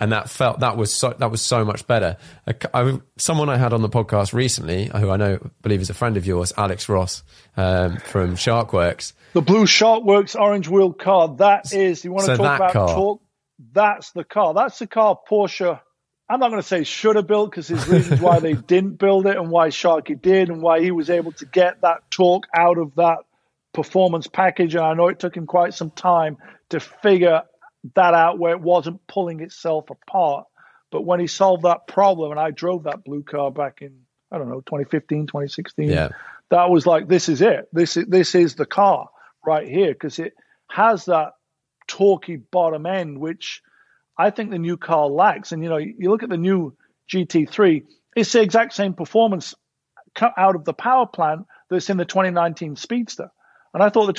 And 0.00 0.12
that 0.12 0.30
felt 0.30 0.60
that 0.60 0.76
was 0.76 0.92
so, 0.92 1.14
that 1.18 1.30
was 1.30 1.42
so 1.42 1.64
much 1.64 1.86
better. 1.86 2.16
I, 2.46 2.54
I, 2.72 3.00
someone 3.16 3.48
I 3.48 3.56
had 3.56 3.72
on 3.72 3.82
the 3.82 3.88
podcast 3.88 4.32
recently, 4.32 4.86
who 4.86 5.10
I 5.10 5.16
know 5.16 5.50
believe 5.62 5.80
is 5.80 5.90
a 5.90 5.94
friend 5.94 6.16
of 6.16 6.24
yours, 6.24 6.52
Alex 6.56 6.88
Ross 6.88 7.24
um, 7.56 7.96
from 7.98 8.36
Sharkwerks. 8.36 9.12
The 9.32 9.42
blue 9.42 9.64
Sharkwerks 9.64 10.38
orange 10.38 10.68
wheel 10.68 10.92
car. 10.92 11.34
That 11.38 11.72
is 11.72 12.04
you 12.04 12.12
want 12.12 12.26
to 12.26 12.36
so 12.36 12.42
talk 12.42 12.56
about 12.56 12.72
car, 12.72 12.94
torque. 12.94 13.22
That's 13.72 14.12
the 14.12 14.24
car. 14.24 14.54
That's 14.54 14.78
the 14.78 14.86
car 14.86 15.18
Porsche 15.28 15.80
I'm 16.30 16.40
not 16.40 16.50
going 16.50 16.60
to 16.60 16.66
say 16.66 16.84
should 16.84 17.16
have 17.16 17.26
built 17.26 17.50
because 17.50 17.68
there's 17.68 17.88
reasons 17.88 18.20
why 18.20 18.38
they 18.38 18.52
didn't 18.66 18.98
build 18.98 19.26
it 19.26 19.36
and 19.36 19.50
why 19.50 19.68
Sharky 19.68 20.20
did 20.20 20.50
and 20.50 20.60
why 20.60 20.80
he 20.80 20.90
was 20.90 21.08
able 21.08 21.32
to 21.32 21.46
get 21.46 21.80
that 21.80 22.10
torque 22.10 22.46
out 22.54 22.76
of 22.76 22.94
that 22.96 23.18
performance 23.72 24.26
package. 24.26 24.74
And 24.74 24.84
I 24.84 24.92
know 24.94 25.08
it 25.08 25.18
took 25.18 25.36
him 25.36 25.46
quite 25.46 25.72
some 25.72 25.90
time 25.90 26.36
to 26.68 26.80
figure 26.80 27.44
that 27.94 28.14
out 28.14 28.38
where 28.38 28.52
it 28.52 28.60
wasn't 28.60 29.06
pulling 29.06 29.40
itself 29.40 29.90
apart. 29.90 30.46
But 30.90 31.02
when 31.02 31.20
he 31.20 31.26
solved 31.26 31.64
that 31.64 31.86
problem, 31.86 32.30
and 32.30 32.40
I 32.40 32.50
drove 32.50 32.84
that 32.84 33.04
blue 33.04 33.22
car 33.22 33.50
back 33.50 33.82
in, 33.82 34.00
I 34.32 34.38
don't 34.38 34.48
know, 34.48 34.60
2015, 34.60 35.26
2016, 35.26 35.88
yeah. 35.88 36.08
that 36.50 36.70
was 36.70 36.86
like, 36.86 37.08
this 37.08 37.28
is 37.28 37.42
it. 37.42 37.68
This 37.72 37.96
is, 37.96 38.06
this 38.06 38.34
is 38.34 38.54
the 38.54 38.66
car 38.66 39.08
right 39.44 39.68
here 39.68 39.92
because 39.92 40.18
it 40.18 40.34
has 40.70 41.06
that 41.06 41.32
torquey 41.88 42.40
bottom 42.50 42.86
end, 42.86 43.18
which 43.18 43.62
I 44.16 44.30
think 44.30 44.50
the 44.50 44.58
new 44.58 44.76
car 44.76 45.06
lacks. 45.06 45.52
And 45.52 45.62
you 45.62 45.68
know, 45.68 45.76
you 45.76 46.10
look 46.10 46.22
at 46.22 46.28
the 46.28 46.36
new 46.36 46.76
GT3, 47.12 47.84
it's 48.16 48.32
the 48.32 48.42
exact 48.42 48.74
same 48.74 48.94
performance 48.94 49.54
cut 50.14 50.32
out 50.36 50.56
of 50.56 50.64
the 50.64 50.72
power 50.74 51.06
plant 51.06 51.46
that's 51.70 51.90
in 51.90 51.96
the 51.96 52.04
2019 52.04 52.76
Speedster. 52.76 53.30
And 53.74 53.82
I 53.82 53.90
thought 53.90 54.06
the 54.06 54.12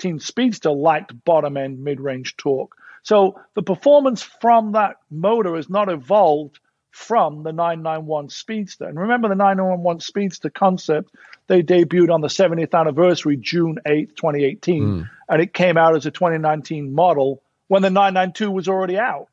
2019 0.00 0.20
Speedster 0.20 0.70
lacked 0.70 1.24
bottom 1.24 1.56
end 1.56 1.82
mid 1.82 2.00
range 2.00 2.36
torque. 2.36 2.76
So 3.02 3.40
the 3.54 3.62
performance 3.62 4.22
from 4.22 4.72
that 4.72 4.96
motor 5.10 5.56
has 5.56 5.70
not 5.70 5.90
evolved 5.90 6.58
from 6.90 7.42
the 7.44 7.52
991 7.52 8.28
Speedster. 8.28 8.86
And 8.86 8.98
remember 8.98 9.28
the 9.28 9.36
991 9.36 10.00
Speedster 10.00 10.50
concept, 10.50 11.14
they 11.46 11.62
debuted 11.62 12.12
on 12.12 12.20
the 12.20 12.28
70th 12.28 12.78
anniversary, 12.78 13.36
June 13.36 13.78
8th, 13.86 14.16
2018. 14.16 14.82
Mm. 14.82 15.10
And 15.28 15.42
it 15.42 15.54
came 15.54 15.76
out 15.76 15.96
as 15.96 16.06
a 16.06 16.10
2019 16.10 16.92
model 16.92 17.42
when 17.68 17.82
the 17.82 17.90
992 17.90 18.50
was 18.50 18.68
already 18.68 18.98
out. 18.98 19.28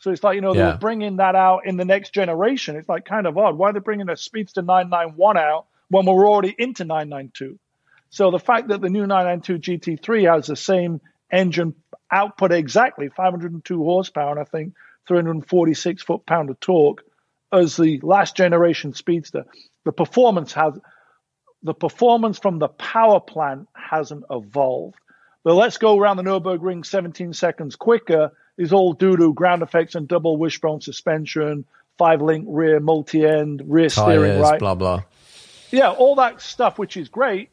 So 0.00 0.10
it's 0.10 0.22
like, 0.22 0.34
you 0.34 0.40
know, 0.40 0.54
Yeah. 0.54 0.70
they're 0.70 0.78
bringing 0.78 1.16
that 1.16 1.34
out 1.34 1.64
in 1.64 1.76
the 1.76 1.84
next 1.84 2.12
generation. 2.12 2.76
It's 2.76 2.88
like 2.88 3.04
kind 3.04 3.26
of 3.26 3.38
odd. 3.38 3.56
Why 3.56 3.70
are 3.70 3.72
they 3.72 3.78
bringing 3.78 4.08
a 4.10 4.16
Speedster 4.16 4.62
991 4.62 5.38
out 5.38 5.66
when 5.88 6.04
we're 6.06 6.28
already 6.28 6.54
into 6.58 6.84
992? 6.84 7.58
So 8.10 8.30
the 8.30 8.38
fact 8.38 8.68
that 8.68 8.80
the 8.80 8.88
new 8.88 9.06
992 9.06 9.78
GT3 9.98 10.34
has 10.34 10.46
the 10.46 10.56
same 10.56 11.00
engine 11.30 11.74
output 12.10 12.52
exactly, 12.52 13.08
502 13.08 13.82
horsepower, 13.82 14.30
and 14.30 14.40
I 14.40 14.44
think 14.44 14.74
346 15.08 16.02
foot 16.02 16.26
pound 16.26 16.50
of 16.50 16.60
torque, 16.60 17.04
as 17.52 17.76
the 17.76 18.00
last 18.02 18.36
generation 18.36 18.92
Speedster, 18.92 19.44
the 19.84 19.92
performance 19.92 20.52
has 20.52 20.74
the 21.62 21.74
performance 21.74 22.38
from 22.38 22.58
the 22.58 22.68
power 22.68 23.20
plant 23.20 23.68
hasn't 23.74 24.24
evolved. 24.30 24.96
The 25.44 25.54
let's 25.54 25.78
go 25.78 25.98
around 25.98 26.16
the 26.16 26.22
Nürburgring 26.22 26.84
17 26.84 27.32
seconds 27.32 27.76
quicker 27.76 28.32
is 28.58 28.72
all 28.72 28.92
due 28.92 29.16
to 29.16 29.32
ground 29.32 29.62
effects 29.62 29.94
and 29.94 30.08
double 30.08 30.36
wishbone 30.36 30.80
suspension, 30.80 31.64
five 31.98 32.20
link 32.20 32.46
rear 32.48 32.80
multi 32.80 33.24
end, 33.24 33.62
rear 33.66 33.88
steering, 33.88 34.32
Tires, 34.32 34.40
right? 34.40 34.58
blah 34.58 34.74
blah. 34.74 35.02
yeah, 35.70 35.90
all 35.90 36.16
that 36.16 36.40
stuff, 36.40 36.78
which 36.78 36.96
is 36.96 37.08
great. 37.08 37.50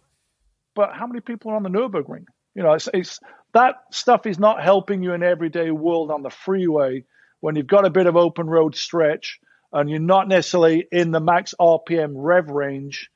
But 0.76 0.94
how 0.94 1.08
many 1.08 1.22
people 1.22 1.52
are 1.52 1.56
on 1.56 1.64
the 1.64 1.70
Nurburgring? 1.70 2.26
You 2.56 2.64
know, 2.64 2.74
it's, 2.74 2.90
it's 2.94 3.20
that 3.54 3.84
stuff 3.92 4.26
is 4.26 4.40
not 4.40 4.64
helping 4.64 5.04
you 5.04 5.14
in 5.14 5.24
everyday 5.24 5.72
world 5.72 6.12
on 6.12 6.24
the 6.24 6.30
freeway 6.30 7.04
when 7.40 7.56
you've 7.56 7.68
got 7.68 7.86
a 7.86 7.90
bit 7.90 8.08
of 8.08 8.16
open 8.16 8.48
road 8.48 8.76
stretch 8.76 9.40
and 9.72 9.90
you're 9.90 10.00
not 10.00 10.28
necessarily 10.28 10.88
in 10.92 11.12
the 11.12 11.20
max 11.20 11.54
RPM 11.60 12.14
rev 12.16 12.50
range 12.50 13.10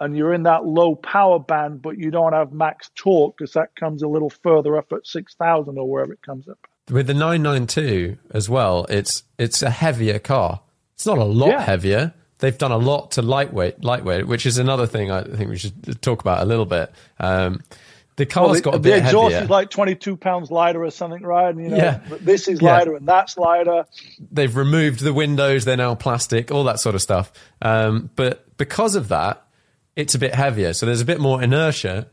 and 0.00 0.16
you're 0.16 0.32
in 0.32 0.44
that 0.44 0.64
low 0.64 0.94
power 0.94 1.38
band, 1.38 1.82
but 1.82 1.98
you 1.98 2.10
don't 2.10 2.32
have 2.32 2.52
max 2.52 2.90
torque 2.94 3.36
because 3.36 3.52
that 3.52 3.76
comes 3.76 4.02
a 4.02 4.08
little 4.08 4.30
further 4.30 4.76
up 4.76 4.92
at 4.92 5.06
6,000 5.06 5.78
or 5.78 5.88
wherever 5.88 6.12
it 6.12 6.22
comes 6.22 6.48
up. 6.48 6.58
With 6.90 7.06
the 7.06 7.14
992 7.14 8.16
as 8.32 8.48
well, 8.48 8.86
it's 8.88 9.22
it's 9.38 9.62
a 9.62 9.70
heavier 9.70 10.18
car. 10.18 10.60
It's 10.94 11.06
not 11.06 11.18
a 11.18 11.24
lot 11.24 11.50
Yeah. 11.50 11.60
heavier. 11.60 12.14
They've 12.40 12.56
done 12.56 12.72
a 12.72 12.76
lot 12.78 13.12
to 13.12 13.22
lightweight, 13.22 13.84
lightweight, 13.84 14.26
which 14.26 14.46
is 14.46 14.58
another 14.58 14.86
thing 14.86 15.10
I 15.10 15.22
think 15.22 15.50
we 15.50 15.58
should 15.58 16.00
talk 16.02 16.20
about 16.20 16.42
a 16.42 16.44
little 16.46 16.66
bit. 16.66 16.90
Um, 17.18 17.62
the 18.16 18.26
car's 18.26 18.46
Well, 18.46 18.54
the, 18.54 18.60
got 18.62 18.74
a 18.74 18.78
the 18.78 18.82
bit 18.90 18.98
exhaust 18.98 19.32
heavier. 19.32 19.44
is 19.44 19.50
like 19.50 19.70
22 19.70 20.16
pounds 20.16 20.50
lighter 20.50 20.82
or 20.84 20.90
something, 20.90 21.22
right? 21.22 21.48
And, 21.54 21.62
you 21.62 21.68
know, 21.70 21.76
Yeah. 21.76 22.00
this 22.20 22.48
is 22.48 22.60
Yeah. 22.60 22.72
lighter 22.74 22.94
and 22.96 23.06
that's 23.08 23.38
lighter. 23.38 23.84
They've 24.30 24.54
removed 24.54 25.00
the 25.00 25.14
windows; 25.14 25.64
they're 25.64 25.76
now 25.76 25.94
plastic, 25.94 26.50
all 26.50 26.64
that 26.64 26.80
sort 26.80 26.94
of 26.94 27.00
stuff. 27.02 27.32
Um, 27.62 28.10
but 28.16 28.56
because 28.58 28.94
of 28.94 29.08
that, 29.08 29.42
it's 29.96 30.14
a 30.14 30.18
bit 30.18 30.34
heavier. 30.34 30.72
So 30.74 30.86
there's 30.86 31.00
a 31.00 31.04
bit 31.06 31.20
more 31.20 31.42
inertia 31.42 32.08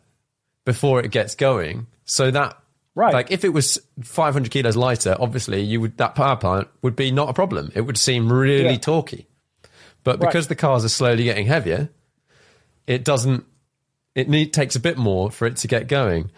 before 0.66 1.00
it 1.02 1.12
gets 1.12 1.36
going. 1.36 1.88
So 2.06 2.32
that 2.32 2.58
Right. 2.96 3.14
like 3.14 3.32
if 3.32 3.44
it 3.46 3.50
was 3.50 3.80
500 4.02 4.50
kilos 4.52 4.76
lighter, 4.76 5.16
obviously 5.20 5.62
you 5.62 5.80
would 5.82 5.98
that 5.98 6.16
power 6.16 6.36
plant 6.36 6.68
would 6.82 6.96
be 6.96 7.12
not 7.12 7.30
a 7.30 7.34
problem. 7.34 7.72
It 7.76 7.82
would 7.82 7.98
seem 7.98 8.32
really 8.32 8.64
Yeah. 8.64 8.78
torquey. 8.78 9.26
But 10.08 10.22
because 10.22 10.46
Right. 10.46 10.50
the 10.50 10.56
cars 10.56 10.86
are 10.86 10.90
slowly 10.90 11.26
getting 11.26 11.48
heavier, 11.48 11.90
it 12.88 13.04
doesn't. 13.04 13.44
It 14.16 14.30
need 14.30 14.54
takes 14.54 14.78
a 14.78 14.80
bit 14.80 14.98
more 14.98 15.30
for 15.30 15.46
it 15.46 15.58
to 15.58 15.68
get 15.68 15.90
going. 15.90 16.32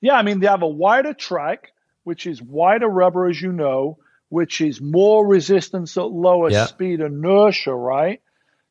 Yeah, 0.00 0.14
I 0.14 0.22
mean, 0.22 0.40
they 0.40 0.46
have 0.46 0.62
a 0.62 0.66
wider 0.66 1.12
track, 1.12 1.72
which 2.04 2.26
is 2.26 2.40
wider 2.40 2.88
rubber, 2.88 3.28
as 3.28 3.38
you 3.38 3.52
know, 3.52 3.98
which 4.30 4.62
is 4.62 4.80
more 4.80 5.26
resistance 5.26 5.98
at 5.98 6.10
lower 6.10 6.48
Yeah. 6.50 6.64
speed 6.64 7.00
inertia, 7.00 7.74
right? 7.74 8.22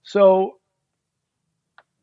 So 0.01 0.57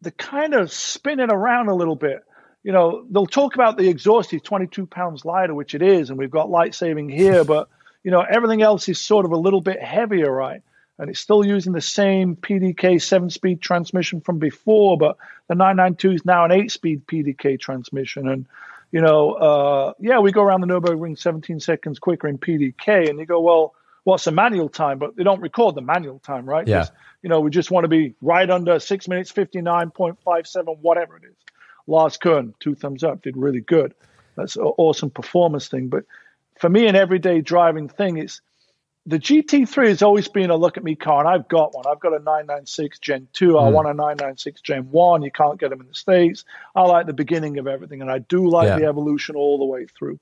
they 0.00 0.12
kind 0.12 0.54
of 0.54 0.70
spin 0.72 1.18
it 1.18 1.32
around 1.32 1.68
a 1.68 1.74
little 1.74 1.96
bit. 1.96 2.22
You 2.62 2.70
know, 2.70 3.04
they'll 3.10 3.26
talk 3.26 3.56
about 3.56 3.76
the 3.76 3.88
exhaust 3.88 4.32
is 4.32 4.42
22 4.42 4.86
pounds 4.86 5.24
lighter, 5.24 5.56
which 5.56 5.74
it 5.74 5.82
is, 5.82 6.08
and 6.10 6.16
we've 6.20 6.30
got 6.30 6.48
light 6.50 6.76
saving 6.76 7.08
here, 7.08 7.42
but, 7.54 7.68
you 8.04 8.12
know, 8.12 8.20
everything 8.20 8.62
else 8.62 8.88
is 8.88 9.00
sort 9.00 9.24
of 9.24 9.32
a 9.32 9.36
little 9.36 9.60
bit 9.60 9.82
heavier, 9.82 10.30
right? 10.32 10.62
And 10.98 11.10
it's 11.10 11.20
still 11.20 11.46
using 11.46 11.72
the 11.72 11.80
same 11.80 12.34
PDK 12.34 13.00
seven 13.00 13.30
speed 13.30 13.60
transmission 13.60 14.20
from 14.20 14.38
before, 14.38 14.98
but 14.98 15.16
the 15.48 15.54
992 15.54 16.12
is 16.12 16.24
now 16.24 16.44
an 16.44 16.50
eight 16.50 16.72
speed 16.72 17.06
PDK 17.06 17.58
transmission. 17.58 18.28
And, 18.28 18.46
you 18.90 19.00
know, 19.00 19.32
uh, 19.32 19.92
yeah, 20.00 20.18
we 20.18 20.32
go 20.32 20.42
around 20.42 20.62
the 20.62 20.66
Nürburgring 20.66 21.16
17 21.16 21.60
seconds 21.60 21.98
quicker 21.98 22.26
in 22.26 22.38
PDK, 22.38 23.08
and 23.08 23.18
you 23.18 23.26
go, 23.26 23.40
well, 23.40 23.74
what's 24.02 24.24
the 24.24 24.32
manual 24.32 24.68
time? 24.68 24.98
But 24.98 25.16
they 25.16 25.22
don't 25.22 25.40
record 25.40 25.74
the 25.74 25.82
manual 25.82 26.18
time, 26.18 26.46
right? 26.46 26.66
Yeah. 26.66 26.86
You 27.22 27.28
know, 27.28 27.40
we 27.40 27.50
just 27.50 27.70
want 27.70 27.84
to 27.84 27.88
be 27.88 28.14
right 28.20 28.48
under 28.48 28.80
six 28.80 29.06
minutes, 29.06 29.32
59.57, 29.32 30.78
whatever 30.80 31.16
it 31.16 31.24
is. 31.24 31.36
Lars 31.86 32.16
Kern, 32.16 32.54
two 32.60 32.74
thumbs 32.74 33.04
up, 33.04 33.22
did 33.22 33.36
really 33.36 33.60
good. 33.60 33.94
That's 34.36 34.56
an 34.56 34.62
awesome 34.62 35.10
performance 35.10 35.68
thing. 35.68 35.88
But 35.88 36.04
for 36.58 36.68
me, 36.68 36.86
an 36.86 36.96
everyday 36.96 37.40
driving 37.40 37.88
thing, 37.88 38.18
it's 38.18 38.40
the 39.08 39.18
GT3 39.18 39.88
has 39.88 40.02
always 40.02 40.28
been 40.28 40.50
a 40.50 40.56
look 40.56 40.76
at 40.76 40.84
me 40.84 40.94
car, 40.94 41.20
and 41.20 41.28
I've 41.28 41.48
got 41.48 41.74
one. 41.74 41.86
I've 41.88 41.98
got 41.98 42.12
a 42.12 42.18
996 42.18 42.98
Gen 42.98 43.26
2. 43.32 43.58
I 43.58 43.66
hmm. 43.66 43.72
want 43.72 43.88
a 43.88 43.94
996 43.94 44.60
Gen 44.60 44.90
1. 44.90 45.22
You 45.22 45.30
can't 45.30 45.58
get 45.58 45.70
them 45.70 45.80
in 45.80 45.88
the 45.88 45.94
States. 45.94 46.44
I 46.74 46.82
like 46.82 47.06
the 47.06 47.14
beginning 47.14 47.56
of 47.56 47.66
everything, 47.66 48.02
and 48.02 48.10
I 48.10 48.18
do 48.18 48.46
like 48.46 48.68
Yeah. 48.68 48.78
the 48.78 48.84
evolution 48.84 49.34
all 49.34 49.56
the 49.56 49.64
way 49.64 49.86
through. 49.86 50.20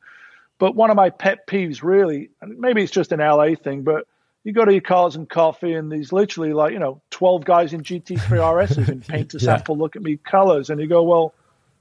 But 0.58 0.76
one 0.76 0.90
of 0.90 0.96
my 0.96 1.10
pet 1.10 1.48
peeves, 1.48 1.82
really, 1.82 2.30
and 2.40 2.60
maybe 2.60 2.80
it's 2.80 2.92
just 2.92 3.10
an 3.10 3.18
LA 3.18 3.56
thing, 3.56 3.82
but 3.82 4.06
you 4.44 4.52
go 4.52 4.64
to 4.64 4.72
your 4.72 4.82
cars 4.82 5.16
and 5.16 5.28
coffee, 5.28 5.74
and 5.74 5.90
there's 5.90 6.12
literally 6.12 6.52
like, 6.52 6.72
you 6.72 6.78
know, 6.78 7.02
12 7.10 7.44
guys 7.44 7.72
in 7.72 7.82
GT3 7.82 8.38
RSs 8.38 8.88
in 8.88 9.00
paint 9.00 9.30
to 9.30 9.38
Yeah. 9.38 9.56
sample, 9.56 9.76
look 9.76 9.96
at 9.96 10.02
me 10.02 10.16
colors. 10.16 10.70
And 10.70 10.80
you 10.80 10.86
go, 10.86 11.02
well, 11.02 11.34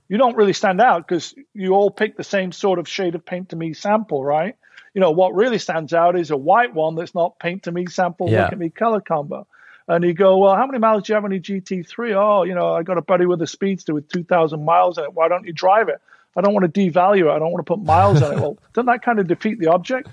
you 0.08 0.18
don't 0.18 0.36
really 0.36 0.54
stand 0.54 0.82
out 0.82 1.08
because 1.08 1.34
you 1.54 1.74
all 1.74 1.90
pick 1.92 2.16
the 2.18 2.24
same 2.24 2.52
sort 2.52 2.80
of 2.80 2.88
shade 2.88 3.16
of 3.16 3.26
paint 3.26 3.50
to 3.50 3.56
me 3.56 3.74
sample, 3.74 4.24
right? 4.24 4.56
You 4.94 5.02
know, 5.02 5.12
what 5.12 5.34
really 5.36 5.58
stands 5.60 5.94
out 5.94 6.18
is 6.18 6.32
a 6.32 6.38
white 6.38 6.74
one 6.74 6.96
that's 6.96 7.14
not 7.16 7.40
paint 7.40 7.64
to 7.64 7.72
me 7.72 7.86
sample, 7.88 8.30
Yeah. 8.30 8.44
look 8.44 8.54
at 8.54 8.60
me 8.60 8.70
color 8.70 9.02
combo. 9.02 9.48
And 9.88 10.04
you 10.04 10.14
go, 10.14 10.38
well, 10.38 10.56
how 10.56 10.66
many 10.66 10.80
miles 10.80 11.04
do 11.04 11.12
you 11.12 11.16
have 11.16 11.26
on 11.26 11.32
your 11.32 11.42
GT3? 11.42 12.16
Oh, 12.16 12.44
you 12.44 12.56
know, 12.56 12.74
I 12.74 12.82
got 12.84 12.98
a 12.98 13.02
buddy 13.02 13.26
with 13.26 13.42
a 13.42 13.48
speedster 13.48 13.94
with 13.94 14.10
2,000 14.10 14.64
miles 14.64 14.98
in 14.98 15.04
it. 15.04 15.14
Why 15.14 15.28
don't 15.28 15.46
you 15.46 15.54
drive 15.54 15.90
it? 15.90 16.02
I 16.36 16.42
don't 16.42 16.54
want 16.54 16.74
to 16.74 16.80
devalue 16.92 17.28
it. 17.28 17.30
I 17.30 17.40
don't 17.40 17.52
want 17.52 17.66
to 17.66 17.72
put 17.76 17.84
miles 17.84 18.22
on 18.22 18.34
it. 18.34 18.40
Well, 18.42 18.58
doesn't 18.74 18.88
that 18.88 19.04
kind 19.04 19.20
of 19.20 19.28
defeat 19.28 19.60
the 19.60 19.68
object? 19.72 20.10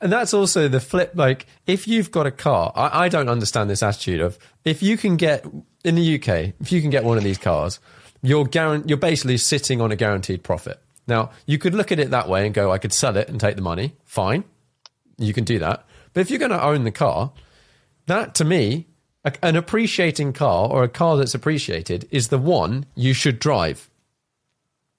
And 0.00 0.10
that's 0.10 0.32
also 0.32 0.66
the 0.68 0.80
flip. 0.80 1.12
Like, 1.14 1.46
if 1.66 1.86
you've 1.86 2.10
got 2.10 2.26
a 2.26 2.30
car, 2.30 2.72
I, 2.74 3.04
I 3.04 3.08
don't 3.08 3.28
understand 3.28 3.68
this 3.68 3.82
attitude 3.82 4.20
of 4.20 4.38
if 4.64 4.82
you 4.82 4.96
can 4.96 5.16
get 5.16 5.44
in 5.84 5.94
the 5.94 6.14
UK, 6.14 6.54
if 6.60 6.72
you 6.72 6.80
can 6.80 6.88
get 6.90 7.04
one 7.04 7.18
of 7.18 7.24
these 7.24 7.36
cars, 7.38 7.80
you're 8.22 8.44
guaran- 8.44 8.88
you're 8.88 8.98
basically 8.98 9.36
sitting 9.36 9.80
on 9.80 9.90
a 9.92 9.96
guaranteed 9.96 10.42
profit. 10.42 10.80
Now, 11.06 11.30
you 11.46 11.58
could 11.58 11.74
look 11.74 11.90
at 11.90 11.98
it 11.98 12.10
that 12.10 12.28
way 12.28 12.44
and 12.46 12.54
go, 12.54 12.70
I 12.70 12.78
could 12.78 12.92
sell 12.92 13.16
it 13.16 13.28
and 13.28 13.40
take 13.40 13.56
the 13.56 13.62
money. 13.62 13.94
Fine, 14.04 14.44
you 15.18 15.32
can 15.32 15.44
do 15.44 15.58
that. 15.58 15.84
But 16.12 16.20
if 16.20 16.30
you're 16.30 16.38
going 16.38 16.50
to 16.52 16.62
own 16.62 16.84
the 16.84 16.90
car, 16.90 17.32
that 18.06 18.34
to 18.36 18.44
me, 18.44 18.86
a, 19.24 19.32
an 19.42 19.56
appreciating 19.56 20.32
car 20.32 20.68
or 20.68 20.82
a 20.84 20.88
car 20.88 21.16
that's 21.16 21.34
appreciated 21.34 22.06
is 22.10 22.28
the 22.28 22.38
one 22.38 22.86
you 22.94 23.12
should 23.12 23.38
drive. 23.38 23.88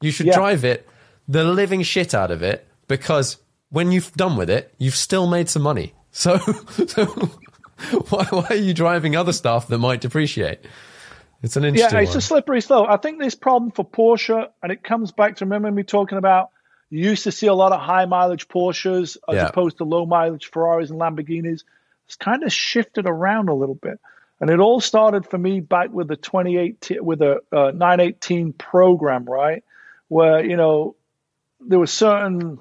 You 0.01 0.11
should 0.11 0.27
Yeah. 0.27 0.35
drive 0.35 0.63
it, 0.65 0.87
the 1.27 1.43
living 1.43 1.81
shit 1.83 2.13
out 2.13 2.31
of 2.31 2.41
it, 2.43 2.67
because 2.87 3.37
when 3.69 3.91
you've 3.91 4.11
done 4.13 4.35
with 4.35 4.49
it, 4.49 4.73
you've 4.77 4.95
still 4.95 5.27
made 5.27 5.49
some 5.49 5.61
money. 5.61 5.93
So, 6.13 6.37
so 6.87 7.05
why, 8.09 8.25
why 8.31 8.45
are 8.49 8.55
you 8.55 8.73
driving 8.73 9.15
other 9.15 9.31
stuff 9.31 9.69
that 9.69 9.77
might 9.77 10.01
depreciate? 10.01 10.59
It's 11.43 11.55
an 11.57 11.65
interesting 11.65 11.97
Yeah, 11.97 12.03
it's 12.03 12.11
one. 12.11 12.17
a 12.17 12.21
slippery 12.21 12.61
slope. 12.61 12.87
I 12.89 12.97
think 12.97 13.19
this 13.19 13.35
problem 13.35 13.71
for 13.71 13.83
Porsche, 13.85 14.47
and 14.61 14.71
it 14.71 14.83
comes 14.83 15.11
back 15.11 15.37
to 15.37 15.45
remember 15.45 15.71
me 15.71 15.83
talking 15.83 16.17
about 16.17 16.49
you 16.89 17.09
used 17.09 17.23
to 17.23 17.31
see 17.31 17.47
a 17.47 17.53
lot 17.53 17.71
of 17.71 17.79
high 17.79 18.05
mileage 18.05 18.47
Porsches 18.47 19.17
as 19.27 19.35
Yeah. 19.35 19.47
opposed 19.47 19.77
to 19.77 19.85
low 19.85 20.05
mileage 20.05 20.51
Ferraris 20.51 20.89
and 20.91 20.99
Lamborghinis. 20.99 21.63
It's 22.05 22.15
kind 22.17 22.43
of 22.43 22.51
shifted 22.51 23.07
around 23.07 23.49
a 23.49 23.53
little 23.53 23.75
bit. 23.75 23.99
And 24.41 24.49
it 24.49 24.59
all 24.59 24.81
started 24.81 25.25
for 25.25 25.37
me 25.37 25.59
back 25.61 25.89
with 25.91 26.07
the 26.09 26.15
2018 26.17 27.03
with 27.03 27.19
the 27.19 27.41
uh, 27.51 27.71
918 27.71 28.53
program, 28.53 29.23
right? 29.25 29.63
Where, 30.09 30.43
you 30.43 30.57
know, 30.57 30.95
there 31.61 31.79
were 31.79 31.87
certain 31.87 32.59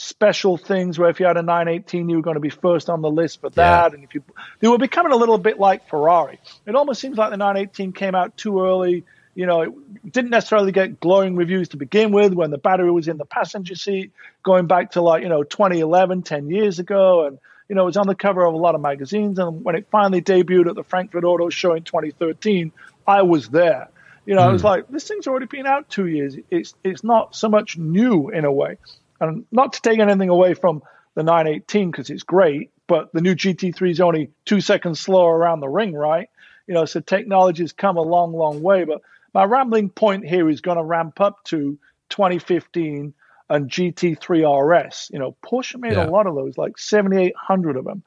special 0.00 0.56
things 0.56 0.96
where 0.96 1.10
if 1.10 1.18
you 1.18 1.26
had 1.26 1.36
a 1.36 1.42
918, 1.42 2.08
you 2.08 2.16
were 2.16 2.22
going 2.22 2.36
to 2.36 2.40
be 2.40 2.50
first 2.50 2.88
on 2.88 3.02
the 3.02 3.10
list 3.10 3.40
for 3.40 3.50
that. 3.50 3.90
Yeah. 3.90 3.94
And 3.96 4.04
if 4.04 4.14
you, 4.14 4.22
they 4.60 4.68
were 4.68 4.78
becoming 4.78 5.10
a 5.10 5.16
little 5.16 5.38
bit 5.38 5.58
like 5.58 5.88
Ferrari. 5.88 6.38
It 6.66 6.76
almost 6.76 7.00
seems 7.00 7.18
like 7.18 7.30
the 7.30 7.36
918 7.36 7.92
came 7.92 8.14
out 8.14 8.36
too 8.36 8.62
early. 8.62 9.04
You 9.34 9.46
know, 9.46 9.62
it 9.62 10.12
didn't 10.12 10.30
necessarily 10.30 10.70
get 10.70 11.00
glowing 11.00 11.34
reviews 11.34 11.70
to 11.70 11.76
begin 11.76 12.12
with 12.12 12.32
when 12.32 12.52
the 12.52 12.58
battery 12.58 12.92
was 12.92 13.08
in 13.08 13.16
the 13.16 13.24
passenger 13.24 13.74
seat, 13.74 14.12
going 14.44 14.68
back 14.68 14.92
to 14.92 15.02
like, 15.02 15.24
you 15.24 15.28
know, 15.28 15.42
2011, 15.42 16.22
10 16.22 16.48
years 16.48 16.78
ago. 16.78 17.26
And, 17.26 17.40
you 17.68 17.74
know, 17.74 17.82
it 17.82 17.86
was 17.86 17.96
on 17.96 18.06
the 18.06 18.14
cover 18.14 18.46
of 18.46 18.54
a 18.54 18.56
lot 18.56 18.76
of 18.76 18.80
magazines. 18.80 19.40
And 19.40 19.64
when 19.64 19.74
it 19.74 19.88
finally 19.90 20.22
debuted 20.22 20.68
at 20.68 20.76
the 20.76 20.84
Frankfurt 20.84 21.24
Auto 21.24 21.50
Show 21.50 21.74
in 21.74 21.82
2013, 21.82 22.70
I 23.04 23.22
was 23.22 23.48
there. 23.48 23.88
You 24.26 24.36
know, 24.36 24.42
I 24.42 24.52
was 24.52 24.62
hmm. 24.62 24.68
like, 24.68 24.88
this 24.88 25.08
thing's 25.08 25.26
already 25.26 25.46
been 25.46 25.66
out 25.66 25.88
two 25.88 26.06
years. 26.06 26.36
It's 26.50 26.74
it's 26.84 27.02
not 27.02 27.34
so 27.34 27.48
much 27.48 27.78
new 27.78 28.28
in 28.28 28.44
a 28.44 28.52
way, 28.52 28.76
and 29.20 29.44
not 29.50 29.72
to 29.74 29.82
take 29.82 29.98
anything 29.98 30.28
away 30.28 30.54
from 30.54 30.82
the 31.14 31.22
918 31.22 31.90
because 31.90 32.10
it's 32.10 32.22
great, 32.22 32.70
but 32.86 33.12
the 33.12 33.20
new 33.20 33.34
GT3 33.34 33.90
is 33.90 34.00
only 34.00 34.30
two 34.44 34.60
seconds 34.60 35.00
slower 35.00 35.36
around 35.36 35.60
the 35.60 35.68
ring, 35.68 35.92
right? 35.92 36.28
You 36.66 36.74
know, 36.74 36.84
so 36.84 37.00
technology's 37.00 37.72
come 37.72 37.96
a 37.96 38.02
long, 38.02 38.32
long 38.32 38.62
way. 38.62 38.84
But 38.84 39.02
my 39.34 39.44
rambling 39.44 39.88
point 39.90 40.26
here 40.26 40.48
is 40.48 40.60
going 40.60 40.76
to 40.78 40.84
ramp 40.84 41.20
up 41.20 41.42
to 41.44 41.78
2015 42.10 43.14
and 43.50 43.70
GT3 43.70 44.44
RS. 44.44 45.10
You 45.12 45.18
know, 45.18 45.34
Porsche 45.44 45.78
made 45.80 45.94
Yeah. 45.94 46.06
a 46.06 46.10
lot 46.10 46.26
of 46.26 46.34
those, 46.34 46.56
like 46.58 46.78
7,800 46.78 47.76
of 47.76 47.84
them. 47.84 48.02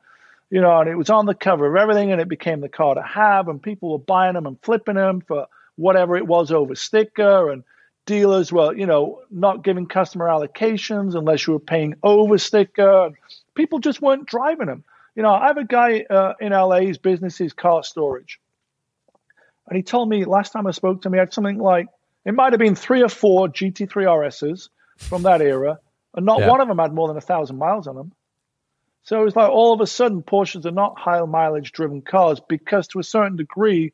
You 0.50 0.62
know, 0.62 0.80
and 0.80 0.90
it 0.90 0.96
was 0.96 1.10
on 1.10 1.26
the 1.26 1.34
cover 1.34 1.66
of 1.66 1.76
everything, 1.82 2.12
and 2.12 2.20
it 2.20 2.28
became 2.28 2.60
the 2.60 2.68
car 2.70 2.96
to 2.96 3.02
have, 3.02 3.48
and 3.48 3.62
people 3.62 3.92
were 3.92 4.00
buying 4.00 4.34
them 4.34 4.46
and 4.46 4.62
flipping 4.62 4.96
them 4.96 5.22
for 5.22 5.48
whatever 5.78 6.18
it 6.18 6.28
was 6.28 6.52
over 6.52 6.76
sticker, 6.76 7.50
and 7.52 7.64
dealers 8.06 8.52
were, 8.52 8.76
you 8.76 8.86
know, 8.86 9.22
not 9.30 9.64
giving 9.64 9.88
customer 9.88 10.28
allocations 10.28 11.16
unless 11.16 11.46
you 11.46 11.54
were 11.54 11.60
paying 11.60 11.96
over 12.04 12.38
sticker. 12.38 13.12
People 13.56 13.80
just 13.80 14.02
weren't 14.02 14.26
driving 14.26 14.68
them. 14.68 14.84
You 15.16 15.24
know, 15.24 15.32
I 15.32 15.48
have 15.48 15.58
a 15.58 15.66
guy 15.66 16.06
uh, 16.10 16.34
in 16.40 16.52
LA, 16.52 16.82
his 16.82 16.98
business 16.98 17.40
is 17.42 17.54
car 17.54 17.84
storage. 17.84 18.40
And 19.68 19.78
he 19.78 19.84
told 19.84 20.10
me 20.10 20.26
last 20.26 20.52
time 20.52 20.68
I 20.68 20.72
spoke 20.72 21.02
to 21.02 21.08
him, 21.08 21.14
he 21.14 21.20
had 21.20 21.34
something 21.34 21.58
like, 21.58 21.88
it 22.26 22.34
might 22.34 22.54
have 22.54 22.60
been 22.60 22.76
three 22.76 23.02
or 23.02 23.10
four 23.10 23.48
GT3 23.48 23.88
RSs 23.88 24.70
from 24.98 25.24
that 25.24 25.42
era, 25.42 25.80
and 26.16 26.26
not 26.26 26.40
Yeah. 26.40 26.50
one 26.50 26.62
of 26.62 26.68
them 26.68 26.78
had 26.78 26.94
more 26.94 27.08
than 27.08 27.18
a 27.18 27.22
thousand 27.22 27.58
miles 27.58 27.88
on 27.88 27.96
them. 27.96 28.12
So 29.04 29.26
it's 29.26 29.36
like 29.36 29.50
all 29.50 29.74
of 29.74 29.82
a 29.82 29.88
sudden 29.88 30.22
Porsches 30.22 30.66
are 30.66 30.72
not 30.72 31.00
high 31.00 31.22
mileage 31.22 31.72
driven 31.72 32.02
cars 32.02 32.40
because 32.40 32.88
to 32.90 33.00
a 33.00 33.04
certain 33.04 33.36
degree, 33.36 33.94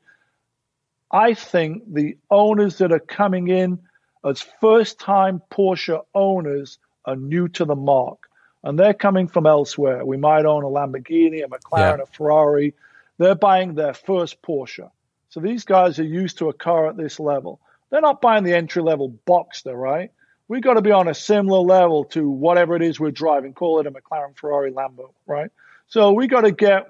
I 1.10 1.34
think 1.34 1.94
the 1.94 2.18
owners 2.30 2.80
that 2.80 2.92
are 2.92 3.00
coming 3.00 3.48
in 3.48 3.80
as 4.26 4.42
first 4.42 5.00
time 5.00 5.42
Porsche 5.52 6.04
owners 6.14 6.80
are 7.06 7.16
new 7.16 7.48
to 7.50 7.66
the 7.66 7.76
marque. 7.76 8.24
And 8.64 8.78
they're 8.78 8.94
coming 8.94 9.28
from 9.28 9.46
elsewhere. 9.46 10.04
We 10.06 10.18
might 10.18 10.46
own 10.46 10.64
a 10.64 10.68
Lamborghini, 10.68 11.44
a 11.44 11.48
McLaren, 11.48 11.98
Yeah. 11.98 12.04
a 12.04 12.06
Ferrari. 12.08 12.74
They're 13.18 13.36
buying 13.36 13.76
their 13.76 13.94
first 13.94 14.42
Porsche. 14.42 14.90
So 15.30 15.40
these 15.40 15.64
guys 15.64 16.00
are 16.00 16.04
used 16.04 16.40
to 16.40 16.50
a 16.50 16.54
car 16.54 16.88
at 16.88 16.98
this 16.98 17.20
level. 17.20 17.60
They're 17.90 18.02
not 18.02 18.22
buying 18.22 18.44
the 18.44 18.54
entry 18.56 18.82
level 18.82 19.14
Boxster, 19.26 19.76
right? 19.76 20.12
We've 20.50 20.62
got 20.62 20.74
to 20.74 20.82
be 20.82 20.92
on 20.92 21.08
a 21.08 21.14
similar 21.14 21.60
level 21.60 22.06
to 22.06 22.30
whatever 22.30 22.76
it 22.76 22.82
is 22.82 23.00
we're 23.00 23.12
driving. 23.12 23.54
Call 23.54 23.80
it 23.80 23.88
a 23.88 23.92
McLaren, 23.92 24.36
Ferrari, 24.36 24.72
Lambo, 24.72 25.12
right? 25.26 25.52
So 25.88 26.12
we 26.14 26.28
got 26.28 26.42
to 26.42 26.52
get 26.52 26.88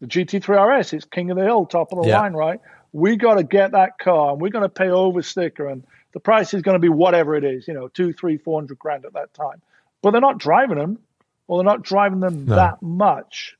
the 0.00 0.06
GT3 0.06 0.78
RS. 0.78 0.92
It's 0.92 1.04
king 1.04 1.30
of 1.30 1.36
the 1.36 1.44
hill, 1.44 1.66
top 1.66 1.92
of 1.92 2.00
the 2.02 2.08
Yeah. 2.08 2.20
line, 2.20 2.32
right? 2.34 2.60
We 2.92 3.16
got 3.16 3.34
to 3.34 3.42
get 3.44 3.72
that 3.72 3.98
car, 3.98 4.32
and 4.32 4.40
we're 4.40 4.50
going 4.50 4.62
to 4.64 4.68
pay 4.68 4.90
over 4.90 5.22
sticker, 5.22 5.66
and 5.66 5.84
the 6.12 6.20
price 6.20 6.54
is 6.54 6.62
going 6.62 6.74
to 6.76 6.80
be 6.80 6.88
whatever 6.88 7.34
it 7.36 7.44
is, 7.44 7.68
you 7.68 7.74
know, 7.74 7.88
two, 7.88 8.12
three, 8.12 8.36
four 8.38 8.60
hundred 8.60 8.78
grand 8.78 9.04
at 9.04 9.12
that 9.14 9.34
time. 9.34 9.60
But 10.02 10.12
they're 10.12 10.20
not 10.20 10.38
driving 10.38 10.78
them, 10.78 10.98
or 11.46 11.58
they're 11.58 11.64
not 11.70 11.82
driving 11.82 12.20
them 12.20 12.46
No. 12.46 12.56
that 12.56 12.82
much, 12.82 13.56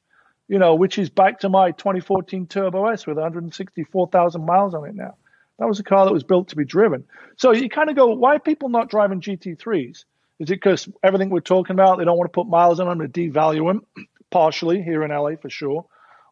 you 0.48 0.58
know, 0.58 0.74
which 0.74 0.98
is 0.98 1.10
back 1.10 1.40
to 1.40 1.48
my 1.48 1.72
2014 1.72 2.46
Turbo 2.46 2.86
S 2.86 3.06
with 3.06 3.16
164,000 3.16 4.44
miles 4.46 4.74
on 4.74 4.88
it 4.88 4.94
now. 4.94 5.14
That 5.58 5.66
was 5.66 5.80
a 5.80 5.84
car 5.84 6.04
that 6.06 6.12
was 6.12 6.22
built 6.22 6.48
to 6.48 6.56
be 6.56 6.64
driven. 6.64 7.04
So 7.36 7.52
you 7.52 7.68
kind 7.68 7.90
of 7.90 7.96
go, 7.96 8.06
why 8.14 8.36
are 8.36 8.38
people 8.38 8.68
not 8.68 8.88
driving 8.88 9.20
GT3s? 9.20 10.04
Is 10.38 10.50
it 10.50 10.54
because 10.54 10.88
everything 11.02 11.30
we're 11.30 11.40
talking 11.40 11.74
about, 11.74 11.98
they 11.98 12.04
don't 12.04 12.16
want 12.16 12.32
to 12.32 12.34
put 12.34 12.46
miles 12.46 12.78
on 12.78 12.86
them 12.86 13.00
to 13.00 13.08
devalue 13.08 13.66
them, 13.66 13.84
partially 14.30 14.80
here 14.82 15.02
in 15.02 15.10
LA 15.10 15.32
for 15.40 15.50
sure, 15.50 15.84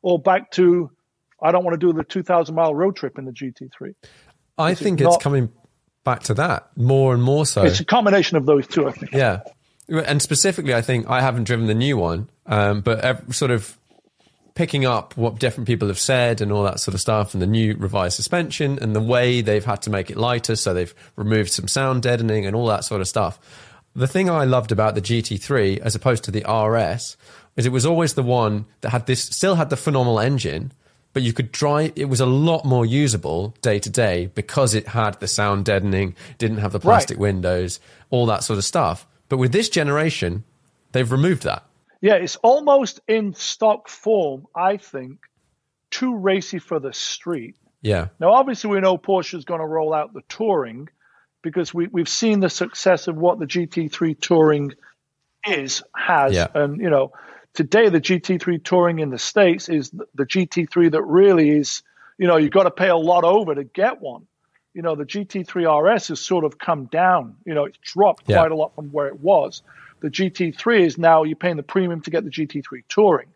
or 0.02 0.20
back 0.20 0.52
to, 0.52 0.90
I 1.42 1.50
don't 1.50 1.64
want 1.64 1.78
to 1.78 1.84
do 1.84 1.92
the 1.92 2.04
2,000 2.04 2.54
mile 2.54 2.72
road 2.74 2.94
trip 2.94 3.18
in 3.18 3.24
the 3.24 3.32
GT3. 3.32 3.94
I 4.56 4.74
think 4.74 5.00
it's 5.00 5.10
not- 5.10 5.20
coming 5.20 5.50
back 6.06 6.22
to 6.22 6.34
that 6.34 6.70
more 6.76 7.12
and 7.12 7.22
more 7.22 7.44
so. 7.44 7.62
It's 7.64 7.80
a 7.80 7.84
combination 7.84 8.38
of 8.38 8.46
those 8.46 8.66
two, 8.66 8.88
I 8.88 8.92
think. 8.92 9.12
Yeah. 9.12 9.40
And 9.88 10.22
specifically, 10.22 10.74
I 10.74 10.80
think 10.80 11.10
I 11.10 11.20
haven't 11.20 11.44
driven 11.44 11.66
the 11.66 11.74
new 11.74 11.98
one, 11.98 12.30
um, 12.46 12.80
but 12.80 13.34
sort 13.34 13.50
of 13.50 13.76
picking 14.54 14.86
up 14.86 15.16
what 15.16 15.38
different 15.38 15.66
people 15.66 15.88
have 15.88 15.98
said 15.98 16.40
and 16.40 16.50
all 16.50 16.62
that 16.62 16.80
sort 16.80 16.94
of 16.94 17.00
stuff, 17.00 17.34
and 17.34 17.42
the 17.42 17.46
new 17.46 17.74
revised 17.76 18.16
suspension 18.16 18.78
and 18.80 18.96
the 18.96 19.00
way 19.00 19.42
they've 19.42 19.66
had 19.66 19.82
to 19.82 19.90
make 19.90 20.10
it 20.10 20.16
lighter. 20.16 20.56
So 20.56 20.72
they've 20.72 20.94
removed 21.16 21.50
some 21.50 21.68
sound 21.68 22.02
deadening 22.02 22.46
and 22.46 22.56
all 22.56 22.66
that 22.68 22.84
sort 22.84 23.02
of 23.02 23.08
stuff. 23.08 23.38
The 23.94 24.06
thing 24.06 24.30
I 24.30 24.44
loved 24.44 24.72
about 24.72 24.94
the 24.94 25.02
GT3 25.02 25.78
as 25.78 25.94
opposed 25.94 26.24
to 26.24 26.30
the 26.30 26.44
RS 26.50 27.16
is 27.56 27.66
it 27.66 27.72
was 27.72 27.86
always 27.86 28.14
the 28.14 28.22
one 28.22 28.66
that 28.80 28.90
had 28.90 29.06
this, 29.06 29.24
still 29.24 29.56
had 29.56 29.70
the 29.70 29.76
phenomenal 29.76 30.20
engine, 30.20 30.72
but 31.16 31.22
you 31.22 31.32
could 31.32 31.50
drive, 31.50 31.92
it 31.96 32.10
was 32.10 32.20
a 32.20 32.26
lot 32.26 32.66
more 32.66 32.84
usable 32.84 33.54
day 33.62 33.78
to 33.78 33.88
day 33.88 34.26
because 34.34 34.74
it 34.74 34.88
had 34.88 35.18
the 35.18 35.26
sound 35.26 35.64
deadening, 35.64 36.14
didn't 36.36 36.58
have 36.58 36.72
the 36.72 36.78
plastic 36.78 37.18
windows, 37.18 37.80
all 38.10 38.26
that 38.26 38.44
sort 38.44 38.58
of 38.58 38.66
stuff. 38.66 39.06
But 39.30 39.38
with 39.38 39.50
this 39.50 39.70
generation, 39.70 40.44
they've 40.92 41.10
removed 41.10 41.44
that. 41.44 41.64
Yeah, 42.02 42.16
it's 42.16 42.36
almost 42.36 43.00
in 43.08 43.32
stock 43.32 43.88
form, 43.88 44.46
I 44.54 44.76
think, 44.76 45.20
too 45.90 46.14
racy 46.14 46.58
for 46.58 46.80
the 46.80 46.92
street. 46.92 47.56
Yeah. 47.80 48.08
Now, 48.20 48.34
obviously, 48.34 48.68
we 48.68 48.80
know 48.80 48.98
Porsche 48.98 49.38
is 49.38 49.46
going 49.46 49.60
to 49.60 49.66
roll 49.66 49.94
out 49.94 50.12
the 50.12 50.20
Touring 50.28 50.90
because 51.40 51.72
we, 51.72 51.86
we've 51.86 52.10
seen 52.10 52.40
the 52.40 52.50
success 52.50 53.08
of 53.08 53.16
what 53.16 53.38
the 53.38 53.46
GT3 53.46 54.20
Touring 54.20 54.74
is, 55.46 55.82
has. 55.96 56.34
Yeah. 56.34 56.48
And, 56.54 56.78
you 56.78 56.90
know, 56.90 57.12
today 57.56 57.88
the 57.88 58.00
GT3 58.00 58.62
Touring 58.62 59.00
in 59.00 59.10
the 59.10 59.18
States 59.18 59.68
is 59.68 59.90
the, 59.90 60.06
the 60.14 60.24
GT3 60.26 60.92
that 60.92 61.02
really 61.02 61.50
is, 61.50 61.82
you 62.18 62.28
know, 62.28 62.36
you've 62.36 62.52
got 62.52 62.64
to 62.64 62.70
pay 62.70 62.88
a 62.88 62.96
lot 62.96 63.24
over 63.24 63.54
to 63.54 63.64
get 63.64 64.00
one. 64.00 64.26
You 64.74 64.82
know, 64.82 64.94
the 64.94 65.06
GT3 65.06 65.94
RS 65.94 66.08
has 66.08 66.20
sort 66.20 66.44
of 66.44 66.58
come 66.58 66.84
down. 66.84 67.36
You 67.46 67.54
know, 67.54 67.64
it's 67.64 67.78
dropped 67.78 68.24
Yeah. 68.28 68.36
quite 68.36 68.52
a 68.52 68.54
lot 68.54 68.74
from 68.74 68.90
where 68.92 69.06
it 69.08 69.18
was. 69.20 69.62
The 70.00 70.10
GT3 70.10 70.86
is 70.86 70.98
now 70.98 71.22
you're 71.24 71.34
paying 71.34 71.56
the 71.56 71.62
premium 71.62 72.02
to 72.02 72.10
get 72.10 72.24
the 72.24 72.30
GT3 72.30 72.84
Touring. 72.88 73.28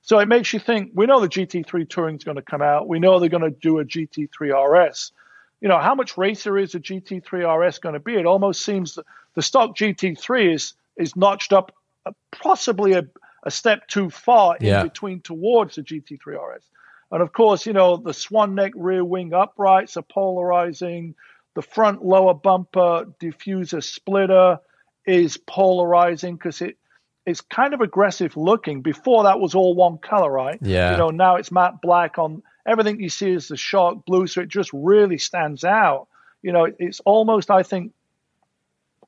So 0.00 0.18
it 0.20 0.26
makes 0.28 0.52
you 0.54 0.58
think. 0.58 0.92
We 0.94 1.04
know 1.06 1.20
the 1.20 1.28
GT3 1.28 1.88
Touring 1.88 2.16
is 2.16 2.24
going 2.24 2.36
to 2.36 2.42
come 2.42 2.62
out. 2.62 2.88
We 2.88 2.98
know 2.98 3.18
they're 3.20 3.28
going 3.28 3.42
to 3.42 3.50
do 3.50 3.78
a 3.80 3.84
GT3 3.84 4.52
RS. 4.54 5.12
You 5.60 5.68
know 5.68 5.78
how 5.78 5.94
much 5.94 6.16
racer 6.16 6.56
is 6.56 6.74
a 6.74 6.80
GT3 6.80 7.44
RS 7.44 7.78
going 7.78 7.92
to 7.94 8.00
be? 8.00 8.14
It 8.14 8.24
almost 8.24 8.64
seems 8.64 8.94
that 8.94 9.04
the 9.34 9.42
stock 9.42 9.76
GT3 9.76 10.54
is 10.54 10.72
is 10.96 11.14
notched 11.14 11.52
up 11.52 11.72
uh, 12.06 12.12
possibly 12.30 12.94
a, 12.94 13.04
a 13.46 13.50
step 13.50 13.86
too 13.88 14.10
far 14.10 14.56
in 14.58 14.66
Yeah. 14.66 14.82
between 14.82 15.20
towards 15.22 15.76
the 15.76 15.82
GT3 15.82 16.34
RS. 16.36 16.64
And 17.12 17.22
of 17.22 17.32
course, 17.32 17.64
you 17.64 17.72
know 17.72 17.96
the 17.96 18.12
swan 18.12 18.54
neck 18.54 18.72
rear 18.74 19.04
wing 19.04 19.32
uprights 19.32 19.96
are 19.96 20.02
polarizing. 20.02 21.14
The 21.54 21.62
front 21.62 22.04
lower 22.04 22.34
bumper 22.34 23.06
diffuser 23.20 23.82
splitter 23.82 24.58
is 25.06 25.36
polarizing 25.38 26.34
because 26.36 26.60
it 26.60 26.76
it's 27.24 27.40
kind 27.40 27.74
of 27.74 27.80
aggressive 27.80 28.36
looking. 28.36 28.82
Before 28.82 29.24
that 29.24 29.40
was 29.40 29.54
all 29.54 29.74
one 29.74 29.98
color, 29.98 30.30
right? 30.30 30.58
Yeah. 30.60 30.92
You 30.92 30.96
know, 30.98 31.10
now 31.10 31.36
it's 31.36 31.50
matte 31.50 31.80
black 31.80 32.18
on 32.18 32.42
everything 32.66 33.00
you 33.00 33.08
see 33.08 33.30
is 33.32 33.48
the 33.48 33.56
shark 33.56 34.04
blue, 34.04 34.26
so 34.26 34.40
it 34.42 34.48
just 34.48 34.70
really 34.72 35.18
stands 35.18 35.64
out. 35.64 36.08
You 36.42 36.52
know, 36.52 36.66
it's 36.78 37.00
almost 37.00 37.50
I 37.50 37.62
think 37.62 37.92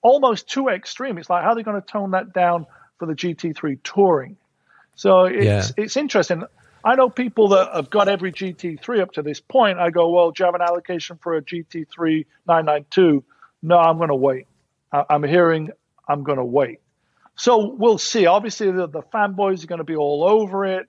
almost 0.03 0.49
too 0.49 0.69
extreme. 0.69 1.19
It's 1.19 1.29
like 1.31 1.43
how 1.43 1.51
are 1.51 1.55
they 1.57 1.63
going 1.63 1.81
to 1.81 1.87
tone 1.87 2.13
that 2.13 2.33
down 2.33 2.67
for 2.99 3.07
the 3.07 3.15
GT3 3.15 3.79
touring? 3.83 4.37
So 4.95 5.25
it's 5.25 5.45
Yeah. 5.45 5.63
it's 5.77 5.97
interesting. 5.97 6.43
I 6.85 6.95
know 6.95 7.09
people 7.11 7.49
that 7.49 7.73
have 7.75 7.91
got 7.91 8.09
every 8.09 8.33
GT3 8.33 9.01
up 9.01 9.13
to 9.13 9.23
this 9.23 9.41
point. 9.41 9.79
I 9.79 9.91
go, 9.91 10.11
well, 10.11 10.31
do 10.31 10.43
you 10.43 10.47
have 10.47 10.55
an 10.55 10.63
allocation 10.63 11.19
for 11.21 11.37
a 11.37 11.43
GT3 11.43 12.25
992? 12.47 13.25
No, 13.63 13.77
I'm 13.79 13.97
going 13.99 14.09
to 14.09 14.15
wait. 14.15 14.47
I- 14.93 15.05
I'm 15.11 15.23
hearing 15.25 15.71
I'm 16.09 16.23
going 16.23 16.39
to 16.39 16.45
wait. 16.45 16.81
So 17.37 17.69
we'll 17.75 17.99
see. 17.99 18.27
Obviously, 18.27 18.71
the, 18.71 18.87
the 18.89 19.03
fanboys 19.03 19.63
are 19.63 19.67
going 19.67 19.79
to 19.79 19.85
be 19.85 19.97
all 19.97 20.25
over 20.25 20.65
it, 20.65 20.89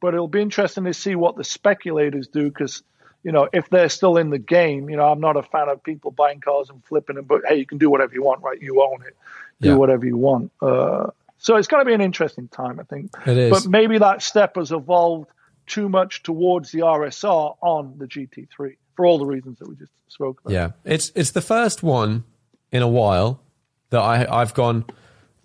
but 0.00 0.14
it'll 0.14 0.28
be 0.28 0.40
interesting 0.40 0.84
to 0.84 0.94
see 0.94 1.14
what 1.14 1.36
the 1.36 1.44
speculators 1.44 2.28
do 2.28 2.48
because, 2.48 2.82
you 3.22 3.30
know, 3.32 3.48
if 3.52 3.68
they're 3.70 3.88
still 3.88 4.16
in 4.16 4.30
the 4.30 4.38
game, 4.38 4.88
you 4.88 4.96
know, 4.96 5.08
I'm 5.08 5.20
not 5.20 5.36
a 5.36 5.42
fan 5.42 5.68
of 5.68 5.82
people 5.82 6.10
buying 6.10 6.40
cars 6.40 6.70
and 6.70 6.82
flipping 6.84 7.16
them, 7.16 7.26
but 7.26 7.42
hey, 7.46 7.56
you 7.56 7.66
can 7.66 7.78
do 7.78 7.90
whatever 7.90 8.14
you 8.14 8.22
want, 8.24 8.42
right? 8.42 8.60
You 8.60 8.82
own 8.82 9.02
it. 9.06 9.16
Do 9.60 9.68
Yeah. 9.70 9.74
whatever 9.76 10.04
you 10.06 10.16
want. 10.16 10.50
Uh, 10.60 11.10
so 11.44 11.56
it's 11.56 11.68
going 11.68 11.82
to 11.82 11.84
be 11.84 11.92
an 11.92 12.00
interesting 12.00 12.48
time, 12.48 12.80
I 12.80 12.84
think. 12.84 13.10
It 13.26 13.36
is. 13.36 13.50
But 13.50 13.70
maybe 13.70 13.98
that 13.98 14.22
step 14.22 14.56
has 14.56 14.72
evolved 14.72 15.28
too 15.66 15.90
much 15.90 16.22
towards 16.22 16.72
the 16.72 16.78
RSR 16.78 17.56
on 17.60 17.98
the 17.98 18.06
GT3 18.06 18.76
for 18.96 19.04
all 19.04 19.18
the 19.18 19.26
reasons 19.26 19.58
that 19.58 19.68
we 19.68 19.76
just 19.76 19.92
spoke 20.08 20.40
about. 20.40 20.54
Yeah, 20.54 20.70
it's 20.84 21.12
it's 21.14 21.32
the 21.32 21.42
first 21.42 21.82
one 21.82 22.24
in 22.72 22.80
a 22.80 22.88
while 22.88 23.42
that 23.90 24.00
I 24.00 24.40
I've 24.40 24.54
gone. 24.54 24.86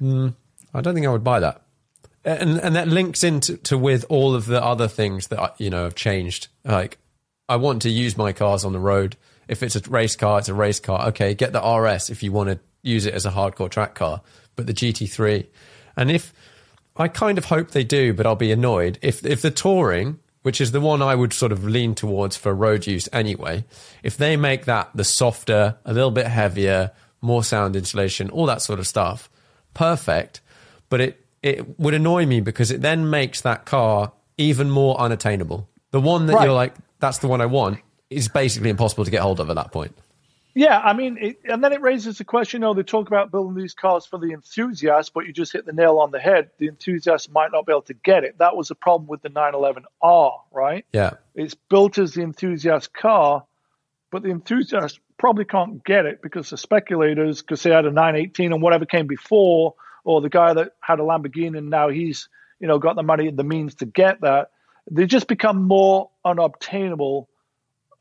Mm, 0.01 0.35
I 0.73 0.79
don't 0.79 0.93
think 0.93 1.05
I 1.05 1.09
would 1.09 1.23
buy 1.25 1.41
that, 1.41 1.63
and 2.23 2.57
and 2.59 2.77
that 2.77 2.87
links 2.87 3.21
into 3.25 3.57
to 3.57 3.77
with 3.77 4.05
all 4.07 4.35
of 4.35 4.45
the 4.45 4.63
other 4.63 4.87
things 4.87 5.27
that 5.27 5.39
I, 5.39 5.51
you 5.57 5.69
know 5.69 5.83
have 5.83 5.95
changed. 5.95 6.47
Like 6.63 6.97
I 7.49 7.57
want 7.57 7.81
to 7.81 7.89
use 7.89 8.15
my 8.15 8.31
cars 8.31 8.63
on 8.63 8.71
the 8.71 8.79
road. 8.79 9.17
If 9.49 9.63
it's 9.63 9.75
a 9.75 9.81
race 9.89 10.15
car, 10.15 10.39
it's 10.39 10.47
a 10.47 10.53
race 10.53 10.79
car. 10.79 11.09
Okay, 11.09 11.33
get 11.33 11.51
the 11.51 11.61
RS 11.61 12.09
if 12.09 12.23
you 12.23 12.31
want 12.31 12.51
to 12.51 12.59
use 12.83 13.05
it 13.05 13.13
as 13.13 13.25
a 13.25 13.31
hardcore 13.31 13.69
track 13.69 13.95
car, 13.95 14.21
but 14.55 14.65
the 14.65 14.73
GT3, 14.73 15.45
and 15.99 16.09
if 16.09 16.33
I 16.97 17.07
kind 17.07 17.37
of 17.37 17.45
hope 17.45 17.71
they 17.71 17.83
do, 17.83 18.13
but 18.13 18.25
I'll 18.25 18.35
be 18.35 18.51
annoyed 18.51 18.97
if 19.01 19.25
if 19.25 19.41
the 19.41 19.51
touring, 19.51 20.19
which 20.41 20.59
is 20.61 20.71
the 20.71 20.81
one 20.81 21.01
I 21.01 21.15
would 21.15 21.33
sort 21.33 21.51
of 21.51 21.63
lean 21.63 21.95
towards 21.95 22.35
for 22.37 22.53
road 22.53 22.87
use 22.87 23.07
anyway, 23.13 23.65
if 24.03 24.17
they 24.17 24.35
make 24.37 24.65
that 24.65 24.89
the 24.95 25.03
softer, 25.03 25.77
a 25.85 25.93
little 25.93 26.11
bit 26.11 26.27
heavier, 26.27 26.91
more 27.21 27.43
sound 27.43 27.75
insulation, 27.75 28.29
all 28.29 28.45
that 28.47 28.61
sort 28.61 28.79
of 28.79 28.87
stuff, 28.87 29.29
perfect. 29.73 30.41
But 30.89 31.01
it 31.01 31.25
it 31.43 31.79
would 31.79 31.93
annoy 31.93 32.25
me 32.25 32.41
because 32.41 32.71
it 32.71 32.81
then 32.81 33.09
makes 33.09 33.41
that 33.41 33.65
car 33.65 34.11
even 34.37 34.69
more 34.69 34.99
unattainable. 34.99 35.67
The 35.91 36.01
one 36.01 36.25
that 36.27 36.33
Right. 36.35 36.45
you're 36.45 36.53
like, 36.53 36.73
that's 36.99 37.19
the 37.19 37.27
one 37.27 37.41
I 37.41 37.45
want, 37.45 37.79
is 38.09 38.27
basically 38.27 38.69
impossible 38.69 39.05
to 39.05 39.11
get 39.11 39.21
hold 39.21 39.39
of 39.39 39.49
at 39.49 39.55
that 39.55 39.71
point. 39.71 39.95
Yeah, 40.55 40.79
I 40.79 40.93
mean, 40.93 41.17
it, 41.19 41.39
and 41.45 41.63
then 41.63 41.73
it 41.73 41.81
raises 41.81 42.17
the 42.17 42.23
question. 42.23 42.61
You 42.61 42.67
know, 42.67 42.73
they 42.73 42.83
talk 42.83 43.07
about 43.07 43.31
building 43.31 43.55
these 43.55 43.73
cars 43.73 44.05
for 44.05 44.17
the 44.17 44.31
enthusiast, 44.31 45.13
but 45.13 45.25
you 45.25 45.33
just 45.33 45.53
hit 45.53 45.65
the 45.65 45.73
nail 45.73 45.99
on 45.99 46.11
the 46.11 46.19
head. 46.19 46.49
The 46.57 46.67
enthusiast 46.67 47.31
might 47.31 47.51
not 47.51 47.65
be 47.65 47.71
able 47.71 47.83
to 47.83 47.93
get 47.93 48.23
it. 48.23 48.37
That 48.39 48.55
was 48.55 48.67
the 48.67 48.75
problem 48.75 49.07
with 49.07 49.21
the 49.21 49.29
911R, 49.29 50.33
right? 50.51 50.85
Yeah. 50.91 51.11
It's 51.35 51.53
built 51.53 51.97
as 51.97 52.13
the 52.13 52.23
enthusiast 52.23 52.93
car, 52.93 53.45
but 54.11 54.23
the 54.23 54.31
enthusiast 54.31 54.99
probably 55.17 55.45
can't 55.45 55.83
get 55.83 56.05
it 56.05 56.21
because 56.21 56.49
the 56.49 56.57
speculators, 56.57 57.41
because 57.41 57.61
they 57.61 57.69
had 57.69 57.85
a 57.85 57.91
918 57.91 58.51
and 58.51 58.61
whatever 58.61 58.85
came 58.85 59.05
before, 59.05 59.75
or 60.03 60.21
the 60.21 60.29
guy 60.29 60.53
that 60.53 60.73
had 60.81 60.99
a 60.99 61.03
Lamborghini 61.03 61.57
and 61.57 61.69
now 61.69 61.89
he's, 61.89 62.27
you 62.59 62.67
know, 62.67 62.79
got 62.79 62.95
the 62.95 63.03
money 63.03 63.27
and 63.27 63.37
the 63.37 63.43
means 63.43 63.75
to 63.75 63.85
get 63.85 64.21
that, 64.21 64.49
they 64.89 65.05
just 65.05 65.27
become 65.27 65.63
more 65.63 66.09
unobtainable 66.25 67.29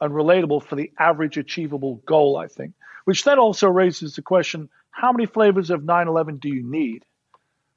and 0.00 0.12
relatable 0.12 0.62
for 0.62 0.76
the 0.76 0.92
average 0.98 1.36
achievable 1.36 1.96
goal, 2.06 2.36
I 2.36 2.46
think. 2.46 2.74
Which 3.04 3.24
then 3.24 3.38
also 3.38 3.68
raises 3.68 4.14
the 4.14 4.22
question 4.22 4.68
how 4.90 5.12
many 5.12 5.26
flavors 5.26 5.70
of 5.70 5.84
911 5.84 6.38
do 6.38 6.48
you 6.48 6.62
need? 6.62 7.04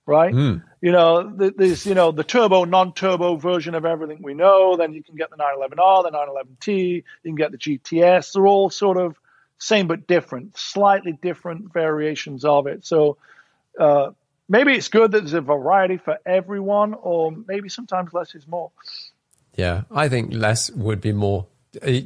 Right? 0.06 0.34
Mm. 0.34 0.64
You 0.81 0.91
know, 0.91 1.31
there's, 1.35 1.85
you 1.85 1.93
know, 1.93 2.11
the 2.11 2.23
turbo, 2.23 2.65
non 2.65 2.93
turbo 2.93 3.35
version 3.35 3.76
of 3.76 3.85
everything 3.85 4.19
we 4.22 4.34
know. 4.34 4.76
Then 4.76 4.93
you 4.93 5.03
can 5.03 5.15
get 5.15 5.30
the 5.30 5.38
911R, 5.38 6.03
the 6.03 6.11
911T, 6.11 6.95
you 6.95 7.03
can 7.23 7.35
get 7.35 7.52
the 7.52 7.57
GTS. 7.57 8.34
They're 8.34 8.48
all 8.48 8.69
sort 8.69 8.98
of 8.98 9.15
same 9.60 9.88
but 9.88 10.07
different, 10.07 10.57
slightly 10.57 11.18
different 11.22 11.72
variations 11.72 12.43
of 12.43 12.65
it. 12.65 12.84
So 12.84 13.18
uh, 13.80 14.11
maybe 14.49 14.73
it's 14.73 14.89
good 14.89 15.11
that 15.11 15.19
there's 15.19 15.34
a 15.34 15.41
variety 15.41 15.98
for 15.98 16.18
everyone, 16.26 16.95
or 16.95 17.31
maybe 17.31 17.69
sometimes 17.69 18.11
less 18.11 18.34
is 18.34 18.48
more. 18.48 18.72
Yeah, 19.56 19.84
I 19.91 20.10
think 20.10 20.34
less 20.34 20.72
would 20.72 20.99
be 20.99 21.14
more 21.14 21.45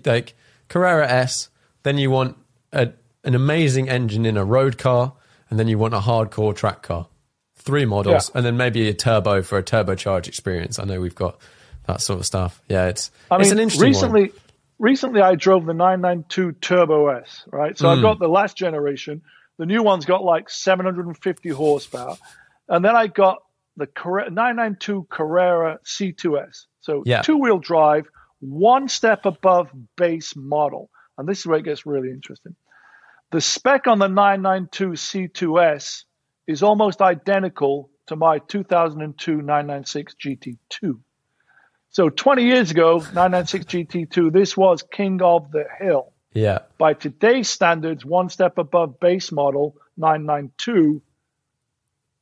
like 0.05 0.35
Carrera 0.67 1.09
S, 1.09 1.49
then 1.83 1.97
you 1.97 2.11
want 2.11 2.37
a, 2.71 2.91
an 3.23 3.35
amazing 3.35 3.89
engine 3.89 4.25
in 4.25 4.37
a 4.37 4.45
road 4.45 4.77
car, 4.77 5.13
and 5.49 5.59
then 5.59 5.67
you 5.67 5.77
want 5.77 5.93
a 5.93 5.99
hardcore 5.99 6.55
track 6.55 6.83
car. 6.83 7.07
Three 7.55 7.85
models, 7.85 8.29
yeah. 8.29 8.37
and 8.37 8.45
then 8.45 8.57
maybe 8.57 8.87
a 8.89 8.93
turbo 8.93 9.41
for 9.41 9.57
a 9.57 9.63
turbocharged 9.63 10.27
experience. 10.27 10.77
I 10.77 10.83
know 10.83 11.01
we've 11.01 11.15
got 11.15 11.39
that 11.87 12.01
sort 12.01 12.19
of 12.19 12.25
stuff. 12.25 12.61
Yeah, 12.69 12.87
it's 12.87 13.11
I 13.31 13.37
it's 13.37 13.45
mean, 13.49 13.53
an 13.53 13.63
interesting 13.63 13.87
recently. 13.87 14.21
one. 14.21 14.39
Recently, 14.77 15.21
I 15.21 15.35
drove 15.35 15.65
the 15.65 15.73
992 15.73 16.51
Turbo 16.53 17.07
S, 17.07 17.45
right? 17.47 17.77
So 17.77 17.85
mm. 17.85 17.95
I've 17.95 18.01
got 18.01 18.19
the 18.19 18.27
last 18.27 18.57
generation. 18.57 19.21
The 19.57 19.65
new 19.65 19.81
one's 19.81 20.05
got 20.05 20.21
like 20.21 20.49
750 20.49 21.49
horsepower. 21.49 22.17
And 22.67 22.83
then 22.83 22.95
I 22.95 23.07
got 23.07 23.39
the 23.77 23.87
992 23.95 25.07
Carrera 25.09 25.79
C2S. 25.85 26.65
So 26.81 27.03
yeah. 27.05 27.21
two 27.21 27.37
wheel 27.37 27.57
drive, 27.57 28.07
one 28.39 28.87
step 28.87 29.25
above 29.25 29.69
base 29.95 30.35
model. 30.35 30.89
And 31.17 31.27
this 31.27 31.39
is 31.39 31.45
where 31.45 31.59
it 31.59 31.65
gets 31.65 31.85
really 31.85 32.09
interesting. 32.09 32.55
The 33.31 33.41
spec 33.41 33.87
on 33.87 33.99
the 33.99 34.07
992 34.07 34.89
C2S 34.91 36.03
is 36.47 36.63
almost 36.63 37.01
identical 37.01 37.89
to 38.07 38.15
my 38.15 38.39
2002 38.39 39.37
996 39.37 40.15
GT2. 40.23 40.99
So 41.89 42.09
20 42.09 42.43
years 42.43 42.71
ago, 42.71 42.97
996 42.99 43.65
GT2, 43.65 44.31
this 44.31 44.55
was 44.55 44.83
king 44.83 45.21
of 45.21 45.51
the 45.51 45.65
hill. 45.79 46.11
Yeah. 46.33 46.59
By 46.77 46.93
today's 46.93 47.49
standards, 47.49 48.05
one 48.05 48.29
step 48.29 48.57
above 48.57 48.99
base 48.99 49.31
model 49.31 49.77
992 49.97 51.01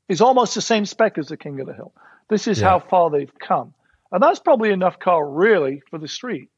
is 0.07 0.21
almost 0.21 0.53
the 0.53 0.61
same 0.61 0.85
spec 0.85 1.17
as 1.17 1.27
the 1.27 1.37
king 1.37 1.59
of 1.59 1.65
the 1.65 1.73
hill. 1.73 1.91
This 2.29 2.47
is 2.47 2.61
yeah. 2.61 2.69
how 2.69 2.79
far 2.79 3.09
they've 3.09 3.33
come. 3.39 3.73
And 4.13 4.21
that's 4.21 4.39
probably 4.39 4.71
enough 4.71 4.99
car 4.99 5.27
really 5.27 5.81
for 5.89 5.97
the 5.97 6.07
street. 6.07 6.49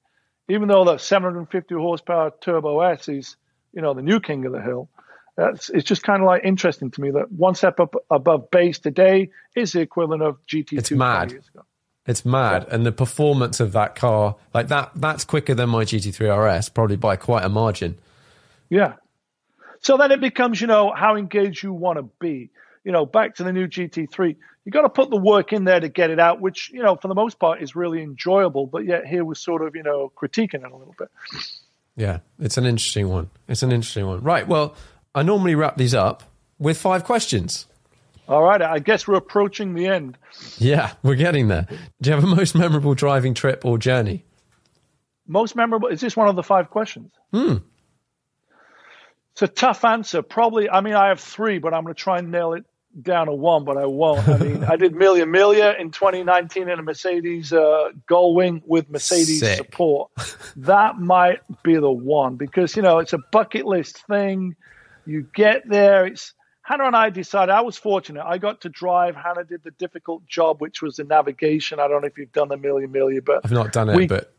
Even 0.49 0.67
though 0.67 0.83
the 0.83 0.97
750 0.97 1.73
horsepower 1.73 2.31
Turbo 2.41 2.81
S 2.81 3.07
is, 3.07 3.37
you 3.73 3.81
know, 3.81 3.93
the 3.93 4.03
new 4.03 4.19
king 4.19 4.45
of 4.45 4.51
the 4.51 4.61
hill. 4.61 4.89
That's, 5.37 5.69
it's 5.69 5.85
just 5.85 6.03
kind 6.03 6.21
of 6.21 6.27
like 6.27 6.43
interesting 6.43 6.91
to 6.91 7.01
me 7.01 7.11
that 7.11 7.31
one 7.31 7.55
step 7.55 7.79
up 7.79 7.95
above 8.11 8.51
base 8.51 8.79
today 8.79 9.31
is 9.55 9.71
the 9.71 9.81
equivalent 9.81 10.21
of 10.21 10.37
GT2 10.45 10.77
it's 10.77 10.91
mad. 10.91 11.33
It's 12.05 12.23
mad, 12.23 12.65
yeah. 12.67 12.75
and 12.75 12.85
the 12.85 12.91
performance 12.91 13.59
of 13.59 13.71
that 13.71 13.95
car, 13.95 14.35
like 14.53 14.67
that—that's 14.67 15.25
quicker 15.25 15.55
than 15.55 15.69
my 15.69 15.85
GT3 15.85 16.59
RS, 16.59 16.69
probably 16.69 16.97
by 16.97 17.15
quite 17.15 17.43
a 17.43 17.49
margin. 17.49 17.97
Yeah. 18.69 18.93
So 19.81 19.97
then 19.97 20.11
it 20.11 20.21
becomes, 20.21 20.61
you 20.61 20.67
know, 20.67 20.93
how 20.95 21.15
engaged 21.15 21.63
you 21.63 21.73
want 21.73 21.97
to 21.97 22.03
be. 22.19 22.51
You 22.85 22.91
know, 22.91 23.05
back 23.05 23.35
to 23.35 23.43
the 23.43 23.51
new 23.51 23.67
GT3, 23.67 24.35
you 24.63 24.71
got 24.71 24.83
to 24.83 24.89
put 24.89 25.09
the 25.09 25.17
work 25.17 25.51
in 25.51 25.65
there 25.65 25.79
to 25.79 25.89
get 25.89 26.11
it 26.11 26.19
out, 26.19 26.39
which 26.39 26.71
you 26.71 26.81
know, 26.81 26.95
for 26.95 27.07
the 27.07 27.15
most 27.15 27.39
part, 27.39 27.61
is 27.61 27.75
really 27.75 28.01
enjoyable. 28.01 28.67
But 28.67 28.85
yet 28.85 29.05
here 29.05 29.25
we're 29.25 29.35
sort 29.35 29.65
of, 29.65 29.75
you 29.75 29.83
know, 29.83 30.11
critiquing 30.15 30.63
it 30.65 30.71
a 30.71 30.77
little 30.77 30.95
bit. 30.97 31.09
Yeah, 31.97 32.19
it's 32.39 32.57
an 32.57 32.65
interesting 32.65 33.09
one. 33.09 33.29
It's 33.47 33.63
an 33.63 33.71
interesting 33.71 34.05
one. 34.05 34.21
Right. 34.21 34.47
Well, 34.47 34.75
I 35.13 35.23
normally 35.23 35.55
wrap 35.55 35.77
these 35.77 35.95
up 35.95 36.23
with 36.59 36.77
five 36.77 37.03
questions. 37.03 37.65
All 38.27 38.41
right, 38.41 38.61
I 38.61 38.79
guess 38.79 39.07
we're 39.07 39.15
approaching 39.15 39.75
the 39.75 39.85
end. 39.85 40.17
Yeah, 40.57 40.93
we're 41.03 41.15
getting 41.15 41.47
there. 41.47 41.67
Do 42.01 42.09
you 42.09 42.15
have 42.15 42.23
a 42.23 42.27
most 42.27 42.55
memorable 42.55 42.95
driving 42.95 43.35
trip 43.35 43.63
or 43.63 43.77
journey? 43.77 44.25
Most 45.27 45.55
memorable? 45.55 45.89
Is 45.89 46.01
this 46.01 46.17
one 46.17 46.27
of 46.27 46.35
the 46.35 46.43
five 46.43 46.69
questions? 46.71 47.11
Hmm. 47.31 47.57
It's 49.33 49.43
a 49.43 49.47
tough 49.47 49.85
answer. 49.85 50.21
Probably, 50.21 50.69
I 50.69 50.81
mean, 50.81 50.95
I 50.95 51.09
have 51.09 51.19
three, 51.19 51.59
but 51.59 51.73
I'm 51.73 51.83
going 51.83 51.93
to 51.93 52.01
try 52.01 52.19
and 52.19 52.31
nail 52.31 52.53
it 52.53 52.65
down 53.01 53.27
to 53.27 53.33
one, 53.33 53.65
but 53.65 53.77
I 53.77 53.85
won't. 53.85 54.27
I 54.27 54.37
mean, 54.37 54.63
I 54.63 54.75
did 54.75 54.95
Mille 54.95 55.15
Miglia 55.15 55.79
in 55.79 55.91
2019 55.91 56.69
in 56.69 56.79
a 56.79 56.81
Mercedes 56.81 57.51
uh, 57.51 57.91
Gullwing 58.09 58.61
with 58.65 58.89
Mercedes 58.89 59.39
Sick. 59.39 59.57
support. 59.57 60.11
That 60.55 60.99
might 60.99 61.39
be 61.63 61.75
the 61.75 61.91
one 61.91 62.35
because, 62.35 62.75
you 62.75 62.81
know, 62.81 62.99
it's 62.99 63.13
a 63.13 63.19
bucket 63.31 63.65
list 63.65 64.05
thing. 64.07 64.55
You 65.05 65.27
get 65.33 65.67
there, 65.67 66.05
it's 66.05 66.33
Hannah 66.61 66.85
and 66.85 66.95
I 66.95 67.09
decided, 67.09 67.51
I 67.51 67.61
was 67.61 67.77
fortunate. 67.77 68.23
I 68.25 68.37
got 68.37 68.61
to 68.61 68.69
drive. 68.69 69.15
Hannah 69.15 69.43
did 69.43 69.63
the 69.63 69.71
difficult 69.71 70.25
job, 70.25 70.61
which 70.61 70.81
was 70.81 70.95
the 70.95 71.03
navigation. 71.03 71.79
I 71.79 71.87
don't 71.87 72.01
know 72.01 72.07
if 72.07 72.17
you've 72.17 72.31
done 72.31 72.47
the 72.47 72.57
Mille 72.57 72.77
Miglia, 72.77 73.23
but 73.23 73.41
I've 73.43 73.51
not 73.51 73.71
done 73.71 73.89
it, 73.89 73.95
we, 73.95 74.07
but 74.07 74.33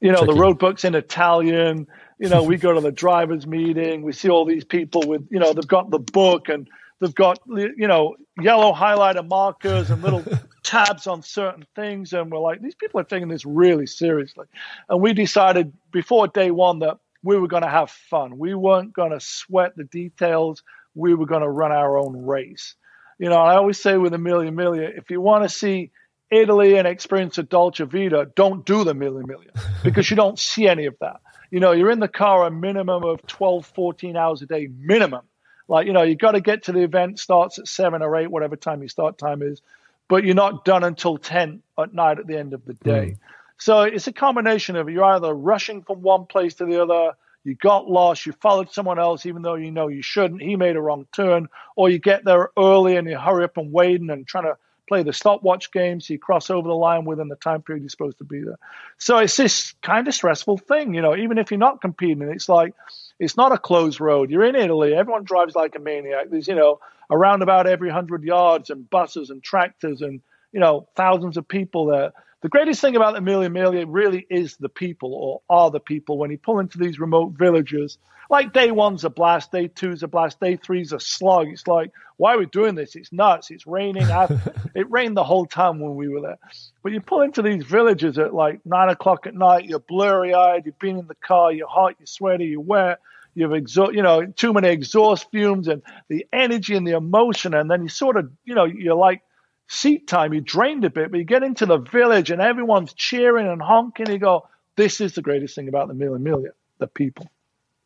you 0.00 0.10
know, 0.10 0.18
tricky. 0.18 0.32
the 0.32 0.40
road 0.40 0.58
book's 0.58 0.84
in 0.84 0.94
Italian. 0.94 1.86
You 2.18 2.28
know, 2.28 2.42
we 2.42 2.56
go 2.56 2.72
to 2.72 2.80
the 2.80 2.92
drivers' 2.92 3.46
meeting. 3.46 4.02
We 4.02 4.12
see 4.12 4.30
all 4.30 4.44
these 4.44 4.64
people 4.64 5.02
with, 5.06 5.26
you 5.30 5.38
know, 5.38 5.52
they've 5.52 5.66
got 5.66 5.90
the 5.90 5.98
book 5.98 6.48
and 6.48 6.68
they've 7.00 7.14
got, 7.14 7.40
you 7.46 7.88
know, 7.88 8.16
yellow 8.40 8.72
highlighter 8.72 9.26
markers 9.26 9.90
and 9.90 10.02
little 10.02 10.24
tabs 10.62 11.06
on 11.06 11.22
certain 11.22 11.66
things. 11.74 12.12
And 12.12 12.30
we're 12.30 12.38
like, 12.38 12.60
these 12.60 12.74
people 12.74 13.00
are 13.00 13.04
taking 13.04 13.28
this 13.28 13.44
really 13.44 13.86
seriously. 13.86 14.46
And 14.88 15.00
we 15.00 15.12
decided 15.12 15.72
before 15.92 16.28
day 16.28 16.50
one 16.50 16.80
that 16.80 16.98
we 17.22 17.38
were 17.38 17.48
going 17.48 17.62
to 17.62 17.68
have 17.68 17.90
fun. 17.90 18.38
We 18.38 18.54
weren't 18.54 18.92
going 18.92 19.12
to 19.12 19.20
sweat 19.20 19.76
the 19.76 19.84
details 19.84 20.62
we 20.94 21.14
were 21.14 21.26
going 21.26 21.42
to 21.42 21.48
run 21.48 21.72
our 21.72 21.96
own 21.98 22.24
race. 22.24 22.74
You 23.18 23.28
know, 23.28 23.36
I 23.36 23.56
always 23.56 23.80
say 23.80 23.96
with 23.96 24.12
Mille 24.12 24.42
Miglia, 24.42 24.96
if 24.96 25.10
you 25.10 25.20
want 25.20 25.44
to 25.44 25.48
see 25.48 25.90
Italy 26.30 26.76
and 26.76 26.86
experience 26.86 27.38
a 27.38 27.42
Dolce 27.42 27.84
Vita, 27.84 28.30
don't 28.34 28.64
do 28.64 28.84
the 28.84 28.94
Mille 28.94 29.22
Miglia 29.22 29.58
because 29.84 30.10
you 30.10 30.16
don't 30.16 30.38
see 30.38 30.68
any 30.68 30.86
of 30.86 30.96
that. 31.00 31.20
You 31.50 31.60
know, 31.60 31.72
you're 31.72 31.90
in 31.90 32.00
the 32.00 32.08
car 32.08 32.46
a 32.46 32.50
minimum 32.50 33.04
of 33.04 33.26
12, 33.26 33.66
14 33.66 34.16
hours 34.16 34.42
a 34.42 34.46
day, 34.46 34.68
minimum. 34.76 35.22
Like, 35.68 35.86
you 35.86 35.92
know, 35.92 36.02
you've 36.02 36.18
got 36.18 36.32
to 36.32 36.40
get 36.40 36.64
to 36.64 36.72
the 36.72 36.80
event, 36.80 37.18
starts 37.18 37.58
at 37.58 37.68
seven 37.68 38.02
or 38.02 38.16
eight, 38.16 38.30
whatever 38.30 38.56
time 38.56 38.80
your 38.80 38.88
start 38.88 39.18
time 39.18 39.42
is, 39.42 39.60
but 40.08 40.24
you're 40.24 40.34
not 40.34 40.64
done 40.64 40.82
until 40.82 41.18
10 41.18 41.62
at 41.78 41.94
night 41.94 42.18
at 42.18 42.26
the 42.26 42.38
end 42.38 42.54
of 42.54 42.64
the 42.64 42.74
day. 42.74 42.90
Mm. 42.90 43.18
So 43.58 43.82
it's 43.82 44.06
a 44.06 44.12
combination 44.12 44.76
of 44.76 44.88
you're 44.88 45.04
either 45.04 45.32
rushing 45.32 45.82
from 45.82 46.00
one 46.00 46.26
place 46.26 46.54
to 46.54 46.64
the 46.64 46.82
other, 46.82 47.12
you 47.44 47.54
got 47.54 47.88
lost, 47.88 48.24
you 48.24 48.32
followed 48.32 48.72
someone 48.72 48.98
else 48.98 49.26
even 49.26 49.42
though 49.42 49.56
you 49.56 49.70
know 49.70 49.88
you 49.88 50.02
shouldn't, 50.02 50.42
he 50.42 50.56
made 50.56 50.76
a 50.76 50.80
wrong 50.80 51.06
turn, 51.12 51.48
or 51.76 51.90
you 51.90 51.98
get 51.98 52.24
there 52.24 52.50
early 52.56 52.96
and 52.96 53.08
you 53.08 53.18
hurry 53.18 53.44
up 53.44 53.56
and 53.56 53.72
waiting 53.72 54.10
and 54.10 54.26
trying 54.26 54.44
to 54.44 54.56
play 54.86 55.02
the 55.02 55.12
stopwatch 55.12 55.70
game 55.70 56.00
so 56.00 56.14
you 56.14 56.18
cross 56.18 56.50
over 56.50 56.66
the 56.66 56.74
line 56.74 57.04
within 57.04 57.28
the 57.28 57.36
time 57.36 57.60
period 57.60 57.82
you're 57.82 57.90
supposed 57.90 58.18
to 58.18 58.24
be 58.24 58.40
there. 58.42 58.58
So 58.96 59.18
it's 59.18 59.36
this 59.36 59.74
kind 59.82 60.08
of 60.08 60.14
stressful 60.14 60.58
thing, 60.58 60.94
you 60.94 61.02
know, 61.02 61.14
even 61.14 61.36
if 61.36 61.50
you're 61.50 61.58
not 61.58 61.82
competing, 61.82 62.22
it's 62.22 62.48
like 62.48 62.74
it's 63.18 63.36
not 63.36 63.52
a 63.52 63.58
closed 63.58 64.00
road. 64.00 64.30
You're 64.30 64.44
in 64.44 64.56
Italy, 64.56 64.94
everyone 64.94 65.24
drives 65.24 65.54
like 65.54 65.74
a 65.74 65.80
maniac. 65.80 66.26
There's, 66.30 66.48
you 66.48 66.54
know, 66.54 66.80
around 67.10 67.42
about 67.42 67.66
every 67.66 67.90
hundred 67.90 68.22
yards 68.22 68.70
and 68.70 68.88
buses 68.88 69.30
and 69.30 69.42
tractors 69.42 70.02
and, 70.02 70.20
you 70.52 70.60
know, 70.60 70.88
thousands 70.94 71.36
of 71.36 71.48
people 71.48 71.86
there. 71.86 72.12
The 72.40 72.48
greatest 72.48 72.80
thing 72.80 72.94
about 72.94 73.20
Mille 73.22 73.40
Miglia 73.40 73.84
really 73.88 74.24
is 74.30 74.56
the 74.58 74.68
people, 74.68 75.12
or 75.12 75.40
are 75.50 75.72
the 75.72 75.80
people. 75.80 76.18
When 76.18 76.30
you 76.30 76.38
pull 76.38 76.60
into 76.60 76.78
these 76.78 77.00
remote 77.00 77.32
villages, 77.32 77.98
like 78.30 78.52
day 78.52 78.70
one's 78.70 79.04
a 79.04 79.10
blast, 79.10 79.50
day 79.50 79.66
two's 79.66 80.04
a 80.04 80.08
blast, 80.08 80.38
day 80.38 80.54
three's 80.54 80.92
a 80.92 81.00
slug. 81.00 81.48
It's 81.48 81.66
like, 81.66 81.90
why 82.16 82.34
are 82.34 82.38
we 82.38 82.46
doing 82.46 82.76
this? 82.76 82.94
It's 82.94 83.12
nuts. 83.12 83.50
It's 83.50 83.66
raining. 83.66 84.06
it 84.74 84.88
rained 84.88 85.16
the 85.16 85.24
whole 85.24 85.46
time 85.46 85.80
when 85.80 85.96
we 85.96 86.08
were 86.08 86.20
there. 86.20 86.38
But 86.84 86.92
you 86.92 87.00
pull 87.00 87.22
into 87.22 87.42
these 87.42 87.64
villages 87.64 88.18
at 88.18 88.32
like 88.32 88.64
nine 88.64 88.88
o'clock 88.88 89.26
at 89.26 89.34
night. 89.34 89.64
You're 89.64 89.80
blurry 89.80 90.32
eyed. 90.32 90.64
You've 90.64 90.78
been 90.78 90.98
in 90.98 91.08
the 91.08 91.16
car. 91.16 91.50
You're 91.50 91.66
hot. 91.66 91.96
You're 91.98 92.06
sweaty. 92.06 92.46
You're 92.46 92.60
wet. 92.60 93.00
You've 93.34 93.52
exhaust, 93.52 93.94
you 93.94 94.02
know, 94.02 94.26
too 94.26 94.52
many 94.52 94.68
exhaust 94.68 95.30
fumes 95.30 95.68
and 95.68 95.82
the 96.08 96.26
energy 96.32 96.74
and 96.74 96.86
the 96.86 96.96
emotion, 96.96 97.54
and 97.54 97.70
then 97.70 97.82
you 97.82 97.88
sort 97.88 98.16
of, 98.16 98.32
you 98.44 98.54
know, 98.56 98.64
you're 98.64 98.96
like 98.96 99.22
seat 99.68 100.08
time, 100.08 100.32
you 100.32 100.40
drained 100.40 100.84
a 100.84 100.90
bit, 100.90 101.10
but 101.10 101.18
you 101.18 101.24
get 101.24 101.42
into 101.42 101.66
the 101.66 101.78
village 101.78 102.30
and 102.30 102.40
everyone's 102.40 102.92
cheering 102.94 103.46
and 103.46 103.62
honking. 103.62 104.10
You 104.10 104.18
go, 104.18 104.48
this 104.76 105.00
is 105.00 105.14
the 105.14 105.22
greatest 105.22 105.54
thing 105.54 105.68
about 105.68 105.88
the 105.88 105.94
Mille 105.94 106.18
Miglia, 106.18 106.50
the 106.78 106.86
people. 106.86 107.30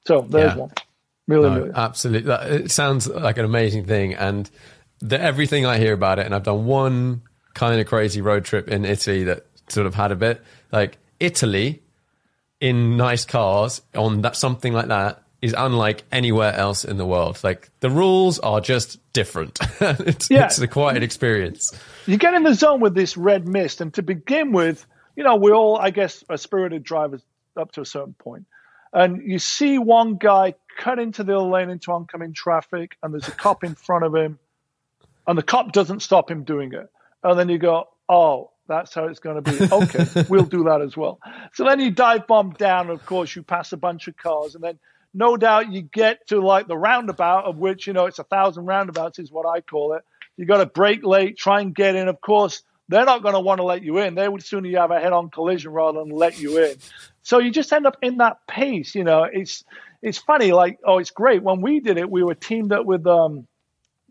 So 0.07 0.23
there's 0.23 0.53
yeah. 0.53 0.59
one. 0.59 0.73
Million, 1.29 1.53
No, 1.53 1.59
million. 1.59 1.77
absolutely. 1.77 2.29
That, 2.29 2.51
it 2.51 2.71
sounds 2.71 3.07
like 3.09 3.39
an 3.39 3.45
amazing 3.45 3.87
thing, 3.87 4.15
and 4.15 4.51
the, 5.01 5.21
everything 5.21 5.65
I 5.67 5.79
hear 5.79 5.93
about 5.93 6.19
it, 6.19 6.27
and 6.27 6.35
I've 6.35 6.43
done 6.43 6.65
one 6.67 7.23
kind 7.55 7.81
of 7.81 7.87
crazy 7.87 8.21
road 8.21 8.45
trip 8.45 8.69
in 8.69 8.85
Italy 8.85 9.25
that 9.25 9.47
sort 9.69 9.87
of 9.87 9.95
had 9.95 10.11
a 10.11 10.17
bit 10.17 10.43
like 10.73 10.99
Italy 11.21 11.83
in 12.61 12.97
nice 12.97 13.25
cars 13.25 13.83
on 13.95 14.23
that 14.23 14.37
something 14.37 14.73
like 14.73 14.89
that 14.89 15.22
is 15.43 15.55
unlike 15.59 16.05
anywhere 16.13 16.55
else 16.55 16.85
in 16.85 16.97
the 16.97 17.05
world. 17.05 17.39
Like 17.43 17.69
the 17.81 17.91
rules 17.91 18.39
are 18.39 18.61
just 18.61 18.99
different. 19.13 19.59
it's, 19.81 20.31
Yeah. 20.31 20.47
it's 20.47 20.59
a 20.61 20.69
quite 20.69 20.97
an 20.97 21.03
experience. 21.03 21.73
you 22.07 22.17
get 22.17 22.33
in 22.35 22.45
the 22.45 22.55
zone 22.55 22.81
with 22.81 22.95
this 22.95 23.17
red 23.17 23.47
mist, 23.49 23.81
and 23.81 23.93
to 23.95 24.03
begin 24.03 24.53
with, 24.53 24.87
you 25.17 25.25
know, 25.25 25.37
we 25.37 25.51
all, 25.53 25.77
I 25.77 25.91
guess, 25.91 26.25
are 26.31 26.37
spirited 26.37 26.85
drivers 26.85 27.23
up 27.57 27.73
to 27.73 27.81
a 27.83 27.85
certain 27.87 28.15
point. 28.15 28.47
And 28.95 29.23
you 29.31 29.39
see 29.39 29.79
one 29.79 30.17
guy 30.17 30.55
cut 30.79 30.99
into 30.99 31.25
the 31.25 31.39
lane 31.39 31.71
into 31.71 31.91
oncoming 31.93 32.33
traffic, 32.35 32.97
and 33.03 33.13
there's 33.13 33.27
a 33.29 33.33
cop 33.33 33.65
in 33.65 33.75
front 33.75 34.05
of 34.05 34.15
him, 34.15 34.39
and 35.27 35.37
the 35.37 35.43
cop 35.43 35.73
doesn't 35.73 36.01
stop 36.01 36.31
him 36.31 36.45
doing 36.45 36.73
it. 36.73 36.89
And 37.25 37.39
then 37.39 37.49
you 37.49 37.59
go, 37.59 37.89
oh, 38.09 38.51
that's 38.69 38.95
how 38.95 39.07
it's 39.07 39.19
going 39.19 39.43
to 39.43 39.51
be. 39.51 39.67
Okay, 39.73 40.25
we'll 40.29 40.45
do 40.45 40.65
that 40.65 40.83
as 40.83 40.97
well. 40.97 41.19
So 41.55 41.65
then 41.65 41.81
you 41.81 41.91
dive 41.91 42.27
bomb 42.27 42.51
down, 42.51 42.91
of 42.91 43.05
course, 43.07 43.35
you 43.35 43.43
pass 43.43 43.73
a 43.73 43.77
bunch 43.77 44.07
of 44.09 44.17
cars, 44.17 44.55
and 44.55 44.63
then 44.63 44.79
no 45.15 45.37
doubt 45.37 45.73
you 45.73 45.83
get 45.83 46.27
to 46.29 46.41
like 46.41 46.69
the 46.69 46.77
roundabout, 46.77 47.45
of 47.45 47.57
which, 47.57 47.87
you 47.87 47.93
know, 47.93 48.07
it's 48.07 48.19
a 48.19 48.25
thousand 48.25 48.67
roundabouts, 48.67 49.19
is 49.19 49.31
what 49.31 49.47
I 49.47 49.61
call 49.61 49.95
it. 49.95 50.03
You 50.37 50.47
got 50.47 50.59
to 50.59 50.67
brake 50.67 51.05
late, 51.05 51.37
try 51.37 51.61
and 51.61 51.75
get 51.75 51.95
in. 51.95 52.09
Of 52.09 52.21
course, 52.21 52.63
they're 52.89 53.05
not 53.05 53.23
going 53.23 53.35
to 53.35 53.41
want 53.41 53.59
to 53.59 53.65
let 53.65 53.83
you 53.83 53.99
in. 53.99 54.15
They 54.15 54.29
would 54.29 54.43
sooner 54.43 54.69
you 54.69 54.79
have 54.79 54.91
a 54.91 55.01
head-on 55.01 55.31
collision 55.31 55.73
rather 55.73 56.01
than 56.01 56.11
let 56.11 56.39
you 56.41 56.63
in. 56.63 56.77
So 57.23 57.39
you 57.39 57.51
just 57.51 57.73
end 57.73 57.87
up 57.87 57.97
in 58.03 58.19
that 58.19 58.47
pace. 58.47 58.95
You 58.95 59.05
know, 59.05 59.25
it's 59.25 59.65
it's 60.03 60.19
funny. 60.19 60.53
Like, 60.53 60.79
oh, 60.85 60.99
it's 60.99 61.11
great. 61.11 61.43
When 61.43 61.61
we 61.61 61.81
did 61.81 61.99
it, 61.99 62.11
we 62.11 62.23
were 62.23 62.35
teamed 62.35 62.73
up 62.73 62.85
with 62.87 63.07
um, 63.07 63.47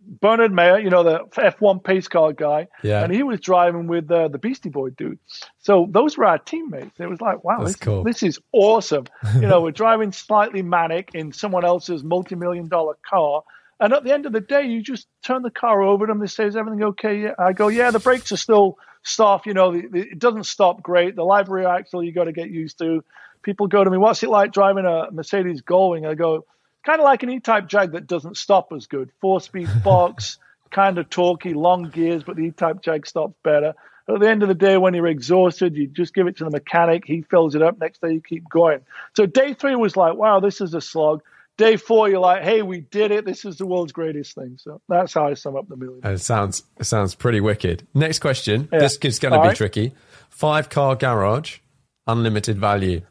Bernd 0.03 0.41
Mayländer, 0.53 0.83
you 0.83 0.89
know, 0.89 1.03
the 1.03 1.19
F1 1.35 1.83
pace 1.83 2.07
car 2.07 2.33
guy, 2.33 2.67
Yeah. 2.83 3.03
and 3.03 3.13
he 3.13 3.23
was 3.23 3.39
driving 3.39 3.87
with 3.87 4.09
uh, 4.11 4.27
the 4.29 4.37
Beastie 4.39 4.69
Boy 4.69 4.89
dude. 4.89 5.19
So 5.59 5.87
those 5.89 6.17
were 6.17 6.25
our 6.25 6.39
teammates. 6.39 6.99
It 6.99 7.07
was 7.09 7.21
like, 7.21 7.43
wow, 7.43 7.59
That's 7.59 7.71
this, 7.73 7.75
cool. 7.79 8.03
this 8.03 8.23
is 8.23 8.39
awesome. 8.51 9.05
You 9.35 9.41
know, 9.41 9.61
we're 9.63 9.71
driving 9.71 10.11
slightly 10.11 10.63
manic 10.63 11.11
in 11.13 11.31
someone 11.31 11.63
else's 11.63 12.03
multi-million 12.03 12.67
dollar 12.67 12.97
car. 13.07 13.43
And 13.79 13.93
at 13.93 14.03
the 14.03 14.13
end 14.13 14.25
of 14.25 14.31
the 14.33 14.41
day, 14.41 14.63
you 14.67 14.81
just 14.83 15.07
turn 15.23 15.41
the 15.43 15.49
car 15.51 15.81
over 15.81 16.05
to 16.05 16.11
them. 16.11 16.19
They 16.19 16.27
say, 16.27 16.45
"Is 16.45 16.55
everything 16.55 16.83
okay?" 16.83 17.21
Yeah. 17.23 17.33
I 17.39 17.51
go, 17.53 17.67
"Yeah, 17.67 17.89
the 17.89 17.97
brakes 17.99 18.31
are 18.31 18.37
still 18.37 18.77
soft. 19.01 19.47
You 19.47 19.55
know, 19.55 19.71
the, 19.71 19.87
the, 19.87 19.99
it 20.01 20.19
doesn't 20.19 20.43
stop 20.43 20.83
great. 20.83 21.15
The 21.15 21.23
live 21.23 21.49
rear 21.49 21.67
axle 21.67 22.03
you 22.03 22.11
got 22.11 22.25
to 22.25 22.31
get 22.31 22.51
used 22.51 22.77
to." 22.77 23.03
People 23.41 23.65
go 23.65 23.83
to 23.83 23.89
me, 23.89 23.97
"What's 23.97 24.21
it 24.21 24.29
like 24.29 24.51
driving 24.51 24.85
a 24.85 25.09
Mercedes 25.11 25.63
Gullwing?" 25.63 26.07
I 26.07 26.13
go, 26.13 26.45
"Kind 26.83 26.99
of 26.99 27.05
like 27.05 27.23
an 27.23 27.29
E-Type 27.29 27.67
Jag 27.67 27.91
that 27.93 28.07
doesn't 28.07 28.37
stop 28.37 28.71
as 28.73 28.87
good. 28.87 29.09
Four-speed 29.21 29.69
box, 29.83 30.37
kind 30.69 30.97
of 30.97 31.09
torquey, 31.09 31.55
long 31.55 31.89
gears, 31.89 32.23
but 32.23 32.35
the 32.35 32.43
E-Type 32.43 32.81
Jag 32.81 33.07
stops 33.07 33.35
better." 33.43 33.73
At 34.07 34.19
the 34.19 34.29
end 34.29 34.41
of 34.43 34.49
the 34.49 34.55
day, 34.55 34.77
when 34.77 34.93
you're 34.93 35.07
exhausted, 35.07 35.75
you 35.75 35.87
just 35.87 36.13
give 36.13 36.27
it 36.27 36.37
to 36.37 36.43
the 36.43 36.49
mechanic. 36.49 37.03
He 37.05 37.21
fills 37.21 37.55
it 37.55 37.61
up. 37.61 37.79
Next 37.79 38.01
day, 38.01 38.13
you 38.13 38.21
keep 38.21 38.49
going. 38.49 38.81
So 39.15 39.25
day 39.25 39.53
three 39.53 39.75
was 39.75 39.95
like, 39.95 40.15
"Wow, 40.15 40.39
this 40.39 40.61
is 40.61 40.73
a 40.73 40.81
slog." 40.81 41.21
Day 41.57 41.77
four, 41.77 42.09
you're 42.09 42.19
like, 42.19 42.43
"Hey, 42.43 42.61
we 42.61 42.81
did 42.81 43.11
it. 43.11 43.25
This 43.25 43.45
is 43.45 43.57
the 43.57 43.65
world's 43.65 43.91
greatest 43.91 44.35
thing." 44.35 44.57
So 44.57 44.81
that's 44.89 45.13
how 45.13 45.27
I 45.27 45.35
sum 45.35 45.55
up 45.55 45.67
the 45.67 45.75
million. 45.75 46.01
It 46.03 46.19
sounds 46.19 46.63
it 46.79 46.85
sounds 46.85 47.15
pretty 47.15 47.39
wicked. 47.39 47.87
Next 47.93 48.19
question. 48.19 48.67
Yeah. 48.71 48.79
This 48.79 48.97
is 48.97 49.19
going 49.19 49.33
to 49.33 49.39
be 49.39 49.49
right. 49.49 49.57
tricky. 49.57 49.93
Five 50.29 50.69
car 50.69 50.95
garage, 50.95 51.59
unlimited 52.07 52.57
value. 52.57 53.01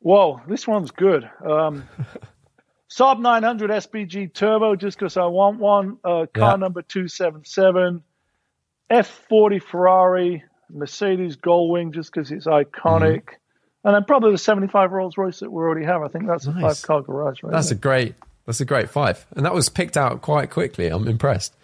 Whoa, 0.00 0.42
this 0.46 0.68
one's 0.68 0.90
good. 0.90 1.28
Um, 1.44 1.88
Saab 2.90 3.18
900 3.20 3.70
SPG 3.70 4.32
Turbo, 4.32 4.76
just 4.76 4.98
because 4.98 5.16
I 5.16 5.26
want 5.26 5.58
one. 5.58 5.98
Uh, 6.04 6.26
car 6.32 6.52
Yeah. 6.52 6.56
number 6.56 6.82
277. 6.82 8.02
F40 8.90 9.62
Ferrari, 9.62 10.44
Mercedes 10.70 11.36
Gullwing, 11.36 11.92
just 11.92 12.12
because 12.12 12.30
it's 12.30 12.46
iconic. 12.46 13.22
Mm-hmm. 13.24 13.36
And 13.86 13.94
then 13.94 14.04
probably 14.04 14.32
the 14.32 14.38
75 14.38 14.92
Rolls 14.92 15.16
Royce 15.18 15.40
that 15.40 15.50
we 15.50 15.56
already 15.62 15.84
have. 15.84 16.02
I 16.02 16.08
think 16.08 16.26
that's 16.26 16.46
a 16.46 16.52
Nice. 16.52 16.80
five 16.80 16.86
car 16.86 17.02
garage, 17.02 17.42
right? 17.42 17.52
That's 17.52 17.70
a 17.70 17.74
great. 17.74 18.14
That's 18.46 18.60
a 18.60 18.66
great 18.66 18.90
five, 18.90 19.24
and 19.36 19.46
that 19.46 19.54
was 19.54 19.70
picked 19.70 19.96
out 19.96 20.20
quite 20.20 20.50
quickly. 20.50 20.88
I'm 20.88 21.08
impressed. 21.08 21.54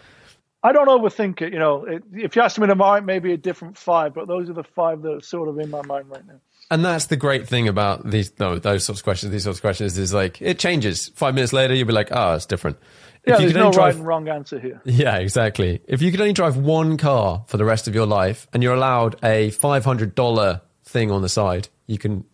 I 0.63 0.73
don't 0.73 0.89
overthink 0.89 1.43
it. 1.43 1.53
You 1.53 1.59
know, 1.59 1.85
it, 1.85 2.03
if 2.13 2.37
you 2.37 2.43
ask 2.43 2.59
me 2.59 2.67
tomorrow, 2.67 2.99
it 2.99 3.05
may 3.05 3.19
be 3.19 3.33
a 3.35 3.37
different 3.37 3.77
five, 3.77 4.15
but 4.15 4.27
those 4.27 4.49
are 4.49 4.55
the 4.55 4.65
five 4.65 5.03
that 5.03 5.13
are 5.13 5.21
sort 5.21 5.49
of 5.51 5.59
in 5.59 5.69
my 5.71 5.83
mind 5.83 6.09
right 6.09 6.27
now. 6.27 6.41
And 6.71 6.85
that's 6.85 7.07
the 7.07 7.17
great 7.17 7.49
thing 7.49 7.67
about 7.67 8.09
these 8.09 8.33
no, 8.39 8.59
those 8.59 8.85
sorts 8.85 9.01
of 9.01 9.05
questions. 9.05 9.33
These 9.33 9.45
sorts 9.45 9.59
of 9.59 9.63
questions 9.63 9.99
is 9.99 10.15
like 10.15 10.41
it 10.41 10.59
changes. 10.59 11.09
Five 11.09 11.35
minutes 11.35 11.53
later, 11.53 11.75
you'll 11.75 11.89
be 11.89 11.93
like, 11.93 12.11
oh, 12.13 12.35
it's 12.35 12.47
different. 12.47 12.79
Yeah, 13.27 13.35
if 13.35 13.41
you 13.41 13.47
there's 13.47 13.57
no 13.57 13.67
only 13.67 13.79
right 13.79 13.95
and 13.95 14.07
wrong 14.07 14.29
answer 14.29 14.59
here. 14.59 14.81
yeah, 14.85 15.17
exactly. 15.17 15.83
If 15.87 16.01
you 16.01 16.11
could 16.11 16.21
only 16.21 16.33
drive 16.33 16.57
one 16.57 16.97
car 16.97 17.45
for 17.49 17.57
the 17.57 17.65
rest 17.65 17.89
of 17.89 17.95
your 17.95 18.07
life, 18.07 18.47
and 18.53 18.63
you're 18.63 18.75
allowed 18.75 19.17
a 19.25 19.51
five 19.51 19.85
hundred 19.85 20.15
dollar 20.15 20.63
thing 20.85 21.11
on 21.11 21.23
the 21.23 21.29
side, 21.29 21.69
you 21.87 21.99
can 21.99 22.25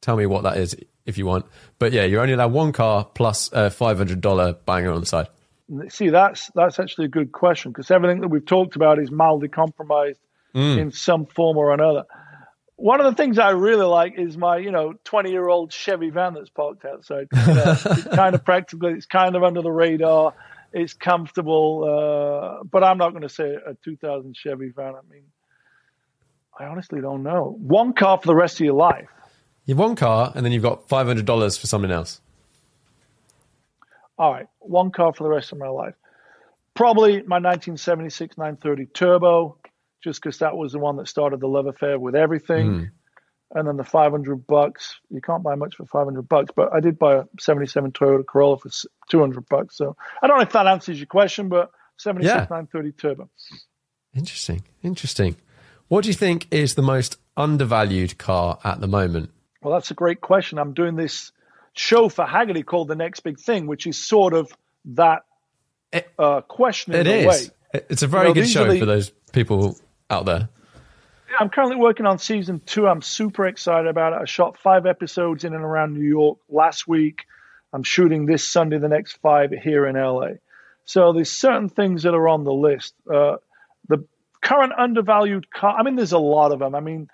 tell 0.00 0.16
me 0.16 0.26
what 0.26 0.44
that 0.44 0.56
is 0.56 0.74
if 1.04 1.18
you 1.18 1.26
want. 1.26 1.44
But 1.78 1.92
yeah, 1.92 2.04
you're 2.04 2.22
only 2.22 2.32
allowed 2.32 2.52
one 2.52 2.72
car 2.72 3.04
plus 3.04 3.52
a 3.52 3.70
five 3.70 3.98
hundred 3.98 4.22
dollar 4.22 4.54
banger 4.54 4.90
on 4.90 5.00
the 5.00 5.06
side. 5.06 5.28
See, 5.88 6.08
that's 6.08 6.50
that's 6.54 6.80
actually 6.80 7.04
a 7.04 7.08
good 7.08 7.30
question 7.30 7.72
because 7.72 7.90
everything 7.90 8.20
that 8.22 8.28
we've 8.28 8.44
talked 8.44 8.74
about 8.74 8.98
is 8.98 9.10
mildly 9.10 9.48
compromised 9.48 10.18
mm. 10.54 10.78
in 10.78 10.90
some 10.90 11.26
form 11.26 11.56
or 11.56 11.72
another. 11.72 12.04
One 12.80 13.00
of 13.00 13.04
the 13.04 13.14
things 13.14 13.38
I 13.38 13.50
really 13.50 13.84
like 13.84 14.18
is 14.18 14.38
my, 14.38 14.56
you 14.56 14.70
know, 14.70 14.94
20 15.04 15.30
year 15.30 15.46
old 15.46 15.70
Chevy 15.70 16.08
van 16.08 16.32
that's 16.32 16.48
parked 16.48 16.84
outside. 16.86 17.28
You 17.46 17.54
know, 17.54 17.76
it's 17.84 18.04
kind 18.04 18.34
of 18.34 18.42
practical. 18.42 18.88
It's 18.88 19.04
kind 19.04 19.36
of 19.36 19.42
under 19.42 19.60
the 19.60 19.70
radar. 19.70 20.34
It's 20.72 20.94
comfortable. 20.94 21.84
Uh, 21.84 22.64
but 22.64 22.82
I'm 22.82 22.96
not 22.96 23.10
going 23.10 23.22
to 23.22 23.28
say 23.28 23.54
a 23.54 23.74
2000 23.84 24.34
Chevy 24.34 24.70
van. 24.70 24.94
I 24.94 25.12
mean, 25.12 25.24
I 26.58 26.64
honestly 26.64 27.02
don't 27.02 27.22
know. 27.22 27.54
One 27.58 27.92
car 27.92 28.18
for 28.18 28.26
the 28.26 28.34
rest 28.34 28.60
of 28.60 28.64
your 28.64 28.74
life. 28.74 29.08
You've 29.66 29.78
one 29.78 29.94
car, 29.94 30.32
and 30.34 30.44
then 30.44 30.52
you've 30.52 30.62
got 30.62 30.88
five 30.88 31.06
hundred 31.06 31.26
dollars 31.26 31.56
for 31.56 31.66
something 31.66 31.90
else. 31.90 32.20
All 34.18 34.32
right, 34.32 34.46
one 34.58 34.90
car 34.90 35.12
for 35.12 35.22
the 35.24 35.30
rest 35.30 35.52
of 35.52 35.58
my 35.58 35.68
life. 35.68 35.94
Probably 36.74 37.22
my 37.22 37.36
1976 37.36 38.36
930 38.38 38.86
Turbo, 38.86 39.56
just 40.02 40.20
because 40.22 40.38
that 40.38 40.56
was 40.56 40.72
the 40.72 40.78
one 40.78 40.96
that 40.96 41.08
started 41.08 41.40
the 41.40 41.48
love 41.48 41.66
affair 41.66 41.98
with 41.98 42.14
everything. 42.14 42.90
And 43.52 43.66
then 43.66 43.76
the 43.76 43.82
500 43.84 44.46
bucks. 44.46 45.00
You 45.10 45.20
can't 45.20 45.42
buy 45.42 45.56
much 45.56 45.74
for 45.74 45.84
500 45.84 46.22
bucks, 46.28 46.52
but 46.54 46.72
I 46.72 46.78
did 46.78 47.00
buy 47.00 47.16
a 47.16 47.24
77 47.40 47.90
Toyota 47.90 48.24
Corolla 48.24 48.58
for 48.58 48.70
200 49.10 49.48
bucks. 49.48 49.76
So 49.76 49.96
I 50.22 50.28
don't 50.28 50.36
know 50.36 50.42
if 50.44 50.52
that 50.52 50.68
answers 50.68 50.98
your 51.00 51.06
question, 51.08 51.48
but 51.48 51.72
76 51.96 52.28
Yeah. 52.32 52.46
930 52.48 52.92
Turbo. 52.92 53.28
Interesting, 54.14 54.62
interesting. 54.82 55.36
What 55.88 56.02
do 56.04 56.08
you 56.10 56.14
think 56.14 56.46
is 56.52 56.74
the 56.76 56.82
most 56.82 57.18
undervalued 57.36 58.18
car 58.18 58.58
at 58.64 58.80
the 58.80 58.86
moment? 58.86 59.30
Well, 59.62 59.74
that's 59.74 59.90
a 59.90 59.94
great 59.94 60.20
question. 60.20 60.58
I'm 60.58 60.72
doing 60.72 60.94
this 60.96 61.32
show 61.72 62.08
for 62.08 62.24
Hagerty 62.24 62.64
called 62.64 62.86
The 62.88 62.94
Next 62.96 63.20
Big 63.20 63.38
Thing, 63.40 63.66
which 63.66 63.86
is 63.86 63.96
sort 63.98 64.32
of 64.32 64.52
that 64.86 65.22
uh, 66.18 66.40
question 66.42 66.94
in 66.94 67.00
It 67.00 67.06
a 67.08 67.18
is. 67.18 67.26
way. 67.26 67.80
It's 67.90 68.02
a 68.02 68.06
very 68.06 68.28
You 68.28 68.28
know, 68.28 68.34
good 68.34 68.48
show 68.48 68.70
the- 68.72 68.78
for 68.78 68.86
those 68.86 69.10
people 69.32 69.76
out 70.10 70.24
there. 70.24 70.48
I'm 71.38 71.48
currently 71.48 71.76
working 71.76 72.06
on 72.06 72.18
season 72.18 72.60
two. 72.66 72.88
I'm 72.88 73.02
super 73.02 73.46
excited 73.46 73.86
about 73.86 74.12
it. 74.12 74.22
I 74.22 74.24
shot 74.24 74.58
five 74.58 74.84
episodes 74.84 75.44
in 75.44 75.54
and 75.54 75.64
around 75.64 75.94
New 75.94 76.08
York 76.08 76.38
last 76.48 76.88
week. 76.88 77.24
I'm 77.72 77.84
shooting 77.84 78.26
this 78.26 78.46
Sunday, 78.46 78.78
the 78.78 78.88
next 78.88 79.18
five 79.22 79.52
here 79.52 79.86
in 79.86 79.94
LA. 79.94 80.32
So 80.84 81.12
there's 81.12 81.30
certain 81.30 81.68
things 81.68 82.02
that 82.02 82.14
are 82.14 82.28
on 82.28 82.42
the 82.42 82.52
list. 82.52 82.94
Uh, 83.08 83.36
the 83.88 84.04
current 84.40 84.72
undervalued 84.76 85.50
car. 85.52 85.76
I 85.78 85.84
mean, 85.84 85.94
there's 85.94 86.12
a 86.12 86.18
lot 86.18 86.50
of 86.50 86.58
them. 86.58 86.74
I 86.74 86.80
mean, 86.80 87.08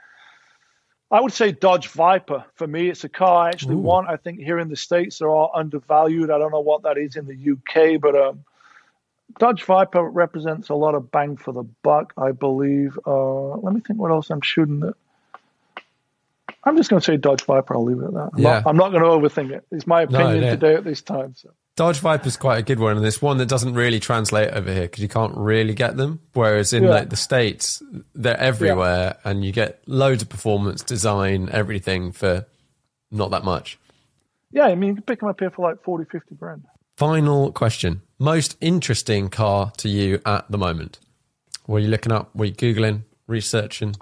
I 1.11 1.21
would 1.21 1.33
say 1.33 1.53
Dodge 1.53 1.89
Viper 1.89 2.45
for 2.55 2.67
me. 2.67 2.89
It's 2.89 3.05
a 3.05 3.09
car 3.09 3.47
I 3.47 3.49
actually 3.51 3.77
want. 3.77 4.09
I 4.09 4.17
think 4.17 4.41
here 4.41 4.59
in 4.59 4.69
the 4.69 4.77
states 4.77 5.19
they're 5.19 5.31
all 5.31 5.53
undervalued. 5.55 6.31
I 6.31 6.39
don't 6.39 6.53
know 6.53 6.61
what 6.61 6.83
that 6.83 6.97
is 6.99 7.17
in 7.17 7.27
the 7.27 7.53
UK, 7.53 8.01
but 8.01 8.17
um, 8.17 8.45
Dodge 9.39 9.65
Viper 9.65 10.03
represents 10.09 10.69
a 10.69 10.75
lot 10.75 10.95
of 10.95 11.11
bang 11.11 11.37
for 11.37 11.53
the 11.53 11.65
buck, 11.83 12.13
I 12.17 12.33
believe. 12.33 12.99
Uh, 13.07 13.57
let 13.57 13.75
me 13.75 13.81
think 13.81 13.99
what 13.99 14.11
else 14.11 14.31
I'm 14.31 14.41
shooting 14.41 14.83
at. 14.83 14.95
I'm 16.65 16.77
just 16.77 16.91
going 16.91 17.01
to 17.01 17.05
say 17.05 17.17
Dodge 17.17 17.45
Viper. 17.45 17.75
I'll 17.77 17.85
leave 17.85 18.01
it 18.01 18.07
at 18.07 18.13
that. 18.15 18.31
I'm 18.35 18.39
Yeah. 18.39 18.51
not, 18.55 18.67
I'm 18.67 18.77
not 18.77 18.91
going 18.91 19.03
to 19.03 19.09
overthink 19.09 19.51
it. 19.51 19.67
It's 19.71 19.87
my 19.87 20.03
opinion 20.03 20.43
yeah. 20.43 20.51
today 20.51 20.75
at 20.75 20.85
this 20.85 21.03
time. 21.03 21.35
So. 21.37 21.51
Dodge 21.77 22.03
is 22.27 22.37
quite 22.39 22.59
a 22.59 22.63
good 22.63 22.81
one, 22.81 22.97
and 22.97 23.05
it's 23.05 23.21
one 23.21 23.37
that 23.39 23.49
doesn't 23.49 23.75
really 23.75 24.01
translate 24.01 24.51
over 24.51 24.73
here 24.73 24.83
because 24.83 25.03
you 25.03 25.09
can't 25.09 25.37
really 25.37 25.75
get 25.75 25.97
them. 25.97 26.21
Whereas 26.33 26.73
in 26.73 26.85
Yeah. 26.85 26.91
like 26.91 27.11
the 27.11 27.17
states, 27.17 27.83
they're 28.15 28.41
everywhere, 28.41 29.19
and 29.25 29.45
you 29.45 29.53
get 29.53 29.83
loads 29.87 30.23
of 30.23 30.29
performance, 30.31 30.83
design, 30.83 31.51
everything 31.53 32.13
for 32.13 32.47
not 33.11 33.31
that 33.33 33.45
much. 33.45 33.79
Yeah, 34.51 34.65
I 34.67 34.75
mean, 34.75 34.89
you 34.89 34.95
can 34.95 35.03
pick 35.05 35.21
them 35.21 35.29
up 35.29 35.39
here 35.39 35.51
for 35.51 35.69
like 35.69 35.83
40, 35.83 36.07
50 36.11 36.35
grand. 36.37 36.65
Final 36.97 37.53
question: 37.53 38.01
Most 38.19 38.57
interesting 38.63 39.29
car 39.29 39.71
to 39.77 39.89
you 39.89 40.19
at 40.25 40.51
the 40.51 40.57
moment? 40.57 40.99
Were 41.67 41.79
you 41.79 41.89
looking 41.89 42.11
up? 42.11 42.35
Were 42.35 42.47
you 42.47 42.55
googling, 42.55 43.03
researching? 43.27 43.97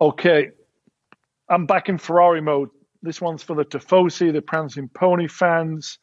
Okay, 0.00 0.52
I'm 1.50 1.66
back 1.66 1.90
in 1.90 1.98
Ferrari 1.98 2.40
mode. 2.40 2.70
This 3.02 3.20
one's 3.20 3.42
for 3.42 3.54
the 3.54 3.66
Tifosi, 3.66 4.32
the 4.32 4.40
Prancing 4.40 4.88
Pony 4.88 5.28
fans. 5.28 5.98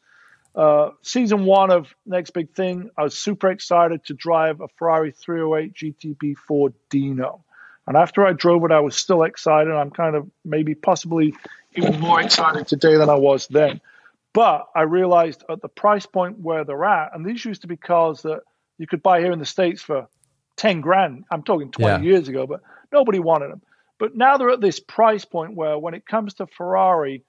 uh, 0.54 0.90
season 1.02 1.46
one 1.46 1.72
of 1.72 1.92
Next 2.06 2.30
Big 2.30 2.54
Thing, 2.54 2.90
I 2.96 3.02
was 3.02 3.18
super 3.18 3.50
excited 3.50 4.04
to 4.04 4.14
drive 4.14 4.60
a 4.60 4.68
Ferrari 4.68 5.10
308 5.10 5.74
GTB4 5.74 6.72
Dino. 6.90 7.44
And 7.88 7.96
after 7.96 8.24
I 8.24 8.34
drove 8.34 8.64
it, 8.64 8.70
I 8.70 8.78
was 8.78 8.96
still 8.96 9.24
excited. 9.24 9.72
I'm 9.72 9.90
kind 9.90 10.14
of 10.14 10.30
maybe 10.44 10.76
possibly 10.76 11.34
even 11.74 11.98
more 11.98 12.20
excited 12.20 12.68
today 12.68 12.96
than 12.96 13.10
I 13.10 13.16
was 13.16 13.48
then. 13.48 13.80
But 14.34 14.66
I 14.74 14.82
realized 14.82 15.44
at 15.48 15.62
the 15.62 15.68
price 15.68 16.06
point 16.06 16.40
where 16.40 16.64
they're 16.64 16.84
at, 16.84 17.14
and 17.14 17.24
these 17.24 17.44
used 17.44 17.62
to 17.62 17.68
be 17.68 17.76
cars 17.76 18.22
that 18.22 18.40
you 18.78 18.86
could 18.86 19.02
buy 19.02 19.20
here 19.20 19.32
in 19.32 19.38
the 19.38 19.46
States 19.46 19.80
for 19.80 20.08
10 20.56 20.80
grand. 20.80 21.24
I'm 21.30 21.44
talking 21.44 21.70
20 21.70 22.04
yeah. 22.04 22.12
years 22.12 22.28
ago, 22.28 22.46
but 22.46 22.60
nobody 22.92 23.20
wanted 23.20 23.50
them. 23.50 23.62
But 23.98 24.16
now 24.16 24.36
they're 24.36 24.50
at 24.50 24.60
this 24.60 24.80
price 24.80 25.24
point 25.24 25.54
where 25.54 25.78
when 25.78 25.94
it 25.94 26.04
comes 26.04 26.34
to 26.34 26.48
Ferrari, 26.48 27.24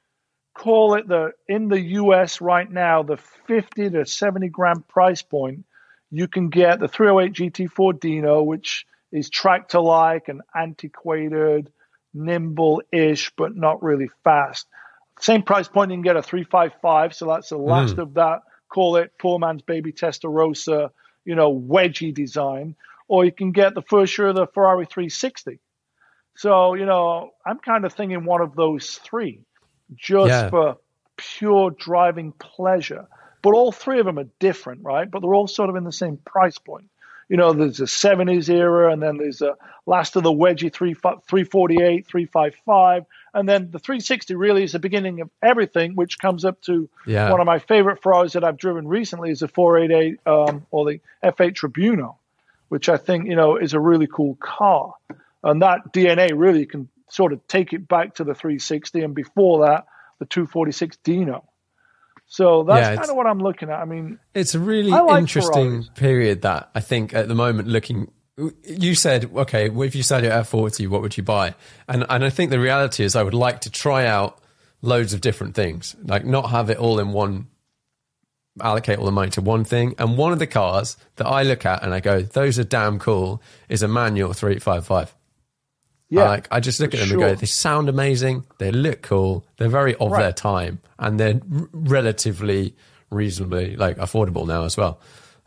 call 0.56 0.95
it 0.95 1.07
the 1.07 1.32
in 1.48 1.68
the 1.68 1.80
US 1.80 2.41
right 2.41 2.69
now, 2.69 3.03
the 3.03 3.18
50 3.18 3.91
to 3.91 4.06
70 4.06 4.49
grand 4.49 4.88
price 4.88 5.22
point, 5.22 5.64
you 6.10 6.27
can 6.27 6.49
get 6.49 6.80
the 6.80 6.88
308 6.88 7.53
GT4 7.53 7.99
Dino, 7.99 8.41
which 8.41 8.86
is 9.11 9.30
tractor 9.30 9.80
like 9.80 10.27
and 10.27 10.41
antiquated, 10.56 11.72
nimble 12.15 12.82
ish, 12.91 13.32
but 13.38 13.56
not 13.56 13.84
really 13.84 14.10
fast. 14.23 14.65
Same 15.20 15.44
price 15.44 15.68
point, 15.68 15.92
you 15.92 15.98
can 15.98 16.04
get 16.04 16.18
a 16.18 16.22
355. 16.22 17.14
So 17.14 17.28
that's 17.28 17.50
the 17.50 17.58
last 17.58 17.96
mm. 17.96 18.02
of 18.02 18.14
that. 18.16 18.42
Call 18.70 18.98
it 18.98 19.14
poor 19.20 19.40
man's 19.40 19.62
baby 19.62 19.94
Testarossa, 19.94 20.90
you 21.24 21.36
know, 21.36 21.54
wedgy 21.54 22.14
design. 22.14 22.76
Or 23.08 23.24
you 23.24 23.32
can 23.32 23.52
get 23.52 23.76
the 23.76 23.82
first 23.82 24.18
year 24.18 24.30
of 24.30 24.36
the 24.36 24.48
Ferrari 24.48 24.86
360. 24.86 25.60
So, 26.36 26.74
you 26.74 26.86
know, 26.86 27.32
I'm 27.46 27.60
kind 27.60 27.86
of 27.86 27.94
thinking 27.94 28.26
one 28.26 28.42
of 28.42 28.56
those 28.56 28.96
three 28.96 29.42
just 29.96 30.30
yeah. 30.30 30.50
for 30.50 30.78
pure 31.16 31.70
driving 31.72 32.34
pleasure. 32.34 33.08
But 33.42 33.54
all 33.54 33.72
three 33.72 34.00
of 34.00 34.06
them 34.06 34.18
are 34.18 34.28
different, 34.40 34.84
right? 34.84 35.10
But 35.10 35.22
they're 35.22 35.36
all 35.36 35.48
sort 35.48 35.70
of 35.70 35.76
in 35.76 35.84
the 35.84 35.92
same 35.92 36.18
price 36.18 36.58
point 36.58 36.90
you 37.30 37.38
know, 37.38 37.54
there's 37.54 37.80
a 37.80 37.86
70s 37.86 38.50
era, 38.50 38.92
and 38.92 39.02
then 39.02 39.18
there's 39.18 39.42
a 39.42 39.56
last 39.86 40.16
of 40.16 40.24
the 40.24 40.32
wedgie 40.32 40.72
3, 40.72 40.94
348, 40.94 42.08
355, 42.08 43.06
and 43.36 43.48
then 43.48 43.70
the 43.70 43.80
360 43.80 44.34
really 44.36 44.64
is 44.64 44.72
the 44.72 44.80
beginning 44.80 45.20
of 45.20 45.30
everything, 45.44 45.94
which 45.95 46.18
comes 46.18 46.45
up 46.45 46.62
to 46.62 46.90
yeah. 47.06 47.30
one 47.30 47.41
of 47.41 47.45
my 47.45 47.60
favorite 47.60 48.02
Ferraris 48.02 48.34
that 48.34 48.45
I've 48.45 48.57
driven 48.57 48.88
recently 48.88 49.30
is 49.30 49.41
the 49.41 49.49
488 49.49 50.20
um, 50.26 50.66
or 50.72 50.86
the 50.86 51.02
F8 51.22 51.53
Tributo, 51.53 52.16
which 52.70 52.88
I 52.88 52.95
think, 52.95 53.28
you 53.28 53.36
know, 53.36 53.57
is 53.57 53.74
a 53.74 53.80
really 53.80 54.07
cool 54.07 54.36
car. 54.36 54.94
And 55.44 55.62
that 55.62 55.94
DNA 55.94 56.32
really 56.34 56.66
can 56.66 56.88
sort 57.10 57.34
of 57.34 57.45
take 57.48 57.74
it 57.74 57.88
back 57.88 58.16
to 58.16 58.24
the 58.24 58.34
360, 58.34 59.02
and 59.02 59.14
before 59.14 59.68
that, 59.68 59.86
the 60.20 60.26
246 60.26 60.98
Dino. 61.03 61.44
So 62.28 62.64
that's 62.64 62.88
yeah, 62.88 62.95
kind 62.95 63.10
of 63.10 63.16
what 63.16 63.28
I'm 63.28 63.40
looking 63.40 63.70
at. 63.70 63.80
I 63.80 63.86
mean, 63.86 64.18
it's 64.34 64.56
a 64.56 64.60
really 64.60 64.90
like 64.90 65.20
interesting 65.20 65.84
Ferraris. 65.84 65.90
period 65.94 66.41
that 66.41 66.72
I 66.74 66.80
think 66.80 67.14
at 67.14 67.28
the 67.28 67.36
moment 67.36 67.68
looking. 67.68 68.12
You 68.38 68.95
said, 68.95 69.32
okay, 69.34 69.70
well, 69.70 69.88
if 69.88 69.95
you 69.95 70.03
sell 70.03 70.22
your 70.22 70.34
F40, 70.34 70.90
what 70.90 71.02
would 71.02 71.16
you 71.16 71.24
buy? 71.24 71.56
And 71.88 72.06
and 72.10 72.24
I 72.24 72.30
think 72.30 72.52
the 72.52 72.60
reality 72.60 73.03
is, 73.03 73.16
I 73.16 73.24
would 73.24 73.34
like 73.34 73.62
to 73.62 73.70
try 73.70 74.06
out 74.06 74.40
loads 74.82 75.14
of 75.14 75.22
different 75.22 75.56
things, 75.56 75.95
like 76.03 76.26
not 76.26 76.49
have 76.49 76.70
it 76.70 76.78
all 76.78 76.99
in 76.99 77.14
one. 77.14 77.48
Allocate 78.62 78.99
all 78.99 79.06
the 79.06 79.12
money 79.12 79.32
to 79.32 79.41
one 79.41 79.66
thing, 79.66 79.95
and 79.99 80.18
one 80.18 80.32
of 80.32 80.40
the 80.40 80.48
cars 80.48 80.95
that 81.18 81.28
I 81.28 81.44
look 81.44 81.66
at 81.66 81.84
and 81.84 81.94
I 81.94 81.99
go, 81.99 82.22
"Those 82.22 82.57
are 82.57 82.64
damn 82.64 82.99
cool," 82.99 83.41
is 83.68 83.84
a 83.84 83.88
manual 83.88 84.32
three 84.32 84.60
five 84.60 84.86
five. 84.86 85.14
Yeah, 86.10 86.24
I 86.24 86.28
like 86.28 86.48
I 86.52 86.60
just 86.60 86.80
look 86.80 86.94
at 86.94 86.99
them 86.99 87.10
sure. 87.10 87.22
and 87.26 87.36
go, 87.36 87.40
they 87.40 87.48
sound 87.48 87.90
amazing, 87.90 88.45
they 88.60 88.72
look 88.72 89.02
cool, 89.02 89.45
they're 89.57 89.68
very 89.68 89.95
of 89.95 90.12
right. 90.12 90.22
their 90.22 90.32
time, 90.32 90.80
and 90.99 91.20
they're 91.20 91.41
r- 91.53 91.70
relatively 91.74 92.76
reasonably 93.10 93.76
like 93.76 93.98
affordable 93.98 94.48
now 94.48 94.64
as 94.64 94.78
well. 94.78 94.99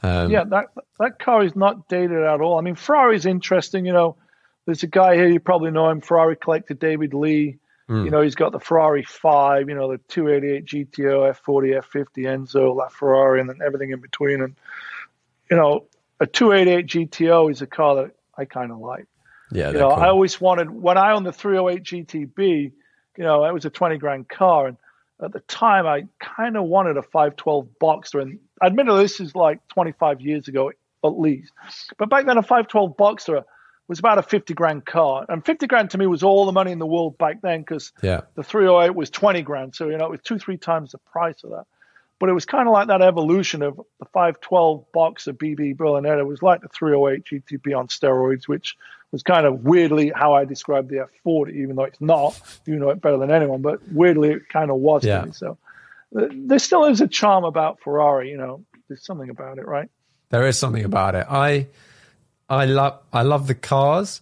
Um, 0.02 0.30
yeah, 0.30 0.44
that 0.44 0.66
that 0.98 1.18
car 1.18 1.44
is 1.44 1.56
not 1.56 1.88
dated 1.88 2.22
at 2.22 2.40
all. 2.40 2.58
I 2.58 2.60
mean, 2.60 2.76
Ferrari's 2.76 3.26
interesting. 3.26 3.84
You 3.84 3.92
know, 3.92 4.16
there's 4.66 4.82
a 4.82 4.88
guy 4.88 5.16
here 5.16 5.28
you 5.28 5.40
probably 5.40 5.70
know 5.70 5.88
him, 5.88 6.00
Ferrari 6.00 6.36
collector 6.36 6.74
David 6.74 7.14
Lee. 7.14 7.58
Mm. 7.88 8.04
You 8.04 8.10
know, 8.10 8.20
he's 8.20 8.34
got 8.34 8.52
the 8.52 8.60
Ferrari 8.60 9.02
five. 9.02 9.68
You 9.68 9.74
know, 9.74 9.90
the 9.90 9.98
288 10.08 10.64
GTO, 10.66 11.34
F40, 11.34 11.82
F50, 11.82 12.24
Enzo, 12.24 12.76
La 12.76 12.88
Ferrari, 12.88 13.40
and 13.40 13.48
then 13.48 13.58
everything 13.64 13.90
in 13.90 14.00
between. 14.00 14.42
And 14.42 14.54
you 15.50 15.56
know, 15.56 15.86
a 16.20 16.26
288 16.26 16.86
GTO 17.10 17.50
is 17.50 17.62
a 17.62 17.66
car 17.66 17.96
that 17.96 18.10
I 18.36 18.44
kind 18.44 18.70
of 18.70 18.78
like. 18.78 19.06
Yeah, 19.50 19.68
you 19.68 19.78
know, 19.78 19.88
cool. 19.88 20.04
I 20.04 20.08
always 20.08 20.40
wanted 20.40 20.70
when 20.70 20.98
I 20.98 21.12
owned 21.12 21.26
the 21.26 21.32
308 21.32 22.06
GTB, 22.06 22.72
you 23.16 23.24
know, 23.24 23.44
it 23.44 23.52
was 23.52 23.64
a 23.64 23.70
20 23.70 23.96
grand 23.98 24.28
car, 24.28 24.68
and 24.68 24.76
at 25.22 25.32
the 25.32 25.40
time 25.40 25.86
I 25.86 26.06
kind 26.20 26.56
of 26.56 26.64
wanted 26.64 26.96
a 26.98 27.02
512 27.02 27.78
Boxer, 27.78 28.20
and 28.20 28.38
admittedly 28.62 29.02
this 29.02 29.20
is 29.20 29.34
like 29.34 29.66
25 29.68 30.20
years 30.20 30.48
ago 30.48 30.72
at 31.04 31.18
least, 31.18 31.52
but 31.96 32.10
back 32.10 32.26
then 32.26 32.38
a 32.38 32.42
512 32.42 32.96
Boxer 32.96 33.44
was 33.88 33.98
about 33.98 34.18
a 34.18 34.22
50 34.22 34.52
grand 34.54 34.84
car, 34.84 35.24
and 35.28 35.44
50 35.44 35.66
grand 35.66 35.90
to 35.90 35.98
me 35.98 36.06
was 36.06 36.22
all 36.22 36.44
the 36.44 36.52
money 36.52 36.72
in 36.72 36.78
the 36.78 36.86
world 36.86 37.16
back 37.16 37.40
then 37.40 37.60
because 37.60 37.92
yeah. 38.02 38.22
the 38.34 38.42
308 38.42 38.94
was 38.94 39.10
20 39.10 39.42
grand, 39.42 39.74
so 39.74 39.88
you 39.88 39.96
know 39.96 40.06
it 40.06 40.10
was 40.10 40.20
two 40.22 40.38
three 40.38 40.58
times 40.58 40.92
the 40.92 40.98
price 40.98 41.42
of 41.42 41.50
that. 41.50 41.64
But 42.20 42.28
it 42.28 42.32
was 42.32 42.44
kind 42.44 42.66
of 42.66 42.72
like 42.72 42.88
that 42.88 43.00
evolution 43.00 43.62
of 43.62 43.76
the 44.00 44.04
512 44.06 44.92
Boxer 44.92 45.32
BB 45.32 45.76
Berlinetta. 45.76 46.18
It 46.18 46.26
was 46.26 46.42
like 46.42 46.60
the 46.62 46.68
308 46.68 47.24
GTB 47.24 47.78
on 47.78 47.86
steroids, 47.86 48.48
which 48.48 48.76
was 49.12 49.22
kind 49.22 49.46
of 49.46 49.64
weirdly 49.64 50.10
how 50.14 50.34
I 50.34 50.44
described 50.44 50.90
the 50.90 51.06
F40, 51.24 51.54
even 51.54 51.76
though 51.76 51.84
it's 51.84 52.00
not. 52.00 52.38
You 52.66 52.76
know 52.76 52.90
it 52.90 53.00
better 53.00 53.18
than 53.18 53.30
anyone, 53.30 53.62
but 53.62 53.80
weirdly 53.90 54.30
it 54.30 54.48
kind 54.48 54.70
of 54.70 54.78
was 54.78 55.04
yeah. 55.04 55.20
to 55.20 55.26
me. 55.26 55.32
So 55.32 55.58
there 56.12 56.58
still 56.58 56.84
is 56.84 57.00
a 57.00 57.08
charm 57.08 57.44
about 57.44 57.80
Ferrari. 57.82 58.30
You 58.30 58.38
know, 58.38 58.64
there's 58.88 59.04
something 59.04 59.30
about 59.30 59.58
it, 59.58 59.66
right? 59.66 59.88
There 60.30 60.46
is 60.46 60.58
something 60.58 60.84
about 60.84 61.14
it. 61.14 61.26
I 61.28 61.66
I 62.48 62.64
love 62.64 63.00
I 63.12 63.22
love 63.22 63.46
the 63.46 63.54
cars, 63.54 64.20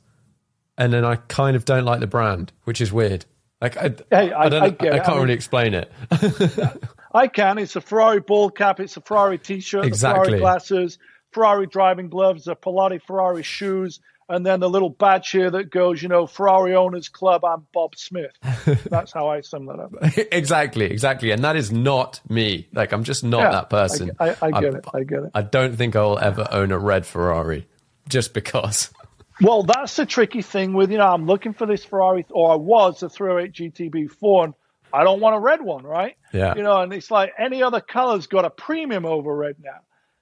and 0.76 0.92
then 0.92 1.04
I 1.04 1.16
kind 1.16 1.56
of 1.56 1.64
don't 1.64 1.84
like 1.84 2.00
the 2.00 2.06
brand, 2.06 2.52
which 2.64 2.80
is 2.80 2.92
weird. 2.92 3.24
Like 3.60 3.76
I, 3.76 3.94
hey, 4.10 4.32
I, 4.32 4.42
I, 4.42 4.48
don't, 4.48 4.62
I, 4.62 4.66
I 4.66 4.70
can't 4.70 5.08
I 5.08 5.12
mean, 5.12 5.22
really 5.22 5.34
explain 5.34 5.74
it. 5.74 5.90
I 7.14 7.28
can. 7.28 7.58
It's 7.58 7.76
a 7.76 7.80
Ferrari 7.80 8.20
ball 8.20 8.50
cap. 8.50 8.80
It's 8.80 8.96
a 8.96 9.00
Ferrari 9.00 9.38
T-shirt. 9.38 9.86
Exactly. 9.86 10.24
Ferrari 10.24 10.40
glasses. 10.40 10.98
Ferrari 11.32 11.66
driving 11.66 12.08
gloves. 12.08 12.48
A 12.48 12.54
Piloti 12.54 13.00
Ferrari 13.00 13.42
shoes 13.42 14.00
and 14.28 14.44
then 14.44 14.60
the 14.60 14.68
little 14.68 14.90
badge 14.90 15.30
here 15.30 15.50
that 15.50 15.70
goes, 15.70 16.02
you 16.02 16.08
know, 16.08 16.26
Ferrari 16.26 16.74
Owners 16.74 17.08
Club. 17.08 17.44
I'm 17.44 17.66
Bob 17.72 17.96
Smith. 17.96 18.32
That's 18.90 19.12
how 19.12 19.28
I 19.28 19.40
sum 19.40 19.66
that 19.66 19.78
up. 19.78 19.92
exactly, 20.32 20.86
exactly, 20.86 21.30
and 21.30 21.44
that 21.44 21.56
is 21.56 21.70
not 21.70 22.20
me. 22.28 22.68
Like 22.72 22.92
I'm 22.92 23.04
just 23.04 23.22
not 23.24 23.40
yeah, 23.40 23.50
that 23.52 23.70
person. 23.70 24.12
I, 24.18 24.30
I, 24.30 24.36
I 24.42 24.60
get 24.60 24.74
I, 24.74 24.78
it. 24.78 24.86
I 24.94 25.02
get 25.04 25.22
it. 25.24 25.30
I 25.34 25.42
don't 25.42 25.76
think 25.76 25.96
I'll 25.96 26.18
ever 26.18 26.48
own 26.50 26.72
a 26.72 26.78
red 26.78 27.06
Ferrari, 27.06 27.66
just 28.08 28.34
because. 28.34 28.90
well, 29.40 29.62
that's 29.62 29.94
the 29.96 30.06
tricky 30.06 30.42
thing 30.42 30.72
with 30.72 30.90
you 30.90 30.98
know 30.98 31.08
I'm 31.08 31.26
looking 31.26 31.54
for 31.54 31.66
this 31.66 31.84
Ferrari, 31.84 32.26
or 32.30 32.52
I 32.52 32.56
was 32.56 33.00
the 33.00 33.08
308 33.08 33.72
GTB4, 33.74 34.44
and 34.44 34.54
I 34.92 35.04
don't 35.04 35.20
want 35.20 35.36
a 35.36 35.40
red 35.40 35.62
one, 35.62 35.84
right? 35.84 36.16
Yeah. 36.32 36.54
You 36.56 36.62
know, 36.62 36.80
and 36.80 36.92
it's 36.92 37.10
like 37.10 37.32
any 37.38 37.62
other 37.62 37.80
color's 37.80 38.26
got 38.26 38.44
a 38.44 38.50
premium 38.50 39.06
over 39.06 39.34
red 39.34 39.56
now. 39.62 39.80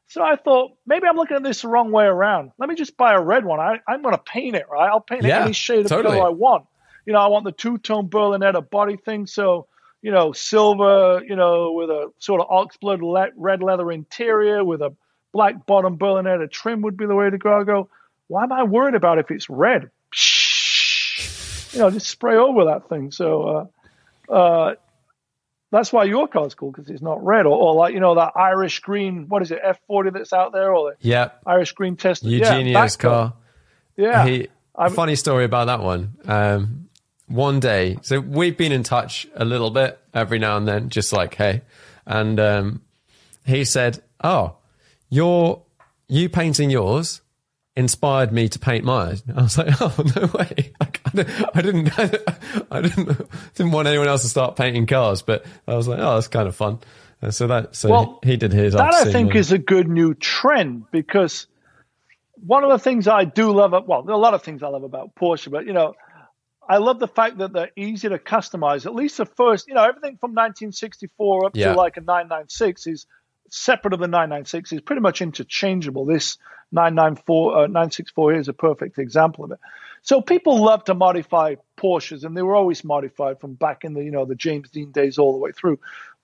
So 0.09 0.22
I 0.22 0.36
thought 0.36 0.72
maybe 0.86 1.06
I'm 1.06 1.16
looking 1.16 1.36
at 1.36 1.43
this 1.43 1.62
the 1.62 1.68
wrong 1.68 1.90
way 1.90 2.05
around. 2.05 2.52
Let 2.59 2.68
me 2.68 2.74
just 2.74 2.97
buy 2.97 3.14
a 3.14 3.20
red 3.20 3.44
one. 3.44 3.60
I, 3.60 3.81
am 3.89 4.02
going 4.02 4.14
to 4.14 4.22
paint 4.22 4.56
it, 4.56 4.66
right? 4.70 4.89
I'll 4.89 5.01
paint 5.01 5.24
yeah, 5.24 5.44
any 5.44 5.52
shade 5.52 5.81
of 5.81 5.89
totally. 5.89 6.16
color 6.16 6.26
I 6.26 6.31
want. 6.31 6.66
You 7.06 7.12
know, 7.12 7.18
I 7.18 7.26
want 7.28 7.44
the 7.44 7.52
two 7.52 7.78
tone 7.78 8.09
Berlinetta 8.09 8.68
body 8.70 8.97
thing. 8.97 9.26
So, 9.26 9.66
you 10.02 10.10
know, 10.10 10.32
silver, 10.32 11.22
you 11.26 11.36
know, 11.36 11.72
with 11.72 11.90
a 11.90 12.10
sort 12.18 12.40
of 12.40 12.48
oxblood 12.48 13.01
le- 13.02 13.32
red 13.36 13.62
leather 13.62 13.90
interior 13.90 14.64
with 14.64 14.82
a 14.82 14.94
black 15.32 15.66
bottom 15.66 15.98
Berlinetta 15.98 16.51
trim 16.51 16.82
would 16.82 16.97
be 16.97 17.06
the 17.06 17.14
way 17.14 17.28
to 17.28 17.39
go. 17.39 17.60
I 17.60 17.64
go, 17.64 17.89
why 18.28 18.44
am 18.44 18.52
I 18.52 18.62
worried 18.62 18.94
about 18.94 19.18
if 19.18 19.31
it's 19.31 19.51
red? 19.51 19.90
You 21.72 21.81
know, 21.81 21.90
just 21.90 22.06
spray 22.06 22.36
over 22.36 22.66
that 22.66 22.89
thing. 22.89 23.10
So, 23.10 23.68
uh, 24.28 24.32
uh, 24.32 24.74
that's 25.75 25.93
why 25.93 26.05
your 26.05 26.29
car's 26.29 26.55
cool 26.55 26.71
because 26.71 26.89
it's 26.89 27.03
not 27.03 27.25
red 27.25 27.47
or, 27.47 27.57
or, 27.57 27.75
like 27.75 27.95
you 27.95 28.01
know 28.01 28.15
that 28.15 28.33
Irish 28.37 28.81
green. 28.81 29.29
What 29.29 29.43
is 29.43 29.51
it? 29.51 29.59
F 29.63 29.81
forty 29.87 30.11
that's 30.11 30.33
out 30.33 30.53
there 30.53 30.73
or 30.75 30.91
the 30.91 30.97
yeah 31.09 31.31
Irish 31.45 31.73
green 31.73 31.97
test. 31.97 32.23
Eugenio's 32.23 32.97
yeah, 32.97 33.01
car. 33.01 33.35
Yeah. 33.97 34.27
He, 34.27 34.49
funny 34.91 35.17
story 35.17 35.45
about 35.45 35.67
that 35.67 35.81
one. 35.81 36.17
Um, 36.27 36.89
one 37.27 37.61
day, 37.61 37.99
so 38.03 38.21
we've 38.21 38.57
been 38.57 38.73
in 38.73 38.83
touch 38.83 39.27
a 39.35 39.45
little 39.45 39.71
bit 39.71 39.99
every 40.13 40.39
now 40.39 40.57
and 40.57 40.69
then, 40.69 40.91
just 40.91 41.13
like 41.13 41.35
hey, 41.35 41.63
and 42.07 42.39
um, 42.39 42.83
he 43.45 43.65
said, 43.65 44.03
"Oh, 44.23 44.57
you're 45.09 45.63
you 46.09 46.29
painting 46.29 46.71
yours." 46.71 47.21
inspired 47.77 48.33
me 48.33 48.49
to 48.49 48.59
paint 48.59 48.85
mine. 48.85 49.19
I 49.37 49.43
was 49.43 49.59
like, 49.59 49.81
oh 49.81 49.95
no 50.17 50.27
way! 50.39 50.73
Like, 50.81 51.01
I, 51.19 51.23
didn't, 51.62 51.99
I 51.99 52.07
didn't, 52.07 52.66
I 52.70 52.81
didn't, 52.81 53.31
didn't 53.55 53.73
want 53.73 53.89
anyone 53.89 54.09
else 54.09 54.23
to 54.23 54.28
start 54.28 54.57
painting 54.57 54.86
cars, 54.86 55.23
but 55.23 55.45
I 55.66 55.74
was 55.74 55.89
like, 55.89 55.99
oh, 55.99 56.15
that's 56.15 56.28
kind 56.28 56.49
of 56.49 56.57
fun. 56.57 56.81
And 57.23 57.35
so 57.35 57.47
that, 57.47 57.74
so 57.74 57.91
well, 57.91 58.19
he, 58.23 58.32
he 58.32 58.36
did 58.36 58.53
his. 58.53 58.74
That 58.74 58.93
I 58.93 59.11
think 59.11 59.35
is 59.35 59.53
a 59.53 59.59
good 59.59 59.89
new 59.89 60.15
trend 60.15 60.85
because 60.91 61.47
one 62.45 62.65
of 62.65 62.70
the 62.70 62.78
things 62.78 63.09
I 63.09 63.24
do 63.24 63.53
love, 63.53 63.73
well, 63.86 64.03
there 64.03 64.15
are 64.15 64.19
a 64.19 64.23
lot 64.23 64.35
of 64.35 64.43
things 64.43 64.62
I 64.62 64.69
love 64.69 64.82
about 64.82 65.15
Porsche, 65.15 65.51
but 65.51 65.66
you 65.66 65.73
know, 65.73 65.95
I 66.69 66.78
love 66.78 66.99
the 66.99 67.09
fact 67.09 67.39
that 67.39 67.53
they're 67.53 67.70
easy 67.77 68.09
to 68.09 68.19
customize. 68.19 68.86
At 68.86 68.95
least 68.95 69.16
the 69.16 69.27
first, 69.27 69.69
you 69.69 69.74
know, 69.74 69.82
everything 69.82 70.16
from 70.19 70.31
1964 70.31 71.47
up 71.47 71.57
yeah. 71.57 71.73
to 71.73 71.74
like 71.74 71.97
a 71.97 72.01
996 72.01 72.86
is 72.86 73.07
separate 73.51 73.95
of 73.95 74.01
the 74.01 74.09
996 74.09 74.73
is 74.73 74.81
pretty 74.81 75.01
much 75.01 75.23
interchangeable. 75.23 76.05
This 76.05 76.39
994, 76.73 77.57
uh, 77.57 77.61
964 77.66 78.32
here 78.32 78.41
is 78.41 78.49
a 78.49 78.53
perfect 78.53 78.99
example 78.99 79.45
of 79.45 79.53
it. 79.53 79.59
So 80.05 80.20
people 80.20 80.62
love 80.62 80.85
to 80.85 80.94
modify 80.94 81.56
Porsches, 81.78 82.24
and 82.24 82.36
they 82.36 82.43
were 82.43 82.55
always 82.55 82.85
modified 82.85 83.40
from 83.40 83.55
back 83.55 83.85
in 83.85 83.94
the 83.94 84.05
you 84.05 84.10
know 84.10 84.26
the 84.26 84.35
James 84.35 84.70
Dean 84.70 84.93
days 84.93 85.18
all 85.18 85.32
the 85.32 85.39
way 85.39 85.51
through. 85.51 85.81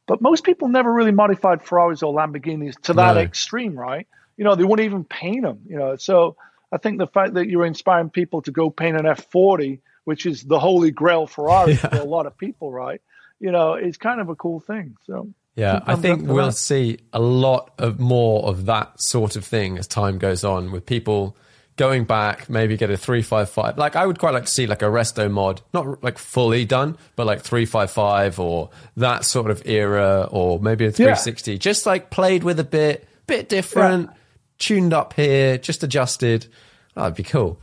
But 0.06 0.20
most 0.20 0.44
people 0.44 0.68
never 0.68 0.92
really 0.92 1.12
modified 1.12 1.62
Ferraris 1.62 2.02
or 2.02 2.14
Lamborghinis 2.14 2.78
to 2.82 2.92
that 2.94 3.14
no. 3.14 3.20
extreme, 3.20 3.78
right? 3.78 4.06
You 4.36 4.44
know, 4.44 4.54
they 4.54 4.64
wouldn't 4.64 4.84
even 4.84 5.04
paint 5.04 5.42
them. 5.42 5.60
You 5.66 5.78
know, 5.78 5.96
so 5.96 6.36
I 6.70 6.76
think 6.76 6.98
the 6.98 7.06
fact 7.06 7.34
that 7.34 7.48
you're 7.48 7.64
inspiring 7.64 8.10
people 8.10 8.42
to 8.42 8.50
go 8.50 8.68
paint 8.68 8.98
an 8.98 9.04
F40, 9.04 9.80
which 10.04 10.26
is 10.26 10.42
the 10.42 10.60
holy 10.60 10.90
grail 10.90 11.26
Ferrari 11.26 11.72
yeah. 11.72 11.88
for 11.88 11.96
a 11.96 12.04
lot 12.04 12.26
of 12.26 12.36
people, 12.36 12.70
right? 12.70 13.00
You 13.40 13.50
know, 13.50 13.74
is 13.74 13.96
kind 13.96 14.20
of 14.20 14.28
a 14.28 14.36
cool 14.36 14.60
thing. 14.60 14.96
So 15.06 15.30
yeah, 15.56 15.80
I 15.86 15.96
think 15.96 16.28
we'll 16.28 16.52
see 16.52 16.98
a 17.14 17.20
lot 17.20 17.72
of 17.78 17.98
more 17.98 18.44
of 18.44 18.66
that 18.66 19.00
sort 19.00 19.36
of 19.36 19.44
thing 19.46 19.78
as 19.78 19.86
time 19.86 20.18
goes 20.18 20.44
on 20.44 20.70
with 20.70 20.84
people 20.84 21.34
going 21.80 22.04
back, 22.04 22.50
maybe 22.50 22.76
get 22.76 22.90
a 22.90 22.96
355. 22.98 23.78
Like 23.78 23.96
I 23.96 24.04
would 24.04 24.18
quite 24.18 24.34
like 24.34 24.44
to 24.44 24.50
see 24.50 24.66
like 24.66 24.82
a 24.82 24.84
resto 24.84 25.30
mod, 25.30 25.62
not 25.72 26.04
like 26.04 26.18
fully 26.18 26.66
done, 26.66 26.98
but 27.16 27.26
like 27.26 27.40
355 27.40 28.38
or 28.38 28.68
that 28.98 29.24
sort 29.24 29.50
of 29.50 29.66
era 29.66 30.28
or 30.30 30.60
maybe 30.60 30.84
a 30.84 30.92
360, 30.92 31.52
yeah. 31.52 31.56
just 31.56 31.86
like 31.86 32.10
played 32.10 32.44
with 32.44 32.60
a 32.60 32.64
bit, 32.64 33.08
bit 33.26 33.48
different, 33.48 34.10
yeah. 34.10 34.16
tuned 34.58 34.92
up 34.92 35.14
here, 35.14 35.56
just 35.56 35.82
adjusted. 35.82 36.46
That'd 36.94 37.14
be 37.14 37.22
cool. 37.22 37.58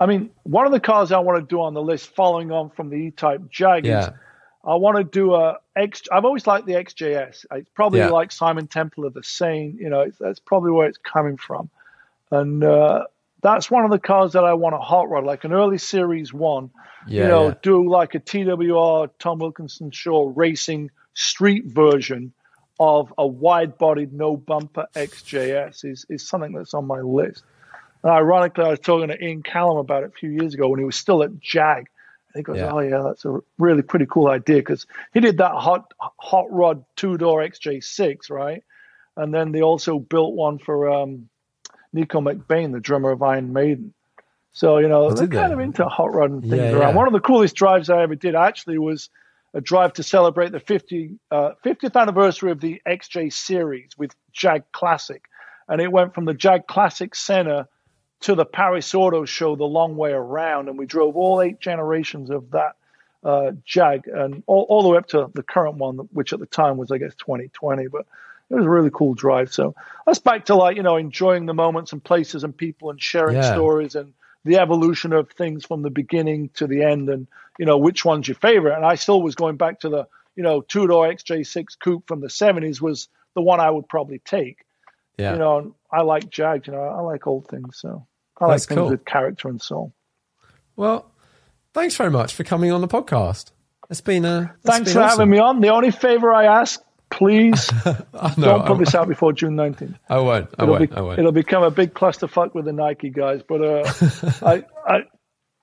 I 0.00 0.06
mean, 0.06 0.30
one 0.42 0.66
of 0.66 0.72
the 0.72 0.80
cars 0.80 1.12
I 1.12 1.20
want 1.20 1.38
to 1.38 1.46
do 1.46 1.60
on 1.60 1.74
the 1.74 1.82
list 1.82 2.08
following 2.08 2.50
on 2.50 2.70
from 2.70 2.90
the 2.90 2.96
E-Type 2.96 3.48
Jag 3.50 3.86
yeah. 3.86 4.10
I 4.64 4.74
want 4.74 4.96
to 4.96 5.04
do 5.04 5.32
a 5.32 5.58
X. 5.76 6.02
I've 6.10 6.24
always 6.24 6.48
liked 6.48 6.66
the 6.66 6.72
XJS. 6.72 7.46
It's 7.52 7.70
probably 7.74 8.00
yeah. 8.00 8.08
like 8.08 8.32
Simon 8.32 8.66
Templar 8.66 9.06
of 9.06 9.14
the 9.14 9.22
Saint. 9.22 9.78
You 9.78 9.90
know, 9.90 10.10
that's 10.18 10.40
probably 10.40 10.72
where 10.72 10.88
it's 10.88 10.98
coming 10.98 11.36
from, 11.36 11.70
and 12.32 12.64
uh, 12.64 13.04
that's 13.44 13.70
one 13.70 13.84
of 13.84 13.92
the 13.92 14.00
cars 14.00 14.32
that 14.32 14.44
I 14.44 14.54
want 14.54 14.74
to 14.74 14.78
hot 14.78 15.08
rod, 15.08 15.24
like 15.24 15.44
an 15.44 15.52
early 15.52 15.78
Series 15.78 16.32
One. 16.32 16.70
Yeah, 17.06 17.22
you 17.22 17.28
know, 17.28 17.48
yeah. 17.48 17.54
do 17.62 17.88
like 17.88 18.16
a 18.16 18.20
TWR 18.20 19.10
Tom 19.20 19.38
Walkinshaw 19.38 20.32
racing 20.34 20.90
street 21.12 21.66
version 21.66 22.32
of 22.80 23.14
a 23.16 23.24
wide-bodied, 23.24 24.12
no 24.12 24.36
bumper 24.36 24.86
XJS 24.94 25.84
is 25.84 26.06
is 26.08 26.26
something 26.26 26.52
that's 26.52 26.74
on 26.74 26.86
my 26.86 27.00
list. 27.00 27.44
And 28.02 28.10
ironically, 28.10 28.64
I 28.64 28.70
was 28.70 28.80
talking 28.80 29.08
to 29.08 29.24
Ian 29.24 29.42
Callum 29.42 29.76
about 29.76 30.02
it 30.02 30.12
a 30.14 30.18
few 30.18 30.30
years 30.30 30.54
ago 30.54 30.68
when 30.68 30.80
he 30.80 30.84
was 30.84 30.96
still 30.96 31.22
at 31.22 31.38
Jag 31.38 31.86
he 32.34 32.42
goes, 32.42 32.56
yeah. 32.56 32.70
"Oh 32.72 32.80
yeah, 32.80 33.02
that's 33.02 33.24
a 33.24 33.40
really 33.58 33.82
pretty 33.82 34.06
cool 34.06 34.28
idea." 34.28 34.56
Because 34.56 34.86
he 35.12 35.20
did 35.20 35.38
that 35.38 35.52
hot 35.52 35.92
hot 36.18 36.50
rod 36.50 36.84
two 36.96 37.16
door 37.16 37.40
XJ6, 37.40 38.30
right? 38.30 38.62
And 39.16 39.32
then 39.32 39.52
they 39.52 39.62
also 39.62 39.98
built 40.00 40.34
one 40.34 40.58
for 40.58 40.90
um, 40.90 41.28
Nicko 41.94 42.20
McBain, 42.20 42.72
the 42.72 42.80
drummer 42.80 43.10
of 43.12 43.22
Iron 43.22 43.52
Maiden. 43.52 43.94
So 44.52 44.78
you 44.78 44.88
know 44.88 45.10
they're 45.10 45.26
kind 45.26 45.52
of 45.52 45.58
into 45.60 45.86
hot 45.86 46.12
rod 46.12 46.30
and 46.30 46.42
things 46.42 46.54
yeah, 46.54 46.70
around. 46.72 46.90
Yeah. 46.90 46.96
One 46.96 47.06
of 47.06 47.12
the 47.12 47.20
coolest 47.20 47.56
drives 47.56 47.90
I 47.90 48.02
ever 48.02 48.14
did 48.14 48.34
actually 48.34 48.78
was 48.78 49.08
a 49.52 49.60
drive 49.60 49.92
to 49.94 50.02
celebrate 50.02 50.50
the 50.52 50.60
50, 50.60 51.16
uh, 51.30 51.52
50th 51.64 52.00
anniversary 52.00 52.50
of 52.50 52.60
the 52.60 52.82
XJ 52.86 53.32
series 53.32 53.90
with 53.96 54.14
Jag 54.32 54.64
Classic, 54.72 55.24
and 55.68 55.80
it 55.80 55.90
went 55.90 56.14
from 56.14 56.24
the 56.24 56.34
Jag 56.34 56.66
Classic 56.66 57.14
Center 57.14 57.68
to 58.20 58.34
the 58.34 58.44
Paris 58.44 58.94
Auto 58.94 59.24
Show 59.24 59.54
the 59.54 59.64
long 59.64 59.96
way 59.96 60.12
around, 60.12 60.68
and 60.68 60.78
we 60.78 60.86
drove 60.86 61.16
all 61.16 61.40
eight 61.40 61.60
generations 61.60 62.30
of 62.30 62.50
that 62.50 62.76
uh, 63.24 63.52
Jag, 63.64 64.06
and 64.06 64.42
all, 64.46 64.66
all 64.68 64.82
the 64.82 64.88
way 64.88 64.98
up 64.98 65.08
to 65.08 65.30
the 65.34 65.42
current 65.42 65.76
one, 65.76 65.96
which 66.12 66.32
at 66.32 66.40
the 66.40 66.46
time 66.46 66.76
was, 66.76 66.90
I 66.90 66.98
guess, 66.98 67.14
2020. 67.16 67.88
But 67.88 68.06
it 68.50 68.54
was 68.54 68.66
a 68.66 68.70
really 68.70 68.90
cool 68.92 69.14
drive. 69.14 69.52
So 69.52 69.74
that's 70.06 70.18
back 70.18 70.46
to 70.46 70.54
like 70.54 70.76
you 70.76 70.82
know 70.82 70.96
enjoying 70.96 71.46
the 71.46 71.54
moments 71.54 71.92
and 71.92 72.02
places 72.02 72.44
and 72.44 72.56
people 72.56 72.90
and 72.90 73.00
sharing 73.00 73.36
yeah. 73.36 73.52
stories 73.52 73.94
and 73.94 74.12
the 74.44 74.58
evolution 74.58 75.12
of 75.12 75.30
things 75.30 75.64
from 75.64 75.82
the 75.82 75.90
beginning 75.90 76.50
to 76.54 76.66
the 76.66 76.82
end, 76.82 77.08
and 77.08 77.26
you 77.58 77.66
know 77.66 77.78
which 77.78 78.04
one's 78.04 78.28
your 78.28 78.36
favorite. 78.36 78.76
And 78.76 78.84
I 78.84 78.94
still 78.96 79.22
was 79.22 79.34
going 79.34 79.56
back 79.56 79.80
to 79.80 79.88
the 79.88 80.06
you 80.36 80.42
know 80.42 80.60
two 80.60 80.86
door 80.86 81.08
XJ6 81.08 81.78
coupe 81.78 82.06
from 82.06 82.20
the 82.20 82.28
70s 82.28 82.80
was 82.80 83.08
the 83.34 83.42
one 83.42 83.60
I 83.60 83.70
would 83.70 83.88
probably 83.88 84.18
take. 84.18 84.64
Yeah. 85.18 85.32
You 85.32 85.38
know, 85.38 85.74
I 85.90 86.02
like 86.02 86.30
Jag. 86.30 86.66
You 86.66 86.72
know, 86.72 86.82
I 86.82 87.00
like 87.00 87.26
old 87.26 87.48
things. 87.48 87.78
So 87.78 88.06
I 88.38 88.46
like 88.46 88.62
things 88.62 88.78
cool. 88.78 88.90
with 88.90 89.04
character 89.04 89.48
and 89.48 89.60
soul. 89.60 89.92
Well, 90.76 91.10
thanks 91.72 91.96
very 91.96 92.10
much 92.10 92.34
for 92.34 92.44
coming 92.44 92.72
on 92.72 92.80
the 92.80 92.88
podcast. 92.88 93.52
It's 93.90 94.00
been 94.00 94.24
a. 94.24 94.54
Thanks 94.62 94.90
been 94.90 94.94
for 94.94 95.02
awesome. 95.02 95.18
having 95.18 95.30
me 95.30 95.38
on. 95.38 95.60
The 95.60 95.68
only 95.68 95.90
favor 95.90 96.32
I 96.32 96.44
ask, 96.60 96.82
please, 97.14 97.70
no, 97.84 97.96
don't 98.36 98.66
put 98.66 98.78
this 98.78 98.94
out 98.94 99.08
before 99.08 99.32
June 99.32 99.54
19th. 99.54 99.96
I 100.08 100.18
won't. 100.18 100.50
I 100.58 100.62
it'll 100.62 100.74
won't. 100.74 100.90
Be, 100.90 100.96
I 100.96 101.00
won't. 101.00 101.18
It'll 101.18 101.32
become 101.32 101.62
a 101.62 101.70
big 101.70 101.94
clusterfuck 101.94 102.54
with 102.54 102.64
the 102.64 102.72
Nike 102.72 103.10
guys, 103.10 103.42
but 103.46 103.62
uh, 103.62 103.92
I, 104.42 104.64
I, 104.86 104.98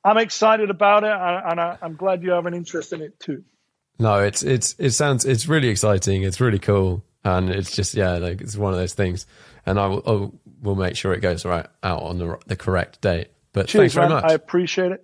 I'm 0.03 0.18
excited 0.18 0.69
about 0.69 1.03
it, 1.03 1.11
and 1.11 1.60
I, 1.60 1.78
I'm 1.82 1.95
glad 1.95 2.23
you 2.23 2.32
have 2.32 2.45
an 2.45 2.53
interest 2.53 2.94
in 2.94 3.02
it 3.02 3.19
too. 3.19 3.44
No, 3.99 4.19
it's 4.19 4.41
it's 4.41 4.76
it 4.80 4.91
sounds 4.91 5.26
it's 5.26 5.48
really 5.48 5.68
exciting. 5.68 6.23
It's 6.23 6.40
really 6.40 6.60
cool, 6.60 7.03
and 7.23 7.49
it's 7.49 7.76
just 7.76 7.94
yeah, 7.94 8.14
like 8.14 8.41
it's 8.41 8.57
one 8.57 8.73
of 8.73 8.80
those 8.80 8.94
things. 8.94 9.28
And 9.65 9.80
I 9.80 9.88
will, 9.88 10.03
I 10.07 10.65
will 10.65 10.76
make 10.76 10.95
sure 10.95 11.14
it 11.14 11.19
goes 11.19 11.45
right 11.45 11.68
out 11.84 12.02
on 12.02 12.18
the 12.18 12.40
the 12.48 12.56
correct 12.56 13.02
date. 13.02 13.28
But 13.53 13.68
Cheers, 13.68 13.82
thanks 13.82 13.94
very 13.95 14.07
man. 14.07 14.22
much. 14.22 14.32
I 14.32 14.34
appreciate 14.34 14.91
it. 14.94 15.03